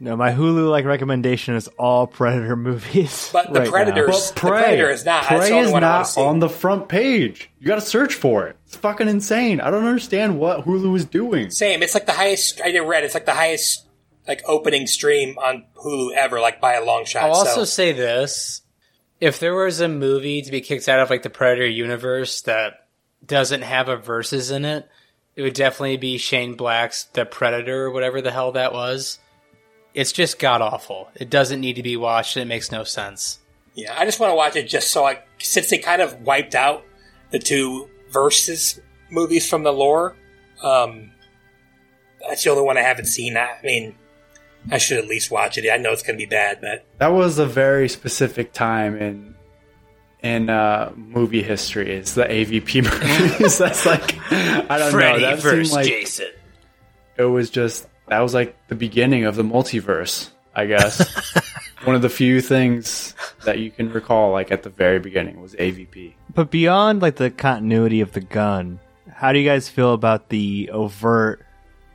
No, 0.00 0.16
my 0.16 0.30
Hulu 0.32 0.70
like 0.70 0.84
recommendation 0.84 1.56
is 1.56 1.66
all 1.78 2.06
Predator 2.06 2.54
movies. 2.70 3.30
But 3.32 3.52
the 3.52 3.60
right 3.60 3.64
now. 3.64 3.70
Predators- 3.70 4.30
The 4.32 4.40
Predator 4.40 4.90
is 4.90 5.04
not. 5.04 5.28
That's 5.28 5.48
Prey 5.48 5.58
is 5.58 5.72
one 5.72 5.82
not 5.82 6.16
on 6.16 6.38
the 6.38 6.48
front 6.48 6.88
page. 6.88 7.50
You 7.58 7.66
got 7.66 7.76
to 7.76 7.80
search 7.80 8.14
for 8.14 8.46
it. 8.46 8.56
It's 8.66 8.76
fucking 8.76 9.08
insane. 9.08 9.60
I 9.60 9.70
don't 9.70 9.84
understand 9.86 10.38
what 10.38 10.64
Hulu 10.64 10.96
is 10.96 11.04
doing. 11.04 11.50
same. 11.50 11.82
It's 11.82 11.94
like 11.94 12.06
the 12.06 12.12
highest. 12.12 12.60
I 12.62 12.70
did 12.70 12.80
read. 12.82 13.02
It's 13.04 13.14
like 13.14 13.26
the 13.26 13.34
highest 13.34 13.86
like 14.28 14.42
opening 14.46 14.86
stream 14.86 15.36
on 15.38 15.64
Hulu 15.74 16.12
ever, 16.14 16.38
like 16.40 16.60
by 16.60 16.74
a 16.74 16.84
long 16.84 17.04
shot. 17.04 17.24
I'll 17.24 17.32
also 17.34 17.64
say 17.64 17.92
this: 17.92 18.62
if 19.20 19.40
there 19.40 19.54
was 19.54 19.80
a 19.80 19.88
movie 19.88 20.42
to 20.42 20.50
be 20.50 20.60
kicked 20.60 20.88
out 20.88 21.00
of 21.00 21.10
like 21.10 21.22
the 21.22 21.30
Predator 21.30 21.66
universe 21.66 22.42
that 22.42 22.86
doesn't 23.26 23.62
have 23.62 23.88
a 23.88 23.96
versus 23.96 24.52
in 24.52 24.64
it, 24.64 24.88
it 25.34 25.42
would 25.42 25.54
definitely 25.54 25.96
be 25.96 26.18
Shane 26.18 26.54
Black's 26.54 27.04
The 27.04 27.24
Predator, 27.24 27.86
or 27.86 27.90
whatever 27.90 28.20
the 28.22 28.30
hell 28.30 28.52
that 28.52 28.72
was. 28.72 29.18
It's 29.94 30.12
just 30.12 30.38
god 30.38 30.60
awful. 30.62 31.08
It 31.14 31.30
doesn't 31.30 31.60
need 31.60 31.74
to 31.76 31.82
be 31.82 31.96
watched, 31.96 32.36
and 32.36 32.42
it 32.42 32.46
makes 32.46 32.70
no 32.70 32.84
sense. 32.84 33.38
yeah, 33.74 33.94
I 33.98 34.04
just 34.04 34.20
want 34.20 34.30
to 34.30 34.34
watch 34.36 34.54
it 34.56 34.68
just 34.68 34.90
so 34.90 35.04
I 35.04 35.22
since 35.38 35.70
they 35.70 35.78
kind 35.78 36.02
of 36.02 36.20
wiped 36.22 36.54
out 36.54 36.84
the 37.30 37.38
two 37.38 37.88
versus 38.10 38.80
movies 39.10 39.48
from 39.48 39.62
the 39.62 39.72
lore. 39.72 40.16
Um, 40.62 41.12
that's 42.28 42.44
the 42.44 42.50
only 42.50 42.62
one 42.62 42.76
I 42.76 42.82
haven't 42.82 43.06
seen. 43.06 43.36
I 43.36 43.56
mean, 43.62 43.94
I 44.70 44.78
should 44.78 44.98
at 44.98 45.06
least 45.06 45.30
watch 45.30 45.56
it. 45.58 45.70
I 45.70 45.76
know 45.76 45.92
it's 45.92 46.02
going 46.02 46.18
to 46.18 46.22
be 46.22 46.28
bad, 46.28 46.60
but 46.60 46.84
That 46.98 47.08
was 47.12 47.38
a 47.38 47.46
very 47.46 47.88
specific 47.88 48.52
time 48.52 48.96
in 48.96 49.34
in 50.20 50.50
uh, 50.50 50.92
movie 50.96 51.42
history. 51.42 51.92
It's 51.92 52.14
the 52.14 52.24
AVP 52.24 52.82
movies. 53.40 53.58
That's 53.58 53.86
like 53.86 54.16
I 54.30 54.78
don't 54.78 54.92
know. 54.92 55.18
That 55.20 55.40
seemed 55.40 55.70
like 55.70 55.86
Jason. 55.86 56.28
it 57.16 57.24
was 57.24 57.50
just 57.50 57.86
that 58.08 58.20
was 58.20 58.34
like 58.34 58.56
the 58.68 58.74
beginning 58.74 59.24
of 59.24 59.36
the 59.36 59.42
multiverse. 59.42 60.30
I 60.54 60.66
guess 60.66 60.98
one 61.84 61.94
of 61.94 62.02
the 62.02 62.08
few 62.08 62.40
things 62.40 63.14
that 63.44 63.58
you 63.58 63.70
can 63.70 63.92
recall, 63.92 64.32
like 64.32 64.50
at 64.50 64.64
the 64.64 64.70
very 64.70 64.98
beginning, 64.98 65.40
was 65.40 65.54
AVP. 65.54 66.14
But 66.34 66.50
beyond 66.50 67.00
like 67.00 67.16
the 67.16 67.30
continuity 67.30 68.00
of 68.00 68.12
the 68.12 68.20
gun, 68.20 68.80
how 69.12 69.32
do 69.32 69.38
you 69.38 69.48
guys 69.48 69.68
feel 69.68 69.92
about 69.92 70.30
the 70.30 70.70
overt 70.72 71.44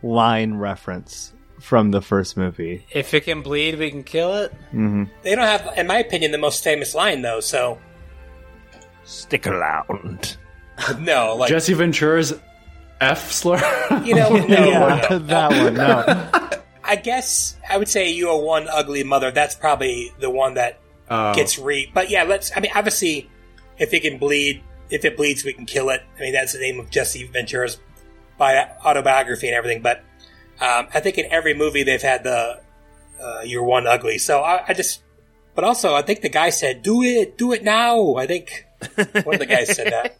line 0.02 0.56
reference 0.56 1.34
from 1.60 1.92
the 1.92 2.02
first 2.02 2.38
movie? 2.38 2.86
If 2.92 3.14
it 3.14 3.26
can 3.26 3.42
bleed, 3.42 3.78
we 3.78 3.92
can 3.92 4.04
kill 4.04 4.36
it. 4.36 4.54
Mm-hmm. 4.68 5.06
they 5.24 5.36
don't 5.36 5.46
have, 5.46 5.78
in 5.78 5.88
my 5.88 5.98
opinion, 5.98 6.32
the 6.32 6.38
most 6.38 6.64
famous 6.64 6.96
line 6.96 7.22
though. 7.22 7.40
So 7.42 7.80
Stick 9.06 9.48
around. 9.48 10.38
no, 11.00 11.36
like 11.36 11.50
Jesse 11.50 11.74
Ventura's 11.74 12.34
F 13.04 13.32
slur. 13.32 13.58
you 14.04 14.16
know, 14.16 14.30
no, 14.36 14.46
no. 15.08 15.20
that 15.20 15.52
one, 15.52 15.74
no. 15.76 16.60
I 16.84 16.96
guess 16.98 17.56
I 17.70 17.78
would 17.78 17.88
say 17.88 18.12
you 18.12 18.30
are 18.30 18.40
one 18.42 18.68
ugly 18.70 19.04
mother. 19.04 19.32
That's 19.32 19.56
probably 19.56 20.12
the 20.20 20.30
one 20.30 20.56
that 20.56 20.80
Oh. 21.10 21.34
gets 21.36 21.60
re. 21.60 21.92
But 21.94 22.10
yeah, 22.10 22.24
let's. 22.24 22.52
I 22.56 22.60
mean, 22.62 22.72
obviously, 22.74 23.30
if 23.78 23.94
it 23.94 24.02
can 24.02 24.18
bleed, 24.18 24.64
if 24.90 25.04
it 25.06 25.18
bleeds, 25.18 25.44
we 25.44 25.54
can 25.54 25.66
kill 25.66 25.90
it. 25.90 26.02
I 26.18 26.22
mean, 26.22 26.34
that's 26.34 26.54
the 26.54 26.60
name 26.60 26.80
of 26.80 26.90
Jesse 26.90 27.26
Ventura's 27.28 27.78
bi- 28.38 28.70
autobiography 28.86 29.48
and 29.48 29.56
everything. 29.56 29.82
But 29.82 29.98
um, 30.62 30.88
I 30.94 31.02
think 31.02 31.18
in 31.18 31.26
every 31.32 31.54
movie 31.54 31.84
they've 31.84 32.02
had 32.02 32.24
the 32.24 32.62
uh, 33.22 33.42
"You're 33.44 33.64
one 33.64 33.86
ugly." 33.86 34.18
So 34.18 34.42
I, 34.42 34.64
I 34.70 34.74
just. 34.74 35.02
But 35.56 35.66
also, 35.66 35.94
I 35.94 36.02
think 36.02 36.22
the 36.22 36.30
guy 36.30 36.50
said, 36.50 36.82
"Do 36.84 37.04
it, 37.04 37.38
do 37.38 37.52
it 37.52 37.64
now." 37.64 38.16
I 38.16 38.26
think 38.26 38.66
one 39.24 39.36
of 39.36 39.40
the 39.40 39.46
guys 39.46 39.76
said 39.76 39.92
that. 39.92 40.18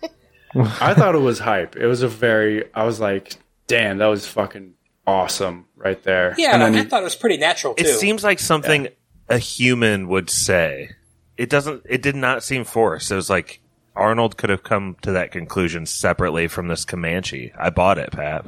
I 0.56 0.94
thought 0.94 1.16
it 1.16 1.20
was 1.20 1.40
hype. 1.40 1.76
It 1.76 1.88
was 1.88 2.02
a 2.02 2.08
very. 2.08 2.72
I 2.74 2.84
was 2.86 3.00
like, 3.00 3.36
damn, 3.68 3.98
that 3.98 4.08
was 4.08 4.28
fucking 4.28 4.74
awesome 5.06 5.66
right 5.76 6.02
there. 6.04 6.36
Yeah, 6.38 6.54
and 6.54 6.64
and 6.64 6.76
then 6.76 6.84
I, 6.84 6.86
I 6.86 6.90
thought 6.90 7.02
it 7.02 7.06
was 7.06 7.16
pretty 7.16 7.38
natural 7.38 7.74
too. 7.74 7.86
It 7.86 8.00
seems 8.00 8.24
like 8.24 8.40
something 8.40 8.88
a 9.30 9.38
human 9.38 10.08
would 10.08 10.30
say. 10.30 10.92
It 11.38 11.50
doesn't. 11.50 11.84
It 11.90 12.02
did 12.02 12.16
not 12.16 12.44
seem 12.44 12.64
forced. 12.64 13.12
It 13.12 13.16
was 13.16 13.30
like 13.30 13.62
Arnold 13.96 14.38
could 14.38 14.50
have 14.50 14.64
come 14.64 14.96
to 15.02 15.12
that 15.14 15.32
conclusion 15.32 15.86
separately 15.86 16.48
from 16.48 16.68
this 16.68 16.86
Comanche. 16.86 17.52
I 17.58 17.70
bought 17.70 17.98
it, 17.98 18.12
Pat. 18.12 18.46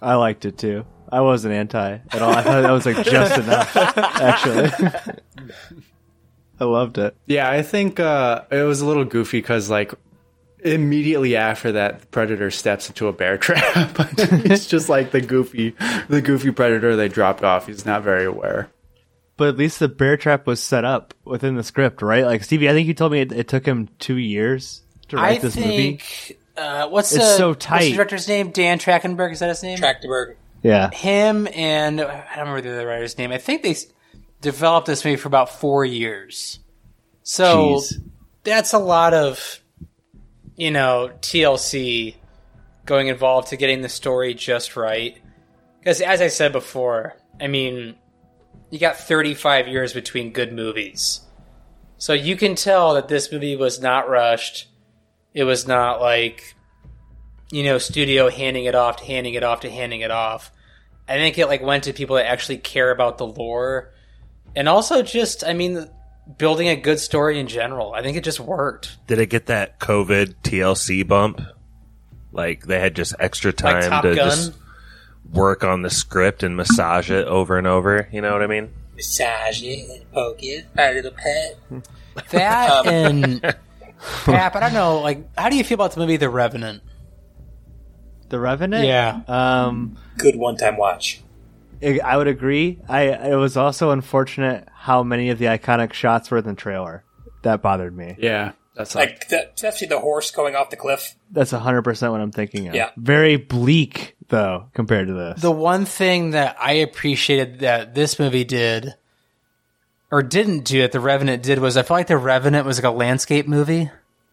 I 0.00 0.14
liked 0.14 0.44
it 0.44 0.58
too. 0.58 0.84
I 1.10 1.20
wasn't 1.20 1.54
anti 1.54 1.98
at 2.10 2.22
all. 2.22 2.32
I 2.32 2.42
thought 2.42 2.62
that 2.62 2.70
was 2.70 2.86
like 2.86 3.04
just 3.04 3.38
enough, 3.42 3.76
actually. 3.76 4.70
I 6.60 6.64
loved 6.64 6.96
it. 6.98 7.16
Yeah, 7.26 7.50
I 7.50 7.62
think 7.62 8.00
uh, 8.00 8.42
it 8.50 8.62
was 8.62 8.80
a 8.80 8.86
little 8.86 9.04
goofy 9.04 9.38
because 9.38 9.68
like 9.68 9.92
immediately 10.62 11.36
after 11.36 11.72
that, 11.72 12.00
the 12.00 12.06
predator 12.06 12.50
steps 12.50 12.88
into 12.88 13.08
a 13.08 13.12
bear 13.12 13.36
trap. 13.38 13.96
it's 14.18 14.66
just 14.66 14.88
like 14.88 15.10
the 15.10 15.20
goofy, 15.20 15.74
the 16.08 16.22
goofy 16.22 16.50
predator 16.50 16.96
they 16.96 17.08
dropped 17.08 17.42
off. 17.44 17.66
He's 17.66 17.86
not 17.86 18.02
very 18.02 18.24
aware. 18.24 18.70
But 19.36 19.48
at 19.48 19.56
least 19.56 19.78
the 19.78 19.88
bear 19.88 20.16
trap 20.16 20.46
was 20.46 20.60
set 20.60 20.84
up 20.84 21.14
within 21.24 21.56
the 21.56 21.62
script, 21.62 22.02
right? 22.02 22.24
Like 22.24 22.44
Stevie, 22.44 22.68
I 22.68 22.72
think 22.72 22.86
you 22.86 22.94
told 22.94 23.12
me 23.12 23.20
it, 23.20 23.32
it 23.32 23.48
took 23.48 23.66
him 23.66 23.88
two 23.98 24.16
years 24.16 24.82
to 25.08 25.16
write 25.16 25.38
I 25.38 25.42
this 25.42 25.56
movie. 25.56 26.00
Uh, 26.56 26.88
what's 26.88 27.12
It's 27.12 27.24
the, 27.24 27.36
so 27.36 27.48
What's 27.48 27.66
the 27.66 27.94
director's 27.94 28.28
name? 28.28 28.50
Dan 28.50 28.78
Trachtenberg. 28.78 29.32
Is 29.32 29.38
that 29.38 29.48
his 29.48 29.62
name? 29.62 29.78
Trachtenberg. 29.78 30.36
Yeah, 30.62 30.90
him 30.90 31.48
and 31.54 32.00
I 32.00 32.36
don't 32.36 32.38
remember 32.38 32.60
the 32.60 32.72
other 32.72 32.86
writer's 32.86 33.18
name. 33.18 33.32
I 33.32 33.38
think 33.38 33.62
they 33.62 33.74
developed 34.42 34.86
this 34.86 35.04
movie 35.04 35.16
for 35.16 35.28
about 35.28 35.48
four 35.48 35.84
years. 35.84 36.60
So 37.22 37.76
Jeez. 37.76 37.94
that's 38.44 38.72
a 38.72 38.78
lot 38.78 39.14
of, 39.14 39.61
you 40.62 40.70
know, 40.70 41.10
TLC 41.22 42.14
going 42.86 43.08
involved 43.08 43.48
to 43.48 43.56
getting 43.56 43.82
the 43.82 43.88
story 43.88 44.32
just 44.32 44.76
right. 44.76 45.18
Because 45.80 46.00
as 46.00 46.20
I 46.20 46.28
said 46.28 46.52
before, 46.52 47.16
I 47.40 47.48
mean, 47.48 47.96
you 48.70 48.78
got 48.78 48.96
35 48.96 49.66
years 49.66 49.92
between 49.92 50.30
good 50.30 50.52
movies. 50.52 51.20
So 51.98 52.12
you 52.12 52.36
can 52.36 52.54
tell 52.54 52.94
that 52.94 53.08
this 53.08 53.32
movie 53.32 53.56
was 53.56 53.80
not 53.80 54.08
rushed. 54.08 54.68
It 55.34 55.42
was 55.42 55.66
not 55.66 56.00
like, 56.00 56.54
you 57.50 57.64
know, 57.64 57.78
studio 57.78 58.30
handing 58.30 58.66
it 58.66 58.76
off, 58.76 58.98
to 58.98 59.04
handing 59.04 59.34
it 59.34 59.42
off 59.42 59.62
to 59.62 59.70
handing 59.70 60.02
it 60.02 60.12
off. 60.12 60.52
I 61.08 61.14
think 61.14 61.38
it 61.38 61.48
like 61.48 61.62
went 61.62 61.82
to 61.84 61.92
people 61.92 62.14
that 62.14 62.30
actually 62.30 62.58
care 62.58 62.92
about 62.92 63.18
the 63.18 63.26
lore, 63.26 63.92
and 64.54 64.68
also 64.68 65.02
just, 65.02 65.42
I 65.42 65.54
mean, 65.54 65.90
building 66.38 66.68
a 66.68 66.76
good 66.76 66.98
story 67.00 67.38
in 67.38 67.46
general. 67.48 67.92
I 67.92 68.02
think 68.02 68.16
it 68.16 68.24
just 68.24 68.40
worked. 68.40 68.96
Did 69.06 69.18
it 69.18 69.26
get 69.26 69.46
that 69.46 69.78
COVID 69.80 70.34
TLC 70.42 71.06
bump? 71.06 71.40
Like 72.32 72.64
they 72.66 72.80
had 72.80 72.94
just 72.96 73.14
extra 73.18 73.52
time 73.52 73.90
Like 73.90 74.02
to 74.02 74.14
Gun. 74.14 74.28
just 74.30 74.52
work 75.32 75.64
on 75.64 75.82
the 75.82 75.90
script 75.90 76.42
and 76.42 76.56
massage 76.56 77.10
it 77.10 77.26
over 77.26 77.58
and 77.58 77.66
over. 77.66 78.08
You 78.12 78.20
know 78.20 78.32
what 78.32 78.42
I 78.42 78.46
mean? 78.46 78.70
Massage 78.94 79.62
it, 79.62 79.88
and 79.90 80.12
poke 80.12 80.42
it, 80.42 80.66
a 80.76 80.92
little 80.94 81.10
pet. 81.12 81.58
That 82.30 82.86
and 82.86 83.40
Pap. 84.24 84.56
I 84.56 84.60
don't 84.60 84.72
know. 84.74 85.00
Like, 85.00 85.28
how 85.38 85.48
do 85.48 85.56
you 85.56 85.64
feel 85.64 85.76
about 85.76 85.92
the 85.92 86.00
movie 86.00 86.16
The 86.16 86.28
Revenant? 86.28 86.82
The 88.30 88.38
Revenant. 88.40 88.84
Yeah. 88.86 89.20
Um, 89.28 89.96
Good 90.18 90.36
one-time 90.36 90.76
watch. 90.76 91.20
I 91.82 92.00
I 92.04 92.16
would 92.16 92.28
agree. 92.28 92.80
I 92.88 93.02
it 93.30 93.34
was 93.36 93.56
also 93.56 93.90
unfortunate 93.90 94.68
how 94.74 95.02
many 95.02 95.30
of 95.30 95.38
the 95.38 95.46
iconic 95.46 95.92
shots 95.92 96.30
were 96.30 96.38
in 96.38 96.44
the 96.44 96.54
trailer. 96.54 97.04
That 97.42 97.62
bothered 97.62 97.96
me. 97.96 98.16
Yeah, 98.18 98.52
that's 98.76 98.94
like 98.94 99.10
Like 99.10 99.28
the, 99.28 99.50
especially 99.54 99.88
the 99.88 99.98
horse 100.00 100.30
going 100.30 100.54
off 100.54 100.70
the 100.70 100.76
cliff. 100.76 101.14
That's 101.30 101.50
hundred 101.50 101.82
percent 101.82 102.12
what 102.12 102.20
I'm 102.20 102.32
thinking 102.32 102.68
of. 102.68 102.74
Yeah. 102.74 102.90
Very 102.96 103.36
bleak 103.36 104.16
though 104.28 104.66
compared 104.74 105.08
to 105.08 105.14
this. 105.14 105.42
The 105.42 105.50
one 105.50 105.84
thing 105.84 106.30
that 106.30 106.56
I 106.58 106.72
appreciated 106.74 107.60
that 107.60 107.94
this 107.94 108.18
movie 108.18 108.44
did, 108.44 108.94
or 110.10 110.22
didn't 110.22 110.64
do 110.64 110.82
that 110.82 110.92
The 110.92 111.00
Revenant 111.00 111.42
did, 111.42 111.58
was 111.58 111.76
I 111.76 111.82
felt 111.82 111.98
like 111.98 112.06
The 112.06 112.16
Revenant 112.16 112.64
was 112.66 112.78
like 112.78 112.84
a 112.92 112.96
landscape 112.96 113.46
movie. 113.48 113.90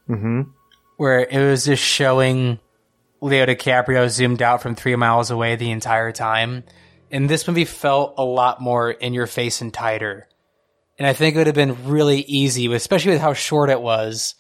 hmm 0.08 0.44
where 0.98 1.22
it 1.22 1.40
was 1.50 1.64
just 1.64 1.82
showing 1.82 2.60
Leo 3.22 3.46
DiCaprio 3.46 4.10
zoomed 4.10 4.42
out 4.42 4.62
from 4.62 4.76
three 4.76 4.98
miles 4.98 5.32
away 5.32 5.56
the 5.56 5.72
entire 5.72 6.12
time. 6.12 6.66
And 7.12 7.30
this 7.30 7.48
movie 7.48 7.66
felt 7.66 8.16
a 8.18 8.24
lot 8.24 8.62
more 8.62 8.92
in 8.92 9.14
your 9.14 9.28
face 9.28 9.62
and 9.62 9.74
tighter. 9.74 10.28
And 10.98 11.08
I 11.08 11.14
think 11.14 11.36
it 11.36 11.40
would 11.40 11.48
have 11.48 11.56
been 11.56 11.88
really 11.90 12.22
easy, 12.22 12.72
especially 12.74 13.14
with 13.14 13.22
how 13.22 13.34
short 13.34 13.70
it 13.70 13.82
was, 13.82 14.36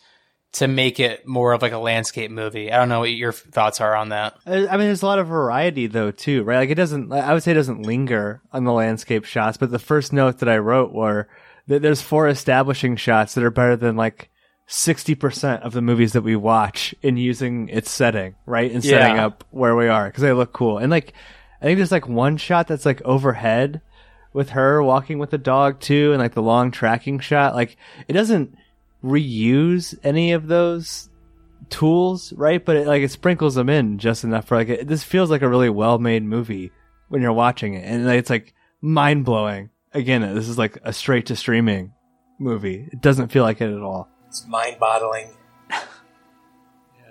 to 0.53 0.67
make 0.67 0.99
it 0.99 1.28
more 1.28 1.53
of 1.53 1.61
like 1.61 1.72
a 1.72 1.78
landscape 1.78 2.32
movie. 2.32 2.72
I 2.72 2.78
don't 2.78 2.89
know 2.89 2.99
what 3.01 3.11
your 3.11 3.32
thoughts 3.32 3.80
are 3.82 3.95
on 3.95 4.09
that. 4.09 4.36
I 4.45 4.57
mean, 4.59 4.88
there's 4.88 5.03
a 5.03 5.05
lot 5.05 5.20
of 5.20 5.28
variety 5.28 5.88
though 5.88 6.11
too, 6.11 6.43
right? 6.43 6.57
Like 6.57 6.70
it 6.70 6.76
doesn't. 6.76 7.11
I 7.11 7.34
would 7.34 7.43
say 7.43 7.51
it 7.51 7.55
doesn't 7.55 7.84
linger 7.84 8.41
on 8.51 8.63
the 8.65 8.74
landscape 8.74 9.26
shots, 9.26 9.57
but 9.57 9.72
the 9.72 9.80
first 9.80 10.11
note 10.11 10.39
that 10.39 10.49
I 10.49 10.57
wrote 10.57 10.91
were 10.91 11.28
that 11.67 11.82
there's 11.82 12.01
four 12.01 12.28
establishing 12.28 12.95
shots 12.95 13.36
that 13.36 13.43
are 13.43 13.51
better 13.51 13.76
than 13.76 13.95
like 13.95 14.30
sixty 14.65 15.13
percent 15.15 15.61
of 15.63 15.74
the 15.74 15.82
movies 15.84 16.13
that 16.13 16.24
we 16.24 16.36
watch 16.36 16.93
in 17.03 17.15
using 17.15 17.70
its 17.70 17.91
setting, 17.91 18.36
right, 18.47 18.72
and 18.72 18.84
setting 18.84 19.15
Yeah. 19.17 19.28
up 19.28 19.43
where 19.51 19.76
we 19.76 19.88
are 19.88 20.07
because 20.07 20.24
they 20.24 20.34
look 20.34 20.51
cool. 20.51 20.80
And 20.80 20.89
like, 20.89 21.13
I 21.62 21.66
think 21.66 21.78
there's 21.78 21.91
like 21.91 22.07
one 22.07 22.38
shot 22.38 22.68
that's 22.68 22.86
like 22.86 23.01
overhead 23.03 23.82
with 24.34 24.51
her 24.51 24.82
walking 24.84 25.20
with 25.20 25.32
the 25.32 25.38
dog 25.38 25.80
too, 25.80 26.12
and 26.12 26.22
like 26.22 26.34
the 26.34 26.41
long 26.41 26.72
tracking 26.72 27.20
shot. 27.20 27.55
Like 27.55 27.78
it 28.07 28.14
doesn't 28.14 28.55
reuse 29.03 29.97
any 30.03 30.32
of 30.34 30.47
those 30.47 31.10
tools, 31.70 32.34
right? 32.34 32.64
But 32.64 32.78
it, 32.78 32.88
like 32.88 33.01
it 33.01 33.12
sprinkles 33.12 33.55
them 33.55 33.70
in 33.70 33.97
just 33.97 34.24
enough 34.24 34.45
for 34.45 34.57
like 34.57 34.70
it, 34.70 34.88
this 34.88 35.03
feels 35.03 35.30
like 35.30 35.41
a 35.41 35.49
really 35.49 35.70
well 35.70 35.99
made 35.99 36.24
movie 36.24 36.72
when 37.10 37.22
you're 37.22 37.34
watching 37.34 37.74
it, 37.74 37.86
and 37.86 38.05
like, 38.05 38.20
it's 38.20 38.30
like 38.30 38.53
mind 38.82 39.26
blowing. 39.26 39.70
Again, 39.93 40.22
this 40.36 40.47
is 40.47 40.57
like 40.57 40.78
a 40.84 40.93
straight 40.93 41.26
to 41.28 41.36
streaming 41.36 41.93
movie. 42.38 42.88
It 42.91 43.01
doesn't 43.01 43.30
feel 43.30 43.43
like 43.43 43.60
it 43.60 43.74
at 43.74 43.82
all. 43.82 44.07
It's 44.28 44.45
mind 44.47 44.78
boggling. 44.80 45.30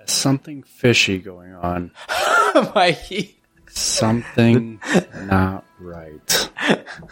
Something 0.07 0.63
fishy 0.63 1.19
going 1.19 1.53
on. 1.53 1.91
Mikey. 2.75 3.38
Something 3.79 4.81
not 5.27 5.65
right. 5.79 6.51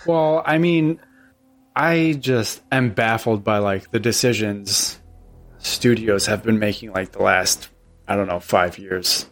Well, 0.07 0.43
I 0.45 0.59
mean, 0.59 1.01
I 1.75 2.17
just 2.19 2.63
am 2.73 2.91
baffled 2.91 3.45
by 3.45 3.59
like 3.59 3.91
the 3.91 4.01
decisions 4.01 5.01
studios 5.59 6.27
have 6.27 6.43
been 6.43 6.59
making 6.59 6.93
like 6.93 7.13
the 7.13 7.23
last 7.23 7.69
I 8.09 8.15
don't 8.15 8.29
know, 8.29 8.39
5 8.41 8.79
years. 8.79 9.27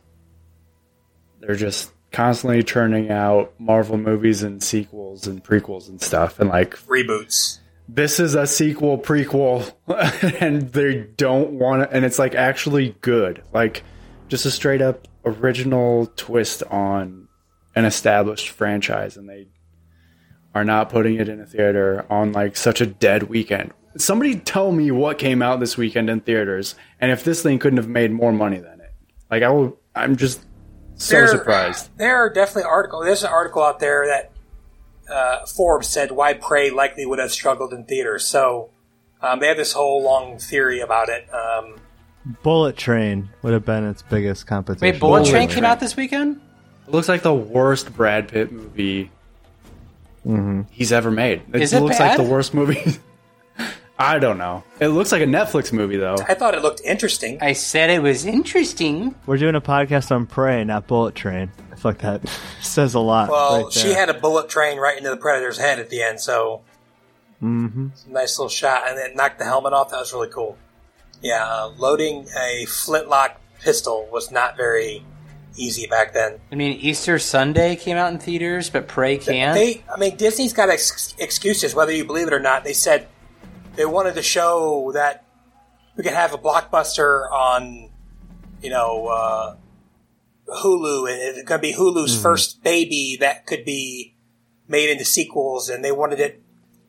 They're 1.40 1.54
just 1.54 1.92
constantly 2.10 2.62
churning 2.62 3.10
out 3.10 3.52
Marvel 3.58 3.98
movies 3.98 4.42
and 4.42 4.62
sequels 4.62 5.26
and 5.26 5.42
prequels 5.42 5.88
and 5.88 6.00
stuff 6.00 6.38
and 6.38 6.48
like 6.48 6.76
Reboots. 6.86 7.58
this 7.88 8.20
is 8.20 8.34
a 8.36 8.46
sequel 8.46 8.98
prequel 8.98 9.72
and 10.40 10.72
they 10.72 11.08
don't 11.16 11.50
want 11.52 11.82
to 11.82 11.94
and 11.96 12.04
it's 12.04 12.18
like 12.20 12.36
actually 12.36 12.94
good 13.00 13.42
like 13.52 13.82
just 14.28 14.46
a 14.46 14.50
straight 14.52 14.80
up 14.80 15.08
original 15.24 16.06
twist 16.14 16.62
on 16.70 17.23
an 17.76 17.84
established 17.84 18.48
franchise 18.50 19.16
and 19.16 19.28
they 19.28 19.48
are 20.54 20.64
not 20.64 20.88
putting 20.88 21.16
it 21.16 21.28
in 21.28 21.40
a 21.40 21.46
theater 21.46 22.06
on 22.10 22.32
like 22.32 22.56
such 22.56 22.80
a 22.80 22.86
dead 22.86 23.24
weekend 23.24 23.72
somebody 23.96 24.36
tell 24.36 24.72
me 24.72 24.90
what 24.90 25.18
came 25.18 25.42
out 25.42 25.60
this 25.60 25.76
weekend 25.76 26.08
in 26.10 26.20
theaters 26.20 26.74
and 27.00 27.10
if 27.10 27.24
this 27.24 27.42
thing 27.42 27.58
couldn't 27.58 27.76
have 27.76 27.88
made 27.88 28.10
more 28.12 28.32
money 28.32 28.58
than 28.58 28.80
it 28.80 28.92
like 29.30 29.42
i 29.42 29.48
will 29.48 29.76
i'm 29.94 30.16
just 30.16 30.44
so 30.96 31.16
There- 31.16 31.26
surprised 31.28 31.90
There 31.96 32.16
are 32.16 32.30
definitely 32.30 32.70
articles. 32.70 33.04
There's 33.04 33.24
an 33.24 33.30
article 33.30 33.62
out 33.64 33.80
there 33.80 34.06
that 34.06 34.30
uh, 35.12 35.44
Forbes 35.46 35.88
said 35.88 36.12
why 36.12 36.34
Prey 36.34 36.70
likely 36.70 37.04
would 37.04 37.18
have 37.18 37.32
struggled 37.32 37.72
in 37.72 37.84
theaters. 37.84 38.24
So 38.24 38.70
um, 39.20 39.40
they 39.40 39.48
have 39.48 39.56
this 39.56 39.72
whole 39.72 40.02
long 40.04 40.38
theory 40.38 40.80
about 40.80 41.08
it. 41.08 41.26
Um, 41.34 41.80
Bullet 42.44 42.76
Train 42.76 43.28
would 43.42 43.52
have 43.52 43.64
been 43.66 43.84
its 43.84 44.02
biggest 44.02 44.46
competition. 44.46 44.86
Wait, 44.88 45.00
Bullet 45.00 45.18
Bullet 45.18 45.30
Train 45.30 45.48
Train. 45.48 45.54
came 45.56 45.64
out 45.64 45.80
this 45.80 45.96
weekend? 45.96 46.40
It 46.86 46.90
looks 46.90 47.08
like 47.08 47.22
the 47.22 47.34
worst 47.34 47.94
brad 47.94 48.28
pitt 48.28 48.52
movie 48.52 49.10
he's 50.70 50.90
ever 50.92 51.10
made 51.10 51.42
it, 51.52 51.60
Is 51.62 51.72
it 51.72 51.80
looks 51.80 51.98
bad? 51.98 52.16
like 52.18 52.26
the 52.26 52.32
worst 52.32 52.54
movie 52.54 52.82
i 53.98 54.18
don't 54.18 54.38
know 54.38 54.64
it 54.80 54.88
looks 54.88 55.12
like 55.12 55.20
a 55.22 55.26
netflix 55.26 55.72
movie 55.72 55.96
though 55.98 56.16
I 56.26 56.34
thought 56.34 56.54
it 56.54 56.62
looked 56.62 56.80
interesting. 56.84 57.38
I 57.40 57.52
said 57.52 57.90
it 57.90 58.02
was 58.02 58.24
interesting. 58.24 59.14
We're 59.26 59.36
doing 59.36 59.54
a 59.54 59.60
podcast 59.60 60.10
on 60.10 60.26
Prey, 60.26 60.64
not 60.64 60.86
Bullet 60.86 61.14
Train. 61.14 61.52
I 61.70 61.76
feel 61.76 61.90
like 61.90 61.98
that 61.98 62.22
says 62.62 62.94
a 62.94 63.00
lot. 63.00 63.28
Well, 63.30 63.64
right 63.64 63.72
she 63.72 63.90
had 63.90 64.08
a 64.08 64.14
bullet 64.14 64.48
train 64.48 64.78
right 64.78 64.96
into 64.96 65.10
the 65.10 65.16
predator's 65.16 65.58
head 65.58 65.78
at 65.78 65.90
the 65.90 66.02
end, 66.02 66.20
so 66.20 66.62
Mhm. 67.42 67.90
nice 68.08 68.38
little 68.38 68.48
shot, 68.48 68.88
and 68.88 68.98
it 68.98 69.14
knocked 69.14 69.38
the 69.38 69.44
helmet 69.44 69.72
off. 69.74 69.90
That 69.90 70.00
was 70.00 70.12
really 70.12 70.28
cool. 70.30 70.56
Yeah, 71.20 71.44
uh, 71.46 71.68
loading 71.78 72.26
a 72.36 72.64
flintlock 72.66 73.38
pistol 73.60 74.08
was 74.10 74.30
not 74.30 74.56
very 74.56 75.04
easy 75.56 75.86
back 75.86 76.12
then. 76.12 76.40
I 76.50 76.54
mean, 76.54 76.78
Easter 76.80 77.18
Sunday 77.18 77.76
came 77.76 77.96
out 77.96 78.12
in 78.12 78.18
theaters, 78.18 78.70
but 78.70 78.88
Prey 78.88 79.18
can't. 79.18 79.54
They, 79.54 79.84
I 79.92 79.98
mean, 79.98 80.16
Disney's 80.16 80.52
got 80.52 80.68
ex- 80.70 81.14
excuses, 81.18 81.74
whether 81.74 81.92
you 81.92 82.04
believe 82.04 82.26
it 82.26 82.32
or 82.32 82.40
not. 82.40 82.64
They 82.64 82.72
said 82.72 83.08
they 83.76 83.84
wanted 83.84 84.14
to 84.14 84.22
show 84.22 84.92
that 84.92 85.24
we 85.96 86.02
could 86.02 86.12
have 86.12 86.34
a 86.34 86.38
blockbuster 86.38 87.30
on, 87.30 87.90
you 88.60 88.70
know, 88.70 89.06
uh, 89.06 89.56
Hulu, 90.48 91.10
and 91.10 91.38
it's 91.38 91.48
going 91.48 91.60
to 91.60 91.66
be 91.66 91.72
Hulu's 91.72 92.20
first 92.20 92.62
baby 92.62 93.16
that 93.20 93.46
could 93.46 93.64
be 93.64 94.14
made 94.68 94.90
into 94.90 95.04
sequels, 95.04 95.68
and 95.68 95.84
they 95.84 95.92
wanted 95.92 96.20
it 96.20 96.42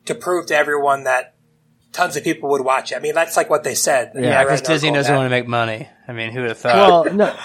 to 0.06 0.14
prove 0.14 0.46
to 0.46 0.56
everyone 0.56 1.04
that 1.04 1.34
tons 1.92 2.16
of 2.16 2.24
people 2.24 2.50
would 2.50 2.62
watch 2.62 2.92
it. 2.92 2.96
I 2.96 2.98
mean, 2.98 3.14
that's 3.14 3.36
like 3.36 3.48
what 3.48 3.64
they 3.64 3.74
said. 3.74 4.12
I 4.14 4.16
mean, 4.16 4.24
I 4.26 4.28
yeah, 4.28 4.44
because 4.44 4.60
an 4.60 4.66
Disney 4.66 4.92
doesn't 4.92 5.12
on 5.12 5.20
want 5.20 5.26
to 5.26 5.30
make 5.30 5.46
money. 5.48 5.88
I 6.06 6.12
mean, 6.12 6.32
who 6.32 6.40
would 6.40 6.50
have 6.50 6.58
thought? 6.58 7.06
well, 7.06 7.14
no. 7.14 7.36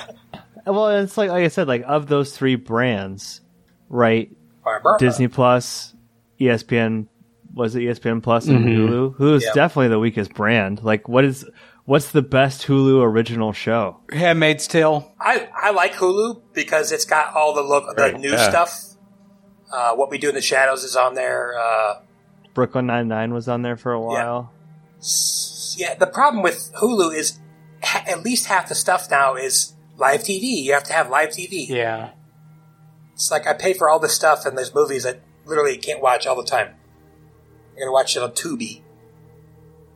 Well, 0.66 0.90
it's 0.90 1.18
like 1.18 1.30
like 1.30 1.44
I 1.44 1.48
said, 1.50 1.68
like 1.68 1.84
of 1.88 2.08
those 2.08 2.36
three 2.36 2.56
brands, 2.56 3.42
right? 3.90 4.30
Barbara. 4.64 4.98
Disney 5.00 5.28
Plus, 5.28 5.94
ESPN 6.40 7.08
was 7.54 7.76
it 7.76 7.82
ESPN 7.82 8.22
Plus 8.24 8.48
and 8.48 8.64
Hulu? 8.66 9.16
Hulu's 9.18 9.44
Yeah. 9.44 9.54
definitely 9.54 9.90
the 9.90 10.00
weakest 10.00 10.34
brand. 10.34 10.84
Like, 10.84 11.10
what 11.10 11.26
is 11.26 11.46
what's 11.86 12.12
the 12.12 12.22
best 12.22 12.66
Hulu 12.68 13.02
original 13.04 13.52
show? 13.54 14.00
Handmaid's 14.12 14.68
Tale. 14.68 15.12
I, 15.20 15.50
I 15.56 15.72
like 15.72 15.94
Hulu 15.94 16.42
because 16.54 16.92
it's 16.92 17.06
got 17.06 17.34
all 17.36 17.54
the 17.54 17.62
look, 17.62 17.96
the 17.96 18.02
Right, 18.02 18.20
new 18.20 18.32
yeah. 18.32 18.50
stuff. 18.50 18.80
Uh, 19.74 19.96
what 19.96 20.10
we 20.10 20.18
do 20.18 20.30
in 20.30 20.36
the 20.36 20.42
shadows 20.42 20.84
is 20.84 20.96
on 20.96 21.16
there. 21.16 21.54
Uh, 21.60 21.96
Brooklyn 22.54 22.86
Nine 22.86 23.08
Nine 23.08 23.34
was 23.34 23.48
on 23.50 23.62
there 23.64 23.78
for 23.78 23.92
a 23.94 24.00
while. 24.02 24.52
Yeah, 25.78 25.96
the 25.96 26.08
problem 26.08 26.44
with 26.44 26.72
Hulu 26.76 27.16
is 27.16 27.40
ha- 27.84 28.04
at 28.08 28.24
least 28.24 28.46
half 28.48 28.70
the 28.70 28.76
stuff 28.76 29.10
now 29.10 29.36
is 29.36 29.74
live 30.02 30.22
TV. 30.22 30.64
You 30.64 30.74
have 30.74 30.84
to 30.86 30.94
have 30.94 31.10
live 31.10 31.30
TV. 31.30 31.70
Yeah. 31.70 32.10
It's 33.14 33.32
like 33.32 33.48
I 33.48 33.54
pay 33.54 33.74
for 33.74 33.90
all 33.90 34.00
this 34.00 34.14
stuff, 34.14 34.46
and 34.46 34.58
there's 34.58 34.76
movies 34.76 35.04
that 35.04 35.22
literally 35.46 35.78
can't 35.78 36.02
watch 36.02 36.28
all 36.28 36.36
the 36.36 36.44
time. 36.44 36.76
You're 37.76 37.86
gonna 37.86 37.94
watch 37.94 38.18
it 38.18 38.24
on 38.24 38.32
Tubi. 38.32 38.82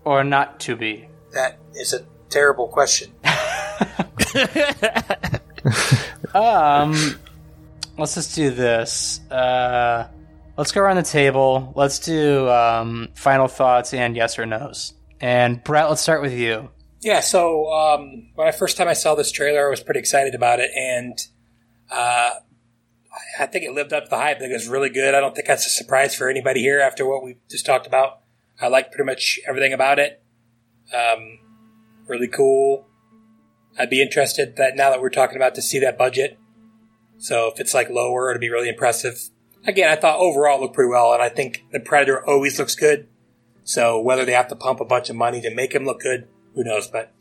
Or 0.05 0.23
not 0.23 0.61
to 0.61 0.75
be. 0.75 1.09
That 1.33 1.59
is 1.73 1.93
a 1.93 2.05
terrible 2.29 2.67
question. 2.69 3.11
Um, 6.35 6.93
let's 7.97 8.15
just 8.15 8.35
do 8.35 8.49
this. 8.49 9.21
Uh, 9.31 10.07
let's 10.57 10.73
go 10.73 10.81
around 10.81 10.97
the 10.97 11.03
table. 11.03 11.71
Let's 11.75 11.99
do 11.99 12.49
um, 12.49 13.07
final 13.15 13.47
thoughts 13.47 13.93
and 13.93 14.15
yes 14.17 14.37
or 14.37 14.45
nos. 14.45 14.93
And 15.21 15.63
Brett, 15.63 15.87
let's 15.87 16.01
start 16.01 16.21
with 16.21 16.33
you. 16.33 16.69
Yeah, 17.05 17.19
so 17.19 17.71
um, 17.71 18.29
when 18.33 18.47
I 18.47 18.51
first 18.51 18.77
time 18.77 18.87
I 18.87 18.93
saw 18.93 19.13
this 19.13 19.31
trailer, 19.31 19.67
I 19.67 19.69
was 19.69 19.79
pretty 19.79 19.99
excited 19.99 20.33
about 20.33 20.59
it, 20.59 20.71
and 20.75 21.15
uh, 21.91 22.31
I- 23.39 23.45
think 23.45 23.63
it 23.63 23.73
lived 23.73 23.93
up 23.93 24.05
to 24.05 24.09
the 24.09 24.17
hype. 24.17 24.37
I 24.37 24.39
think 24.39 24.49
it 24.49 24.55
was 24.55 24.67
really 24.67 24.89
good. 24.89 25.13
I 25.13 25.19
don't 25.19 25.35
think 25.35 25.45
that's 25.45 25.67
a 25.67 25.69
surprise 25.69 26.15
for 26.15 26.29
anybody 26.29 26.61
here 26.61 26.79
after 26.79 27.05
what 27.05 27.23
we 27.23 27.37
just 27.47 27.63
talked 27.63 27.85
about. 27.85 28.21
I 28.59 28.69
like 28.69 28.91
pretty 28.91 29.05
much 29.05 29.39
everything 29.47 29.71
about 29.71 29.99
it. 29.99 30.23
Um, 30.91 31.37
really 32.07 32.27
cool. 32.27 32.87
I'd 33.77 33.91
be 33.91 34.01
interested 34.01 34.55
that 34.55 34.75
now 34.75 34.89
that 34.89 34.99
we're 34.99 35.11
talking 35.11 35.35
about 35.35 35.53
to 35.55 35.61
see 35.61 35.77
that 35.81 35.99
budget. 35.99 36.39
So 37.19 37.51
if 37.53 37.59
it's 37.59 37.75
like 37.75 37.91
lower, 37.91 38.31
it'd 38.31 38.41
be 38.41 38.49
really 38.49 38.69
impressive. 38.69 39.29
Again, 39.67 39.91
I 39.91 39.95
thought 39.95 40.17
overall 40.17 40.57
it 40.57 40.61
looked 40.61 40.73
pretty 40.73 40.89
well, 40.89 41.13
and 41.13 41.21
I 41.21 41.29
think 41.29 41.65
the 41.71 41.79
Predator 41.79 42.27
always 42.27 42.57
looks 42.57 42.73
good. 42.73 43.07
So 43.63 44.01
whether 44.01 44.25
they 44.25 44.31
have 44.31 44.47
to 44.47 44.55
pump 44.55 44.79
a 44.79 44.85
bunch 44.85 45.11
of 45.11 45.15
money 45.15 45.39
to 45.41 45.53
make 45.53 45.75
him 45.75 45.85
look 45.85 45.99
good, 45.99 46.29
who 46.55 46.63
knows? 46.63 46.87
But 46.87 47.13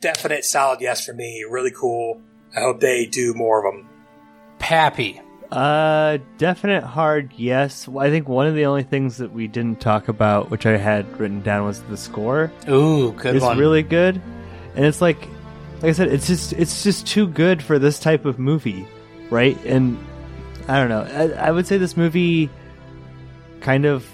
definite 0.00 0.44
solid 0.44 0.80
yes 0.80 1.04
for 1.04 1.12
me. 1.12 1.44
Really 1.48 1.70
cool. 1.70 2.20
I 2.56 2.60
hope 2.60 2.80
they 2.80 3.06
do 3.06 3.34
more 3.34 3.64
of 3.64 3.72
them. 3.72 3.88
Pappy. 4.58 5.20
Uh, 5.50 6.18
definite 6.38 6.82
hard 6.82 7.32
yes. 7.36 7.88
I 7.88 8.10
think 8.10 8.28
one 8.28 8.46
of 8.46 8.54
the 8.54 8.66
only 8.66 8.82
things 8.82 9.18
that 9.18 9.32
we 9.32 9.46
didn't 9.46 9.80
talk 9.80 10.08
about, 10.08 10.50
which 10.50 10.66
I 10.66 10.76
had 10.76 11.20
written 11.20 11.42
down, 11.42 11.64
was 11.64 11.80
the 11.82 11.96
score. 11.96 12.50
Ooh, 12.68 13.12
good 13.12 13.36
it's 13.36 13.44
one. 13.44 13.58
really 13.58 13.82
good, 13.82 14.20
and 14.74 14.84
it's 14.84 15.00
like, 15.00 15.20
like 15.76 15.90
I 15.90 15.92
said, 15.92 16.08
it's 16.08 16.26
just 16.26 16.54
it's 16.54 16.82
just 16.82 17.06
too 17.06 17.28
good 17.28 17.62
for 17.62 17.78
this 17.78 18.00
type 18.00 18.24
of 18.24 18.38
movie, 18.38 18.86
right? 19.30 19.56
And 19.64 19.96
I 20.66 20.78
don't 20.80 20.88
know. 20.88 21.02
I, 21.02 21.48
I 21.48 21.50
would 21.52 21.66
say 21.66 21.76
this 21.76 21.96
movie 21.96 22.50
kind 23.60 23.84
of 23.84 24.04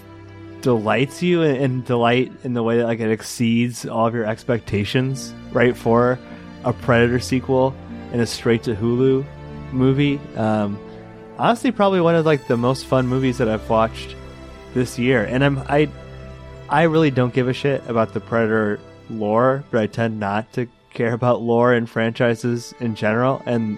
delights 0.61 1.21
you 1.21 1.41
and, 1.41 1.83
delight 1.85 2.31
in 2.43 2.53
the 2.53 2.63
way 2.63 2.77
that 2.77 2.85
like 2.85 2.99
it 2.99 3.11
exceeds 3.11 3.85
all 3.85 4.07
of 4.07 4.13
your 4.13 4.25
expectations, 4.25 5.33
right? 5.51 5.75
For 5.75 6.19
a 6.63 6.73
Predator 6.73 7.19
sequel 7.19 7.75
and 8.11 8.21
a 8.21 8.27
straight 8.27 8.63
to 8.63 8.75
Hulu 8.75 9.25
movie. 9.71 10.19
Um, 10.35 10.79
honestly, 11.37 11.71
probably 11.71 12.01
one 12.01 12.15
of 12.15 12.25
like 12.25 12.47
the 12.47 12.57
most 12.57 12.85
fun 12.85 13.07
movies 13.07 13.37
that 13.39 13.49
I've 13.49 13.67
watched 13.69 14.15
this 14.73 14.99
year. 14.99 15.23
And 15.23 15.43
I'm 15.43 15.59
I 15.59 15.89
I 16.69 16.83
really 16.83 17.11
don't 17.11 17.33
give 17.33 17.47
a 17.47 17.53
shit 17.53 17.83
about 17.87 18.13
the 18.13 18.19
Predator 18.19 18.79
lore, 19.09 19.63
but 19.71 19.81
I 19.81 19.87
tend 19.87 20.19
not 20.19 20.51
to 20.53 20.67
care 20.93 21.13
about 21.13 21.41
lore 21.41 21.73
and 21.73 21.89
franchises 21.89 22.73
in 22.79 22.95
general. 22.95 23.41
And 23.45 23.77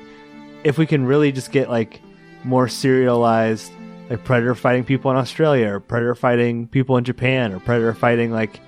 if 0.63 0.77
we 0.77 0.85
can 0.85 1.05
really 1.05 1.31
just 1.31 1.51
get 1.51 1.69
like 1.69 2.01
more 2.43 2.67
serialized, 2.67 3.71
like 4.13 4.23
Predator 4.23 4.55
fighting 4.55 4.83
people 4.83 5.11
in 5.11 5.17
Australia, 5.17 5.73
or 5.73 5.79
Predator 5.79 6.15
fighting 6.15 6.67
people 6.67 6.97
in 6.97 7.03
Japan, 7.03 7.51
or 7.51 7.59
Predator 7.59 7.93
fighting 7.93 8.31
like 8.31 8.59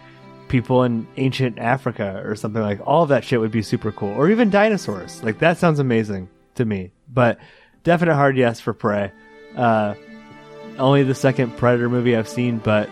people 0.48 0.84
in 0.84 1.08
ancient 1.18 1.60
Africa, 1.60 2.22
or 2.26 2.36
something 2.36 2.62
like 2.62 2.80
all 2.86 3.04
of 3.04 3.10
that 3.10 3.24
shit 3.24 3.40
would 3.40 3.52
be 3.52 3.62
super 3.62 3.92
cool. 3.92 4.10
Or 4.10 4.30
even 4.30 4.50
dinosaurs. 4.50 5.24
Like 5.24 5.40
that 5.40 5.58
sounds 5.58 5.80
amazing 5.80 6.30
to 6.56 6.66
me. 6.66 6.92
But 7.12 7.40
definite 7.84 8.16
hard 8.16 8.38
yes 8.38 8.60
for 8.60 8.74
Prey. 8.74 9.12
Uh, 9.56 9.96
only 10.78 11.04
the 11.04 11.16
second 11.16 11.56
Predator 11.58 11.90
movie 11.90 12.16
I've 12.16 12.28
seen, 12.28 12.58
but 12.58 12.90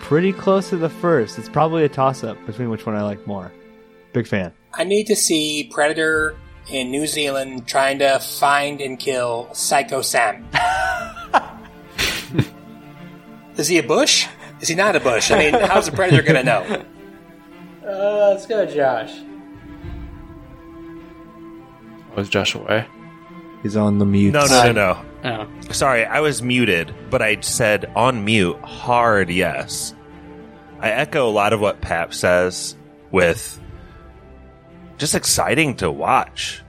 pretty 0.00 0.32
close 0.32 0.70
to 0.70 0.76
the 0.76 0.90
first. 0.90 1.38
It's 1.38 1.48
probably 1.48 1.84
a 1.84 1.88
toss 1.88 2.24
up 2.24 2.44
between 2.46 2.70
which 2.70 2.86
one 2.86 2.96
I 2.96 3.02
like 3.02 3.26
more. 3.26 3.52
Big 4.12 4.26
fan. 4.26 4.52
I 4.72 4.84
need 4.84 5.06
to 5.08 5.16
see 5.16 5.70
Predator 5.72 6.36
in 6.68 6.90
New 6.90 7.06
Zealand 7.06 7.66
trying 7.66 7.98
to 7.98 8.18
find 8.18 8.80
and 8.80 8.98
kill 8.98 9.52
Psycho 9.52 10.00
Sam. 10.02 10.48
Is 13.56 13.68
he 13.68 13.78
a 13.78 13.82
bush? 13.82 14.26
Is 14.60 14.68
he 14.68 14.74
not 14.74 14.96
a 14.96 15.00
bush? 15.00 15.30
I 15.30 15.38
mean, 15.38 15.54
how's 15.54 15.88
a 15.88 15.92
predator 15.92 16.22
going 16.22 16.36
to 16.36 16.44
know? 16.44 16.84
Uh, 17.86 18.30
let's 18.30 18.46
go, 18.46 18.64
Josh. 18.64 19.12
Was 22.16 22.30
Josh 22.30 22.54
away? 22.54 22.86
He's 23.62 23.76
on 23.76 23.98
the 23.98 24.06
mute. 24.06 24.32
No, 24.32 24.46
no, 24.46 24.72
no, 24.72 24.72
no. 24.72 25.04
Oh. 25.24 25.72
Sorry, 25.72 26.04
I 26.04 26.20
was 26.20 26.42
muted, 26.42 26.94
but 27.10 27.22
I 27.22 27.40
said 27.40 27.90
on 27.96 28.24
mute, 28.24 28.58
hard 28.60 29.30
yes. 29.30 29.94
I 30.80 30.90
echo 30.90 31.28
a 31.28 31.30
lot 31.30 31.52
of 31.52 31.60
what 31.60 31.80
Pap 31.80 32.12
says 32.12 32.76
with 33.10 33.60
just 34.98 35.14
exciting 35.14 35.76
to 35.76 35.90
watch. 35.90 36.62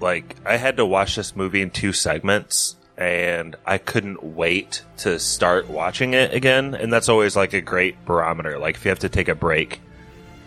Like, 0.00 0.36
I 0.46 0.56
had 0.56 0.78
to 0.78 0.86
watch 0.86 1.16
this 1.16 1.36
movie 1.36 1.60
in 1.60 1.70
two 1.70 1.92
segments, 1.92 2.76
and 2.98 3.54
I 3.64 3.78
couldn't 3.78 4.22
wait 4.22 4.82
to 4.98 5.18
start 5.20 5.68
watching 5.70 6.12
it 6.14 6.34
again. 6.34 6.74
And 6.74 6.92
that's 6.92 7.08
always 7.08 7.36
like 7.36 7.52
a 7.54 7.60
great 7.60 8.04
barometer. 8.04 8.58
Like, 8.58 8.74
if 8.74 8.84
you 8.84 8.88
have 8.90 8.98
to 8.98 9.08
take 9.08 9.28
a 9.28 9.34
break, 9.36 9.80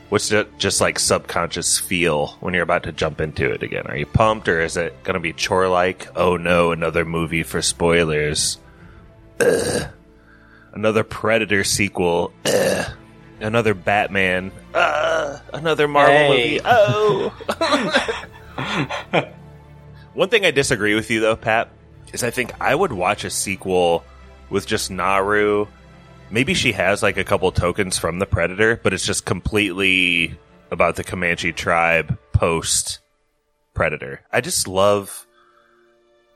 what's 0.10 0.28
the 0.30 0.45
just 0.58 0.82
like 0.82 0.99
subconscious 0.99 1.80
feel 1.80 2.36
when 2.41 2.54
you're 2.54 2.64
about 2.64 2.84
to 2.84 2.91
jump 2.91 3.22
into 3.22 3.49
it 3.49 3.64
again? 3.64 3.88
Are 3.88 3.95
you 3.95 4.06
pumped, 4.06 4.49
or 4.49 4.60
is 4.62 4.76
it 4.76 5.02
going 5.04 5.14
to 5.14 5.20
be 5.22 5.32
chore 5.34 5.70
like? 5.70 6.10
Oh 6.18 6.36
no, 6.36 6.72
another 6.74 7.06
movie 7.06 7.43
for 7.43 7.62
spoilers. 7.62 8.58
Ugh. 9.39 9.89
Another 10.74 11.04
Predator 11.06 11.64
sequel. 11.64 12.34
Ugh. 12.45 12.91
Another 13.39 13.74
Batman. 13.74 14.52
Uh, 14.74 15.39
another 15.54 15.88
Marvel 15.88 16.14
Hey. 16.14 16.60
movie. 16.60 16.62
Oh. 16.64 17.34
One 20.14 20.30
thing 20.30 20.45
I 20.45 20.52
disagree 20.52 20.93
with 20.95 21.10
you 21.10 21.22
though, 21.22 21.36
Pat, 21.38 21.70
is 22.14 22.24
I 22.24 22.32
think 22.32 22.53
I 22.59 22.74
would 22.74 22.91
watch 22.91 23.24
a 23.24 23.30
sequel 23.30 24.03
with 24.49 24.68
just 24.68 24.91
Naru. 24.91 25.68
Maybe 26.30 26.53
she 26.53 26.72
has 26.74 27.03
like 27.03 27.18
a 27.18 27.24
couple 27.24 27.51
tokens 27.51 27.97
from 27.97 28.20
the 28.20 28.26
Predator, 28.26 28.80
but 28.82 28.93
it's 28.93 29.05
just 29.05 29.26
completely 29.26 30.38
about 30.72 30.95
the 30.95 31.03
Comanche 31.03 31.51
tribe 31.51 32.18
post 32.34 32.99
Predator. 33.74 34.22
I 34.32 34.41
just 34.41 34.68
love 34.68 35.26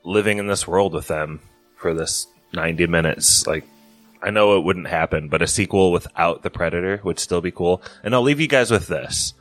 living 0.03 0.37
in 0.37 0.47
this 0.47 0.67
world 0.67 0.93
with 0.93 1.07
them 1.07 1.39
for 1.77 1.93
this 1.93 2.27
90 2.53 2.87
minutes. 2.87 3.45
Like, 3.47 3.65
I 4.21 4.31
know 4.31 4.57
it 4.57 4.63
wouldn't 4.63 4.87
happen, 4.87 5.29
but 5.29 5.41
a 5.41 5.47
sequel 5.47 5.91
without 5.91 6.43
the 6.43 6.49
Predator 6.49 7.01
would 7.03 7.19
still 7.19 7.41
be 7.41 7.51
cool. 7.51 7.81
And 8.03 8.13
I'll 8.15 8.21
leave 8.21 8.39
you 8.39 8.47
guys 8.47 8.71
with 8.71 8.87
this. 8.87 9.33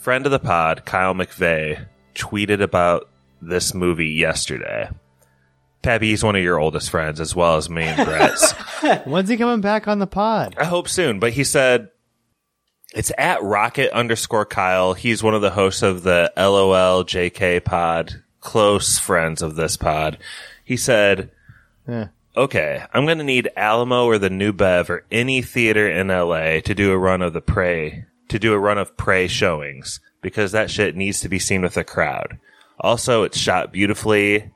Friend 0.00 0.24
of 0.26 0.32
the 0.32 0.38
pod, 0.38 0.84
Kyle 0.84 1.14
McVeigh, 1.14 1.86
tweeted 2.14 2.60
about 2.60 3.08
this 3.40 3.74
movie 3.74 4.10
yesterday. 4.10 4.88
Pappy, 5.84 6.08
he's 6.10 6.24
one 6.24 6.34
of 6.34 6.42
your 6.42 6.58
oldest 6.58 6.90
friends, 6.90 7.20
as 7.20 7.36
well 7.36 7.56
as 7.56 7.70
me 7.70 7.82
and 7.84 8.04
Brett's. 8.04 8.52
When's 9.06 9.28
he 9.28 9.36
coming 9.36 9.60
back 9.60 9.86
on 9.86 9.98
the 10.00 10.06
pod? 10.06 10.56
I 10.58 10.64
hope 10.64 10.88
soon, 10.88 11.20
but 11.20 11.32
he 11.34 11.44
said 11.44 11.90
it's 12.94 13.12
at 13.18 13.42
rocket 13.42 13.92
underscore 13.92 14.46
Kyle. 14.46 14.94
He's 14.94 15.22
one 15.22 15.34
of 15.34 15.42
the 15.42 15.50
hosts 15.50 15.82
of 15.82 16.02
the 16.02 16.32
LOL 16.36 17.04
JK 17.04 17.64
pod, 17.64 18.22
close 18.40 18.98
friends 18.98 19.42
of 19.42 19.56
this 19.56 19.76
pod. 19.76 20.18
He 20.64 20.76
said, 20.76 21.30
Yeah. 21.88 22.08
okay, 22.36 22.82
I'm 22.92 23.04
going 23.04 23.18
to 23.18 23.24
need 23.24 23.50
Alamo 23.56 24.06
or 24.06 24.18
the 24.18 24.30
New 24.30 24.52
Bev 24.52 24.90
or 24.90 25.04
any 25.10 25.42
theater 25.42 25.88
in 25.88 26.08
LA 26.08 26.60
to 26.60 26.74
do 26.74 26.90
a 26.92 26.98
run 26.98 27.20
of 27.22 27.32
the 27.32 27.40
Prey, 27.40 28.04
to 28.28 28.38
do 28.38 28.52
a 28.52 28.58
run 28.58 28.78
of 28.78 28.96
Prey 28.96 29.26
showings 29.26 30.00
because 30.22 30.52
that 30.52 30.70
shit 30.70 30.96
needs 30.96 31.20
to 31.20 31.28
be 31.28 31.38
seen 31.38 31.60
with 31.62 31.76
a 31.76 31.84
crowd. 31.84 32.38
Also, 32.80 33.22
it's 33.24 33.38
shot 33.38 33.72
beautifully. 33.72 34.50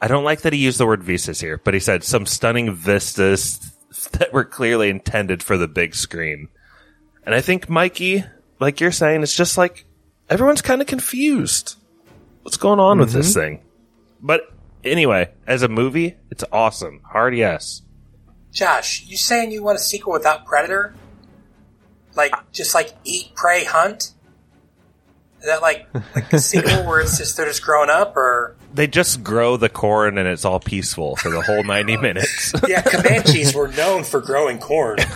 I 0.00 0.08
don't 0.08 0.24
like 0.24 0.42
that 0.42 0.52
he 0.52 0.58
used 0.58 0.78
the 0.78 0.86
word 0.86 1.02
vistas 1.02 1.40
here, 1.40 1.60
but 1.62 1.74
he 1.74 1.80
said 1.80 2.02
some 2.04 2.24
stunning 2.24 2.74
vistas 2.74 3.76
that 4.12 4.32
were 4.32 4.44
clearly 4.44 4.88
intended 4.88 5.42
for 5.42 5.56
the 5.56 5.68
big 5.68 5.94
screen. 5.94 6.48
And 7.24 7.34
I 7.34 7.40
think 7.40 7.68
Mikey, 7.68 8.24
like 8.58 8.80
you're 8.80 8.92
saying, 8.92 9.22
it's 9.22 9.36
just 9.36 9.58
like 9.58 9.84
everyone's 10.28 10.62
kind 10.62 10.80
of 10.80 10.86
confused. 10.86 11.76
What's 12.42 12.56
going 12.56 12.80
on 12.80 12.98
with 12.98 13.12
this 13.12 13.30
mm-hmm. 13.30 13.40
thing? 13.40 13.62
But 14.22 14.52
anyway, 14.82 15.30
as 15.46 15.62
a 15.62 15.68
movie, 15.68 16.16
it's 16.30 16.44
awesome. 16.50 17.02
Hard 17.04 17.36
yes. 17.36 17.82
Josh, 18.52 19.04
you 19.06 19.16
saying 19.16 19.52
you 19.52 19.62
want 19.62 19.76
a 19.76 19.82
sequel 19.82 20.12
without 20.12 20.46
Predator? 20.46 20.94
Like, 22.14 22.32
just 22.52 22.74
like 22.74 22.92
Eat, 23.04 23.32
Pray, 23.34 23.64
Hunt? 23.64 24.12
Is 25.40 25.46
that 25.46 25.62
like, 25.62 25.88
like 26.14 26.32
a 26.32 26.38
sequel 26.40 26.84
where 26.84 27.00
it's 27.00 27.18
just 27.18 27.36
they're 27.36 27.46
just 27.46 27.62
growing 27.62 27.90
up, 27.90 28.16
or 28.16 28.56
They 28.72 28.86
just 28.86 29.24
grow 29.24 29.56
the 29.56 29.68
corn 29.68 30.16
and 30.18 30.28
it's 30.28 30.44
all 30.44 30.60
peaceful 30.60 31.16
for 31.16 31.30
the 31.30 31.40
whole 31.42 31.64
90 31.64 31.96
minutes. 31.96 32.52
yeah, 32.68 32.82
Comanches 32.82 33.54
were 33.54 33.68
known 33.68 34.04
for 34.04 34.20
growing 34.20 34.58
corn. 34.58 34.98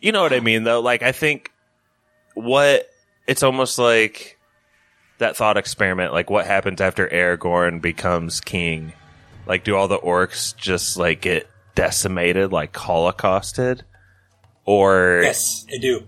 you 0.00 0.12
know 0.12 0.22
what 0.22 0.32
I 0.32 0.40
mean, 0.40 0.64
though? 0.64 0.80
Like, 0.80 1.02
I 1.02 1.12
think 1.12 1.50
what 2.34 2.88
it's 3.26 3.42
almost 3.42 3.78
like 3.78 4.38
that 5.18 5.36
thought 5.36 5.56
experiment. 5.56 6.12
Like, 6.12 6.30
what 6.30 6.46
happens 6.46 6.80
after 6.80 7.08
Aragorn 7.08 7.80
becomes 7.80 8.40
king? 8.40 8.92
Like, 9.46 9.64
do 9.64 9.76
all 9.76 9.88
the 9.88 9.98
orcs 9.98 10.56
just 10.56 10.96
like 10.96 11.22
get 11.22 11.48
decimated, 11.74 12.52
like 12.52 12.74
holocausted? 12.76 13.84
Or 14.66 15.20
Yes, 15.22 15.66
I 15.74 15.78
do. 15.78 16.06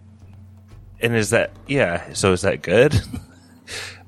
and 1.01 1.15
is 1.15 1.31
that 1.31 1.51
yeah? 1.67 2.13
So 2.15 2.33
is 2.33 2.43
that 2.43 2.63
good? 2.63 2.95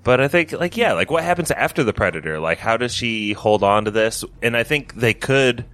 but 0.09 0.23
I 0.23 0.29
think 0.29 0.53
like 0.53 0.75
yeah, 0.75 0.95
like 0.95 1.11
what 1.11 1.23
happens 1.23 1.51
after 1.51 1.85
the 1.85 1.93
predator? 1.93 2.41
Like, 2.41 2.57
how 2.57 2.79
does 2.79 2.95
she 2.95 3.35
hold 3.35 3.63
on 3.63 3.85
to 3.85 3.91
this? 3.91 4.25
And 4.41 4.57
I 4.57 4.63
think 4.63 4.95
they 4.95 5.13
could 5.13 5.67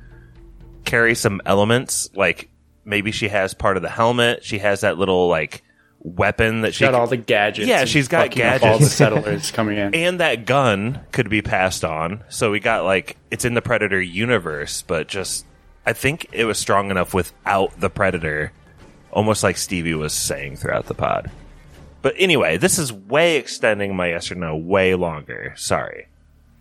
carry 0.85 1.15
some 1.15 1.41
elements 1.47 2.11
like 2.17 2.51
maybe 2.85 3.13
she 3.13 3.29
has 3.29 3.55
part 3.55 3.77
of 3.77 3.85
the 3.85 3.89
helmet. 3.89 4.43
She 4.43 4.59
has 4.59 4.81
that 4.81 4.99
little 4.99 5.29
like 5.29 5.63
weapon 6.01 6.63
that 6.63 6.75
she 6.75 6.85
got 6.85 6.95
all 6.95 7.07
the 7.07 7.17
gadgets. 7.17 7.69
Yeah, 7.69 7.85
she's 7.85 8.09
got 8.09 8.37
up 8.37 8.63
All 8.65 8.81
the 8.81 8.87
settlers 8.91 9.53
coming 9.53 9.79
in. 9.79 9.95
and 9.95 10.19
that 10.19 10.47
gun 10.47 10.99
could 11.13 11.31
be 11.31 11.41
passed 11.41 11.85
on. 11.85 12.25
So 12.29 12.51
we 12.51 12.59
got 12.59 12.83
like 12.83 13.17
it's 13.31 13.45
in 13.45 13.55
the 13.55 13.63
Predator 13.63 14.03
universe, 14.03 14.83
but 14.83 15.07
just 15.07 15.47
I 15.87 15.93
think 15.93 16.27
it 16.33 16.45
was 16.45 16.59
strong 16.59 16.91
enough 16.91 17.15
without 17.15 17.79
the 17.79 17.89
Predator, 17.89 18.51
almost 19.13 19.45
like 19.45 19.57
Stevie 19.59 19.95
was 19.95 20.13
saying 20.13 20.57
throughout 20.57 20.87
the 20.87 20.95
pod. 20.95 21.31
But 22.05 22.17
anyway, 22.19 22.59
this 22.59 22.79
is 22.79 22.93
way 22.93 23.39
extending 23.39 23.97
my 23.97 24.09
yes 24.09 24.31
or 24.31 24.35
no 24.35 24.55
way 24.55 24.95
longer. 24.95 25.55
Sorry. 25.57 26.09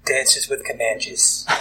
Dances 0.06 0.48
with 0.48 0.64
Comanches. 0.66 1.46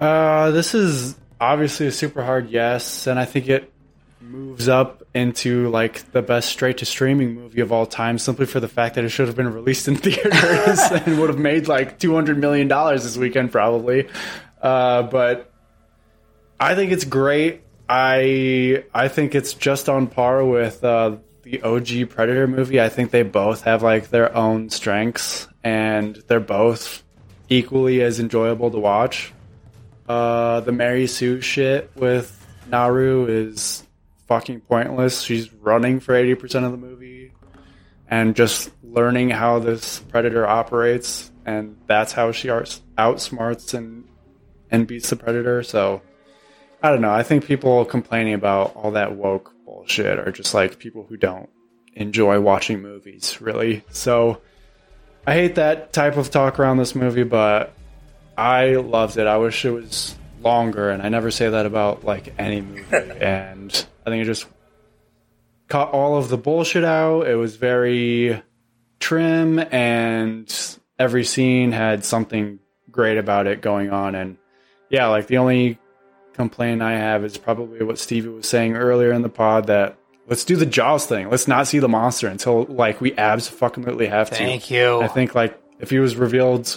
Uh, 0.00 0.50
this 0.50 0.74
is 0.74 1.14
obviously 1.40 1.86
a 1.86 1.92
super 1.92 2.24
hard 2.24 2.50
yes, 2.50 3.06
and 3.06 3.16
I 3.16 3.24
think 3.24 3.48
it 3.48 3.72
moves 4.20 4.68
up 4.68 5.04
into 5.14 5.70
like 5.70 6.10
the 6.10 6.20
best 6.20 6.48
straight 6.48 6.78
to 6.78 6.84
streaming 6.84 7.32
movie 7.36 7.60
of 7.60 7.70
all 7.70 7.86
time 7.86 8.18
simply 8.18 8.44
for 8.44 8.58
the 8.58 8.66
fact 8.66 8.96
that 8.96 9.04
it 9.04 9.10
should 9.10 9.28
have 9.28 9.36
been 9.36 9.54
released 9.54 9.86
in 9.86 9.94
theaters 9.96 10.80
and 10.90 11.20
would 11.20 11.30
have 11.30 11.38
made 11.38 11.68
like 11.68 12.00
200 12.00 12.36
million 12.36 12.66
dollars 12.66 13.04
this 13.04 13.16
weekend 13.16 13.52
probably. 13.52 14.08
Uh, 14.60 15.04
but 15.04 15.52
I 16.58 16.74
think 16.74 16.90
it's 16.90 17.04
great. 17.04 17.62
I 17.88 18.84
I 18.92 19.06
think 19.06 19.36
it's 19.36 19.54
just 19.54 19.88
on 19.88 20.08
par 20.08 20.44
with 20.44 20.82
uh, 20.82 21.18
OG 21.62 22.10
Predator 22.10 22.46
movie. 22.46 22.80
I 22.80 22.88
think 22.88 23.10
they 23.10 23.22
both 23.22 23.62
have 23.62 23.82
like 23.82 24.10
their 24.10 24.34
own 24.34 24.70
strengths 24.70 25.48
and 25.62 26.16
they're 26.26 26.40
both 26.40 27.02
equally 27.48 28.02
as 28.02 28.20
enjoyable 28.20 28.70
to 28.70 28.78
watch. 28.78 29.32
Uh, 30.08 30.60
the 30.60 30.72
Mary 30.72 31.06
Sue 31.06 31.40
shit 31.40 31.90
with 31.94 32.46
Naru 32.68 33.26
is 33.26 33.84
fucking 34.26 34.60
pointless. 34.60 35.22
She's 35.22 35.52
running 35.54 36.00
for 36.00 36.14
80% 36.14 36.64
of 36.64 36.72
the 36.72 36.78
movie. 36.78 37.32
and 38.06 38.36
just 38.36 38.70
learning 38.82 39.30
how 39.30 39.58
this 39.58 40.00
predator 40.00 40.46
operates, 40.46 41.30
and 41.46 41.76
that's 41.86 42.12
how 42.12 42.32
she 42.32 42.48
outsmarts 42.48 43.72
and 43.72 44.04
and 44.70 44.86
beats 44.86 45.08
the 45.10 45.16
predator. 45.16 45.62
So 45.62 46.02
I 46.82 46.90
don't 46.90 47.00
know. 47.00 47.10
I 47.10 47.22
think 47.22 47.46
people 47.46 47.84
complaining 47.86 48.34
about 48.34 48.76
all 48.76 48.90
that 48.90 49.16
woke 49.16 49.53
bullshit 49.84 50.18
are 50.18 50.32
just 50.32 50.54
like 50.54 50.78
people 50.78 51.04
who 51.04 51.16
don't 51.16 51.50
enjoy 51.92 52.40
watching 52.40 52.80
movies, 52.80 53.40
really. 53.40 53.84
So 53.90 54.40
I 55.26 55.34
hate 55.34 55.56
that 55.56 55.92
type 55.92 56.16
of 56.16 56.30
talk 56.30 56.58
around 56.58 56.78
this 56.78 56.94
movie, 56.94 57.22
but 57.22 57.74
I 58.36 58.76
loved 58.76 59.18
it. 59.18 59.26
I 59.26 59.36
wish 59.36 59.64
it 59.64 59.70
was 59.70 60.16
longer, 60.40 60.90
and 60.90 61.02
I 61.02 61.10
never 61.10 61.30
say 61.30 61.50
that 61.50 61.66
about 61.66 62.04
like 62.04 62.34
any 62.38 62.62
movie. 62.62 62.84
and 62.92 63.86
I 64.06 64.10
think 64.10 64.22
it 64.22 64.24
just 64.26 64.46
cut 65.68 65.90
all 65.90 66.16
of 66.16 66.28
the 66.28 66.38
bullshit 66.38 66.84
out. 66.84 67.26
It 67.26 67.36
was 67.36 67.56
very 67.56 68.42
trim, 69.00 69.58
and 69.58 70.78
every 70.98 71.24
scene 71.24 71.72
had 71.72 72.04
something 72.06 72.58
great 72.90 73.18
about 73.18 73.46
it 73.46 73.60
going 73.60 73.90
on. 73.90 74.14
And 74.14 74.38
yeah, 74.88 75.08
like 75.08 75.26
the 75.26 75.38
only 75.38 75.78
complaint 76.34 76.82
I 76.82 76.92
have 76.92 77.24
is 77.24 77.38
probably 77.38 77.82
what 77.82 77.98
Stevie 77.98 78.28
was 78.28 78.46
saying 78.46 78.74
earlier 78.74 79.12
in 79.12 79.22
the 79.22 79.28
pod 79.28 79.68
that 79.68 79.96
let's 80.26 80.44
do 80.44 80.56
the 80.56 80.66
Jaws 80.66 81.06
thing. 81.06 81.30
Let's 81.30 81.48
not 81.48 81.66
see 81.66 81.78
the 81.78 81.88
monster 81.88 82.28
until 82.28 82.64
like 82.64 83.00
we 83.00 83.16
absolutely 83.16 84.06
have 84.06 84.30
to. 84.30 84.36
Thank 84.36 84.70
you. 84.70 85.00
I 85.00 85.08
think 85.08 85.34
like 85.34 85.58
if 85.80 85.90
he 85.90 85.98
was 85.98 86.16
revealed 86.16 86.76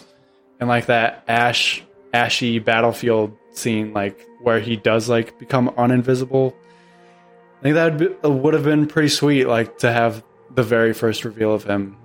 in 0.62 0.68
like 0.68 0.88
that 0.88 1.24
ash 1.28 1.84
ashy 2.14 2.60
battlefield 2.60 3.36
scene, 3.52 3.94
like 3.94 4.26
where 4.42 4.60
he 4.60 4.76
does 4.76 5.10
like 5.10 5.38
become 5.40 5.70
uninvisible, 5.70 6.54
I 7.60 7.64
think 7.64 7.76
that 7.76 7.92
would, 7.92 7.98
be, 7.98 8.28
uh, 8.28 8.30
would 8.30 8.54
have 8.54 8.64
been 8.64 8.88
pretty 8.88 9.10
sweet. 9.10 9.46
Like 9.46 9.80
to 9.80 9.92
have 9.92 10.24
the 10.54 10.64
very 10.64 10.94
first 10.94 11.26
reveal 11.26 11.54
of 11.54 11.64
him 11.64 11.98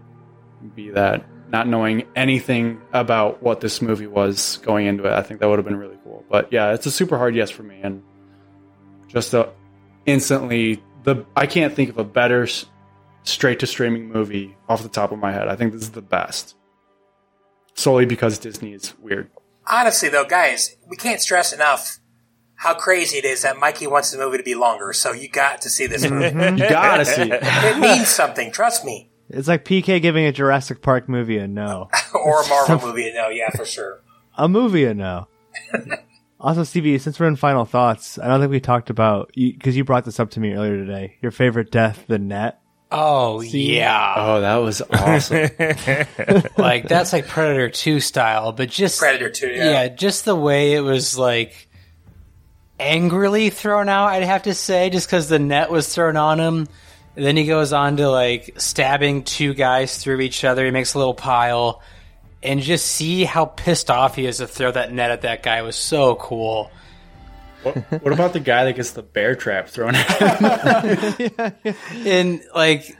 be 0.74 0.90
that, 0.90 1.24
not 1.50 1.68
knowing 1.68 2.06
anything 2.16 2.80
about 2.92 3.42
what 3.42 3.60
this 3.60 3.82
movie 3.82 4.06
was 4.06 4.58
going 4.58 4.86
into 4.86 5.04
it. 5.04 5.12
I 5.12 5.22
think 5.22 5.40
that 5.40 5.48
would 5.48 5.58
have 5.58 5.66
been 5.66 5.76
really. 5.76 5.98
But 6.32 6.50
yeah, 6.50 6.72
it's 6.72 6.86
a 6.86 6.90
super 6.90 7.18
hard 7.18 7.36
yes 7.36 7.50
for 7.50 7.62
me, 7.62 7.78
and 7.82 8.02
just 9.06 9.34
a 9.34 9.50
instantly 10.06 10.82
the 11.04 11.26
I 11.36 11.46
can't 11.46 11.74
think 11.74 11.90
of 11.90 11.98
a 11.98 12.04
better 12.04 12.48
straight 13.24 13.60
to 13.60 13.66
streaming 13.66 14.08
movie 14.08 14.56
off 14.66 14.82
the 14.82 14.88
top 14.88 15.12
of 15.12 15.18
my 15.18 15.30
head. 15.30 15.46
I 15.46 15.56
think 15.56 15.74
this 15.74 15.82
is 15.82 15.90
the 15.90 16.00
best. 16.00 16.56
Solely 17.74 18.06
because 18.06 18.38
Disney 18.38 18.72
is 18.72 18.94
weird. 18.98 19.30
Honestly, 19.66 20.08
though, 20.08 20.24
guys, 20.24 20.74
we 20.88 20.96
can't 20.96 21.20
stress 21.20 21.52
enough 21.52 21.98
how 22.54 22.72
crazy 22.72 23.18
it 23.18 23.26
is 23.26 23.42
that 23.42 23.58
Mikey 23.58 23.86
wants 23.86 24.10
the 24.10 24.16
movie 24.16 24.38
to 24.38 24.42
be 24.42 24.54
longer. 24.54 24.94
So 24.94 25.12
you 25.12 25.28
got 25.28 25.60
to 25.62 25.68
see 25.68 25.86
this 25.86 26.08
movie. 26.08 26.24
You 26.62 26.70
gotta 26.70 27.04
see 27.04 27.30
it. 27.30 27.40
it 27.42 27.78
means 27.78 28.08
something. 28.08 28.50
Trust 28.52 28.86
me. 28.86 29.10
It's 29.28 29.48
like 29.48 29.66
PK 29.66 30.00
giving 30.00 30.24
a 30.24 30.32
Jurassic 30.32 30.80
Park 30.80 31.10
movie 31.10 31.36
a 31.36 31.46
no. 31.46 31.90
or 32.14 32.40
a 32.40 32.48
Marvel 32.48 32.88
movie. 32.88 33.10
A 33.10 33.12
no, 33.12 33.28
yeah, 33.28 33.50
for 33.50 33.66
sure. 33.66 34.00
A 34.38 34.48
movie 34.48 34.86
a 34.86 34.94
no. 34.94 35.28
Also, 36.42 36.64
Stevie, 36.64 36.98
since 36.98 37.20
we're 37.20 37.28
in 37.28 37.36
final 37.36 37.64
thoughts, 37.64 38.18
I 38.18 38.26
don't 38.26 38.40
think 38.40 38.50
we 38.50 38.60
talked 38.60 38.90
about 38.90 39.30
because 39.34 39.76
you 39.76 39.84
brought 39.84 40.04
this 40.04 40.18
up 40.18 40.30
to 40.30 40.40
me 40.40 40.52
earlier 40.52 40.76
today. 40.76 41.16
Your 41.22 41.30
favorite 41.30 41.70
death, 41.70 42.04
the 42.08 42.18
net. 42.18 42.60
Oh 42.90 43.40
yeah. 43.40 44.14
Oh, 44.16 44.40
that 44.40 44.56
was 44.56 44.82
awesome. 44.82 45.48
like 46.58 46.88
that's 46.88 47.12
like 47.12 47.26
Predator 47.28 47.70
2 47.70 48.00
style, 48.00 48.52
but 48.52 48.68
just 48.68 48.98
Predator 48.98 49.30
2, 49.30 49.46
yeah. 49.46 49.70
yeah, 49.70 49.88
just 49.88 50.24
the 50.24 50.34
way 50.34 50.74
it 50.74 50.80
was 50.80 51.16
like 51.16 51.68
angrily 52.78 53.48
thrown 53.50 53.88
out, 53.88 54.08
I'd 54.08 54.24
have 54.24 54.42
to 54.42 54.54
say, 54.54 54.90
just 54.90 55.06
because 55.06 55.28
the 55.28 55.38
net 55.38 55.70
was 55.70 55.94
thrown 55.94 56.16
on 56.16 56.40
him. 56.40 56.68
And 57.14 57.24
then 57.24 57.36
he 57.36 57.44
goes 57.44 57.72
on 57.72 57.98
to 57.98 58.10
like 58.10 58.54
stabbing 58.58 59.24
two 59.24 59.54
guys 59.54 59.98
through 59.98 60.20
each 60.20 60.44
other. 60.44 60.64
He 60.64 60.70
makes 60.70 60.94
a 60.94 60.98
little 60.98 61.14
pile, 61.14 61.82
and 62.42 62.60
just 62.60 62.86
see 62.86 63.24
how 63.24 63.44
pissed 63.44 63.90
off 63.90 64.16
he 64.16 64.26
is 64.26 64.38
to 64.38 64.46
throw 64.46 64.70
that 64.72 64.92
net 64.92 65.10
at 65.10 65.22
that 65.22 65.42
guy 65.42 65.62
was 65.62 65.76
so 65.76 66.16
cool. 66.16 66.70
What, 67.62 67.76
what 68.02 68.12
about 68.12 68.32
the 68.32 68.40
guy 68.40 68.64
that 68.64 68.74
gets 68.74 68.90
the 68.90 69.02
bear 69.02 69.36
trap 69.36 69.68
thrown 69.68 69.94
at 69.94 71.20
him? 71.20 71.74
and 72.06 72.42
like 72.54 72.96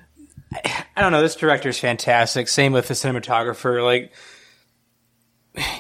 I 0.97 1.01
don't 1.01 1.13
know, 1.13 1.23
this 1.23 1.35
director 1.35 1.71
is 1.71 1.79
fantastic. 1.79 2.49
Same 2.49 2.73
with 2.73 2.89
the 2.89 2.95
cinematographer. 2.95 3.85
Like 3.85 4.13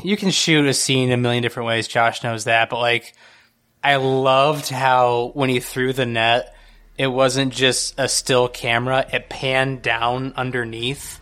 you 0.02 0.16
can 0.16 0.30
shoot 0.30 0.66
a 0.66 0.74
scene 0.74 1.12
a 1.12 1.16
million 1.16 1.42
different 1.42 1.68
ways. 1.68 1.88
Josh 1.88 2.22
knows 2.24 2.44
that, 2.44 2.70
but 2.70 2.80
like 2.80 3.14
I 3.82 3.96
loved 3.96 4.68
how 4.68 5.30
when 5.34 5.48
he 5.48 5.60
threw 5.60 5.92
the 5.92 6.06
net, 6.06 6.54
it 6.98 7.06
wasn't 7.06 7.52
just 7.52 7.94
a 7.98 8.08
still 8.08 8.48
camera; 8.48 9.06
it 9.12 9.28
panned 9.28 9.82
down 9.82 10.34
underneath. 10.36 11.20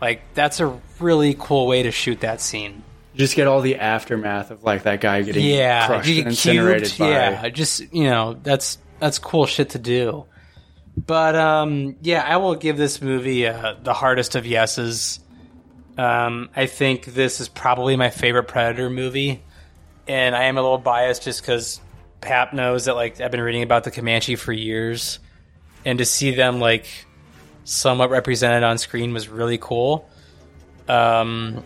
Like 0.00 0.22
that's 0.34 0.60
a 0.60 0.80
really 0.98 1.34
cool 1.38 1.66
way 1.66 1.82
to 1.82 1.90
shoot 1.90 2.20
that 2.20 2.40
scene. 2.40 2.82
Just 3.14 3.34
get 3.36 3.46
all 3.46 3.60
the 3.60 3.76
aftermath 3.76 4.50
of 4.50 4.62
like 4.62 4.84
that 4.84 5.00
guy 5.00 5.22
getting 5.22 5.44
Yeah, 5.44 5.86
crushed 5.86 6.08
you 6.08 6.18
and 6.20 6.28
incinerated 6.28 6.88
cubed. 6.88 6.98
by. 6.98 7.08
Yeah, 7.10 7.48
just 7.50 7.92
you 7.92 8.04
know, 8.04 8.34
that's 8.42 8.78
that's 8.98 9.18
cool 9.18 9.46
shit 9.46 9.70
to 9.70 9.78
do. 9.78 10.26
But 10.96 11.34
um, 11.36 11.96
yeah, 12.02 12.22
I 12.26 12.36
will 12.38 12.54
give 12.54 12.76
this 12.76 13.00
movie 13.02 13.46
uh, 13.46 13.74
the 13.82 13.94
hardest 13.94 14.36
of 14.36 14.46
yeses. 14.46 15.20
Um, 15.98 16.50
I 16.56 16.66
think 16.66 17.04
this 17.06 17.40
is 17.40 17.48
probably 17.48 17.96
my 17.96 18.10
favorite 18.10 18.44
Predator 18.44 18.88
movie, 18.90 19.42
and 20.08 20.34
I 20.34 20.44
am 20.44 20.56
a 20.56 20.62
little 20.62 20.78
biased 20.78 21.22
just 21.24 21.42
because 21.42 21.80
Pap 22.20 22.52
knows 22.52 22.84
that 22.86 22.94
like 22.94 23.20
I've 23.20 23.30
been 23.30 23.40
reading 23.40 23.62
about 23.62 23.84
the 23.84 23.90
Comanche 23.90 24.36
for 24.36 24.52
years, 24.52 25.18
and 25.84 25.98
to 25.98 26.04
see 26.04 26.30
them 26.34 26.58
like 26.60 26.86
somewhat 27.64 28.10
represented 28.10 28.62
on 28.62 28.78
screen 28.78 29.12
was 29.12 29.28
really 29.28 29.58
cool. 29.58 30.08
Um, 30.88 31.62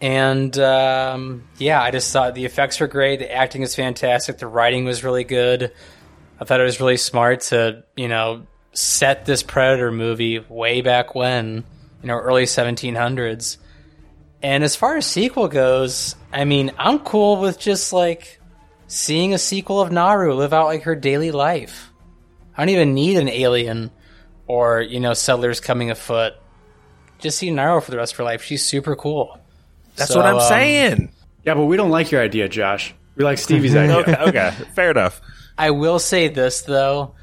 and 0.00 0.58
um, 0.58 1.44
yeah, 1.58 1.82
I 1.82 1.90
just 1.90 2.12
thought 2.12 2.34
the 2.34 2.44
effects 2.44 2.80
were 2.80 2.86
great. 2.86 3.18
The 3.18 3.32
acting 3.32 3.62
is 3.62 3.74
fantastic. 3.74 4.38
The 4.38 4.46
writing 4.46 4.84
was 4.84 5.02
really 5.02 5.24
good. 5.24 5.72
I 6.38 6.44
thought 6.44 6.60
it 6.60 6.64
was 6.64 6.80
really 6.80 6.98
smart 6.98 7.40
to 7.42 7.84
you 7.96 8.08
know 8.08 8.46
set 8.72 9.24
this 9.24 9.42
Predator 9.42 9.90
movie 9.90 10.38
way 10.38 10.82
back 10.82 11.14
when 11.14 11.64
you 12.02 12.08
know 12.08 12.16
early 12.16 12.44
1700s. 12.44 13.56
And 14.42 14.62
as 14.62 14.76
far 14.76 14.98
as 14.98 15.06
sequel 15.06 15.48
goes, 15.48 16.14
I 16.30 16.44
mean, 16.44 16.72
I'm 16.78 16.98
cool 16.98 17.40
with 17.40 17.58
just 17.58 17.92
like 17.92 18.38
seeing 18.86 19.32
a 19.32 19.38
sequel 19.38 19.80
of 19.80 19.90
Naru 19.90 20.34
live 20.34 20.52
out 20.52 20.66
like 20.66 20.82
her 20.82 20.94
daily 20.94 21.30
life. 21.30 21.90
I 22.54 22.62
don't 22.62 22.68
even 22.68 22.94
need 22.94 23.16
an 23.16 23.28
alien 23.28 23.90
or 24.46 24.80
you 24.80 25.00
know 25.00 25.14
settlers 25.14 25.60
coming 25.60 25.90
afoot. 25.90 26.34
Just 27.18 27.38
see 27.38 27.50
Naru 27.50 27.80
for 27.80 27.90
the 27.90 27.96
rest 27.96 28.12
of 28.12 28.18
her 28.18 28.24
life. 28.24 28.42
She's 28.42 28.64
super 28.64 28.94
cool. 28.94 29.38
That's 29.96 30.12
So, 30.12 30.18
what 30.18 30.26
I'm 30.26 30.36
um, 30.36 30.42
saying. 30.42 31.12
Yeah, 31.44 31.54
but 31.54 31.64
we 31.64 31.76
don't 31.76 31.90
like 31.90 32.10
your 32.10 32.20
idea, 32.20 32.48
Josh. 32.48 32.94
We 33.16 33.24
like 33.24 33.38
Stevie's 33.38 33.74
idea. 33.76 33.96
Okay, 33.98 34.16
okay, 34.16 34.50
fair 34.74 34.90
enough. 34.90 35.20
I 35.56 35.70
will 35.70 35.98
say 35.98 36.28
this 36.28 36.62
though, 36.62 37.14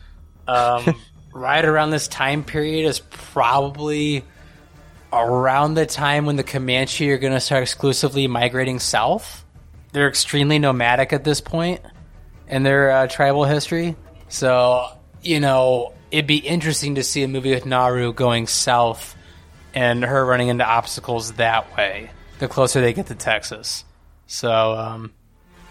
um, 0.47 0.99
right 1.33 1.63
around 1.63 1.91
this 1.91 2.07
time 2.07 2.43
period 2.43 2.87
is 2.87 2.99
probably 2.99 4.23
around 5.11 5.75
the 5.75 5.85
time 5.85 6.25
when 6.25 6.35
the 6.37 6.43
Comanche 6.43 7.09
are 7.11 7.19
going 7.19 7.33
to 7.33 7.39
start 7.39 7.61
exclusively 7.61 8.27
migrating 8.27 8.79
south. 8.79 9.45
They're 9.91 10.07
extremely 10.09 10.57
nomadic 10.57 11.13
at 11.13 11.23
this 11.23 11.39
point 11.39 11.81
in 12.47 12.63
their 12.63 12.89
uh, 12.89 13.07
tribal 13.07 13.45
history. 13.45 13.95
So 14.29 14.87
you 15.21 15.39
know, 15.39 15.92
it'd 16.13 16.27
be 16.27 16.37
interesting 16.37 16.93
to 16.95 17.03
see 17.03 17.23
a 17.23 17.27
movie 17.27 17.49
with 17.49 17.65
Naru 17.65 18.13
going 18.13 18.45
south 18.45 19.17
and 19.73 20.03
her 20.03 20.23
running 20.23 20.49
into 20.49 20.63
obstacles 20.63 21.33
that 21.33 21.75
way. 21.75 22.11
The 22.37 22.47
closer 22.47 22.81
they 22.81 22.93
get 22.93 23.07
to 23.07 23.15
Texas. 23.15 23.83
So 24.27 24.73
um, 24.73 25.11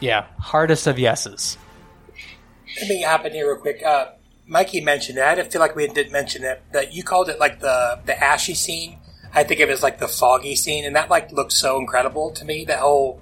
yeah, 0.01 0.27
hardest 0.39 0.89
of 0.89 0.98
yeses. 0.98 1.56
Let 2.81 2.89
me 2.89 3.02
hop 3.02 3.24
in 3.24 3.32
here 3.32 3.52
real 3.52 3.60
quick. 3.60 3.85
Uh, 3.85 4.06
Mikey 4.47 4.81
mentioned 4.81 5.19
that. 5.19 5.39
I 5.39 5.44
feel 5.44 5.60
like 5.60 5.77
we 5.77 5.86
didn't 5.86 6.12
mention 6.12 6.43
it. 6.43 6.60
That 6.73 6.93
you 6.93 7.05
called 7.05 7.28
it 7.28 7.39
like 7.39 7.60
the 7.60 8.01
the 8.05 8.20
ashy 8.20 8.55
scene. 8.55 8.98
I 9.32 9.44
think 9.44 9.60
of 9.60 9.70
it 9.70 9.73
as 9.73 9.82
like 9.82 9.98
the 10.01 10.09
foggy 10.09 10.56
scene, 10.56 10.85
and 10.85 10.97
that 10.97 11.09
like 11.09 11.31
looked 11.31 11.52
so 11.52 11.78
incredible 11.78 12.32
to 12.32 12.44
me. 12.44 12.64
That 12.64 12.81
whole 12.81 13.20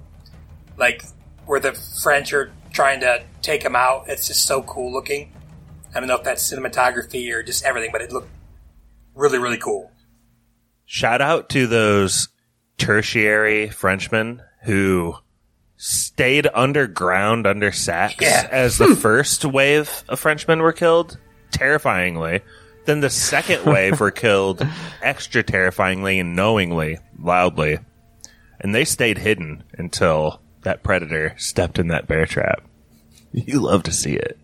like 0.75 1.03
where 1.45 1.59
the 1.59 1.73
French 2.01 2.33
are 2.33 2.51
trying 2.71 3.01
to 3.01 3.23
take 3.43 3.61
him 3.61 3.75
out. 3.75 4.05
It's 4.07 4.25
just 4.25 4.47
so 4.47 4.63
cool 4.63 4.91
looking. 4.91 5.31
I 5.93 5.99
don't 5.99 6.07
know 6.07 6.15
if 6.17 6.23
that's 6.23 6.51
cinematography 6.51 7.33
or 7.33 7.43
just 7.43 7.63
everything, 7.65 7.89
but 7.91 8.01
it 8.01 8.11
looked 8.11 8.29
really 9.15 9.37
really 9.39 9.57
cool. 9.57 9.91
Shout 10.85 11.21
out 11.21 11.49
to 11.49 11.67
those 11.67 12.27
tertiary 12.77 13.69
Frenchmen 13.69 14.41
who 14.63 15.15
stayed 15.77 16.47
underground 16.53 17.47
under 17.47 17.71
sacks 17.71 18.15
Yeah. 18.21 18.47
as 18.51 18.77
the 18.77 18.95
first 18.99 19.43
wave 19.45 20.03
of 20.09 20.19
Frenchmen 20.19 20.59
were 20.61 20.73
killed, 20.73 21.17
terrifyingly. 21.51 22.41
Then 22.85 22.99
the 22.99 23.09
second 23.09 23.65
wave 23.65 23.99
were 23.99 24.11
killed 24.11 24.65
extra 25.01 25.43
terrifyingly 25.43 26.19
and 26.19 26.35
knowingly, 26.35 26.97
loudly. 27.19 27.79
And 28.59 28.73
they 28.75 28.85
stayed 28.85 29.17
hidden 29.19 29.63
until 29.77 30.41
that 30.63 30.83
predator 30.83 31.33
stepped 31.37 31.79
in 31.79 31.87
that 31.87 32.07
bear 32.07 32.25
trap. 32.25 32.61
You 33.31 33.59
love 33.59 33.83
to 33.83 33.91
see 33.91 34.13
it. 34.13 34.37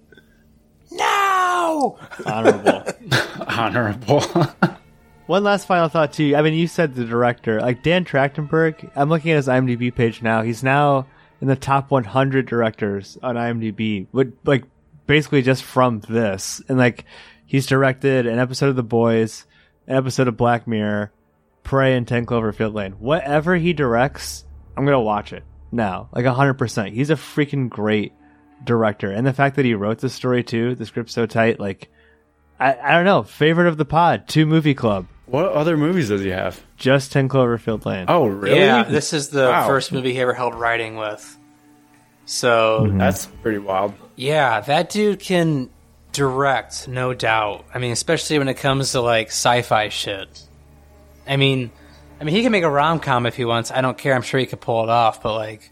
No! 1.68 2.00
Honorable. 2.26 2.84
Honorable. 3.48 4.22
One 5.28 5.44
last 5.44 5.68
final 5.68 5.90
thought 5.90 6.14
too. 6.14 6.36
I 6.36 6.42
mean, 6.42 6.54
you 6.54 6.68
said 6.68 6.96
the 6.96 7.04
director, 7.04 7.60
like 7.60 7.84
Dan 7.84 8.06
Trachtenberg. 8.06 8.90
I'm 8.96 9.10
looking 9.10 9.32
at 9.32 9.36
his 9.38 9.48
IMDb 9.50 9.94
page 9.94 10.22
now. 10.22 10.42
He's 10.42 10.64
now 10.64 11.08
in 11.42 11.50
the 11.50 11.58
top 11.58 11.92
100 11.92 12.46
directors 12.46 13.18
on 13.22 13.36
IMDb. 13.36 14.08
But 14.14 14.30
like 14.46 14.64
basically 15.06 15.42
just 15.42 15.64
from 15.64 16.00
this, 16.02 16.62
and 16.70 16.78
like 16.78 17.04
he's 17.46 17.66
directed 17.66 18.26
an 18.26 18.40
episode 18.40 18.70
of 18.70 18.78
The 18.78 18.84
Boys, 18.84 19.46
an 19.86 19.98
episode 19.98 20.30
of 20.30 20.38
Black 20.38 20.66
Mirror, 20.68 21.12
Prey, 21.64 21.98
and 21.98 22.08
Ten 22.08 22.26
Cloverfield 22.26 22.74
Lane. 22.74 22.94
Whatever 22.94 23.58
he 23.58 23.74
directs, 23.74 24.46
I'm 24.78 24.86
gonna 24.86 25.02
watch 25.02 25.34
it 25.34 25.44
now, 25.74 26.08
like 26.14 26.24
100. 26.24 26.54
percent 26.54 26.94
He's 26.94 27.10
a 27.10 27.16
freaking 27.16 27.68
great 27.68 28.14
director, 28.64 29.12
and 29.12 29.26
the 29.26 29.34
fact 29.34 29.56
that 29.56 29.66
he 29.66 29.74
wrote 29.74 30.00
the 30.00 30.10
story 30.10 30.44
too, 30.44 30.76
the 30.76 30.86
script's 30.86 31.14
so 31.14 31.26
tight, 31.26 31.60
like. 31.60 31.90
I, 32.60 32.76
I 32.76 32.92
don't 32.94 33.06
know. 33.06 33.22
Favorite 33.22 33.68
of 33.68 33.78
the 33.78 33.86
pod, 33.86 34.28
two 34.28 34.48
movie 34.48 34.74
club. 34.74 35.06
What 35.28 35.46
other 35.52 35.78
movies 35.78 36.10
does 36.10 36.22
he 36.24 36.30
have? 36.30 36.60
Just 36.76 37.12
10 37.12 37.30
Cloverfield 37.30 37.86
Lane. 37.86 38.06
Oh, 38.08 38.26
really? 38.26 38.62
Yeah, 38.62 38.82
this 38.82 39.14
is 39.14 39.30
the 39.30 39.44
Wow. 39.50 39.68
first 39.68 39.92
movie 39.92 40.14
he 40.14 40.20
ever 40.22 40.34
held 40.34 40.56
writing 40.56 40.96
with. 40.96 41.38
So 42.26 42.82
mm-hmm. 42.86 42.98
That's 42.98 43.28
pretty 43.44 43.60
wild. 43.60 43.94
yeah, 44.16 44.62
that 44.62 44.90
dude 44.90 45.20
can 45.20 45.70
direct, 46.14 46.88
no 46.88 47.14
doubt. 47.14 47.66
I 47.74 47.78
mean, 47.80 47.92
especially 47.92 48.40
when 48.40 48.48
it 48.48 48.56
comes 48.56 48.94
to 48.94 49.02
like 49.02 49.28
sci-fi 49.28 49.90
shit. 49.90 50.42
I 51.28 51.38
mean, 51.38 51.70
I 52.20 52.24
mean, 52.24 52.34
he 52.34 52.42
can 52.42 52.52
make 52.52 52.64
a 52.64 52.70
rom 52.72 53.00
com 53.00 53.26
if 53.28 53.36
he 53.36 53.46
wants. 53.46 53.70
I 53.70 53.82
don't 53.82 53.98
care. 53.98 54.16
I'm 54.16 54.24
sure 54.24 54.40
he 54.40 54.46
could 54.48 54.62
pull 54.62 54.84
it 54.84 54.90
off. 54.90 55.22
But 55.22 55.36
like, 55.36 55.72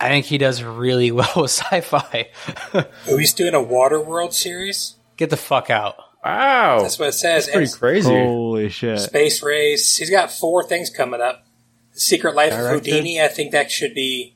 I 0.00 0.08
think 0.08 0.26
he 0.26 0.38
does 0.38 0.62
really 0.62 1.10
well 1.12 1.32
with 1.36 1.50
sci-fi. 1.50 2.28
Oh, 2.74 3.16
he's 3.16 3.32
doing 3.34 3.54
a 3.54 3.58
Waterworld 3.58 4.32
series. 4.32 4.96
Get 5.16 5.30
the 5.30 5.36
fuck 5.36 5.70
out. 5.70 5.96
Wow. 6.24 6.80
That's 6.82 6.98
what 6.98 7.08
it 7.08 7.12
says. 7.12 7.46
That's 7.46 7.56
pretty 7.56 7.70
And 7.70 7.78
crazy. 7.78 8.10
Holy 8.10 8.68
shit. 8.68 9.00
Space 9.00 9.42
race. 9.42 9.96
He's 9.96 10.10
got 10.10 10.30
four 10.30 10.62
things 10.64 10.90
coming 10.90 11.20
up. 11.20 11.44
Secret 11.92 12.34
Life 12.34 12.52
of 12.52 12.58
Houdini. 12.70 13.20
I 13.20 13.28
think 13.28 13.52
that 13.52 13.70
should 13.70 13.94
be 13.94 14.34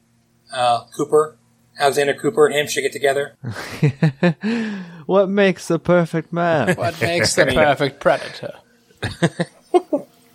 uh, 0.52 0.84
Cooper. 0.96 1.36
Alexander 1.78 2.14
Cooper 2.14 2.46
and 2.46 2.54
him 2.54 2.66
should 2.66 2.82
get 2.82 2.92
together. 2.92 3.36
What 5.06 5.28
makes 5.28 5.66
the 5.68 5.78
perfect 5.78 6.32
man? 6.32 6.76
What 6.76 7.00
makes 7.00 7.34
the 7.34 7.46
perfect 7.54 8.00
predator? 8.00 8.54
I 9.02 9.46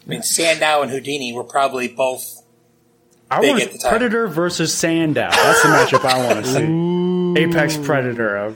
mean, 0.05 0.23
Sandow 0.23 0.81
and 0.81 0.91
Houdini 0.91 1.33
were 1.33 1.43
probably 1.43 1.87
both. 1.87 2.36
I 3.29 3.41
Big 3.41 3.49
want 3.49 3.61
at 3.63 3.71
the 3.73 3.77
time. 3.79 3.89
Predator 3.89 4.27
versus 4.27 4.73
Sandow. 4.73 5.29
That's 5.31 5.61
the 5.61 5.69
matchup 5.69 6.05
I 6.05 6.25
want 6.25 6.45
to 6.45 6.51
see. 6.51 7.43
Apex 7.43 7.77
Predator 7.77 8.37
of, 8.37 8.53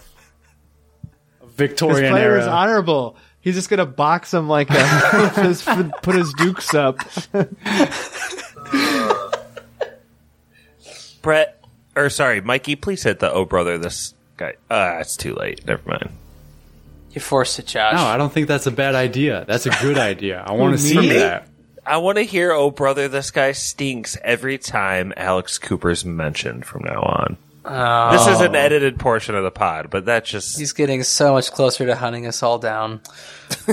of 1.42 1.48
His 1.48 1.56
Victorian 1.56 2.12
player 2.12 2.38
is 2.38 2.48
honorable. 2.48 3.18
He's 3.42 3.56
just 3.56 3.70
gonna 3.70 3.86
box 3.86 4.34
him 4.34 4.48
like 4.48 4.70
a, 4.70 5.30
his, 5.42 5.64
put 6.02 6.16
his 6.16 6.34
dukes 6.34 6.74
up. 6.74 6.98
Brett, 11.22 11.64
or 11.96 12.10
sorry, 12.10 12.42
Mikey, 12.42 12.76
please 12.76 13.04
hit 13.04 13.20
the 13.20 13.32
oh 13.32 13.46
brother 13.46 13.78
this 13.78 14.14
guy. 14.38 14.54
Uh, 14.70 14.98
it's 15.00 15.18
too 15.18 15.36
late. 15.36 15.66
Never 15.66 15.88
mind. 15.88 16.10
You 17.12 17.20
forced 17.20 17.60
it, 17.60 17.68
Josh. 17.68 17.94
No, 17.94 18.04
I 18.04 18.18
don't 18.18 18.32
think 18.32 18.48
that's 18.48 18.68
a 18.68 18.72
bad 18.72 18.96
idea. 18.96 19.44
That's 19.46 19.66
a 19.66 19.72
good 19.82 19.98
idea. 19.98 20.44
I 20.46 20.54
want 20.54 20.74
to 20.74 20.78
see 20.78 20.98
me? 20.98 21.10
that. 21.10 21.48
I 21.86 21.98
want 21.98 22.18
to 22.18 22.24
hear 22.24 22.52
oh 22.52 22.70
brother 22.72 23.08
this 23.08 23.32
guy 23.32 23.54
stinks 23.54 24.18
every 24.24 24.58
time 24.58 25.14
Alex 25.18 25.58
Cooper's 25.58 26.06
mentioned 26.06 26.66
from 26.66 26.84
now 26.86 27.02
on. 27.02 27.38
Oh, 27.64 28.12
This 28.12 28.28
is 28.28 28.42
an 28.42 28.56
oh. 28.56 28.60
edited 28.60 29.00
portion 29.00 29.36
of 29.36 29.44
the 29.44 29.52
pod, 29.52 29.90
but 29.90 30.06
that's 30.06 30.30
just 30.30 30.58
he's 30.60 30.74
getting 30.74 31.04
so 31.04 31.34
much 31.34 31.52
closer 31.52 31.86
to 31.86 31.96
hunting 31.96 32.26
us 32.28 32.42
all 32.44 32.60
down. 32.60 33.02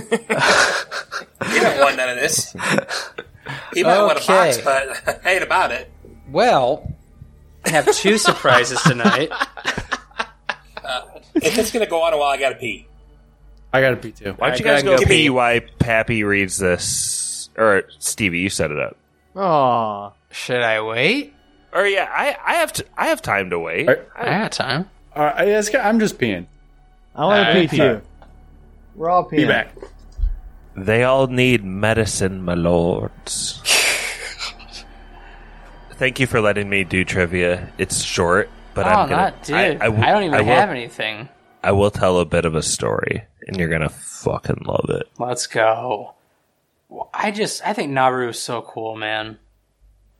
You 1.51 1.61
don't 1.61 1.79
want 1.81 1.97
none 1.97 2.09
of 2.11 2.17
this. 2.17 2.53
He 3.73 3.83
might 3.85 4.03
want 4.03 4.23
a 4.23 4.27
box, 4.27 4.59
Okay. 4.59 4.63
but 4.65 5.25
I 5.25 5.31
ain't 5.35 5.43
about 5.43 5.71
it. 5.73 5.91
Well, 6.31 6.93
I 7.65 7.71
have 7.71 7.91
two 7.95 8.19
surprises 8.19 8.83
tonight. 8.83 9.31
Uh, 10.85 11.03
if 11.37 11.57
it's 11.59 11.71
going 11.73 11.85
to 11.85 11.89
go 11.91 12.03
on 12.03 12.13
a 12.13 12.19
while, 12.19 12.31
I 12.31 12.37
got 12.39 12.51
to 12.51 12.55
pee. 12.57 12.87
I 13.73 13.81
got 13.81 13.91
to 13.91 13.97
pee 13.97 14.13
too. 14.13 14.33
why 14.37 14.49
don't 14.51 14.59
you 14.59 14.65
guys 14.65 14.83
go 14.83 14.97
go 14.99 15.05
pee 15.05 15.09
pee. 15.09 15.31
while 15.31 15.61
Pappy 15.79 16.25
reads 16.25 16.59
this? 16.59 17.28
Or 17.59 17.83
Stevie, 17.99 18.39
you 18.39 18.49
set 18.49 18.71
it 18.71 18.79
up. 18.79 18.97
Aw. 19.37 20.13
Should 20.31 20.63
I 20.63 20.81
wait? 20.81 21.35
Or 21.73 21.87
yeah, 21.87 22.09
I, 22.11 22.37
I 22.45 22.55
have 22.55 22.73
to, 22.75 22.85
I 22.97 23.09
have 23.09 23.21
time 23.21 23.51
to 23.51 23.59
wait. 23.59 23.89
Are- 23.89 24.07
I 24.17 24.25
got 24.25 24.53
time. 24.53 24.89
All 25.15 25.25
right, 25.25 25.47
yes, 25.47 25.75
I'm 25.75 25.99
just 26.01 26.19
peeing. 26.19 26.47
I 27.15 27.25
want 27.25 27.45
to 27.45 27.49
Alright. 27.51 27.71
pee 27.71 27.77
too. 27.77 28.01
We're 28.95 29.11
all 29.11 29.25
peeing. 29.25 29.37
Be 29.39 29.45
back. 29.47 29.75
They 30.77 31.03
all 31.03 31.27
need 31.27 31.65
medicine, 31.65 32.43
my 32.45 32.55
lords. 32.55 33.61
Thank 35.95 36.21
you 36.21 36.27
for 36.29 36.41
letting 36.41 36.69
me 36.71 36.85
do 36.85 37.05
trivia. 37.05 37.73
It's 37.77 38.03
short, 38.03 38.49
but 38.75 38.87
oh, 38.87 38.91
I'm 38.91 39.09
gonna. 39.09 39.23
not 39.23 39.43
dude. 39.43 39.57
I, 39.57 39.73
I, 39.73 39.87
I 39.87 40.13
don't 40.13 40.23
even 40.23 40.35
I 40.35 40.41
will- 40.43 40.47
have 40.47 40.71
anything. 40.71 41.29
I 41.65 41.73
will 41.73 41.91
tell 41.91 42.19
a 42.21 42.25
bit 42.25 42.45
of 42.45 42.55
a 42.55 42.63
story, 42.63 43.25
and 43.49 43.57
you're 43.57 43.69
gonna 43.69 43.89
fucking 43.89 44.63
love 44.65 44.87
it. 44.91 45.09
Let's 45.19 45.49
go. 45.49 46.15
Well, 46.89 47.11
I 47.13 47.31
just 47.31 47.67
I 47.67 47.73
think 47.73 47.93
Naru 47.93 48.29
is 48.29 48.39
so 48.39 48.63
cool, 48.63 48.97
man. 48.97 49.39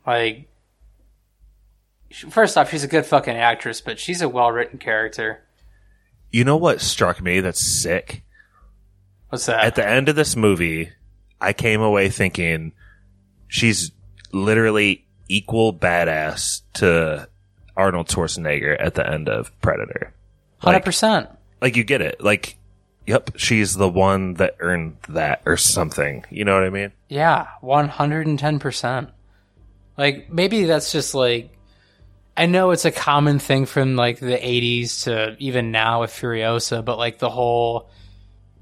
Like, 0.07 0.49
first 2.31 2.57
off, 2.57 2.71
she's 2.71 2.85
a 2.85 2.89
good 2.89 3.07
fucking 3.07 3.37
actress, 3.37 3.81
but 3.81 3.99
she's 3.99 4.23
a 4.23 4.29
well 4.29 4.51
written 4.53 4.79
character. 4.79 5.43
You 6.31 6.45
know 6.45 6.57
what 6.57 6.81
struck 6.81 7.23
me? 7.23 7.41
That's 7.41 7.61
sick. 7.61 8.23
What's 9.31 9.47
that? 9.47 9.65
At 9.65 9.75
the 9.75 9.87
end 9.87 10.09
of 10.09 10.17
this 10.17 10.37
movie, 10.37 10.91
I 11.41 11.53
came 11.53 11.81
away 11.81 12.11
thinking 12.11 12.73
she's 13.49 13.93
literally 14.33 15.07
equal 15.29 15.73
badass 15.73 16.63
to 16.75 17.29
Arnold 17.77 18.09
Schwarzenegger 18.09 18.77
at 18.79 18.95
the 18.95 19.09
end 19.09 19.29
of 19.29 19.59
Predator. 19.61 20.13
Hundred 20.59 20.85
percent. 20.85 21.29
Like 21.61 21.77
you 21.77 21.85
get 21.85 22.03
it. 22.03 22.23
Like, 22.23 22.58
yep, 23.09 23.31
she's 23.37 23.75
the 23.75 23.89
one 23.89 24.35
that 24.35 24.57
earned 24.61 24.99
that 25.09 25.41
or 25.47 25.57
something. 25.57 26.27
You 26.31 26.45
know 26.45 26.55
what 26.55 26.65
I 26.65 26.71
mean? 26.71 26.93
Yeah, 27.09 27.49
one 27.63 27.89
hundred 27.89 28.27
and 28.27 28.39
ten 28.39 28.59
percent. 28.59 29.09
Like 29.97 30.31
maybe 30.31 30.65
that's 30.65 30.93
just 30.93 31.15
like 31.15 31.57
I 32.37 32.45
know 32.47 32.71
it's 32.71 32.85
a 32.85 32.93
common 32.93 33.39
thing 33.39 33.65
from 33.65 33.97
like 33.97 34.21
the 34.21 34.37
'80s 34.37 35.05
to 35.05 35.37
even 35.39 35.73
now 35.73 36.03
with 36.03 36.11
Furiosa, 36.11 36.85
but 36.85 36.99
like 36.99 37.19
the 37.19 37.31
whole 37.31 37.89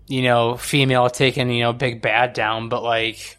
you 0.07 0.23
know 0.23 0.57
female 0.57 1.11
taking 1.11 1.51
you 1.51 1.65
know 1.65 1.73
big 1.73 2.01
bad 2.01 2.33
down, 2.33 2.69
but 2.69 2.85
like 2.85 3.37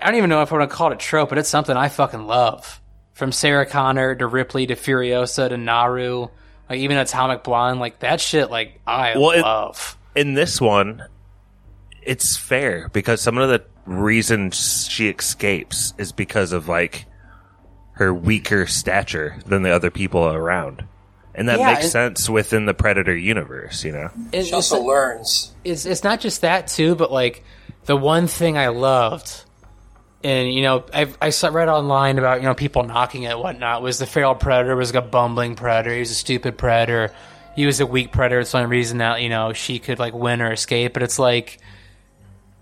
I 0.00 0.06
don't 0.06 0.16
even 0.16 0.30
know 0.30 0.40
if 0.40 0.50
I 0.50 0.56
want 0.56 0.70
to 0.70 0.74
call 0.74 0.90
it 0.92 0.94
a 0.94 0.96
trope, 0.96 1.28
but 1.28 1.36
it's 1.36 1.50
something 1.50 1.76
I 1.76 1.90
fucking 1.90 2.26
love. 2.26 2.80
From 3.12 3.32
Sarah 3.32 3.66
Connor 3.66 4.14
to 4.14 4.26
Ripley 4.26 4.66
to 4.66 4.76
Furiosa 4.76 5.48
to 5.50 5.56
Naru, 5.56 6.28
like 6.68 6.78
even 6.80 6.96
Atomic 6.96 7.42
Blonde, 7.44 7.80
like 7.80 8.00
that 8.00 8.20
shit, 8.20 8.50
like 8.50 8.80
I 8.86 9.16
Well, 9.16 9.30
it- 9.30 9.42
love. 9.42 9.96
in 10.14 10.34
this 10.34 10.60
one, 10.60 11.04
it's 12.02 12.36
fair 12.36 12.88
because 12.92 13.20
some 13.20 13.38
of 13.38 13.48
the 13.48 13.62
reasons 13.84 14.88
she 14.90 15.08
escapes 15.08 15.92
is 15.98 16.12
because 16.12 16.52
of 16.52 16.68
like 16.68 17.06
her 17.92 18.12
weaker 18.12 18.66
stature 18.66 19.36
than 19.46 19.62
the 19.62 19.70
other 19.70 19.90
people 19.90 20.24
around. 20.26 20.84
And 21.34 21.48
that 21.48 21.58
Yeah, 21.58 21.66
makes 21.72 21.82
and- 21.84 21.92
sense 21.92 22.30
within 22.30 22.66
the 22.66 22.74
Predator 22.74 23.16
universe, 23.16 23.84
you 23.84 23.92
know? 23.92 24.10
It's, 24.32 24.48
She 24.48 24.54
also 24.54 24.80
learns. 24.82 25.52
it's 25.64 25.84
it's 25.86 26.02
not 26.02 26.20
just 26.20 26.40
that 26.40 26.66
too, 26.66 26.94
but 26.94 27.12
like 27.12 27.44
the 27.84 27.96
one 27.96 28.26
thing 28.26 28.56
I 28.58 28.68
loved, 28.68 29.44
and 30.26 30.52
you 30.52 30.62
know, 30.62 30.84
I 30.92 31.06
I 31.20 31.48
read 31.50 31.68
online 31.68 32.18
about 32.18 32.40
you 32.40 32.48
know 32.48 32.54
people 32.54 32.82
knocking 32.82 33.22
it 33.22 33.28
and 33.28 33.38
whatnot 33.38 33.80
was 33.80 34.00
the 34.00 34.06
feral 34.06 34.34
predator 34.34 34.74
was 34.74 34.92
like 34.92 35.04
a 35.04 35.06
bumbling 35.06 35.54
predator. 35.54 35.94
He 35.94 36.00
was 36.00 36.10
a 36.10 36.14
stupid 36.14 36.58
predator. 36.58 37.14
He 37.54 37.64
was 37.64 37.78
a 37.78 37.86
weak 37.86 38.10
predator. 38.10 38.40
It's 38.40 38.50
the 38.50 38.58
only 38.58 38.70
reason 38.70 38.98
that 38.98 39.22
you 39.22 39.28
know 39.28 39.52
she 39.52 39.78
could 39.78 40.00
like 40.00 40.14
win 40.14 40.42
or 40.42 40.52
escape. 40.52 40.94
But 40.94 41.04
it's 41.04 41.20
like 41.20 41.60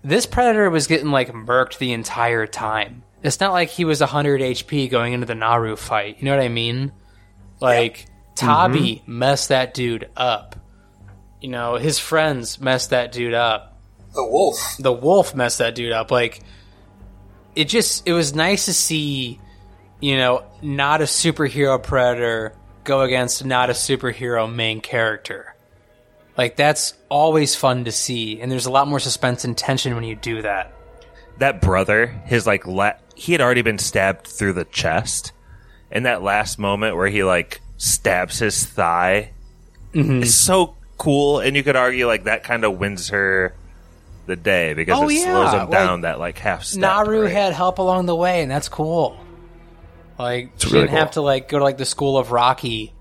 this 0.03 0.27
predator 0.27 0.69
was 0.69 0.85
getting 0.85 1.09
like 1.09 1.31
murked 1.33 1.79
the 1.79 1.93
entire 1.93 2.45
time. 2.45 3.01
It's 3.23 3.39
not 3.39 3.51
like 3.51 3.69
he 3.69 3.83
was 3.83 3.99
100 3.99 4.41
HP 4.41 4.87
going 4.91 5.13
into 5.13 5.25
the 5.25 5.33
Naru 5.33 5.75
fight. 5.75 6.17
You 6.19 6.25
know 6.25 6.37
what 6.37 6.45
I 6.45 6.49
mean? 6.49 6.91
Like 7.59 8.05
Taabe 8.35 8.99
mm-hmm. 8.99 9.17
messed 9.17 9.49
that 9.49 9.73
dude 9.73 10.07
up. 10.15 10.55
You 11.41 11.49
know, 11.49 11.77
his 11.77 11.97
friends 11.97 12.61
messed 12.61 12.91
that 12.91 13.11
dude 13.11 13.33
up. 13.33 13.79
The 14.13 14.23
wolf. 14.23 14.75
The 14.77 14.93
wolf 14.93 15.33
messed 15.33 15.57
that 15.57 15.73
dude 15.73 15.93
up. 15.93 16.11
Like 16.11 16.41
it 17.55 17.65
just 17.65 18.07
it 18.07 18.13
was 18.13 18.33
nice 18.35 18.65
to 18.65 18.73
see, 18.73 19.39
you 20.01 20.17
know, 20.17 20.43
not 20.61 21.01
a 21.01 21.05
superhero 21.05 21.81
predator 21.81 22.55
go 22.83 23.01
against 23.01 23.43
not 23.45 23.69
a 23.69 23.73
superhero 23.73 24.51
main 24.53 24.81
character. 24.81 25.55
Like 26.37 26.55
that's 26.55 26.93
always 27.09 27.55
fun 27.55 27.85
to 27.85 27.91
see, 27.91 28.41
and 28.41 28.51
there's 28.51 28.65
a 28.65 28.71
lot 28.71 28.87
more 28.87 28.99
suspense 28.99 29.45
and 29.45 29.57
tension 29.57 29.95
when 29.95 30.03
you 30.03 30.15
do 30.15 30.41
that. 30.41 30.73
That 31.37 31.61
brother, 31.61 32.07
his 32.25 32.45
like, 32.45 32.65
la- 32.67 32.93
he 33.15 33.31
had 33.31 33.41
already 33.41 33.61
been 33.61 33.77
stabbed 33.79 34.27
through 34.27 34.53
the 34.53 34.65
chest. 34.65 35.31
And 35.91 36.05
that 36.05 36.21
last 36.23 36.59
moment 36.59 36.95
where 36.97 37.07
he 37.07 37.23
like 37.23 37.61
stabs 37.77 38.39
his 38.39 38.65
thigh 38.65 39.31
Mm-hmm. 39.93 40.23
is 40.23 40.37
so 40.37 40.75
cool. 40.97 41.39
And 41.39 41.55
you 41.55 41.63
could 41.63 41.77
argue 41.77 42.05
like 42.05 42.25
that 42.25 42.43
kind 42.43 42.65
of 42.65 42.77
wins 42.77 43.09
her 43.09 43.55
the 44.25 44.35
day 44.35 44.73
because 44.73 44.99
Oh, 44.99 45.09
it 45.09 45.15
yeah, 45.15 45.23
slows 45.25 45.51
them 45.51 45.59
like, 45.61 45.71
down 45.71 46.01
that 46.01 46.19
like 46.19 46.37
half 46.37 46.63
step. 46.63 46.81
Naru 46.81 47.23
right? 47.23 47.31
had 47.31 47.53
help 47.53 47.79
along 47.79 48.05
the 48.05 48.15
way, 48.15 48.41
and 48.41 48.51
that's 48.51 48.69
cool. 48.69 49.19
Like 50.17 50.51
she 50.57 50.67
really 50.67 50.87
didn't 50.87 50.97
have 50.97 51.11
to 51.11 51.21
like 51.21 51.49
go 51.49 51.59
to 51.59 51.63
like 51.63 51.77
the 51.77 51.85
school 51.85 52.17
of 52.17 52.31
Rocky, 52.31 52.93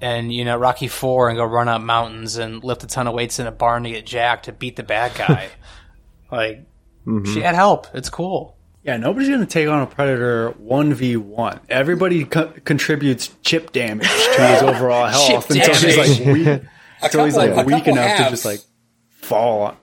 and 0.00 0.32
you 0.32 0.44
know 0.44 0.56
Rocky 0.56 0.88
Four, 0.88 1.28
and 1.28 1.38
go 1.38 1.44
run 1.44 1.68
up 1.68 1.80
mountains 1.80 2.36
and 2.36 2.62
lift 2.62 2.84
a 2.84 2.86
ton 2.86 3.06
of 3.06 3.14
weights 3.14 3.38
in 3.38 3.46
a 3.46 3.52
barn 3.52 3.84
to 3.84 3.90
get 3.90 4.06
jacked 4.06 4.46
to 4.46 4.52
beat 4.52 4.76
the 4.76 4.82
bad 4.82 5.14
guy. 5.14 5.48
like 6.32 6.66
mm-hmm. 7.06 7.32
she 7.32 7.40
had 7.40 7.54
help. 7.54 7.86
It's 7.94 8.10
cool. 8.10 8.56
Yeah, 8.82 8.96
nobody's 8.96 9.28
going 9.28 9.40
to 9.40 9.46
take 9.46 9.68
on 9.68 9.82
a 9.82 9.86
predator 9.86 10.54
1v1. 10.62 11.60
Everybody 11.68 12.24
co- 12.24 12.54
contributes 12.64 13.28
chip 13.42 13.72
damage 13.72 14.08
to 14.08 14.46
his 14.46 14.62
overall 14.62 15.06
health 15.06 15.50
until 15.50 15.74
he's 15.74 15.96
like 15.98 16.26
weak, 16.26 16.62
until 17.02 17.24
he's 17.26 17.36
like 17.36 17.50
a 17.50 17.64
weak 17.64 17.84
couple 17.84 17.98
enough 17.98 18.16
to 18.16 18.30
just 18.30 18.44
like 18.46 18.60
fall 19.10 19.62
on. 19.62 19.76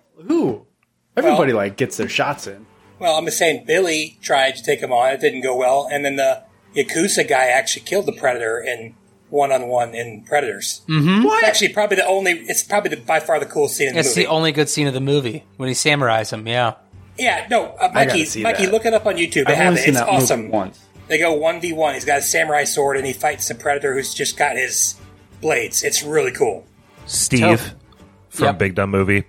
Who? 1.16 1.22
Everybody 1.22 1.54
like 1.54 1.78
gets 1.78 1.98
their 1.98 2.10
shots 2.10 2.48
in. 2.48 2.66
Well, 3.00 3.16
I'm 3.18 3.26
just 3.26 3.38
saying 3.38 3.66
Billy 3.66 4.18
tried 4.22 4.56
to 4.56 4.64
take 4.64 4.80
him 4.80 4.92
on. 4.92 5.12
It 5.12 5.20
didn't 5.22 5.42
go 5.42 5.56
well. 5.56 5.88
And 5.92 6.04
then 6.06 6.16
the 6.16 6.44
Yakuza 6.76 7.28
guy 7.28 7.46
actually 7.46 7.84
killed 7.86 8.06
the 8.06 8.14
Predator 8.14 8.60
in 8.62 8.96
one 9.30 9.52
on 9.52 9.68
one 9.68 9.94
in 9.96 10.24
Predators. 10.24 10.82
Mm-hmm. 10.88 11.26
It's 11.26 11.44
actually 11.44 11.70
probably 11.74 11.98
the 11.98 12.06
only, 12.06 12.32
it's 12.32 12.64
probably 12.64 12.92
the, 12.92 12.98
by 12.98 13.20
far 13.20 13.40
the 13.40 13.46
coolest 13.46 13.76
scene 13.76 13.90
in 13.90 13.94
the 13.96 14.00
It's 14.00 14.10
movie. 14.10 14.22
the 14.24 14.28
only 14.30 14.52
good 14.54 14.70
scene 14.70 14.88
of 14.88 14.94
the 14.94 15.02
movie 15.02 15.44
when 15.58 15.68
he 15.68 15.76
samurais 15.76 16.32
him. 16.32 16.48
Yeah, 16.48 16.76
yeah, 17.18 17.48
no, 17.50 17.66
uh, 17.80 17.90
Mikey, 17.94 18.42
Mikey, 18.42 18.66
that. 18.66 18.72
look 18.72 18.86
it 18.86 18.94
up 18.94 19.06
on 19.06 19.16
YouTube. 19.16 19.46
They 19.48 19.54
I've 19.54 19.58
have 19.58 19.74
it. 19.74 19.78
seen 19.80 19.90
It's 19.90 20.00
that 20.00 20.06
movie 20.08 20.18
awesome. 20.24 20.50
once. 20.50 20.80
They 21.08 21.18
go 21.18 21.38
1v1. 21.38 21.94
He's 21.96 22.06
got 22.06 22.20
a 22.20 22.22
samurai 22.22 22.64
sword 22.66 22.98
and 22.98 23.06
he 23.06 23.14
fights 23.14 23.48
the 23.48 23.56
Predator 23.56 23.94
who's 23.94 24.14
just 24.14 24.38
got 24.38 24.56
his 24.58 24.96
blades. 25.42 25.84
It's 25.84 26.02
really 26.04 26.32
cool. 26.32 26.66
Steve 27.06 27.42
Tough. 27.42 27.74
from 28.30 28.46
Yep. 28.46 28.58
Big 28.60 28.76
Dumb 28.76 28.92
Movie. 28.92 29.24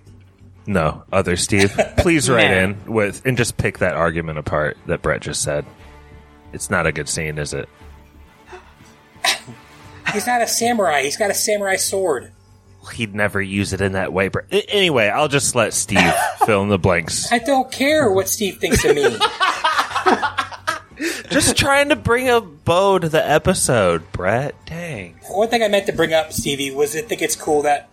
No, 0.67 1.03
other 1.11 1.35
Steve. 1.37 1.71
Please 1.97 2.29
write 2.29 2.51
in 2.51 2.77
with 2.85 3.25
and 3.25 3.37
just 3.37 3.57
pick 3.57 3.77
that 3.79 3.95
argument 3.95 4.37
apart 4.37 4.77
that 4.85 5.01
Brett 5.01 5.21
just 5.21 5.41
said. 5.41 5.65
It's 6.53 6.69
not 6.69 6.85
a 6.85 6.91
good 6.91 7.09
scene, 7.09 7.37
is 7.37 7.53
it? 7.53 7.67
He's 10.13 10.27
not 10.27 10.41
a 10.41 10.47
samurai. 10.47 11.03
He's 11.03 11.17
got 11.17 11.31
a 11.31 11.33
samurai 11.33 11.75
sword. 11.77 12.31
He'd 12.93 13.13
never 13.13 13.41
use 13.41 13.73
it 13.73 13.81
in 13.81 13.93
that 13.93 14.13
way. 14.13 14.27
Brett. 14.29 14.45
A- 14.51 14.69
Anyway, 14.73 15.07
I'll 15.09 15.27
just 15.27 15.55
let 15.55 15.73
Steve 15.73 15.99
fill 16.45 16.61
in 16.63 16.69
the 16.69 16.77
blanks. 16.79 17.31
I 17.31 17.39
don't 17.39 17.69
care 17.71 18.09
what 18.11 18.29
Steve 18.29 18.57
thinks 18.59 18.83
of 18.85 18.95
me. 18.95 19.17
Just 21.29 21.57
trying 21.57 21.89
to 21.89 21.95
bring 21.95 22.29
a 22.29 22.39
bow 22.41 22.97
to 22.99 23.09
the 23.09 23.25
episode, 23.29 24.09
Brett. 24.13 24.55
Dang. 24.65 25.19
One 25.29 25.49
thing 25.49 25.61
I 25.61 25.67
meant 25.67 25.85
to 25.87 25.91
bring 25.93 26.13
up, 26.13 26.31
Stevie, 26.31 26.71
was 26.71 26.95
I 26.95 27.01
think 27.01 27.21
it's 27.21 27.35
cool 27.35 27.63
that 27.63 27.89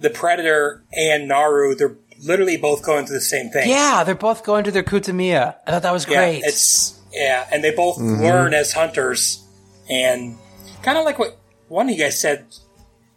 the 0.00 0.10
Predator 0.10 0.82
and 0.92 1.28
Naru, 1.28 1.74
they're 1.74 1.96
literally 2.22 2.56
both 2.56 2.82
going 2.84 3.06
through 3.06 3.16
the 3.16 3.20
same 3.22 3.50
thing. 3.50 3.68
yeah, 3.68 4.02
they're 4.04 4.14
both 4.14 4.44
going 4.44 4.64
to 4.64 4.70
their 4.70 4.82
kühtaamia. 4.82 5.54
I 5.66 5.70
thought 5.70 5.82
that 5.82 5.92
was 5.92 6.06
Yeah, 6.08 6.16
great. 6.16 6.42
it's 6.44 6.98
yeah, 7.12 7.46
and 7.50 7.62
they 7.64 7.70
both 7.74 7.98
learn 7.98 8.52
as 8.54 8.72
hunters, 8.72 9.42
and 9.88 10.36
kind 10.82 10.98
of 10.98 11.04
like 11.04 11.18
what 11.18 11.38
one 11.68 11.88
of 11.88 11.96
you 11.96 12.02
guys 12.02 12.20
said, 12.20 12.46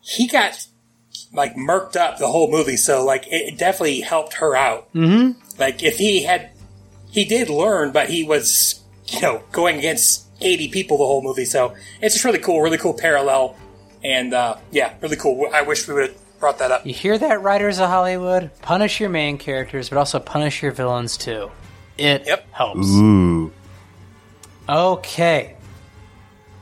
he 0.01 0.27
got 0.27 0.65
like 1.33 1.55
murked 1.55 1.95
up 1.95 2.17
the 2.17 2.27
whole 2.27 2.49
movie, 2.49 2.77
so 2.77 3.03
like 3.05 3.25
it 3.27 3.57
definitely 3.57 4.01
helped 4.01 4.33
her 4.35 4.55
out. 4.55 4.91
Mm-hmm. 4.93 5.39
Like 5.59 5.83
if 5.83 5.97
he 5.97 6.23
had, 6.23 6.51
he 7.11 7.25
did 7.25 7.49
learn, 7.49 7.91
but 7.91 8.09
he 8.09 8.23
was 8.23 8.81
you 9.07 9.19
know 9.21 9.43
going 9.51 9.77
against 9.79 10.25
eighty 10.41 10.69
people 10.69 10.97
the 10.97 11.05
whole 11.05 11.21
movie, 11.21 11.45
so 11.45 11.75
it's 12.01 12.15
just 12.15 12.23
really 12.25 12.39
cool, 12.39 12.61
really 12.61 12.77
cool 12.77 12.93
parallel, 12.93 13.57
and 14.03 14.33
uh, 14.33 14.55
yeah, 14.71 14.93
really 15.01 15.17
cool. 15.17 15.49
I 15.53 15.61
wish 15.63 15.87
we 15.87 15.93
would 15.95 16.09
have 16.11 16.17
brought 16.39 16.59
that 16.59 16.71
up. 16.71 16.85
You 16.85 16.93
hear 16.93 17.17
that, 17.17 17.41
writers 17.41 17.79
of 17.79 17.89
Hollywood? 17.89 18.49
Punish 18.61 18.99
your 18.99 19.09
main 19.09 19.37
characters, 19.37 19.89
but 19.89 19.97
also 19.97 20.19
punish 20.19 20.61
your 20.63 20.71
villains 20.71 21.17
too. 21.17 21.51
It 21.97 22.25
Yep. 22.25 22.47
helps. 22.51 22.87
Ooh. 22.87 23.51
Okay. 24.67 25.55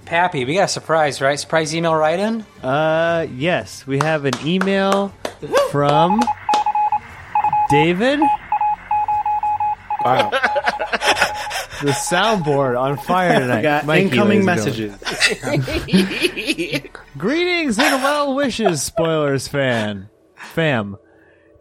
Pappy, 0.06 0.46
we 0.46 0.54
got 0.56 0.64
a 0.64 0.68
surprise, 0.70 1.22
right? 1.22 1.38
Surprise 1.40 1.76
email 1.76 1.94
right 1.94 2.18
in? 2.20 2.46
Uh, 2.64 3.28
yes, 3.36 3.86
we 3.86 3.98
have 4.00 4.24
an 4.26 4.34
email 4.46 5.14
from 5.72 6.22
David. 7.70 8.20
Wow. 10.06 10.32
The 11.82 11.92
soundboard 11.92 12.80
on 12.80 12.98
fire 12.98 13.40
tonight. 13.40 13.62
Got 13.62 13.86
Mikey, 13.86 14.06
incoming 14.06 14.46
ladies 14.46 14.66
and 14.66 14.76
gentlemen. 14.76 15.62
messages. 15.62 16.82
Greetings 17.18 17.78
and 17.80 18.04
well 18.04 18.34
wishes, 18.36 18.82
spoilers 18.82 19.48
fan, 19.48 20.10
fam. 20.36 20.98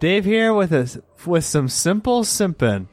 Dave 0.00 0.24
here 0.24 0.54
with 0.54 0.72
us 0.72 0.98
with 1.26 1.44
some 1.44 1.68
simple 1.68 2.22
simpin. 2.22 2.86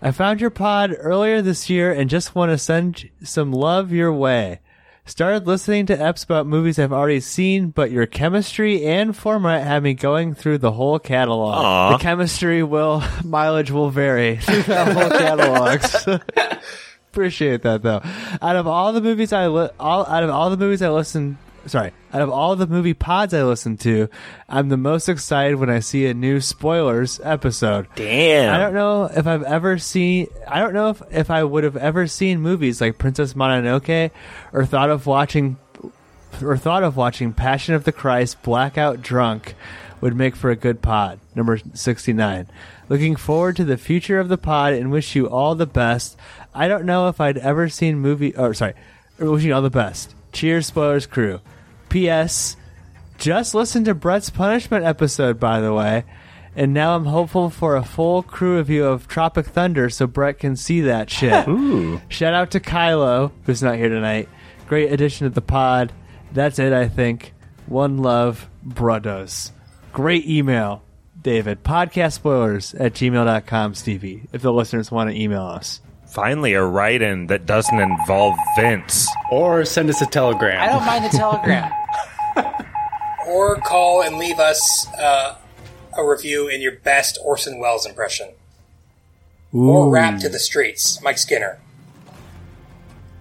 I 0.00 0.10
found 0.12 0.40
your 0.40 0.50
pod 0.50 0.94
earlier 0.98 1.42
this 1.42 1.68
year 1.70 1.92
and 1.92 2.08
just 2.10 2.34
want 2.34 2.50
to 2.50 2.58
send 2.58 3.08
some 3.22 3.52
love 3.52 3.92
your 3.92 4.12
way. 4.12 4.60
Started 5.04 5.48
listening 5.48 5.86
to 5.86 5.96
eps 5.96 6.24
about 6.24 6.46
movies 6.46 6.78
I've 6.78 6.92
already 6.92 7.18
seen, 7.18 7.70
but 7.70 7.90
your 7.90 8.06
chemistry 8.06 8.84
and 8.86 9.16
format 9.16 9.66
have 9.66 9.82
me 9.82 9.94
going 9.94 10.32
through 10.32 10.58
the 10.58 10.70
whole 10.70 11.00
catalog. 11.00 11.56
Aw. 11.56 11.96
The 11.96 12.02
chemistry 12.02 12.62
will 12.62 13.02
mileage 13.24 13.72
will 13.72 13.90
vary 13.90 14.36
through 14.42 14.62
that 14.62 14.92
whole 14.92 15.10
catalog. 15.10 16.22
Appreciate 17.12 17.62
that 17.62 17.82
though. 17.82 18.00
Out 18.40 18.54
of 18.56 18.68
all 18.68 18.92
the 18.92 19.00
movies 19.00 19.32
I 19.32 19.48
li- 19.48 19.70
all 19.80 20.06
out 20.06 20.22
of 20.22 20.30
all 20.30 20.50
the 20.50 20.56
movies 20.56 20.82
I 20.82 20.88
listen, 20.90 21.36
sorry, 21.66 21.92
out 22.12 22.22
of 22.22 22.30
all 22.30 22.56
the 22.56 22.66
movie 22.66 22.94
pods 22.94 23.32
I 23.34 23.42
listen 23.42 23.76
to, 23.78 24.08
I'm 24.48 24.68
the 24.68 24.76
most 24.76 25.08
excited 25.08 25.56
when 25.56 25.70
I 25.70 25.80
see 25.80 26.06
a 26.06 26.14
new 26.14 26.40
spoilers 26.40 27.20
episode. 27.22 27.86
Damn. 27.94 28.54
I 28.54 28.58
don't 28.58 28.74
know 28.74 29.04
if 29.04 29.26
I've 29.26 29.42
ever 29.42 29.78
seen. 29.78 30.28
I 30.48 30.60
don't 30.60 30.74
know 30.74 30.90
if 30.90 31.02
if 31.10 31.30
I 31.30 31.44
would 31.44 31.64
have 31.64 31.76
ever 31.76 32.06
seen 32.06 32.40
movies 32.40 32.80
like 32.80 32.98
Princess 32.98 33.34
Mononoke, 33.34 34.10
or 34.52 34.64
thought 34.64 34.90
of 34.90 35.06
watching, 35.06 35.56
or 36.42 36.56
thought 36.56 36.82
of 36.82 36.96
watching 36.96 37.32
Passion 37.32 37.74
of 37.74 37.84
the 37.84 37.92
Christ 37.92 38.42
Blackout 38.42 39.02
Drunk, 39.02 39.54
would 40.00 40.16
make 40.16 40.36
for 40.36 40.50
a 40.50 40.56
good 40.56 40.82
pod. 40.82 41.20
Number 41.34 41.60
sixty 41.74 42.12
nine. 42.12 42.48
Looking 42.88 43.16
forward 43.16 43.56
to 43.56 43.64
the 43.64 43.78
future 43.78 44.18
of 44.18 44.28
the 44.28 44.36
pod 44.36 44.74
and 44.74 44.90
wish 44.90 45.14
you 45.14 45.28
all 45.28 45.54
the 45.54 45.66
best. 45.66 46.16
I 46.54 46.68
don't 46.68 46.84
know 46.84 47.08
if 47.08 47.20
I'd 47.20 47.38
ever 47.38 47.68
seen 47.68 47.98
movie. 47.98 48.36
Or 48.36 48.52
sorry, 48.52 48.74
wishing 49.18 49.48
you 49.48 49.54
all 49.54 49.62
the 49.62 49.70
best. 49.70 50.14
Cheers, 50.32 50.66
spoilers 50.66 51.06
crew. 51.06 51.40
P.S. 51.92 52.56
Just 53.18 53.54
listened 53.54 53.84
to 53.84 53.94
Brett's 53.94 54.30
punishment 54.30 54.86
episode, 54.86 55.38
by 55.38 55.60
the 55.60 55.74
way, 55.74 56.04
and 56.56 56.72
now 56.72 56.96
I'm 56.96 57.04
hopeful 57.04 57.50
for 57.50 57.76
a 57.76 57.84
full 57.84 58.22
crew 58.22 58.56
review 58.56 58.86
of 58.86 59.06
Tropic 59.08 59.44
Thunder 59.44 59.90
so 59.90 60.06
Brett 60.06 60.38
can 60.38 60.56
see 60.56 60.80
that 60.80 61.10
shit. 61.10 61.44
Shout 62.08 62.32
out 62.32 62.50
to 62.52 62.60
Kylo, 62.60 63.30
who's 63.44 63.62
not 63.62 63.76
here 63.76 63.90
tonight. 63.90 64.30
Great 64.68 64.90
addition 64.90 65.26
to 65.28 65.34
the 65.34 65.42
pod. 65.42 65.92
That's 66.32 66.58
it, 66.58 66.72
I 66.72 66.88
think. 66.88 67.34
One 67.66 67.98
love, 67.98 68.48
brothers. 68.62 69.52
Great 69.92 70.26
email, 70.26 70.82
David. 71.20 71.62
Podcast 71.62 72.14
spoilers 72.14 72.72
at 72.74 72.94
gmail.com, 72.94 73.74
Stevie, 73.74 74.22
if 74.32 74.40
the 74.40 74.50
listeners 74.52 74.90
want 74.90 75.10
to 75.10 75.16
email 75.20 75.44
us. 75.44 75.82
Finally, 76.06 76.54
a 76.54 76.62
write-in 76.64 77.26
that 77.26 77.44
doesn't 77.46 77.78
involve 77.78 78.34
Vince. 78.56 79.08
or 79.30 79.64
send 79.66 79.90
us 79.90 80.00
a 80.00 80.06
telegram. 80.06 80.60
I 80.62 80.66
don't 80.68 80.84
mind 80.86 81.04
the 81.04 81.10
telegram. 81.10 81.70
Or 83.26 83.56
call 83.56 84.02
and 84.02 84.16
leave 84.18 84.38
us 84.38 84.86
uh, 84.98 85.36
a 85.96 86.04
review 86.04 86.48
in 86.48 86.60
your 86.60 86.72
best 86.72 87.18
Orson 87.24 87.58
Welles 87.60 87.86
impression. 87.86 88.30
Or 89.52 89.88
rap 89.90 90.18
to 90.20 90.28
the 90.28 90.38
streets, 90.38 91.00
Mike 91.02 91.18
Skinner. 91.18 91.60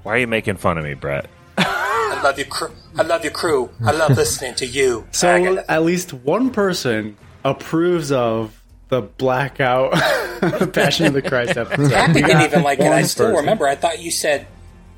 Why 0.04 0.16
are 0.16 0.18
you 0.20 0.28
making 0.28 0.58
fun 0.58 0.78
of 0.78 0.84
me, 0.84 0.94
Brett? 0.96 1.28
I 1.58 2.22
love 2.24 2.40
you, 2.40 2.46
cr- 2.46 2.72
I 2.98 3.04
love 3.04 3.24
your 3.24 3.34
crew. 3.34 3.70
I 3.86 3.92
love 3.92 4.16
listening 4.18 4.56
to 4.56 4.66
you. 4.66 5.08
So 5.12 5.28
Faggot. 5.28 5.66
at 5.70 5.84
least 5.84 6.14
one 6.14 6.50
person 6.52 7.18
approves 7.44 8.12
of 8.12 8.60
the 8.90 9.02
blackout 9.02 9.92
Passion 10.74 11.06
of 11.08 11.14
the 11.14 11.22
Christ 11.22 11.58
episode. 11.58 11.92
Happy 11.92 12.22
didn't 12.22 12.42
even 12.42 12.64
like 12.64 12.80
it. 12.80 12.86
I 12.88 13.04
still 13.04 13.28
person. 13.28 13.40
remember. 13.42 13.68
I 13.68 13.76
thought 13.76 14.00
you 14.00 14.12
said, 14.12 14.48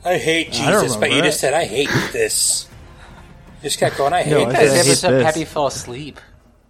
"I 0.06 0.18
hate 0.18 0.48
I 0.48 0.52
Jesus," 0.52 0.95
but 0.95 1.11
you 1.11 1.22
just 1.22 1.40
said, 1.40 1.53
"I 1.53 1.65
hate 1.65 1.90
this." 2.11 2.68
You 3.64 3.69
just 3.69 3.80
kept 3.80 3.95
going. 3.95 4.11
I 4.11 4.23
hate 4.23 4.31
No, 4.31 4.41
I 4.41 4.52
Guys, 4.52 4.56
I 4.56 4.61
this. 4.64 4.73
hate 4.73 4.80
episode 4.90 5.11
this. 5.11 5.23
Pappy 5.23 5.45
fell 5.45 5.68
asleep. 5.68 6.19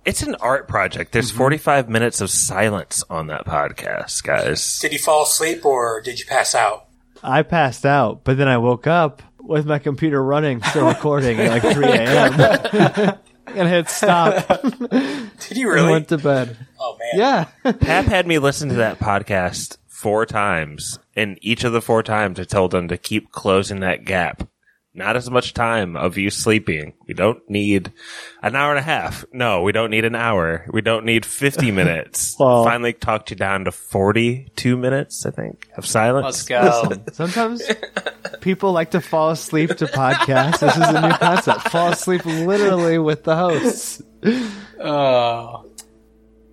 It's 0.05 0.21
an 0.21 0.35
art 0.35 0.67
project. 0.67 1.11
There's 1.11 1.29
mm-hmm. 1.29 1.39
45 1.39 1.89
minutes 1.89 2.21
of 2.21 2.29
silence 2.29 3.03
on 3.09 3.25
that 3.27 3.47
podcast, 3.47 4.23
guys. 4.23 4.77
Did 4.79 4.93
you 4.93 4.99
fall 4.99 5.23
asleep 5.23 5.65
or 5.65 6.01
did 6.01 6.19
you 6.19 6.27
pass 6.27 6.53
out? 6.53 6.85
I 7.23 7.41
passed 7.41 7.83
out, 7.83 8.23
but 8.23 8.37
then 8.37 8.47
I 8.47 8.59
woke 8.59 8.85
up 8.85 9.23
with 9.39 9.65
my 9.65 9.79
computer 9.79 10.23
running, 10.23 10.61
still 10.61 10.85
recording 10.85 11.39
at 11.39 11.63
like 11.63 11.73
3 11.73 11.83
a.m. 11.87 13.17
and 13.47 13.67
hit 13.67 13.89
stop 13.89 14.47
Did 14.61 15.57
you 15.57 15.69
and 15.69 15.75
really? 15.75 15.89
went 15.89 16.09
to 16.09 16.19
bed. 16.19 16.55
oh 16.79 16.95
man. 16.99 17.47
Yeah. 17.63 17.71
Pap 17.73 18.05
had 18.05 18.27
me 18.27 18.37
listen 18.37 18.69
to 18.69 18.75
that 18.75 18.99
podcast 18.99 19.77
four 19.87 20.27
times, 20.27 20.99
and 21.15 21.39
each 21.41 21.63
of 21.63 21.73
the 21.73 21.81
four 21.81 22.03
times 22.03 22.39
I 22.39 22.43
told 22.43 22.75
him 22.75 22.87
to 22.89 22.97
keep 22.99 23.31
closing 23.31 23.79
that 23.79 24.05
gap 24.05 24.47
not 24.95 25.15
as 25.15 25.29
much 25.29 25.53
time 25.55 25.95
of 25.95 26.17
you 26.17 26.29
sleeping. 26.29 26.93
We 27.07 27.13
don't 27.15 27.41
need 27.49 27.91
an 28.43 28.55
hour 28.55 28.69
and 28.71 28.79
a 28.79 28.83
half. 28.83 29.25
No, 29.33 29.61
we 29.63 29.71
don't 29.71 29.89
need 29.89 30.05
an 30.05 30.15
hour. 30.15 30.65
We 30.71 30.81
don't 30.81 31.03
need 31.05 31.25
50 31.25 31.71
minutes. 31.79 32.35
Well- 32.39 32.63
Finally 32.63 32.93
talked 32.93 33.29
you 33.31 33.35
down 33.35 33.65
to 33.65 33.71
42 33.71 34.77
minutes, 34.77 35.25
I 35.25 35.31
think, 35.31 35.67
of 35.77 35.85
silence. 35.85 36.25
Let's 36.25 36.43
go. 36.43 36.91
Sometimes 37.11 37.63
people 38.41 38.71
like 38.71 38.91
to 38.91 39.01
fall 39.01 39.31
asleep 39.31 39.71
to 39.77 39.85
podcasts. 39.87 40.59
This 40.59 40.75
is 40.77 40.83
a 40.87 41.01
new 41.01 41.15
concept. 41.17 41.69
Fall 41.69 41.89
asleep 41.91 42.23
literally 42.25 42.99
with 42.99 43.23
the 43.23 43.35
hosts. 43.35 44.01
Oh. 44.79 45.65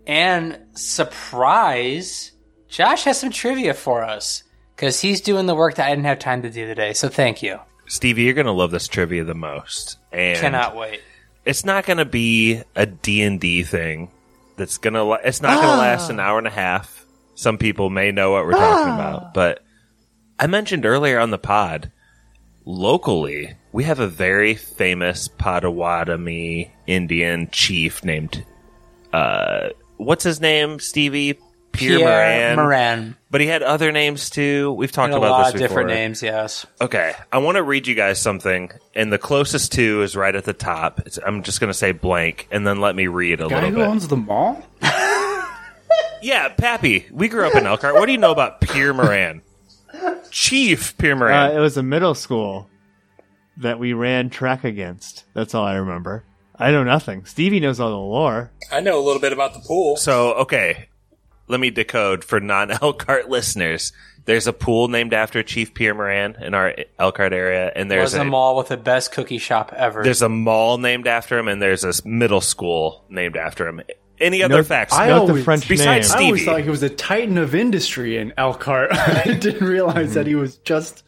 And 0.06 0.58
surprise, 0.74 2.32
Josh 2.68 3.04
has 3.04 3.20
some 3.20 3.30
trivia 3.30 3.74
for 3.74 4.02
us 4.02 4.42
because 4.74 5.00
he's 5.00 5.20
doing 5.20 5.46
the 5.46 5.54
work 5.54 5.74
that 5.74 5.86
I 5.86 5.90
didn't 5.90 6.06
have 6.06 6.18
time 6.18 6.42
to 6.42 6.50
do 6.50 6.66
today. 6.66 6.94
So 6.94 7.08
thank 7.08 7.42
you. 7.42 7.58
Stevie, 7.90 8.22
you're 8.22 8.34
going 8.34 8.46
to 8.46 8.52
love 8.52 8.70
this 8.70 8.86
trivia 8.86 9.24
the 9.24 9.34
most. 9.34 9.98
And 10.12 10.38
Cannot 10.38 10.76
wait. 10.76 11.00
it's 11.44 11.64
not 11.64 11.84
going 11.86 11.96
to 11.98 12.04
be 12.04 12.62
a 12.76 12.86
D&D 12.86 13.64
thing 13.64 14.12
that's 14.56 14.78
going 14.78 14.94
to 14.94 15.18
it's 15.26 15.42
not 15.42 15.56
going 15.60 15.74
to 15.74 15.80
last 15.80 16.08
an 16.08 16.20
hour 16.20 16.38
and 16.38 16.46
a 16.46 16.50
half. 16.50 17.04
Some 17.34 17.58
people 17.58 17.90
may 17.90 18.12
know 18.12 18.30
what 18.30 18.44
we're 18.44 18.52
talking 18.52 18.94
about, 18.94 19.34
but 19.34 19.64
I 20.38 20.46
mentioned 20.46 20.86
earlier 20.86 21.18
on 21.18 21.30
the 21.30 21.38
pod 21.38 21.90
locally, 22.64 23.54
we 23.72 23.82
have 23.84 23.98
a 23.98 24.06
very 24.06 24.54
famous 24.54 25.26
Potawatomi 25.26 26.70
Indian 26.86 27.48
chief 27.50 28.04
named 28.04 28.44
uh 29.12 29.70
what's 29.96 30.22
his 30.22 30.40
name, 30.40 30.78
Stevie? 30.78 31.40
Pierre, 31.72 31.98
Moran. 32.00 32.56
Moran. 32.56 33.16
But 33.30 33.40
he 33.40 33.46
had 33.46 33.62
other 33.62 33.92
names 33.92 34.28
too. 34.30 34.72
We've 34.72 34.90
talked 34.92 35.10
about 35.12 35.22
a 35.22 35.26
about 35.26 35.30
lot 35.40 35.44
this 35.52 35.54
of 35.62 35.68
different 35.68 35.88
names, 35.88 36.22
yes. 36.22 36.66
Okay, 36.80 37.14
I 37.32 37.38
want 37.38 37.56
to 37.56 37.62
read 37.62 37.86
you 37.86 37.94
guys 37.94 38.20
something, 38.20 38.70
and 38.94 39.12
the 39.12 39.18
closest 39.18 39.72
to 39.72 40.02
is 40.02 40.16
right 40.16 40.34
at 40.34 40.44
the 40.44 40.52
top. 40.52 41.00
It's, 41.06 41.18
I'm 41.24 41.42
just 41.42 41.60
going 41.60 41.68
to 41.70 41.74
say 41.78 41.92
blank, 41.92 42.48
and 42.50 42.66
then 42.66 42.80
let 42.80 42.94
me 42.96 43.06
read 43.06 43.40
a 43.40 43.48
Guy 43.48 43.54
little 43.56 43.70
who 43.70 43.76
bit. 43.76 43.86
owns 43.86 44.08
the 44.08 44.16
mall? 44.16 44.62
yeah, 46.22 46.48
Pappy, 46.48 47.06
we 47.10 47.28
grew 47.28 47.46
up 47.46 47.54
in 47.54 47.66
Elkhart. 47.66 47.94
What 47.94 48.06
do 48.06 48.12
you 48.12 48.18
know 48.18 48.32
about 48.32 48.60
Pierre 48.60 48.92
Moran? 48.92 49.42
Chief 50.30 50.96
Pierre 50.98 51.14
Uh, 51.14 51.18
Moran. 51.18 51.56
it 51.56 51.60
was 51.60 51.76
a 51.76 51.82
middle 51.82 52.14
school 52.14 52.68
that 53.58 53.78
we 53.78 53.92
ran 53.92 54.30
track 54.30 54.64
against. 54.64 55.24
That's 55.34 55.54
all 55.54 55.64
I 55.64 55.74
remember. 55.76 56.24
I 56.56 56.72
know 56.72 56.84
nothing. 56.84 57.24
Stevie 57.24 57.60
knows 57.60 57.80
all 57.80 57.90
the 57.90 57.96
lore. 57.96 58.52
I 58.70 58.80
know 58.80 58.98
a 58.98 59.04
little 59.04 59.20
bit 59.20 59.32
about 59.32 59.54
the 59.54 59.60
pool. 59.60 59.96
so, 59.96 60.34
okay, 60.34 60.88
let 61.50 61.60
me 61.60 61.70
decode 61.70 62.24
for 62.24 62.40
non 62.40 62.70
Elkhart 62.70 63.28
listeners. 63.28 63.92
There's 64.26 64.46
a 64.46 64.52
pool 64.52 64.88
named 64.88 65.12
after 65.14 65.42
Chief 65.42 65.72
Pierre 65.74 65.94
Moran 65.94 66.36
in 66.42 66.54
our 66.54 66.74
Elkhart 66.98 67.32
area, 67.32 67.72
and 67.74 67.90
There's 67.90 68.12
there's 68.12 68.20
a 68.20 68.24
mall 68.24 68.56
with 68.56 68.68
the 68.68 68.76
best 68.76 69.12
cookie 69.12 69.38
shop 69.38 69.72
ever. 69.74 70.02
there's 70.04 70.22
a 70.22 70.28
mall 70.28 70.78
named 70.78 71.06
after 71.06 71.38
him, 71.38 71.48
and 71.48 71.60
there's 71.60 71.84
a 71.84 71.88
s- 71.88 72.04
middle 72.04 72.40
school 72.42 73.04
named 73.08 73.36
after 73.36 73.66
him. 73.66 73.80
Any 74.20 74.42
other 74.42 74.58
Nope. 74.58 74.66
facts? 74.66 74.92
I 74.92 75.06
Note 75.08 75.14
the 75.26 75.30
always- 75.32 75.44
French 75.44 75.66
besides 75.68 76.10
name. 76.10 76.18
I 76.18 76.24
always 76.26 76.42
Stevie. 76.42 76.44
thought 76.52 76.62
he 76.62 76.70
was 76.70 76.82
a 76.82 76.90
titan 76.90 77.38
of 77.38 77.54
industry 77.54 78.18
in 78.18 78.34
Elkhart. 78.36 78.90
I 78.92 79.34
didn't 79.40 79.66
realize 79.66 80.12
that 80.14 80.26
he 80.26 80.34
was 80.34 80.56
just. 80.58 81.02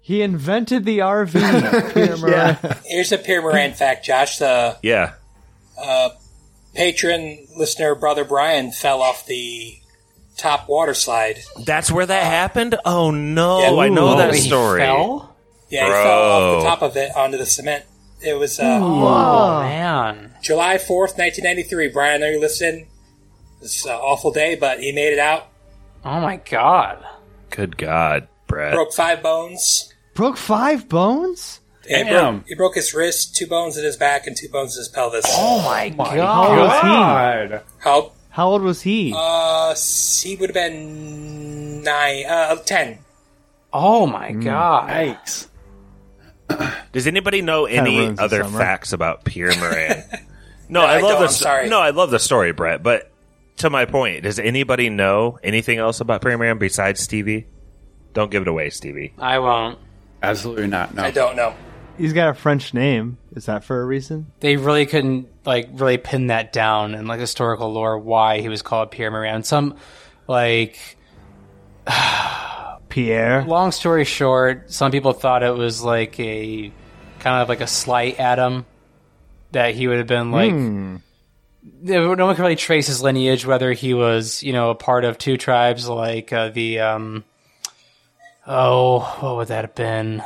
He 0.00 0.22
invented 0.22 0.84
the 0.86 0.98
RV. 1.00 1.92
Pierre 1.94 2.16
Moran. 2.16 2.56
Here's 2.86 3.12
a 3.12 3.18
Pierre 3.18 3.42
Moran 3.42 3.72
fact, 3.74 4.04
Josh. 4.06 4.38
The 4.38 4.78
yeah. 4.82 5.12
Uh, 5.78 6.10
patron 6.74 7.46
listener 7.56 7.94
brother 7.94 8.24
Brian 8.24 8.70
fell 8.72 9.02
off 9.02 9.26
the 9.26 9.76
top 10.36 10.68
water 10.68 10.94
slide. 10.94 11.38
That's 11.64 11.90
where 11.90 12.06
that 12.06 12.24
happened? 12.24 12.76
Oh 12.84 13.10
no, 13.10 13.60
Yeah. 13.60 13.82
I 13.82 13.88
know 13.88 14.14
Ooh. 14.14 14.18
that 14.18 14.34
He 14.34 14.40
story. 14.40 14.80
fell? 14.80 15.34
Yeah, 15.70 15.86
he 15.86 15.92
fell 15.92 16.22
off 16.22 16.62
the 16.62 16.68
top 16.68 16.82
of 16.82 16.96
it 16.96 17.14
onto 17.16 17.38
the 17.38 17.46
cement. 17.46 17.84
It 18.20 18.34
was 18.38 18.58
uh, 18.60 18.78
Oh, 18.80 19.60
man. 19.60 20.34
July 20.42 20.76
4th, 20.76 21.18
1993. 21.18 21.88
Brian, 21.88 22.14
I 22.22 22.26
know 22.26 22.30
you're 22.32 22.40
listening. 22.40 22.86
It's 23.60 23.84
an 23.84 23.92
awful 23.92 24.30
day, 24.32 24.54
but 24.56 24.80
he 24.80 24.92
made 24.92 25.12
it 25.12 25.18
out. 25.18 25.48
Oh, 26.04 26.20
my 26.20 26.36
God. 26.36 27.04
Good 27.50 27.76
God, 27.76 28.28
Brett. 28.46 28.72
Broke 28.74 28.92
five 28.94 29.22
bones. 29.22 29.92
Broke 30.14 30.36
five 30.36 30.88
bones? 30.88 31.60
Yeah, 31.88 32.04
he, 32.04 32.10
broke, 32.10 32.46
he 32.48 32.54
broke 32.54 32.74
his 32.76 32.94
wrist, 32.94 33.36
two 33.36 33.46
bones 33.46 33.76
in 33.76 33.84
his 33.84 33.96
back, 33.96 34.26
and 34.26 34.34
two 34.36 34.48
bones 34.48 34.76
in 34.76 34.80
his 34.80 34.88
pelvis. 34.88 35.24
Oh, 35.28 35.62
my 35.64 35.88
How 35.90 36.04
old 36.04 36.16
God. 36.16 36.58
was? 36.58 36.82
God. 36.82 37.62
How? 37.78 38.12
How 38.34 38.48
old 38.48 38.62
was 38.62 38.82
he? 38.82 39.14
Uh, 39.16 39.76
he 40.20 40.34
would 40.34 40.50
have 40.50 40.54
been 40.54 41.82
nine, 41.84 42.26
uh, 42.26 42.56
ten. 42.56 42.98
Oh, 43.72 44.08
my 44.08 44.30
Mm. 44.32 44.42
God. 44.44 44.90
Yikes. 44.90 45.46
Does 46.92 47.06
anybody 47.06 47.42
know 47.42 47.66
any 47.66 48.08
other 48.18 48.42
facts 48.42 48.92
about 48.92 49.24
Pierre 49.24 49.54
Moran? 49.60 50.02
no, 50.68 50.80
No, 50.80 50.84
I 50.84 50.96
I 50.96 51.00
love 51.00 51.20
the 51.20 51.26
I'm 51.26 51.30
sorry. 51.30 51.68
No, 51.68 51.78
I 51.78 51.90
love 51.90 52.10
the 52.10 52.18
story, 52.18 52.50
Brett. 52.52 52.82
But 52.82 53.08
to 53.58 53.70
my 53.70 53.84
point, 53.84 54.24
does 54.24 54.40
anybody 54.40 54.90
know 54.90 55.38
anything 55.44 55.78
else 55.78 56.00
about 56.00 56.20
Pierre 56.20 56.36
Moran 56.36 56.58
besides 56.58 57.00
Stevie? 57.00 57.46
Don't 58.14 58.32
give 58.32 58.42
it 58.42 58.48
away, 58.48 58.70
Stevie. 58.70 59.12
I 59.16 59.38
won't. 59.38 59.78
Absolutely 60.24 60.66
not. 60.66 60.92
No. 60.92 61.04
I 61.04 61.12
don't 61.12 61.36
know. 61.36 61.54
He's 61.96 62.12
got 62.12 62.28
a 62.28 62.34
French 62.34 62.74
name. 62.74 63.18
Is 63.34 63.46
that 63.46 63.64
for 63.64 63.80
a 63.80 63.84
reason? 63.84 64.26
They 64.40 64.56
really 64.56 64.86
couldn't, 64.86 65.28
like, 65.44 65.68
really 65.72 65.98
pin 65.98 66.28
that 66.28 66.52
down 66.52 66.94
in, 66.94 67.06
like, 67.06 67.20
historical 67.20 67.72
lore 67.72 67.98
why 67.98 68.40
he 68.40 68.48
was 68.48 68.62
called 68.62 68.90
Pierre 68.90 69.10
Moran. 69.10 69.44
Some, 69.44 69.76
like, 70.26 70.96
Pierre. 72.88 73.44
long 73.44 73.72
story 73.72 74.04
short, 74.04 74.72
some 74.72 74.90
people 74.90 75.12
thought 75.12 75.42
it 75.42 75.54
was 75.54 75.82
like 75.82 76.18
a 76.20 76.72
kind 77.18 77.42
of 77.42 77.48
like 77.48 77.60
a 77.60 77.66
slight 77.66 78.20
at 78.20 78.38
him 78.38 78.66
that 79.52 79.74
he 79.74 79.88
would 79.88 79.98
have 79.98 80.06
been 80.06 80.30
like. 80.30 80.52
No 80.52 82.14
no 82.14 82.26
one 82.26 82.34
can 82.34 82.42
really 82.42 82.56
trace 82.56 82.86
his 82.86 83.02
lineage, 83.02 83.46
whether 83.46 83.72
he 83.72 83.94
was, 83.94 84.42
you 84.42 84.52
know, 84.52 84.70
a 84.70 84.74
part 84.74 85.04
of 85.04 85.16
two 85.18 85.36
tribes 85.36 85.88
like 85.88 86.32
uh, 86.32 86.50
the, 86.50 86.80
um, 86.80 87.24
oh, 88.46 89.00
what 89.20 89.36
would 89.36 89.48
that 89.48 89.64
have 89.64 89.74
been? 89.74 90.22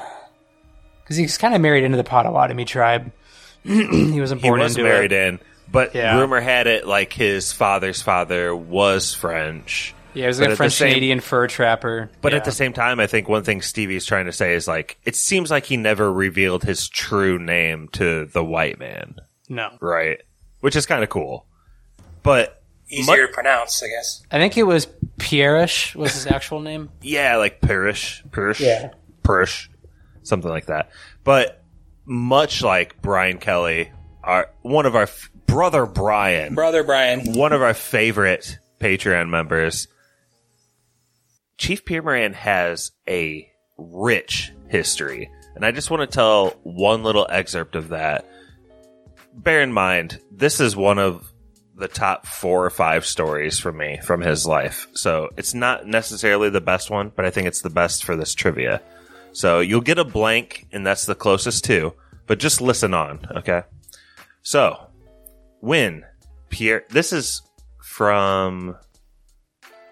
Because 1.08 1.16
he's 1.16 1.38
kind 1.38 1.54
of 1.54 1.60
married 1.62 1.84
into 1.84 1.96
the 1.96 2.04
Potawatomi 2.04 2.66
tribe. 2.66 3.12
he 3.64 4.20
wasn't 4.20 4.42
born 4.42 4.44
He 4.44 4.48
born 4.50 4.60
was 4.60 4.76
into 4.76 4.88
married 4.88 5.12
it. 5.12 5.28
in, 5.28 5.40
but 5.72 5.94
Yeah. 5.94 6.18
rumor 6.20 6.38
had 6.40 6.66
it 6.66 6.86
like 6.86 7.12
his 7.14 7.50
father's 7.50 8.02
father 8.02 8.54
was 8.54 9.14
French. 9.14 9.94
Yeah, 10.14 10.22
he 10.22 10.26
was 10.26 10.38
But 10.38 10.42
like 10.42 10.48
at 10.48 10.50
a 10.50 10.54
the 10.54 10.56
French 10.58 10.72
same- 10.74 10.88
Canadian 10.88 11.20
fur 11.20 11.46
trapper. 11.46 12.10
But 12.20 12.32
Yeah. 12.32 12.38
at 12.38 12.44
the 12.44 12.52
same 12.52 12.72
time, 12.74 13.00
I 13.00 13.06
think 13.06 13.28
one 13.28 13.42
thing 13.42 13.62
Stevie's 13.62 14.04
trying 14.04 14.26
to 14.26 14.32
say 14.32 14.54
is 14.54 14.68
like 14.68 14.98
it 15.04 15.16
seems 15.16 15.50
like 15.50 15.64
he 15.64 15.76
never 15.78 16.12
revealed 16.12 16.62
his 16.62 16.88
true 16.88 17.38
name 17.38 17.88
to 17.92 18.26
the 18.26 18.44
white 18.44 18.78
man, 18.78 19.16
no, 19.48 19.70
right? 19.80 20.20
Which 20.60 20.76
is 20.76 20.84
kind 20.86 21.02
of 21.02 21.08
cool. 21.08 21.46
But 22.22 22.54
Easier 22.90 23.26
to 23.26 23.32
pronounce, 23.32 23.82
I 23.82 23.88
guess. 23.88 24.22
I 24.30 24.38
think 24.38 24.56
it 24.56 24.62
was 24.62 24.86
Pierish 25.18 25.94
was 25.94 26.14
his 26.14 26.26
actual 26.26 26.60
name. 26.60 26.88
yeah, 27.02 27.36
like 27.36 27.60
Parish, 27.60 28.22
Parish, 28.32 28.60
Yeah. 28.60 28.90
Parish, 29.24 29.67
something 30.28 30.50
like 30.50 30.66
that. 30.66 30.90
But 31.24 31.62
much 32.04 32.62
like 32.62 33.00
Brian 33.02 33.38
Kelly, 33.38 33.90
our 34.22 34.50
one 34.62 34.86
of 34.86 34.94
our 34.94 35.02
f- 35.02 35.30
brother 35.46 35.86
Brian, 35.86 36.54
Brother 36.54 36.84
Brian. 36.84 37.32
one 37.32 37.52
of 37.52 37.62
our 37.62 37.74
favorite 37.74 38.58
Patreon 38.80 39.28
members, 39.28 39.88
Chief 41.56 41.84
Pierre 41.84 42.02
Moran 42.02 42.32
has 42.34 42.92
a 43.08 43.50
rich 43.76 44.52
history. 44.68 45.30
And 45.54 45.64
I 45.64 45.72
just 45.72 45.90
want 45.90 46.08
to 46.08 46.14
tell 46.14 46.50
one 46.62 47.02
little 47.02 47.26
excerpt 47.28 47.74
of 47.74 47.88
that. 47.88 48.26
Bear 49.34 49.60
in 49.62 49.72
mind, 49.72 50.20
this 50.30 50.60
is 50.60 50.76
one 50.76 50.98
of 50.98 51.32
the 51.74 51.88
top 51.88 52.26
four 52.26 52.64
or 52.64 52.70
five 52.70 53.06
stories 53.06 53.58
from 53.58 53.76
me 53.76 53.98
from 54.04 54.20
his 54.20 54.46
life. 54.46 54.88
So 54.94 55.30
it's 55.36 55.54
not 55.54 55.86
necessarily 55.86 56.50
the 56.50 56.60
best 56.60 56.90
one, 56.90 57.12
but 57.14 57.24
I 57.24 57.30
think 57.30 57.46
it's 57.46 57.62
the 57.62 57.70
best 57.70 58.04
for 58.04 58.16
this 58.16 58.34
trivia. 58.34 58.82
So 59.38 59.60
you'll 59.60 59.82
get 59.82 60.00
a 60.00 60.04
blank, 60.04 60.66
and 60.72 60.84
that's 60.84 61.06
the 61.06 61.14
closest 61.14 61.62
to, 61.66 61.94
but 62.26 62.40
just 62.40 62.60
listen 62.60 62.92
on, 62.92 63.20
okay? 63.36 63.62
So, 64.42 64.88
when 65.60 66.04
Pierre, 66.48 66.82
this 66.88 67.12
is 67.12 67.42
from, 67.80 68.76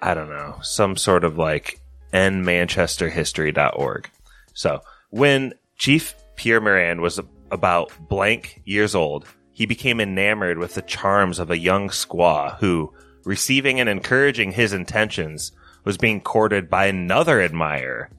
I 0.03 0.15
don't 0.15 0.31
know, 0.31 0.59
some 0.63 0.97
sort 0.97 1.23
of 1.23 1.39
like 1.39 1.81
nmanchesterhistory.org. 2.13 4.11
So, 4.53 4.81
when 5.11 5.55
Chief 5.77 6.17
Pierre 6.35 6.61
Moran 6.61 7.01
was 7.01 7.21
about 7.53 7.93
blank 8.09 8.63
years 8.65 8.97
old, 8.97 9.27
he 9.53 9.65
became 9.65 10.01
enamored 10.01 10.59
with 10.59 10.75
the 10.75 10.83
charms 10.83 11.39
of 11.39 11.53
a 11.53 11.59
young 11.59 11.91
squaw 11.91 12.59
who, 12.59 12.93
receiving 13.25 13.79
and 13.79 13.89
encouraging 13.89 14.51
his 14.51 14.73
intentions, 14.73 15.53
was 15.85 15.97
being 15.97 16.21
courted 16.21 16.69
by 16.69 16.87
another 16.87 17.41
admirer. 17.41 18.11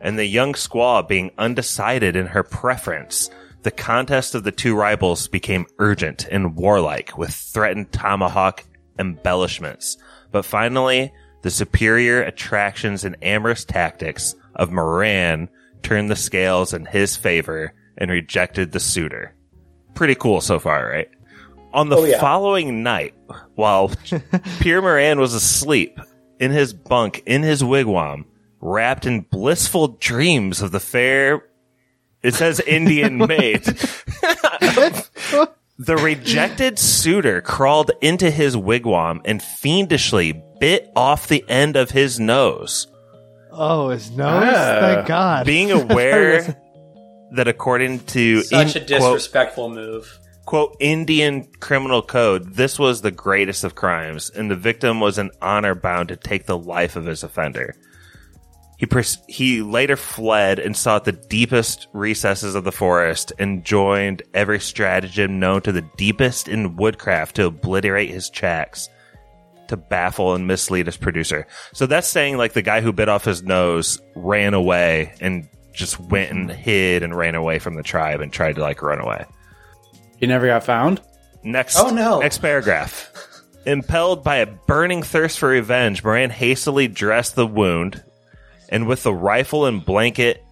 And 0.00 0.18
the 0.18 0.26
young 0.26 0.52
squaw 0.54 1.06
being 1.06 1.30
undecided 1.38 2.16
in 2.16 2.26
her 2.26 2.42
preference, 2.42 3.30
the 3.62 3.70
contest 3.70 4.34
of 4.34 4.44
the 4.44 4.52
two 4.52 4.76
rivals 4.76 5.26
became 5.28 5.66
urgent 5.78 6.26
and 6.30 6.54
warlike 6.56 7.16
with 7.18 7.30
threatened 7.30 7.92
tomahawk 7.92 8.62
embellishments. 8.98 9.96
But 10.30 10.44
finally, 10.44 11.12
the 11.42 11.50
superior 11.50 12.22
attractions 12.22 13.04
and 13.04 13.16
amorous 13.22 13.64
tactics 13.64 14.34
of 14.54 14.70
Moran 14.72 15.48
turned 15.82 16.10
the 16.10 16.16
scales 16.16 16.74
in 16.74 16.84
his 16.86 17.16
favor, 17.16 17.72
and 17.98 18.10
rejected 18.10 18.72
the 18.72 18.80
suitor. 18.80 19.34
Pretty 19.94 20.14
cool 20.14 20.40
so 20.42 20.58
far, 20.58 20.86
right? 20.88 21.08
On 21.72 21.88
the 21.88 21.96
Oh, 21.96 22.04
yeah. 22.04 22.20
following 22.20 22.82
night, 22.82 23.14
while 23.54 23.90
Pierre 24.60 24.82
Moran 24.82 25.18
was 25.18 25.32
asleep 25.32 25.98
in 26.38 26.50
his 26.50 26.74
bunk 26.74 27.22
in 27.24 27.42
his 27.42 27.62
wigwam, 27.62 28.24
wrapped 28.60 29.06
in 29.06 29.20
blissful 29.22 29.88
dreams 30.00 30.60
of 30.62 30.72
the 30.72 30.80
fair, 30.80 31.44
it 32.22 32.34
says 32.34 32.60
Indian 32.60 33.18
maid. 33.26 33.64
the 35.78 35.96
rejected 35.96 36.78
suitor 36.78 37.40
crawled 37.40 37.90
into 38.00 38.30
his 38.30 38.56
wigwam 38.56 39.20
and 39.24 39.42
fiendishly 39.42 40.42
bit 40.58 40.90
off 40.96 41.28
the 41.28 41.44
end 41.48 41.76
of 41.76 41.90
his 41.90 42.18
nose. 42.18 42.86
Oh, 43.52 43.90
his 43.90 44.10
nose. 44.10 44.44
Ah. 44.46 44.78
Thank 44.80 45.06
God. 45.06 45.46
Being 45.46 45.70
aware 45.90 46.42
that 47.32 47.48
according 47.48 48.00
to 48.06 48.42
Such 48.42 48.76
in- 48.76 48.82
a 48.82 48.86
quote, 48.86 48.88
disrespectful 48.88 49.68
move. 49.70 50.18
quote 50.46 50.76
Indian 50.80 51.44
criminal 51.60 52.02
code, 52.02 52.54
this 52.54 52.78
was 52.78 53.00
the 53.02 53.10
greatest 53.10 53.64
of 53.64 53.74
crimes, 53.74 54.30
and 54.30 54.50
the 54.50 54.56
victim 54.56 55.00
was 55.00 55.18
in 55.18 55.30
honor 55.42 55.74
bound 55.74 56.08
to 56.08 56.16
take 56.16 56.46
the 56.46 56.58
life 56.58 56.96
of 56.96 57.04
his 57.06 57.22
offender. 57.22 57.74
He 58.78 58.86
pers- 58.86 59.18
he 59.26 59.62
later 59.62 59.96
fled 59.96 60.58
and 60.58 60.76
sought 60.76 61.04
the 61.04 61.12
deepest 61.12 61.88
recesses 61.94 62.54
of 62.54 62.64
the 62.64 62.72
forest 62.72 63.32
and 63.38 63.64
joined 63.64 64.22
every 64.34 64.60
stratagem 64.60 65.38
known 65.38 65.62
to 65.62 65.72
the 65.72 65.84
deepest 65.96 66.46
in 66.48 66.76
woodcraft 66.76 67.36
to 67.36 67.46
obliterate 67.46 68.10
his 68.10 68.28
tracks, 68.28 68.88
to 69.68 69.76
baffle 69.78 70.34
and 70.34 70.46
mislead 70.46 70.86
his 70.86 70.96
producer. 70.98 71.46
So 71.72 71.86
that's 71.86 72.06
saying 72.06 72.36
like 72.36 72.52
the 72.52 72.60
guy 72.62 72.82
who 72.82 72.92
bit 72.92 73.08
off 73.08 73.24
his 73.24 73.42
nose 73.42 73.98
ran 74.14 74.52
away 74.52 75.14
and 75.22 75.48
just 75.72 75.98
went 75.98 76.30
and 76.30 76.50
hid 76.50 77.02
and 77.02 77.16
ran 77.16 77.34
away 77.34 77.58
from 77.58 77.74
the 77.76 77.82
tribe 77.82 78.20
and 78.20 78.30
tried 78.32 78.56
to 78.56 78.60
like 78.60 78.82
run 78.82 79.00
away. 79.00 79.24
He 80.18 80.26
never 80.26 80.46
got 80.46 80.64
found. 80.64 81.00
Next, 81.42 81.78
Oh, 81.78 81.90
no. 81.90 82.20
Next 82.20 82.38
paragraph. 82.38 83.10
Impelled 83.66 84.22
by 84.22 84.36
a 84.36 84.46
burning 84.46 85.02
thirst 85.02 85.38
for 85.38 85.48
revenge, 85.48 86.04
Moran 86.04 86.30
hastily 86.30 86.88
dressed 86.88 87.34
the 87.36 87.46
wound, 87.46 88.02
and 88.68 88.86
with 88.86 89.02
the 89.02 89.14
rifle 89.14 89.66
and 89.66 89.84
blanket 89.84 90.44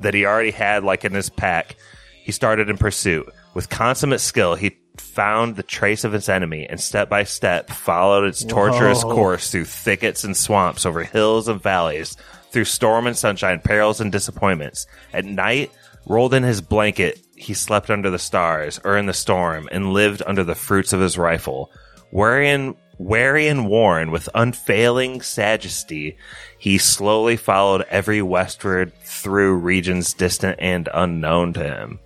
that 0.00 0.14
he 0.14 0.26
already 0.26 0.50
had, 0.50 0.84
like 0.84 1.04
in 1.04 1.12
his 1.12 1.30
pack, 1.30 1.76
he 2.22 2.32
started 2.32 2.68
in 2.68 2.76
pursuit. 2.76 3.32
With 3.54 3.68
consummate 3.68 4.20
skill, 4.20 4.54
he 4.54 4.76
found 4.98 5.56
the 5.56 5.62
trace 5.62 6.04
of 6.04 6.12
his 6.12 6.28
enemy 6.28 6.66
and 6.68 6.80
step 6.80 7.08
by 7.08 7.24
step 7.24 7.70
followed 7.70 8.24
its 8.24 8.44
torturous 8.44 9.02
Whoa. 9.02 9.14
course 9.14 9.50
through 9.50 9.66
thickets 9.66 10.24
and 10.24 10.36
swamps, 10.36 10.86
over 10.86 11.04
hills 11.04 11.48
and 11.48 11.62
valleys, 11.62 12.16
through 12.50 12.64
storm 12.64 13.06
and 13.06 13.16
sunshine, 13.16 13.60
perils 13.60 14.00
and 14.00 14.10
disappointments. 14.12 14.86
At 15.12 15.24
night, 15.24 15.70
rolled 16.06 16.34
in 16.34 16.42
his 16.42 16.60
blanket, 16.60 17.20
he 17.36 17.54
slept 17.54 17.90
under 17.90 18.10
the 18.10 18.18
stars 18.18 18.80
or 18.84 18.96
in 18.96 19.06
the 19.06 19.12
storm 19.12 19.68
and 19.70 19.92
lived 19.92 20.22
under 20.26 20.44
the 20.44 20.54
fruits 20.54 20.92
of 20.92 21.00
his 21.00 21.18
rifle. 21.18 21.70
Wherein, 22.10 22.74
wary 22.98 23.48
and 23.48 23.68
worn 23.68 24.10
with 24.10 24.28
unfailing 24.34 25.20
sagacity, 25.20 26.16
he 26.58 26.78
slowly 26.78 27.36
followed 27.36 27.84
every 27.90 28.22
westward 28.22 28.92
through 29.02 29.54
regions 29.54 30.14
distant 30.14 30.56
and 30.60 30.88
unknown 30.94 31.52
to 31.52 31.62
him. 31.62 31.98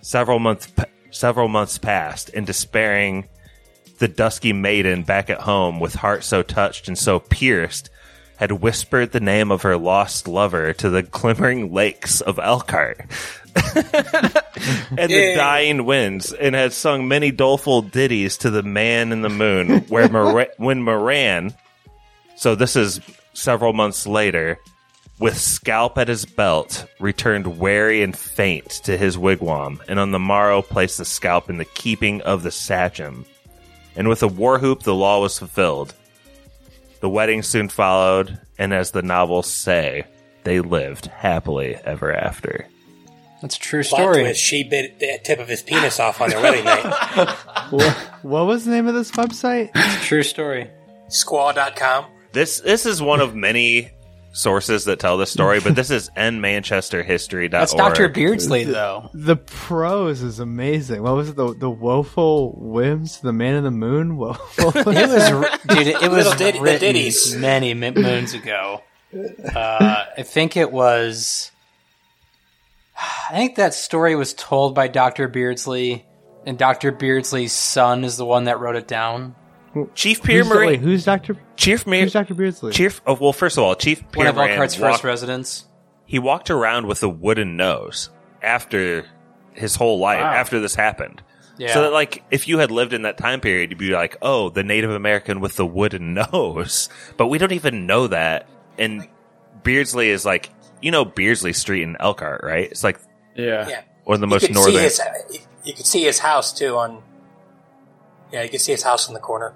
Several 0.00 0.38
months, 0.38 0.68
several 1.10 1.48
months 1.48 1.78
passed, 1.78 2.30
and 2.34 2.46
despairing, 2.46 3.28
the 3.98 4.08
dusky 4.08 4.52
maiden 4.52 5.02
back 5.02 5.28
at 5.30 5.40
home, 5.40 5.80
with 5.80 5.94
heart 5.94 6.24
so 6.24 6.42
touched 6.42 6.88
and 6.88 6.96
so 6.96 7.18
pierced, 7.18 7.90
had 8.38 8.52
whispered 8.52 9.10
the 9.10 9.20
name 9.20 9.50
of 9.50 9.62
her 9.62 9.76
lost 9.76 10.28
lover 10.28 10.72
to 10.72 10.88
the 10.88 11.02
glimmering 11.02 11.72
lakes 11.72 12.20
of 12.20 12.38
Elkhart 12.38 13.00
and 13.74 15.10
the 15.10 15.34
dying 15.36 15.84
winds, 15.84 16.32
and 16.32 16.54
had 16.54 16.72
sung 16.72 17.08
many 17.08 17.32
doleful 17.32 17.82
ditties 17.82 18.38
to 18.38 18.50
the 18.50 18.62
man 18.62 19.10
in 19.10 19.22
the 19.22 19.28
moon. 19.28 19.80
Where 19.88 20.08
when 20.56 20.82
Moran, 20.82 21.54
so 22.36 22.54
this 22.54 22.76
is 22.76 23.00
several 23.34 23.72
months 23.72 24.06
later, 24.06 24.58
with 25.18 25.36
scalp 25.36 25.98
at 25.98 26.06
his 26.06 26.24
belt, 26.24 26.86
returned 27.00 27.58
weary 27.58 28.02
and 28.02 28.16
faint 28.16 28.68
to 28.84 28.96
his 28.96 29.18
wigwam, 29.18 29.80
and 29.88 29.98
on 29.98 30.12
the 30.12 30.18
morrow 30.20 30.62
placed 30.62 30.98
the 30.98 31.04
scalp 31.04 31.50
in 31.50 31.58
the 31.58 31.64
keeping 31.64 32.22
of 32.22 32.44
the 32.44 32.52
sachem. 32.52 33.24
And 33.96 34.08
with 34.08 34.22
a 34.22 34.28
war 34.28 34.60
whoop, 34.60 34.84
the 34.84 34.94
law 34.94 35.20
was 35.20 35.38
fulfilled. 35.38 35.92
The 37.00 37.08
wedding 37.08 37.42
soon 37.42 37.68
followed, 37.68 38.40
and 38.58 38.74
as 38.74 38.90
the 38.90 39.02
novels 39.02 39.50
say, 39.50 40.04
they 40.44 40.60
lived 40.60 41.06
happily 41.06 41.76
ever 41.84 42.12
after. 42.12 42.66
That's 43.40 43.56
a 43.56 43.60
true 43.60 43.84
Plot 43.84 44.00
story. 44.00 44.20
twist, 44.22 44.40
she 44.40 44.64
bit 44.64 44.98
the 44.98 45.18
tip 45.22 45.38
of 45.38 45.48
his 45.48 45.62
penis 45.62 46.00
off 46.00 46.20
on 46.20 46.30
their 46.30 46.40
wedding 46.40 46.64
night. 46.64 46.84
what, 47.70 47.94
what 48.22 48.46
was 48.46 48.64
the 48.64 48.72
name 48.72 48.88
of 48.88 48.94
this 48.94 49.12
website? 49.12 49.72
True 50.02 50.24
story. 50.24 50.68
Squaw.com. 51.08 52.06
This 52.32 52.60
this 52.60 52.84
is 52.84 53.00
one 53.00 53.20
of 53.20 53.34
many 53.34 53.90
sources 54.32 54.84
that 54.84 54.98
tell 54.98 55.16
this 55.18 55.30
story, 55.32 55.60
but 55.60 55.74
this 55.74 55.90
is 55.90 56.10
nmanchesterhistory.org. 56.16 57.50
That's 57.50 57.74
Dr. 57.74 58.08
Beardsley, 58.08 58.64
though. 58.64 59.10
The 59.14 59.36
prose 59.36 60.22
is 60.22 60.38
amazing. 60.40 61.02
What 61.02 61.14
was 61.14 61.30
it? 61.30 61.36
The 61.36 61.54
the 61.54 61.70
woeful 61.70 62.52
whims, 62.58 63.20
the 63.20 63.32
man 63.32 63.54
in 63.54 63.64
the 63.64 63.70
moon. 63.70 64.16
What, 64.16 64.36
what 64.58 64.76
It 64.76 64.86
was, 64.86 65.58
dude. 65.68 65.86
It 65.86 66.00
was 66.10 66.26
Little 66.26 66.32
the 66.62 66.78
ditties. 66.78 67.34
many 67.36 67.74
moons 67.74 68.34
ago. 68.34 68.82
Uh, 69.12 70.04
I 70.18 70.22
think 70.22 70.56
it 70.56 70.70
was. 70.70 71.50
I 72.96 73.32
think 73.32 73.56
that 73.56 73.74
story 73.74 74.16
was 74.16 74.34
told 74.34 74.74
by 74.74 74.88
Dr. 74.88 75.28
Beardsley, 75.28 76.04
and 76.44 76.58
Dr. 76.58 76.90
Beardsley's 76.92 77.52
son 77.52 78.04
is 78.04 78.16
the 78.16 78.24
one 78.24 78.44
that 78.44 78.58
wrote 78.60 78.76
it 78.76 78.88
down. 78.88 79.34
Chief 79.94 80.22
Pierre 80.22 80.38
who's, 80.44 80.48
the- 80.48 80.56
wait, 80.58 80.64
Moran. 80.64 80.80
who's 80.80 81.04
Doctor? 81.04 81.36
Chief 81.56 81.86
Mir- 81.86 82.02
Who's 82.04 82.12
Doctor 82.12 82.34
Beardsley? 82.34 82.72
Chief. 82.72 83.00
Oh, 83.06 83.14
well, 83.20 83.32
first 83.32 83.58
of 83.58 83.64
all, 83.64 83.74
Chief 83.74 84.02
One 84.02 84.10
Pierre 84.12 84.28
of 84.28 84.34
Moran 84.36 84.50
Elkhart's 84.52 84.78
walked- 84.78 84.94
first 84.96 85.04
residents. 85.04 85.66
he 86.06 86.18
walked 86.18 86.50
around 86.50 86.86
with 86.86 87.02
a 87.02 87.08
wooden 87.08 87.56
nose 87.56 88.10
after 88.42 89.04
his 89.52 89.76
whole 89.76 89.98
life 89.98 90.20
Wow. 90.20 90.32
after 90.32 90.60
this 90.60 90.74
happened. 90.74 91.22
Yeah. 91.58 91.74
So 91.74 91.82
that 91.82 91.92
like 91.92 92.22
if 92.30 92.46
you 92.48 92.58
had 92.58 92.70
lived 92.70 92.92
in 92.92 93.02
that 93.02 93.18
time 93.18 93.40
period, 93.40 93.70
you'd 93.70 93.78
be 93.78 93.90
like, 93.90 94.16
"Oh, 94.22 94.48
the 94.48 94.62
Native 94.62 94.90
American 94.92 95.40
with 95.40 95.56
the 95.56 95.66
wooden 95.66 96.14
nose." 96.32 96.88
But 97.16 97.26
we 97.26 97.38
don't 97.38 97.52
even 97.52 97.86
know 97.86 98.06
that. 98.06 98.48
And 98.78 99.08
Beardsley 99.64 100.08
is 100.10 100.24
like, 100.24 100.50
you 100.80 100.92
know, 100.92 101.04
Beardsley 101.04 101.52
Street 101.52 101.82
in 101.82 101.96
Elkhart, 101.98 102.42
right? 102.44 102.70
It's 102.70 102.84
like 102.84 102.98
Yeah. 103.34 103.68
Yeah. 103.68 103.80
one 104.04 104.14
of 104.14 104.20
the 104.20 104.26
You 104.28 104.30
most 104.30 104.46
could 104.46 104.54
northern. 104.54 104.82
His, 104.82 105.00
you 105.64 105.74
could 105.74 105.84
see 105.86 106.04
his 106.04 106.20
house 106.20 106.52
too 106.52 106.76
on. 106.76 107.02
Yeah, 108.32 108.42
you 108.42 108.48
can 108.48 108.58
see 108.58 108.72
his 108.72 108.82
house 108.82 109.08
in 109.08 109.14
the 109.14 109.20
corner. 109.20 109.54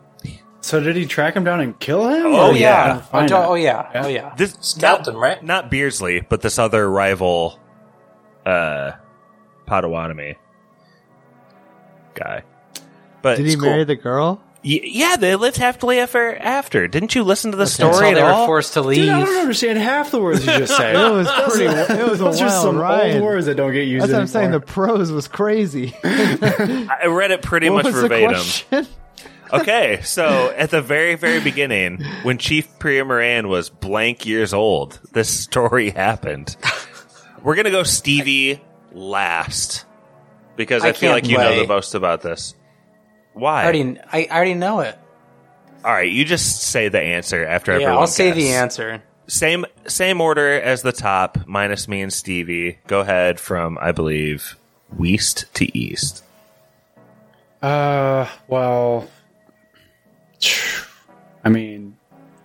So 0.60 0.78
did 0.80 0.94
he 0.94 1.06
track 1.06 1.34
him 1.34 1.42
down 1.44 1.60
and 1.60 1.78
kill 1.80 2.08
him? 2.08 2.26
Oh, 2.26 2.50
Or 2.50 2.54
yeah. 2.54 3.02
Oh, 3.12 3.26
do- 3.26 3.34
oh 3.34 3.54
yeah. 3.54 3.90
Yeah. 3.92 4.04
Oh 4.04 4.08
yeah. 4.08 4.34
this 4.36 4.56
Scalped 4.60 5.06
not, 5.06 5.14
him, 5.14 5.20
right? 5.20 5.42
Not 5.42 5.70
Beardsley, 5.70 6.20
but 6.20 6.40
this 6.40 6.56
other 6.58 6.88
rival, 6.88 7.58
uh, 8.46 8.92
Potawatomi 9.66 10.36
guy. 12.14 12.44
But 13.22 13.38
Did 13.38 13.46
he 13.46 13.56
cool. 13.56 13.64
marry 13.66 13.84
the 13.84 13.96
girl? 13.96 14.40
Y- 14.64 14.80
yeah, 14.84 15.16
they 15.16 15.34
lived 15.34 15.56
happily 15.56 15.98
ever 15.98 16.36
after. 16.36 16.86
Didn't 16.86 17.14
you 17.16 17.24
listen 17.24 17.50
to 17.50 17.56
the 17.56 17.64
Until 17.64 17.92
story 17.92 18.10
at 18.10 18.14
they 18.14 18.22
were 18.22 18.46
forced 18.46 18.74
to 18.74 18.82
leave. 18.82 18.98
Dude, 19.00 19.08
I 19.08 19.24
don't 19.24 19.36
understand 19.40 19.78
half 19.78 20.10
the 20.12 20.20
words 20.20 20.46
you 20.46 20.52
just 20.56 20.76
said. 20.76 20.94
It 20.94 21.10
was 21.12 21.28
pretty. 21.28 21.64
It 21.64 22.08
was 22.08 22.20
a 22.20 22.24
Those 22.24 22.40
are 22.40 22.46
wild 22.46 22.62
some 22.62 22.78
ride. 22.78 23.14
old 23.16 23.24
words 23.24 23.46
that 23.46 23.56
don't 23.56 23.72
get 23.72 23.88
used 23.88 24.04
That's 24.04 24.12
what 24.12 24.20
I'm 24.20 24.26
saying. 24.28 24.50
The 24.52 24.56
anymore. 24.58 24.66
prose 24.66 25.10
was 25.10 25.26
crazy. 25.26 25.94
I 26.04 27.06
read 27.08 27.32
it 27.32 27.42
pretty 27.42 27.70
what 27.70 27.84
much 27.84 27.92
was 27.92 28.02
verbatim. 28.02 28.28
the 28.30 28.64
question? 28.68 28.86
okay, 29.52 30.00
so 30.04 30.54
at 30.56 30.70
the 30.70 30.80
very, 30.80 31.16
very 31.16 31.40
beginning, 31.40 32.04
when 32.22 32.38
Chief 32.38 32.78
Pierre 32.78 33.04
Moran 33.04 33.48
was 33.48 33.68
blank 33.68 34.26
years 34.26 34.54
old, 34.54 35.00
this 35.12 35.28
story 35.28 35.90
happened. 35.90 36.56
We're 37.42 37.56
gonna 37.56 37.72
go 37.72 37.82
Stevie 37.82 38.60
last 38.92 39.86
because 40.54 40.84
I, 40.84 40.90
I 40.90 40.92
feel 40.92 41.10
like 41.10 41.24
can't 41.24 41.32
you 41.32 41.38
know 41.38 41.50
wait. 41.50 41.62
the 41.62 41.66
most 41.66 41.94
about 41.96 42.22
this. 42.22 42.54
Why? 43.34 43.62
I 43.62 43.64
already, 43.64 43.98
I, 44.12 44.28
I 44.30 44.36
already 44.36 44.54
know 44.54 44.80
it. 44.80 44.98
All 45.84 45.92
right, 45.92 46.10
you 46.10 46.24
just 46.24 46.62
say 46.62 46.88
the 46.88 47.00
answer 47.00 47.44
after 47.44 47.72
Yeah, 47.72 47.78
everyone. 47.78 48.02
I'll 48.02 48.06
say 48.06 48.30
the 48.30 48.50
answer. 48.50 49.02
Same 49.26 49.64
same 49.86 50.20
order 50.20 50.60
as 50.60 50.82
the 50.82 50.92
top, 50.92 51.38
minus 51.46 51.88
me 51.88 52.02
and 52.02 52.12
Stevie. 52.12 52.78
Go 52.86 53.00
ahead 53.00 53.40
from 53.40 53.78
I 53.80 53.92
believe 53.92 54.56
west 54.96 55.46
to 55.54 55.76
east. 55.76 56.22
Uh, 57.62 58.28
well, 58.48 59.08
I 61.44 61.48
mean, 61.48 61.96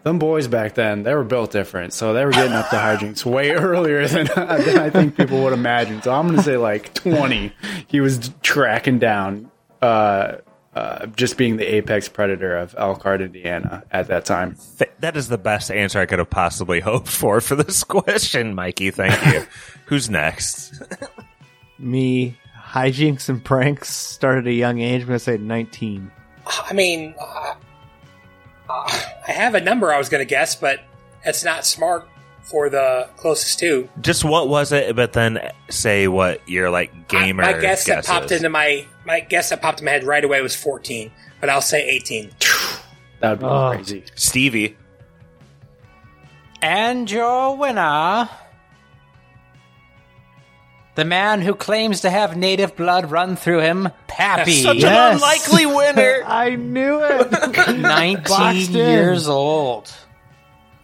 them 0.03 0.19
boys 0.19 0.47
back 0.47 0.75
then, 0.75 1.03
they 1.03 1.13
were 1.13 1.23
built 1.23 1.51
different, 1.51 1.93
so 1.93 2.13
they 2.13 2.23
were 2.23 2.31
getting 2.31 2.53
up 2.53 2.69
to 2.69 2.75
hijinks 2.75 3.25
way 3.25 3.51
earlier 3.51 4.07
than, 4.07 4.27
than 4.27 4.77
I 4.79 4.89
think 4.89 5.17
people 5.17 5.43
would 5.43 5.53
imagine. 5.53 6.01
So 6.01 6.11
I'm 6.11 6.27
going 6.27 6.37
to 6.37 6.43
say 6.43 6.57
like 6.57 6.93
20. 6.93 7.51
He 7.87 7.99
was 7.99 8.31
tracking 8.41 8.99
down, 8.99 9.51
uh, 9.81 10.35
uh, 10.77 11.07
just 11.07 11.37
being 11.37 11.57
the 11.57 11.65
apex 11.65 12.07
predator 12.07 12.55
of 12.55 12.75
Elkhart, 12.77 13.19
Indiana 13.19 13.83
at 13.89 14.07
that 14.09 14.25
time. 14.25 14.55
Th- 14.77 14.91
that 14.99 15.17
is 15.17 15.27
the 15.27 15.37
best 15.39 15.71
answer 15.71 15.99
I 15.99 16.05
could 16.05 16.19
have 16.19 16.29
possibly 16.29 16.79
hoped 16.81 17.07
for 17.07 17.41
for 17.41 17.55
this 17.55 17.83
question, 17.95 18.53
Mikey. 18.53 18.91
Thank 18.91 19.25
you. 19.33 19.47
Who's 19.85 20.07
next? 20.07 20.83
me, 21.79 22.37
hijinks 22.55 23.27
and 23.27 23.43
pranks 23.43 23.89
started 23.89 24.45
at 24.45 24.51
a 24.51 24.53
young 24.53 24.79
age. 24.79 25.01
I'm 25.01 25.07
gonna 25.07 25.19
say 25.19 25.37
19. 25.37 26.11
I 26.45 26.73
mean, 26.73 27.15
uh, 27.19 27.55
uh, 28.69 29.01
I 29.27 29.31
have 29.31 29.55
a 29.55 29.61
number 29.61 29.91
I 29.91 29.97
was 29.97 30.09
going 30.09 30.21
to 30.21 30.29
guess, 30.29 30.55
but 30.55 30.79
it's 31.25 31.43
not 31.43 31.65
smart 31.65 32.07
for 32.49 32.69
the 32.69 33.09
closest 33.17 33.59
two. 33.59 33.89
Just 34.01 34.23
what 34.23 34.47
was 34.49 34.71
it? 34.71 34.95
But 34.95 35.13
then 35.13 35.39
say 35.69 36.07
what 36.07 36.47
your 36.47 36.69
like 36.69 37.07
gamer. 37.09 37.43
my 37.43 37.53
guess 37.59 37.85
that 37.85 38.05
popped 38.05 38.31
into 38.31 38.49
my 38.49 38.85
my 39.05 39.19
guess 39.19 39.49
that 39.49 39.61
popped 39.61 39.79
in 39.79 39.85
my 39.85 39.91
head 39.91 40.03
right 40.03 40.23
away 40.23 40.41
was 40.41 40.55
14, 40.55 41.11
but 41.41 41.49
I'll 41.49 41.61
say 41.61 41.87
18. 41.87 42.31
That 43.19 43.31
would 43.31 43.39
be 43.39 43.45
Oh. 43.45 43.71
crazy. 43.73 44.03
Stevie. 44.13 44.77
And 46.61 47.09
your 47.09 47.57
winner. 47.57 48.29
The 50.95 51.05
man 51.05 51.41
who 51.41 51.53
claims 51.53 52.01
to 52.01 52.09
have 52.09 52.35
native 52.37 52.75
blood 52.75 53.11
run 53.11 53.35
through 53.35 53.59
him, 53.61 53.89
Pappy. 54.07 54.61
Such 54.63 54.77
Yes. 54.77 54.85
an 54.85 55.15
unlikely 55.15 55.65
winner. 55.75 56.23
I 56.25 56.55
knew 56.55 56.99
it. 57.03 57.77
19 57.77 58.73
years 58.73 59.27
old. 59.27 59.91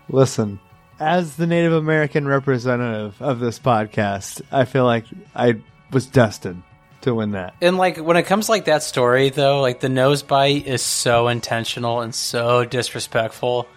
Listen, 0.10 0.60
as 1.04 1.36
the 1.36 1.46
Native 1.48 1.74
American 1.74 2.28
representative 2.28 3.22
of 3.22 3.40
this 3.40 3.60
podcast, 3.60 4.42
I 4.52 4.66
feel 4.66 4.86
like 4.86 5.06
I 5.36 5.58
was 5.92 6.06
destined 6.06 6.64
to 7.02 7.14
win 7.14 7.32
that. 7.32 7.54
And 7.62 7.78
like 7.78 7.98
when 7.98 8.18
it 8.18 8.24
comes 8.24 8.46
to 8.46 8.52
like 8.52 8.66
that 8.66 8.84
story 8.84 9.30
though, 9.30 9.62
like 9.62 9.80
the 9.82 9.90
nose 9.90 10.24
bite 10.24 10.66
is 10.66 10.82
so 10.82 11.28
intentional 11.28 12.02
and 12.02 12.16
so 12.16 12.64
disrespectful. 12.66 13.68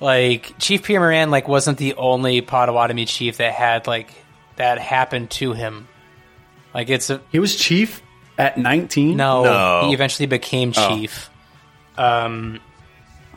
Like 0.00 0.54
Chief 0.58 0.82
Pierre 0.82 1.00
Moran 1.00 1.30
like 1.30 1.48
wasn't 1.48 1.78
the 1.78 1.94
only 1.94 2.40
Potawatomi 2.40 3.04
chief 3.06 3.38
that 3.38 3.52
had 3.52 3.86
like 3.86 4.10
that 4.56 4.78
happened 4.78 5.30
to 5.32 5.52
him. 5.52 5.88
Like 6.72 6.88
it's 6.88 7.10
a 7.10 7.20
He 7.30 7.38
was 7.38 7.56
chief 7.56 8.02
at 8.38 8.56
19. 8.56 9.16
no, 9.16 9.42
No. 9.44 9.80
he 9.88 9.94
eventually 9.94 10.26
became 10.26 10.72
chief. 10.72 11.30
Um 11.98 12.60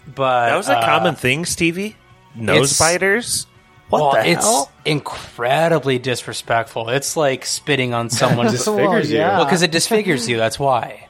but 0.07 0.49
That 0.49 0.56
was 0.57 0.69
a 0.69 0.77
uh, 0.77 0.85
common 0.85 1.15
thing, 1.15 1.45
Stevie. 1.45 1.95
Nose 2.35 2.71
it's- 2.71 2.79
biters. 2.79 3.47
What 3.89 4.01
well, 4.01 4.11
the 4.13 4.29
it's 4.31 4.43
hell? 4.43 4.71
incredibly 4.83 5.99
disrespectful. 5.99 6.89
It's 6.89 7.15
like 7.15 7.45
spitting 7.45 7.93
on 7.93 8.09
someone. 8.09 8.47
Disfigures 8.51 9.11
you. 9.11 9.19
yeah. 9.19 9.37
Well, 9.37 9.45
because 9.45 9.61
it 9.61 9.71
disfigures 9.71 10.27
you. 10.27 10.37
That's 10.37 10.57
why. 10.57 11.07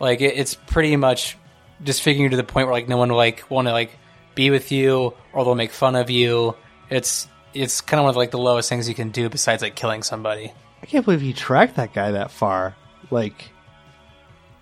Like 0.00 0.22
it, 0.22 0.38
it's 0.38 0.54
pretty 0.54 0.96
much 0.96 1.36
disfiguring 1.82 2.24
you 2.24 2.28
to 2.30 2.36
the 2.38 2.44
point 2.44 2.66
where 2.66 2.72
like 2.72 2.88
no 2.88 2.96
one 2.96 3.10
will 3.10 3.18
like 3.18 3.50
want 3.50 3.68
to 3.68 3.72
like 3.72 3.90
be 4.34 4.48
with 4.48 4.72
you 4.72 5.12
or 5.34 5.44
they'll 5.44 5.54
make 5.54 5.70
fun 5.70 5.96
of 5.96 6.08
you. 6.08 6.56
It's 6.88 7.28
it's 7.52 7.82
kind 7.82 8.00
of 8.00 8.04
one 8.04 8.10
of 8.10 8.16
like 8.16 8.30
the 8.30 8.38
lowest 8.38 8.70
things 8.70 8.88
you 8.88 8.94
can 8.94 9.10
do 9.10 9.28
besides 9.28 9.62
like 9.62 9.74
killing 9.74 10.02
somebody. 10.02 10.50
I 10.82 10.86
can't 10.86 11.04
believe 11.04 11.20
he 11.20 11.34
tracked 11.34 11.76
that 11.76 11.92
guy 11.92 12.12
that 12.12 12.30
far. 12.30 12.74
Like, 13.10 13.50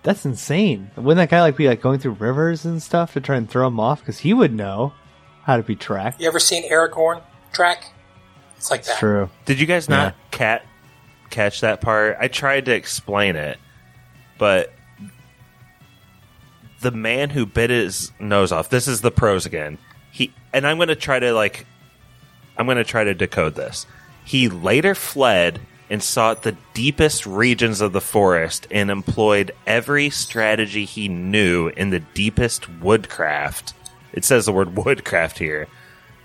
that's 0.03 0.25
insane. 0.25 0.91
Wouldn't 0.95 1.17
that 1.17 1.33
guy 1.33 1.41
like 1.41 1.55
be 1.57 1.67
like 1.67 1.81
going 1.81 1.99
through 1.99 2.13
rivers 2.13 2.65
and 2.65 2.83
stuff 2.83 3.13
to 3.13 3.21
try 3.21 3.37
and 3.37 3.49
throw 3.49 3.67
him 3.67 3.79
off? 3.79 3.99
Because 3.99 4.19
he 4.19 4.33
would 4.33 4.53
know 4.53 4.93
how 5.43 5.57
to 5.57 5.63
be 5.63 5.75
tracked. 5.75 6.19
You 6.19 6.27
ever 6.27 6.39
seen 6.39 6.63
Eric 6.65 6.93
Horn 6.93 7.21
track? 7.51 7.85
It's 8.57 8.71
like 8.71 8.83
that. 8.85 8.97
true. 8.97 9.29
Did 9.45 9.59
you 9.59 9.65
guys 9.65 9.89
not 9.89 10.15
cat 10.31 10.65
catch 11.29 11.61
that 11.61 11.81
part? 11.81 12.17
I 12.19 12.29
tried 12.29 12.65
to 12.65 12.73
explain 12.73 13.35
it, 13.35 13.57
but 14.37 14.73
the 16.79 16.91
man 16.91 17.29
who 17.29 17.45
bit 17.45 17.69
his 17.69 18.11
nose 18.19 18.51
off. 18.51 18.69
This 18.69 18.87
is 18.87 19.01
the 19.01 19.11
prose 19.11 19.45
again. 19.45 19.77
He 20.11 20.33
and 20.53 20.65
I'm 20.65 20.77
going 20.77 20.89
to 20.89 20.95
try 20.95 21.19
to 21.19 21.33
like 21.33 21.65
I'm 22.57 22.65
going 22.65 22.77
to 22.77 22.83
try 22.83 23.03
to 23.03 23.13
decode 23.13 23.55
this. 23.55 23.85
He 24.25 24.47
later 24.47 24.95
fled 24.95 25.59
and 25.89 26.01
sought 26.01 26.43
the 26.43 26.55
deepest 26.73 27.25
regions 27.25 27.81
of 27.81 27.93
the 27.93 28.01
forest 28.01 28.67
and 28.71 28.89
employed 28.89 29.51
every 29.67 30.09
strategy 30.09 30.85
he 30.85 31.07
knew 31.07 31.67
in 31.69 31.89
the 31.89 31.99
deepest 31.99 32.69
woodcraft. 32.79 33.73
It 34.13 34.23
says 34.25 34.45
the 34.45 34.51
word 34.53 34.77
woodcraft 34.77 35.37
here 35.39 35.67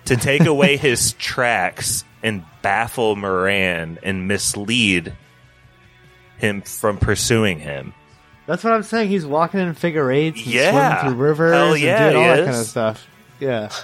to 0.06 0.16
take 0.16 0.44
away 0.44 0.76
his 0.78 1.12
tracks 1.14 2.04
and 2.22 2.44
baffle 2.62 3.16
Moran 3.16 3.98
and 4.02 4.28
mislead 4.28 5.14
him 6.38 6.62
from 6.62 6.98
pursuing 6.98 7.58
him. 7.60 7.94
That's 8.46 8.64
what 8.64 8.72
I'm 8.72 8.82
saying. 8.82 9.08
He's 9.08 9.26
walking 9.26 9.60
in 9.60 9.74
figure 9.74 10.10
eights 10.10 10.38
and 10.42 10.46
Yeah. 10.46 10.70
swimming 11.00 11.16
through 11.16 11.24
rivers 11.26 11.52
Hell 11.52 11.72
and 11.74 11.82
yeah, 11.82 12.10
doing 12.10 12.16
all 12.16 12.28
that 12.28 12.38
is. 12.40 12.46
kind 12.46 12.56
of 12.60 12.66
stuff. 12.66 13.06
Yeah. 13.40 13.70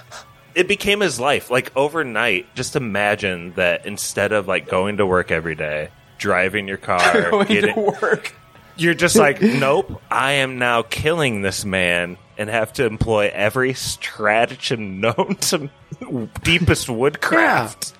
It 0.55 0.69
became 0.69 1.01
his 1.01 1.19
life. 1.19 1.51
Like 1.51 1.75
overnight, 1.75 2.55
just 2.55 2.77
imagine 2.77 3.51
that 3.55 3.85
instead 3.85 4.31
of 4.31 4.47
like 4.47 4.69
going 4.69 4.95
to 4.97 5.05
work 5.05 5.29
every 5.29 5.53
day, 5.55 5.89
driving 6.17 6.65
your 6.65 6.77
car, 6.77 6.99
Going 7.31 7.47
getting- 7.47 7.75
to 7.75 7.81
work. 8.01 8.33
you're 8.77 8.93
just 8.93 9.17
like, 9.17 9.41
nope, 9.41 10.01
I 10.09 10.31
am 10.33 10.57
now 10.57 10.81
killing 10.83 11.41
this 11.41 11.65
man 11.65 12.15
and 12.37 12.49
have 12.49 12.73
to 12.73 12.85
employ 12.85 13.31
every 13.33 13.73
stratagem 13.73 14.99
known 15.01 15.35
to 15.41 15.69
deepest 16.43 16.89
woodcraft. 16.89 17.93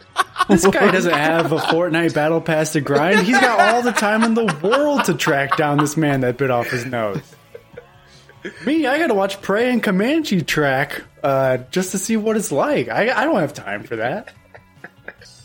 This 0.48 0.66
guy 0.68 0.92
doesn't 0.92 1.14
have 1.14 1.52
a 1.52 1.58
Fortnite 1.58 2.14
battle 2.14 2.40
pass 2.42 2.72
to 2.74 2.82
grind. 2.82 3.20
He's 3.26 3.40
got 3.40 3.60
all 3.74 3.82
the 3.82 3.92
time 3.92 4.24
in 4.24 4.34
the 4.34 4.46
world 4.64 5.06
to 5.06 5.14
track 5.14 5.58
down 5.58 5.78
this 5.78 5.98
man 5.98 6.22
that 6.22 6.38
bit 6.38 6.52
off 6.52 6.68
his 6.68 6.86
nose. 6.86 7.22
Me, 8.66 8.86
I 8.86 9.00
gotta 9.00 9.14
watch 9.16 9.42
Prey 9.42 9.72
and 9.72 9.82
Comanche 9.82 10.42
track 10.42 11.02
uh, 11.24 11.58
just 11.72 11.92
to 11.92 11.98
see 11.98 12.16
what 12.16 12.38
it's 12.38 12.52
like. 12.52 12.90
I, 12.90 13.10
I 13.12 13.26
don't 13.26 13.40
have 13.40 13.54
time 13.54 13.84
for 13.84 13.96
that. 13.98 14.32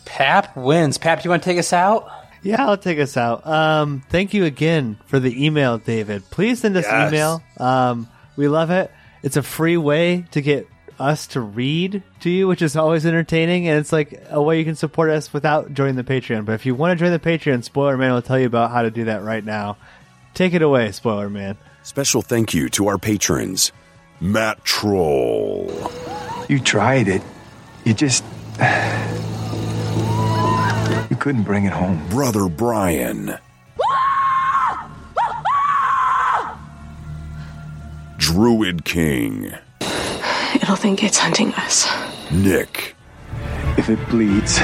Pap 0.05 0.55
wins. 0.55 0.97
Pap, 0.97 1.23
you 1.23 1.29
want 1.31 1.41
to 1.41 1.49
take 1.49 1.57
us 1.57 1.73
out? 1.73 2.09
Yeah, 2.43 2.65
I'll 2.65 2.77
take 2.77 2.99
us 2.99 3.17
out. 3.17 3.45
Um, 3.47 4.03
thank 4.09 4.33
you 4.33 4.45
again 4.45 4.99
for 5.07 5.19
the 5.19 5.45
email, 5.45 5.77
David. 5.79 6.23
Please 6.31 6.59
send 6.59 6.75
us 6.77 6.85
Yes. 6.85 7.09
email. 7.11 7.41
Um, 7.57 8.07
we 8.35 8.47
love 8.47 8.71
it. 8.71 8.91
It's 9.23 9.37
a 9.37 9.43
free 9.43 9.77
way 9.77 10.25
to 10.31 10.41
get 10.41 10.67
us 10.99 11.27
to 11.27 11.41
read 11.41 12.03
to 12.21 12.29
you, 12.29 12.47
which 12.47 12.61
is 12.61 12.75
always 12.75 13.05
entertaining, 13.05 13.67
and 13.67 13.79
it's 13.79 13.91
like 13.91 14.23
a 14.29 14.41
way 14.41 14.59
you 14.59 14.65
can 14.65 14.75
support 14.75 15.09
us 15.09 15.33
without 15.33 15.73
joining 15.73 15.95
the 15.95 16.03
Patreon. 16.03 16.45
But 16.45 16.53
if 16.53 16.65
you 16.65 16.75
want 16.75 16.97
to 16.97 17.03
join 17.03 17.11
the 17.11 17.19
Patreon, 17.19 17.63
Spoiler 17.63 17.97
Man 17.97 18.13
will 18.13 18.21
tell 18.21 18.39
you 18.39 18.45
about 18.45 18.71
how 18.71 18.83
to 18.83 18.91
do 18.91 19.05
that 19.05 19.23
right 19.23 19.43
now. 19.43 19.77
Take 20.33 20.53
it 20.53 20.61
away, 20.61 20.91
Spoiler 20.91 21.29
Man. 21.29 21.57
Special 21.83 22.21
thank 22.21 22.53
you 22.53 22.69
to 22.69 22.87
our 22.87 22.97
patrons 22.99 23.71
Matt 24.19 24.63
Troll, 24.63 25.91
You 26.47 26.59
tried 26.59 27.07
it. 27.07 27.21
You 27.83 27.93
just. 27.93 28.23
You 31.09 31.17
couldn't 31.17 31.43
bring 31.43 31.65
it 31.65 31.73
home. 31.73 32.01
Brother 32.09 32.47
Brian, 32.47 33.37
Druid 38.21 38.85
King, 38.85 39.51
It'll 40.53 40.75
think 40.75 41.03
it's 41.03 41.17
hunting 41.17 41.51
us. 41.55 41.87
Nick, 42.31 42.95
If 43.79 43.89
it 43.89 43.97
bleeds, 44.09 44.59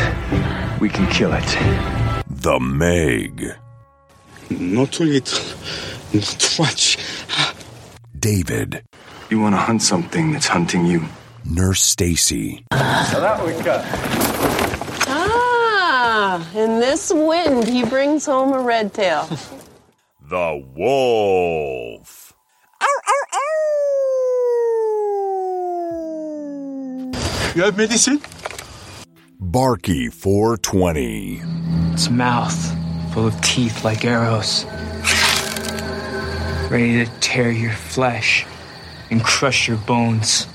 we 0.80 0.90
can 0.90 1.08
kill 1.08 1.34
it. 1.34 1.44
The 2.30 2.60
Meg, 2.60 3.56
Not 4.52 4.92
too 4.92 5.06
little, 5.06 5.58
not 6.14 6.24
too 6.24 6.62
much. 6.62 7.00
David, 8.20 8.84
You 9.32 9.40
want 9.40 9.56
to 9.56 9.60
hunt 9.60 9.82
something 9.82 10.34
that's 10.34 10.48
hunting 10.48 10.86
you. 10.86 11.06
Nurse 11.44 11.82
Stacy, 11.82 12.64
So 12.72 13.20
that 13.20 13.44
we 13.44 13.54
cut. 13.64 13.84
Ah, 15.10 16.48
in 16.56 16.80
this 16.80 17.12
wind, 17.12 17.68
he 17.68 17.84
brings 17.84 18.28
home 18.28 18.54
a 18.54 18.60
red 18.62 18.94
tail. 18.94 19.28
The 20.30 20.64
Wolf. 20.76 22.27
You 27.58 27.64
have 27.64 27.76
medicine? 27.76 28.22
Barky 29.40 30.10
420, 30.10 31.42
Its 31.92 32.08
mouth 32.08 32.56
full 33.12 33.26
of 33.26 33.42
teeth 33.42 33.84
like 33.84 34.06
arrows, 34.06 34.66
ready 36.70 37.04
to 37.04 37.12
tear 37.20 37.50
your 37.50 37.74
flesh 37.74 38.46
and 39.10 39.24
crush 39.24 39.68
your 39.68 39.78
bones. 39.78 40.46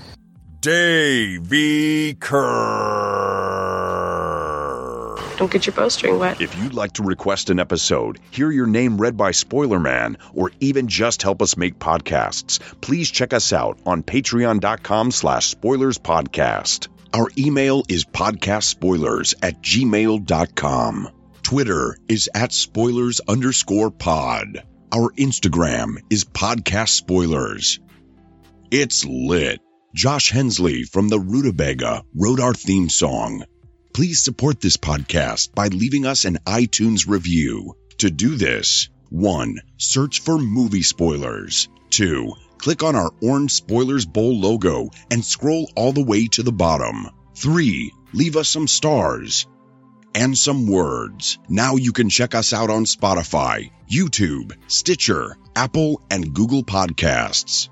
Davy 0.60 2.14
Kerr. 2.14 3.01
Don't 5.42 5.50
get 5.50 5.66
your 5.66 5.74
bowstring 5.74 6.20
wet. 6.20 6.40
If 6.40 6.56
you'd 6.56 6.72
like 6.72 6.92
to 6.92 7.02
request 7.02 7.50
an 7.50 7.58
episode, 7.58 8.20
hear 8.30 8.52
your 8.52 8.68
name 8.68 8.96
read 8.96 9.16
by 9.16 9.32
Spoiler 9.32 9.80
Man, 9.80 10.16
or 10.34 10.52
even 10.60 10.86
just 10.86 11.20
help 11.20 11.42
us 11.42 11.56
make 11.56 11.80
podcasts, 11.80 12.60
please 12.80 13.10
check 13.10 13.32
us 13.32 13.52
out 13.52 13.80
on 13.84 14.04
patreon.com 14.04 15.10
slash 15.10 15.48
spoilers 15.48 15.98
podcast. 15.98 16.86
Our 17.12 17.28
email 17.36 17.82
is 17.88 18.04
podcastspoilers 18.04 19.34
at 19.42 19.60
gmail.com. 19.60 21.08
Twitter 21.42 21.96
is 22.06 22.30
at 22.32 22.52
spoilers 22.52 23.20
underscore 23.26 23.90
pod. 23.90 24.62
Our 24.92 25.10
Instagram 25.10 25.96
is 26.08 26.24
podcast 26.24 26.90
spoilers. 26.90 27.80
It's 28.70 29.04
lit. 29.04 29.58
Josh 29.92 30.30
Hensley 30.30 30.84
from 30.84 31.08
the 31.08 31.18
Rutabaga 31.18 32.04
wrote 32.14 32.38
our 32.38 32.54
theme 32.54 32.88
song. 32.88 33.44
Please 33.92 34.20
support 34.20 34.58
this 34.58 34.78
podcast 34.78 35.54
by 35.54 35.68
leaving 35.68 36.06
us 36.06 36.24
an 36.24 36.38
iTunes 36.46 37.06
review. 37.06 37.76
To 37.98 38.10
do 38.10 38.36
this, 38.36 38.88
1. 39.10 39.58
Search 39.76 40.22
for 40.22 40.38
movie 40.38 40.82
spoilers. 40.82 41.68
2. 41.90 42.32
Click 42.56 42.82
on 42.82 42.96
our 42.96 43.10
orange 43.20 43.52
Spoilers 43.52 44.06
Bowl 44.06 44.40
logo 44.40 44.88
and 45.10 45.22
scroll 45.22 45.70
all 45.76 45.92
the 45.92 46.02
way 46.02 46.26
to 46.28 46.42
the 46.42 46.52
bottom. 46.52 47.10
3. 47.36 47.92
Leave 48.14 48.36
us 48.36 48.48
some 48.48 48.66
stars 48.66 49.46
and 50.14 50.38
some 50.38 50.66
words. 50.66 51.38
Now 51.50 51.76
you 51.76 51.92
can 51.92 52.08
check 52.08 52.34
us 52.34 52.54
out 52.54 52.70
on 52.70 52.86
Spotify, 52.86 53.72
YouTube, 53.90 54.52
Stitcher, 54.68 55.36
Apple, 55.54 56.00
and 56.10 56.32
Google 56.32 56.62
Podcasts. 56.62 57.68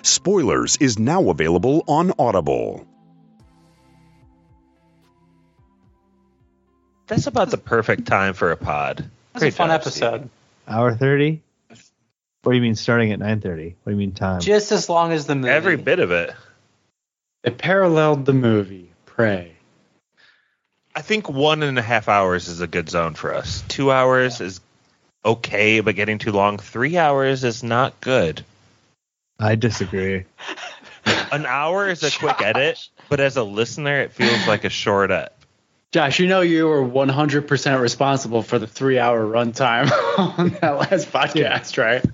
Spoilers 0.00 0.78
is 0.78 0.98
now 0.98 1.28
available 1.28 1.84
on 1.86 2.12
Audible. 2.18 2.86
That's 7.10 7.26
about 7.26 7.50
the 7.50 7.58
perfect 7.58 8.06
time 8.06 8.34
for 8.34 8.52
a 8.52 8.56
pod. 8.56 9.04
That's 9.32 9.44
a 9.44 9.50
fun 9.50 9.72
episode. 9.72 10.30
Hour 10.68 10.94
thirty. 10.94 11.42
What 12.44 12.52
do 12.52 12.56
you 12.56 12.62
mean 12.62 12.76
starting 12.76 13.10
at 13.10 13.18
nine 13.18 13.40
thirty? 13.40 13.74
What 13.82 13.90
do 13.90 13.96
you 13.96 13.96
mean 13.96 14.12
time? 14.12 14.40
Just 14.40 14.70
as 14.70 14.88
long 14.88 15.10
as 15.10 15.26
the 15.26 15.34
movie. 15.34 15.50
Every 15.50 15.76
bit 15.76 15.98
of 15.98 16.12
it. 16.12 16.32
It 17.42 17.58
paralleled 17.58 18.26
the 18.26 18.32
movie. 18.32 18.92
Prey. 19.06 19.54
I 20.94 21.02
think 21.02 21.28
one 21.28 21.64
and 21.64 21.76
a 21.80 21.82
half 21.82 22.08
hours 22.08 22.46
is 22.46 22.60
a 22.60 22.68
good 22.68 22.88
zone 22.88 23.14
for 23.14 23.34
us. 23.34 23.64
Two 23.66 23.90
hours 23.90 24.40
is 24.40 24.60
okay, 25.24 25.80
but 25.80 25.96
getting 25.96 26.18
too 26.18 26.30
long. 26.30 26.58
Three 26.58 26.96
hours 26.96 27.42
is 27.42 27.64
not 27.64 28.00
good. 28.00 28.44
I 29.36 29.56
disagree. 29.56 30.26
An 31.32 31.44
hour 31.44 31.88
is 31.88 32.04
a 32.04 32.10
quick 32.12 32.40
edit, 32.44 32.88
but 33.08 33.18
as 33.18 33.36
a 33.36 33.42
listener, 33.42 34.00
it 34.00 34.12
feels 34.12 34.46
like 34.46 34.62
a 34.62 34.70
short 34.70 35.10
ep. 35.10 35.39
Josh, 35.92 36.20
you 36.20 36.28
know 36.28 36.40
you 36.40 36.66
were 36.66 36.84
100% 36.84 37.80
responsible 37.80 38.42
for 38.42 38.58
the 38.58 38.66
three 38.66 38.98
hour 38.98 39.24
runtime 39.24 39.90
on 40.18 40.50
that 40.60 40.78
last 40.78 41.10
podcast, 41.10 41.78
right? 41.78 42.04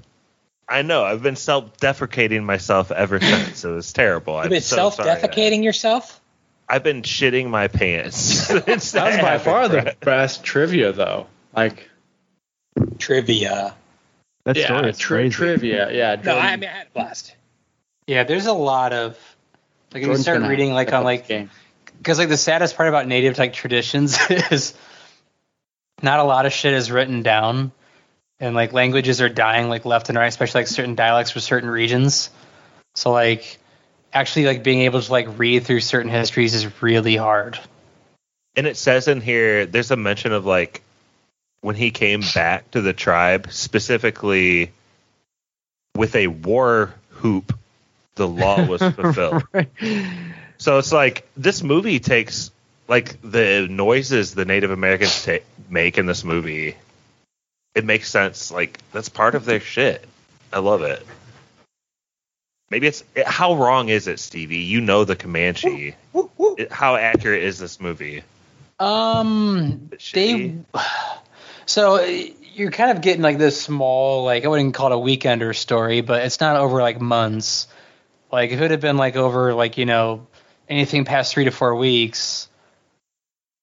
I 0.68 0.82
know. 0.82 1.04
I've 1.04 1.22
been 1.22 1.36
self 1.36 1.76
defecating 1.76 2.42
myself 2.42 2.90
ever 2.90 3.20
since. 3.20 3.64
It 3.64 3.68
was 3.68 3.92
terrible. 3.92 4.34
You've 4.34 4.44
I'm 4.44 4.50
been 4.50 4.62
so 4.62 4.90
self-defecating 4.90 5.62
yourself. 5.62 6.20
I've 6.68 6.82
been 6.82 7.02
shitting 7.02 7.48
my 7.50 7.68
pants. 7.68 8.48
That 8.50 8.66
was 8.66 8.92
by 8.92 9.38
far 9.38 9.68
the 9.68 9.94
best 10.00 10.42
trivia, 10.42 10.92
though. 10.92 11.28
Like, 11.54 11.88
Trivia. 12.98 13.74
That's 14.44 14.58
yeah, 14.58 14.66
story 14.66 14.90
is 14.90 14.98
tri- 14.98 15.16
crazy. 15.18 15.30
trivia. 15.34 15.90
Yeah. 15.92 16.20
No, 16.22 16.38
I 16.38 16.56
mean 16.56 16.68
I 16.68 16.72
had 16.72 16.86
a 16.86 16.90
blast. 16.90 17.34
Yeah, 18.06 18.24
there's 18.24 18.46
a 18.46 18.52
lot 18.52 18.92
of 18.92 19.18
like 19.92 20.02
if 20.02 20.08
you 20.08 20.16
start 20.18 20.42
reading 20.42 20.72
like 20.72 20.92
on 20.92 21.04
like 21.04 21.26
game. 21.26 21.50
Because 21.98 22.18
like 22.18 22.28
the 22.28 22.36
saddest 22.36 22.76
part 22.76 22.88
about 22.88 23.06
native 23.06 23.38
like 23.38 23.52
traditions 23.52 24.18
is 24.30 24.74
not 26.02 26.20
a 26.20 26.24
lot 26.24 26.46
of 26.46 26.52
shit 26.52 26.74
is 26.74 26.90
written 26.90 27.22
down 27.22 27.72
and 28.40 28.54
like 28.54 28.72
languages 28.72 29.20
are 29.20 29.28
dying 29.28 29.68
like 29.68 29.84
left 29.84 30.08
and 30.08 30.18
right 30.18 30.26
especially 30.26 30.60
like 30.60 30.68
certain 30.68 30.94
dialects 30.94 31.30
for 31.30 31.40
certain 31.40 31.70
regions. 31.70 32.30
So 32.94 33.10
like 33.10 33.58
actually 34.12 34.46
like 34.46 34.62
being 34.62 34.80
able 34.80 35.00
to 35.00 35.12
like 35.12 35.38
read 35.38 35.64
through 35.64 35.80
certain 35.80 36.10
histories 36.10 36.54
is 36.54 36.82
really 36.82 37.16
hard. 37.16 37.58
And 38.54 38.66
it 38.66 38.76
says 38.76 39.08
in 39.08 39.20
here, 39.20 39.66
there's 39.66 39.90
a 39.90 39.96
mention 39.96 40.32
of 40.32 40.46
like 40.46 40.82
when 41.60 41.76
he 41.76 41.90
came 41.90 42.22
back 42.34 42.70
to 42.70 42.80
the 42.80 42.92
tribe, 42.92 43.48
specifically 43.50 44.72
with 45.94 46.14
a 46.14 46.26
war 46.28 46.94
hoop, 47.10 47.58
the 48.14 48.28
law 48.28 48.64
was 48.66 48.80
fulfilled. 48.94 49.42
So 50.58 50.78
it's 50.78 50.92
like 50.92 51.28
this 51.36 51.62
movie 51.62 52.00
takes 52.00 52.50
like 52.88 53.20
the 53.22 53.66
noises 53.68 54.34
the 54.34 54.44
Native 54.44 54.70
Americans 54.70 55.24
ta- 55.24 55.44
make 55.68 55.98
in 55.98 56.06
this 56.06 56.24
movie. 56.24 56.76
It 57.74 57.84
makes 57.84 58.08
sense. 58.10 58.50
Like 58.50 58.80
that's 58.92 59.08
part 59.08 59.34
of 59.34 59.44
their 59.44 59.60
shit. 59.60 60.06
I 60.52 60.60
love 60.60 60.82
it. 60.82 61.04
Maybe 62.70 62.86
it's 62.86 63.04
it, 63.14 63.26
how 63.26 63.54
wrong 63.54 63.88
is 63.88 64.08
it, 64.08 64.18
Stevie? 64.18 64.58
You 64.58 64.80
know 64.80 65.04
the 65.04 65.16
Comanche. 65.16 65.94
It- 66.14 66.72
how 66.72 66.96
accurate 66.96 67.42
is 67.42 67.58
this 67.58 67.80
movie? 67.80 68.22
Um, 68.78 69.90
they. 70.12 70.56
So 71.66 72.04
you're 72.54 72.70
kind 72.70 72.90
of 72.90 73.02
getting 73.02 73.22
like 73.22 73.38
this 73.38 73.60
small, 73.60 74.24
like 74.24 74.44
I 74.44 74.48
wouldn't 74.48 74.74
call 74.74 74.92
it 74.92 74.94
a 74.94 74.98
weekender 74.98 75.54
story, 75.54 76.00
but 76.00 76.24
it's 76.24 76.40
not 76.40 76.56
over 76.56 76.80
like 76.80 77.00
months. 77.00 77.68
Like 78.32 78.50
if 78.50 78.60
it 78.60 78.70
had 78.70 78.80
been 78.80 78.96
like 78.96 79.16
over 79.16 79.52
like 79.54 79.76
you 79.78 79.84
know 79.86 80.26
anything 80.68 81.04
past 81.04 81.32
three 81.32 81.44
to 81.44 81.50
four 81.50 81.74
weeks, 81.74 82.48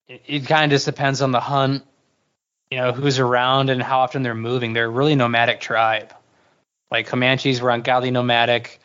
it, 0.07 0.21
it 0.25 0.47
kind 0.47 0.65
of 0.65 0.75
just 0.75 0.85
depends 0.85 1.21
on 1.21 1.31
the 1.31 1.39
hunt. 1.39 1.83
You 2.71 2.79
know 2.79 2.91
who's 2.91 3.19
around 3.19 3.69
and 3.69 3.81
how 3.81 3.99
often 3.99 4.23
they're 4.23 4.33
moving. 4.33 4.73
They're 4.73 4.85
a 4.85 4.89
really 4.89 5.15
nomadic 5.15 5.59
tribe. 5.59 6.13
Like 6.89 7.07
Comanches 7.07 7.61
were 7.61 7.69
ungodly 7.69 8.11
nomadic. 8.11 8.79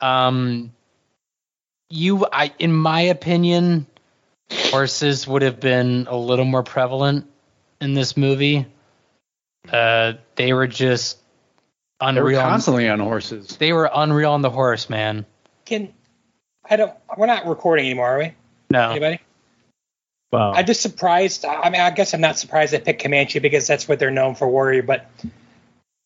Um, 0.00 0.72
you, 1.90 2.26
I, 2.30 2.52
in 2.58 2.72
my 2.72 3.02
opinion, 3.02 3.86
horses 4.50 5.26
would 5.26 5.42
have 5.42 5.60
been 5.60 6.06
a 6.08 6.16
little 6.16 6.44
more 6.44 6.62
prevalent 6.62 7.26
in 7.80 7.94
this 7.94 8.16
movie. 8.16 8.66
Uh, 9.70 10.14
they 10.36 10.52
were 10.52 10.66
just 10.66 11.18
unreal. 12.00 12.14
They 12.14 12.20
were 12.20 12.28
unreal. 12.28 12.40
constantly 12.42 12.88
on 12.88 13.00
horses. 13.00 13.56
They 13.56 13.72
were 13.72 13.90
unreal 13.92 14.32
on 14.32 14.42
the 14.42 14.50
horse, 14.50 14.88
man. 14.88 15.26
Can 15.64 15.92
I 16.70 16.76
don't? 16.76 16.92
We're 17.16 17.26
not 17.26 17.46
recording 17.46 17.86
anymore, 17.86 18.06
are 18.06 18.18
we? 18.18 18.34
No. 18.70 18.90
Anybody? 18.90 19.20
Wow. 20.32 20.52
I'm 20.52 20.64
just 20.64 20.80
surprised. 20.80 21.44
I 21.44 21.68
mean, 21.70 21.80
I 21.80 21.90
guess 21.90 22.14
I'm 22.14 22.20
not 22.20 22.38
surprised 22.38 22.72
they 22.72 22.78
picked 22.78 23.02
Comanche 23.02 23.40
because 23.40 23.66
that's 23.66 23.88
what 23.88 23.98
they're 23.98 24.12
known 24.12 24.36
for, 24.36 24.48
warrior. 24.48 24.84
But 24.84 25.10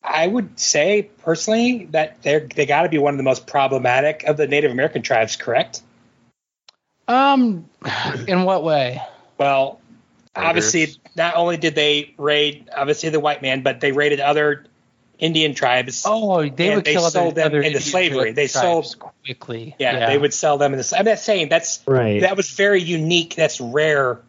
I 0.03 0.25
would 0.25 0.59
say 0.59 1.09
personally 1.19 1.85
that 1.91 2.23
they're 2.23 2.39
they 2.39 2.65
got 2.65 2.81
to 2.83 2.89
be 2.89 2.97
one 2.97 3.13
of 3.13 3.17
the 3.17 3.23
most 3.23 3.45
problematic 3.45 4.23
of 4.23 4.37
the 4.37 4.47
Native 4.47 4.71
American 4.71 5.03
tribes. 5.03 5.35
Correct? 5.35 5.83
Um, 7.07 7.69
in 8.27 8.43
what 8.45 8.63
way? 8.63 8.99
Well, 9.37 9.79
obviously, 10.35 10.87
not 11.15 11.35
only 11.35 11.57
did 11.57 11.75
they 11.75 12.15
raid 12.17 12.69
obviously 12.75 13.09
the 13.09 13.19
white 13.19 13.43
man, 13.43 13.61
but 13.61 13.79
they 13.79 13.91
raided 13.91 14.19
other 14.19 14.65
Indian 15.19 15.53
tribes. 15.53 16.03
Oh, 16.05 16.47
they 16.47 16.75
would 16.75 16.85
they 16.85 16.93
kill 16.93 17.09
sold 17.09 17.33
other, 17.33 17.35
them 17.35 17.45
other 17.47 17.57
into 17.57 17.77
Indian 17.77 17.81
slavery. 17.81 18.31
They 18.31 18.47
tribes 18.47 18.91
sold 18.91 19.13
quickly. 19.23 19.75
Yeah, 19.79 20.07
they 20.07 20.17
would 20.17 20.33
sell 20.33 20.57
them 20.57 20.73
in 20.73 20.79
the. 20.79 20.95
I'm 20.97 21.05
not 21.05 21.19
saying 21.19 21.49
that's 21.49 21.81
Right. 21.87 22.21
That 22.21 22.35
was 22.37 22.49
very 22.51 22.81
unique. 22.81 23.35
That's 23.35 23.59
rare 23.61 24.19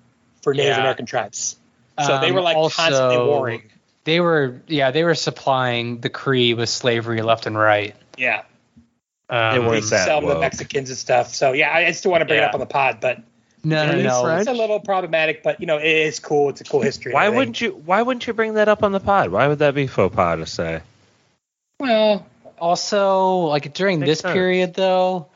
for 0.43 0.55
Native 0.55 0.71
Yeah. 0.77 0.81
American 0.81 1.07
tribes. 1.07 1.57
So 1.99 2.21
they 2.21 2.29
Um, 2.29 2.35
were 2.35 2.41
like 2.43 2.57
also, 2.57 2.77
constantly 2.77 3.19
warring. 3.19 3.63
They 4.05 4.21
were, 4.21 4.61
yeah, 4.69 4.93
they 4.93 5.03
were 5.03 5.15
supplying 5.17 5.99
the 6.01 6.09
Cree 6.11 6.55
with 6.55 6.69
slavery 6.69 7.23
left 7.23 7.47
and 7.47 7.59
right. 7.59 7.97
Yeah, 8.17 8.43
Um, 9.29 9.55
They 9.55 9.59
they 9.61 9.67
weren't 9.67 9.91
that 9.91 10.05
sell 10.07 10.21
them 10.21 10.31
to. 10.31 10.41
Mexicans 10.41 10.91
and 10.91 10.99
stuff. 10.99 11.35
So 11.35 11.53
yeah, 11.53 11.73
I 11.73 11.91
still 11.91 12.13
want 12.13 12.21
to 12.21 12.27
bring 12.27 12.39
it 12.39 12.45
up 12.45 12.55
on 12.55 12.61
the 12.61 12.67
pod, 12.67 12.99
but 13.01 13.19
no, 13.67 13.91
no, 13.91 14.01
no. 14.01 14.23
French? 14.23 14.41
it's 14.43 14.49
a 14.49 14.53
little 14.53 14.79
problematic. 14.79 15.43
But 15.43 15.61
you 15.61 15.67
know, 15.67 15.79
it 15.79 15.85
is 15.85 16.21
cool. 16.21 16.51
It's 16.51 16.61
a 16.61 16.65
cool 16.65 16.83
history. 16.83 17.13
Why 17.13 17.29
wouldn't 17.29 17.61
you? 17.61 17.73
Why 17.73 18.01
wouldn't 18.03 18.27
you 18.27 18.33
bring 18.33 18.55
that 18.55 18.69
up 18.69 18.83
on 18.85 18.93
the 18.93 19.01
pod? 19.01 19.31
Why 19.31 19.49
would 19.49 19.59
that 19.59 19.75
be 19.75 19.87
faux 19.87 20.15
pas 20.15 20.39
to 20.39 20.47
say? 20.47 20.83
Well, 21.81 22.27
Also, 22.59 23.41
like 23.41 23.75
during 23.75 24.01
this 24.01 24.21
sense. 24.21 24.33
period, 24.33 24.75
though, 24.75 25.27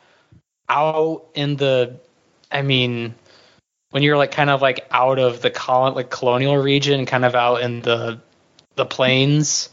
out 0.67 1.27
in 1.35 1.55
the, 1.57 1.99
I 2.51 2.61
mean, 2.61 3.13
when 3.91 4.01
you're 4.01 4.17
like 4.17 4.31
kind 4.31 4.49
of 4.49 4.61
like 4.61 4.87
out 4.91 5.19
of 5.19 5.41
the 5.41 5.51
colon, 5.51 5.93
like 5.93 6.09
colonial 6.09 6.57
region, 6.57 7.05
kind 7.05 7.25
of 7.25 7.35
out 7.35 7.61
in 7.61 7.81
the 7.81 8.19
the 8.75 8.85
plains, 8.85 9.69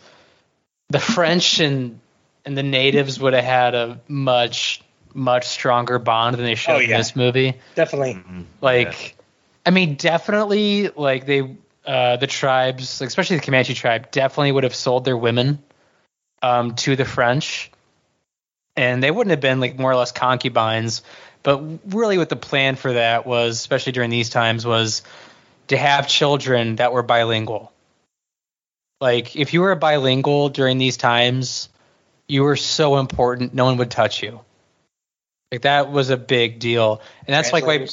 the 0.91 0.99
French 1.15 1.61
and 1.61 2.01
and 2.45 2.59
the 2.59 2.63
natives 2.63 3.21
would 3.21 3.35
have 3.35 3.45
had 3.45 3.75
a 3.75 4.01
much 4.09 4.83
much 5.15 5.47
stronger 5.49 5.99
bond 5.99 6.37
than 6.37 6.45
they 6.45 6.55
showed 6.55 6.77
Oh, 6.77 6.81
in 6.81 6.91
this 6.91 7.17
movie. 7.17 7.55
definitely. 7.75 8.23
Like, 8.61 9.17
I 9.65 9.71
mean, 9.71 9.95
definitely, 9.95 10.89
like 10.89 11.27
they, 11.27 11.57
uh, 11.87 12.17
the 12.17 12.27
tribes, 12.27 13.01
like, 13.01 13.09
especially 13.09 13.37
the 13.37 13.43
Comanche 13.45 13.75
tribe, 13.75 14.11
definitely 14.11 14.53
would 14.53 14.65
have 14.65 14.75
sold 14.75 15.05
their 15.05 15.17
women, 15.17 15.63
um, 16.43 16.75
to 16.77 16.97
the 16.97 17.05
French, 17.05 17.71
and 18.77 19.03
they 19.03 19.11
wouldn't 19.11 19.31
have 19.31 19.41
been 19.41 19.61
like 19.61 19.79
more 19.79 19.91
or 19.91 19.97
less 19.97 20.13
concubines. 20.13 21.03
But 21.43 21.63
really, 21.87 22.19
what 22.19 22.29
the 22.29 22.37
plan 22.37 22.77
for 22.77 22.93
that 22.93 23.27
was, 23.27 23.57
especially 23.57 23.93
during 23.93 24.11
these 24.11 24.31
times, 24.31 24.67
was 24.67 25.03
to 25.69 25.77
have 25.77 26.09
children 26.09 26.77
that 26.77 26.93
were 26.93 27.03
bilingual. 27.03 27.73
Like, 29.01 29.37
if 29.37 29.55
you 29.55 29.61
were 29.61 29.71
a 29.71 29.77
bilingual 29.77 30.49
during 30.49 30.79
these 30.79 30.97
times, 30.97 31.69
you 32.27 32.43
were 32.43 32.57
so 32.57 32.99
important, 32.99 33.55
no 33.55 33.65
one 33.65 33.77
would 33.77 33.91
touch 33.91 34.23
you. 34.23 34.41
Like 35.51 35.63
that 35.63 35.91
was 35.91 36.11
a 36.11 36.17
big 36.17 36.59
deal, 36.59 37.01
and 37.27 37.35
that's 37.35 37.53
like 37.53 37.67
why 37.67 37.87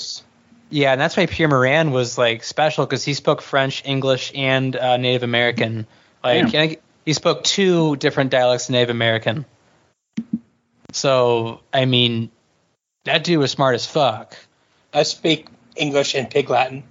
yeah, 0.70 0.92
and 0.92 1.00
that's 1.00 1.16
why 1.16 1.26
Pierre 1.26 1.48
Moran 1.48 1.92
was 1.92 2.18
like 2.18 2.44
special 2.44 2.86
because 2.86 3.04
he 3.04 3.14
spoke 3.14 3.42
French, 3.42 3.84
English, 3.86 4.32
and 4.36 4.76
uh, 4.76 4.98
Native 4.98 5.24
American. 5.24 5.88
Like 6.24 6.52
Damn. 6.52 6.76
he 7.06 7.14
spoke 7.14 7.44
two 7.44 7.96
different 7.96 8.32
dialects 8.32 8.68
of 8.68 8.74
Native 8.74 8.90
American. 8.90 9.46
So 10.92 11.62
I 11.74 11.86
mean, 11.86 12.30
that 13.06 13.24
dude 13.24 13.40
was 13.40 13.52
smart 13.52 13.76
as 13.76 13.86
fuck. 13.86 14.36
I 14.94 15.04
speak 15.04 15.48
English 15.76 16.16
and 16.16 16.30
Pig 16.30 16.50
Latin. 16.50 16.84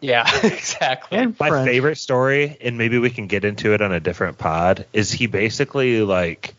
Yeah, 0.00 0.28
exactly. 0.44 1.16
And 1.18 1.38
My 1.38 1.48
French. 1.48 1.68
favorite 1.68 1.96
story, 1.96 2.56
and 2.60 2.76
maybe 2.76 2.98
we 2.98 3.08
can 3.08 3.28
get 3.28 3.44
into 3.44 3.72
it 3.72 3.80
on 3.80 3.92
a 3.92 4.00
different 4.00 4.36
pod, 4.36 4.84
is 4.92 5.12
he 5.12 5.26
basically 5.26 6.02
like 6.02 6.54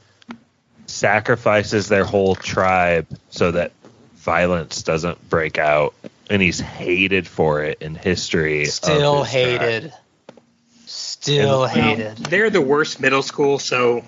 sacrifices 1.04 1.90
their 1.90 2.06
whole 2.06 2.34
tribe 2.34 3.06
so 3.30 3.52
that 3.52 3.74
violence 4.16 4.84
doesn't 4.84 5.30
break 5.30 5.58
out, 5.58 5.94
and 6.30 6.42
he's 6.42 6.62
hated 6.62 7.28
for 7.28 7.62
it 7.62 7.82
in 7.82 7.94
history. 7.94 8.64
Still 8.66 9.24
his 9.26 9.58
tribe. 9.58 9.62
hated. 9.62 9.94
Still 10.86 11.60
Well, 11.60 11.68
hated. 11.68 12.16
they're 12.18 12.50
the 12.50 12.62
worst 12.62 13.02
middle 13.02 13.22
school, 13.22 13.60
so 13.60 14.06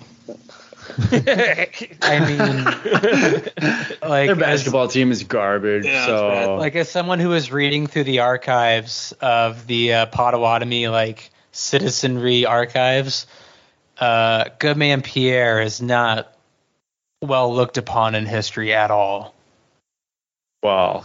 I 1.12 1.68
mean, 2.26 2.64
like 4.08 4.26
Their 4.28 4.30
as- 4.32 4.38
basketball 4.38 4.88
team 4.88 5.10
is 5.12 5.22
garbage. 5.24 5.84
Yeah, 5.84 6.06
so 6.06 6.56
like 6.56 6.76
as 6.76 6.88
someone 6.88 7.18
who 7.20 7.28
was 7.28 7.52
reading 7.52 7.86
through 7.88 8.04
the 8.04 8.20
archives 8.20 9.12
of 9.20 9.66
the 9.66 9.92
uh, 9.92 10.06
Potawatomi 10.06 10.88
like 10.88 11.28
citizenry 11.52 12.46
archives, 12.46 13.26
uh, 13.98 14.44
Goodman 14.58 15.02
Pierre 15.02 15.60
is 15.60 15.82
not 15.82 16.32
well 17.22 17.54
looked 17.54 17.78
upon 17.78 18.14
in 18.14 18.26
history 18.26 18.74
at 18.74 18.90
all. 18.90 19.34
well, 20.62 21.04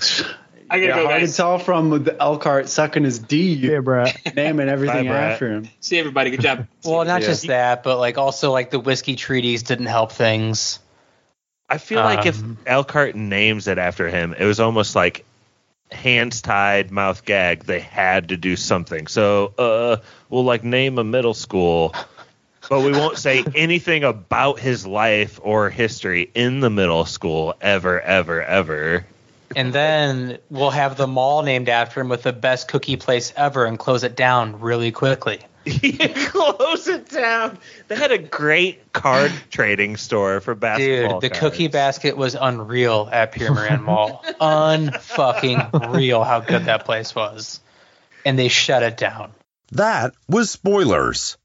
I 0.69 0.79
gotta 0.79 0.87
yeah, 0.87 0.95
go, 0.95 1.07
hard 1.07 1.21
guys. 1.21 1.31
to 1.31 1.37
tell 1.37 1.59
from 1.59 2.03
the 2.03 2.15
Elkhart 2.21 2.69
sucking 2.69 3.03
his 3.03 3.19
D, 3.19 3.53
Yeah, 3.53 3.79
Brett. 3.79 4.17
naming 4.35 4.69
everything 4.69 5.07
Bye, 5.07 5.15
after 5.15 5.51
him. 5.51 5.69
See 5.81 5.99
everybody. 5.99 6.31
Good 6.31 6.41
job. 6.41 6.67
Well, 6.85 7.05
not 7.05 7.21
Yeah. 7.21 7.27
just 7.27 7.47
that, 7.47 7.83
but 7.83 7.97
like 7.99 8.17
also 8.17 8.51
like 8.51 8.71
the 8.71 8.79
whiskey 8.79 9.15
treaties 9.15 9.63
didn't 9.63 9.85
help 9.87 10.11
things. 10.13 10.79
I 11.69 11.77
feel 11.77 12.01
like 12.01 12.25
if 12.25 12.37
Um, 12.39 12.57
Elkhart 12.65 13.15
names 13.15 13.67
it 13.67 13.77
after 13.77 14.09
him, 14.09 14.33
it 14.37 14.43
was 14.45 14.59
almost 14.59 14.95
like 14.95 15.25
hands 15.91 16.41
tied, 16.41 16.89
mouth 16.91 17.23
gagged. 17.23 17.65
They 17.67 17.79
had 17.79 18.29
to 18.29 18.37
do 18.37 18.55
something. 18.55 19.07
So, 19.07 19.53
uh, 19.57 19.97
we'll 20.29 20.43
like 20.43 20.63
name 20.63 20.97
a 20.97 21.03
middle 21.03 21.33
school, 21.33 21.93
but 22.71 22.85
we 22.85 22.93
won't 22.93 23.17
say 23.17 23.43
anything 23.53 24.05
about 24.05 24.57
his 24.57 24.87
life 24.87 25.41
or 25.43 25.69
history 25.69 26.31
in 26.33 26.61
the 26.61 26.69
middle 26.69 27.03
school 27.03 27.53
ever, 27.59 27.99
ever, 27.99 28.41
ever. 28.41 29.05
And 29.53 29.73
then 29.73 30.37
we'll 30.49 30.69
have 30.69 30.95
the 30.95 31.05
mall 31.05 31.43
named 31.43 31.67
after 31.67 31.99
him 31.99 32.07
with 32.07 32.23
the 32.23 32.31
best 32.31 32.69
cookie 32.69 32.95
place 32.95 33.33
ever 33.35 33.65
and 33.65 33.77
close 33.77 34.05
it 34.05 34.15
down 34.15 34.61
really 34.61 34.93
quickly. 34.93 35.41
Close 35.65 36.87
it 36.87 37.09
down. 37.09 37.59
They 37.89 37.97
had 37.97 38.13
a 38.13 38.17
great 38.17 38.93
card 38.93 39.33
trading 39.51 39.97
store 39.97 40.39
for 40.39 40.55
basketball. 40.55 41.19
Dude, 41.19 41.29
the 41.29 41.35
cards. 41.35 41.57
cookie 41.57 41.67
basket 41.67 42.15
was 42.15 42.37
unreal 42.39 43.09
at 43.11 43.33
Pierre 43.33 43.53
Moran 43.53 43.83
Mall. 43.83 44.23
Unfucking 44.39 45.93
real 45.93 46.23
how 46.23 46.39
good 46.39 46.65
that 46.65 46.85
place 46.85 47.13
was. 47.13 47.59
And 48.25 48.39
they 48.39 48.47
shut 48.47 48.81
it 48.81 48.95
down. 48.95 49.33
That 49.73 50.13
was 50.29 50.49
Spoilers, 50.49 51.37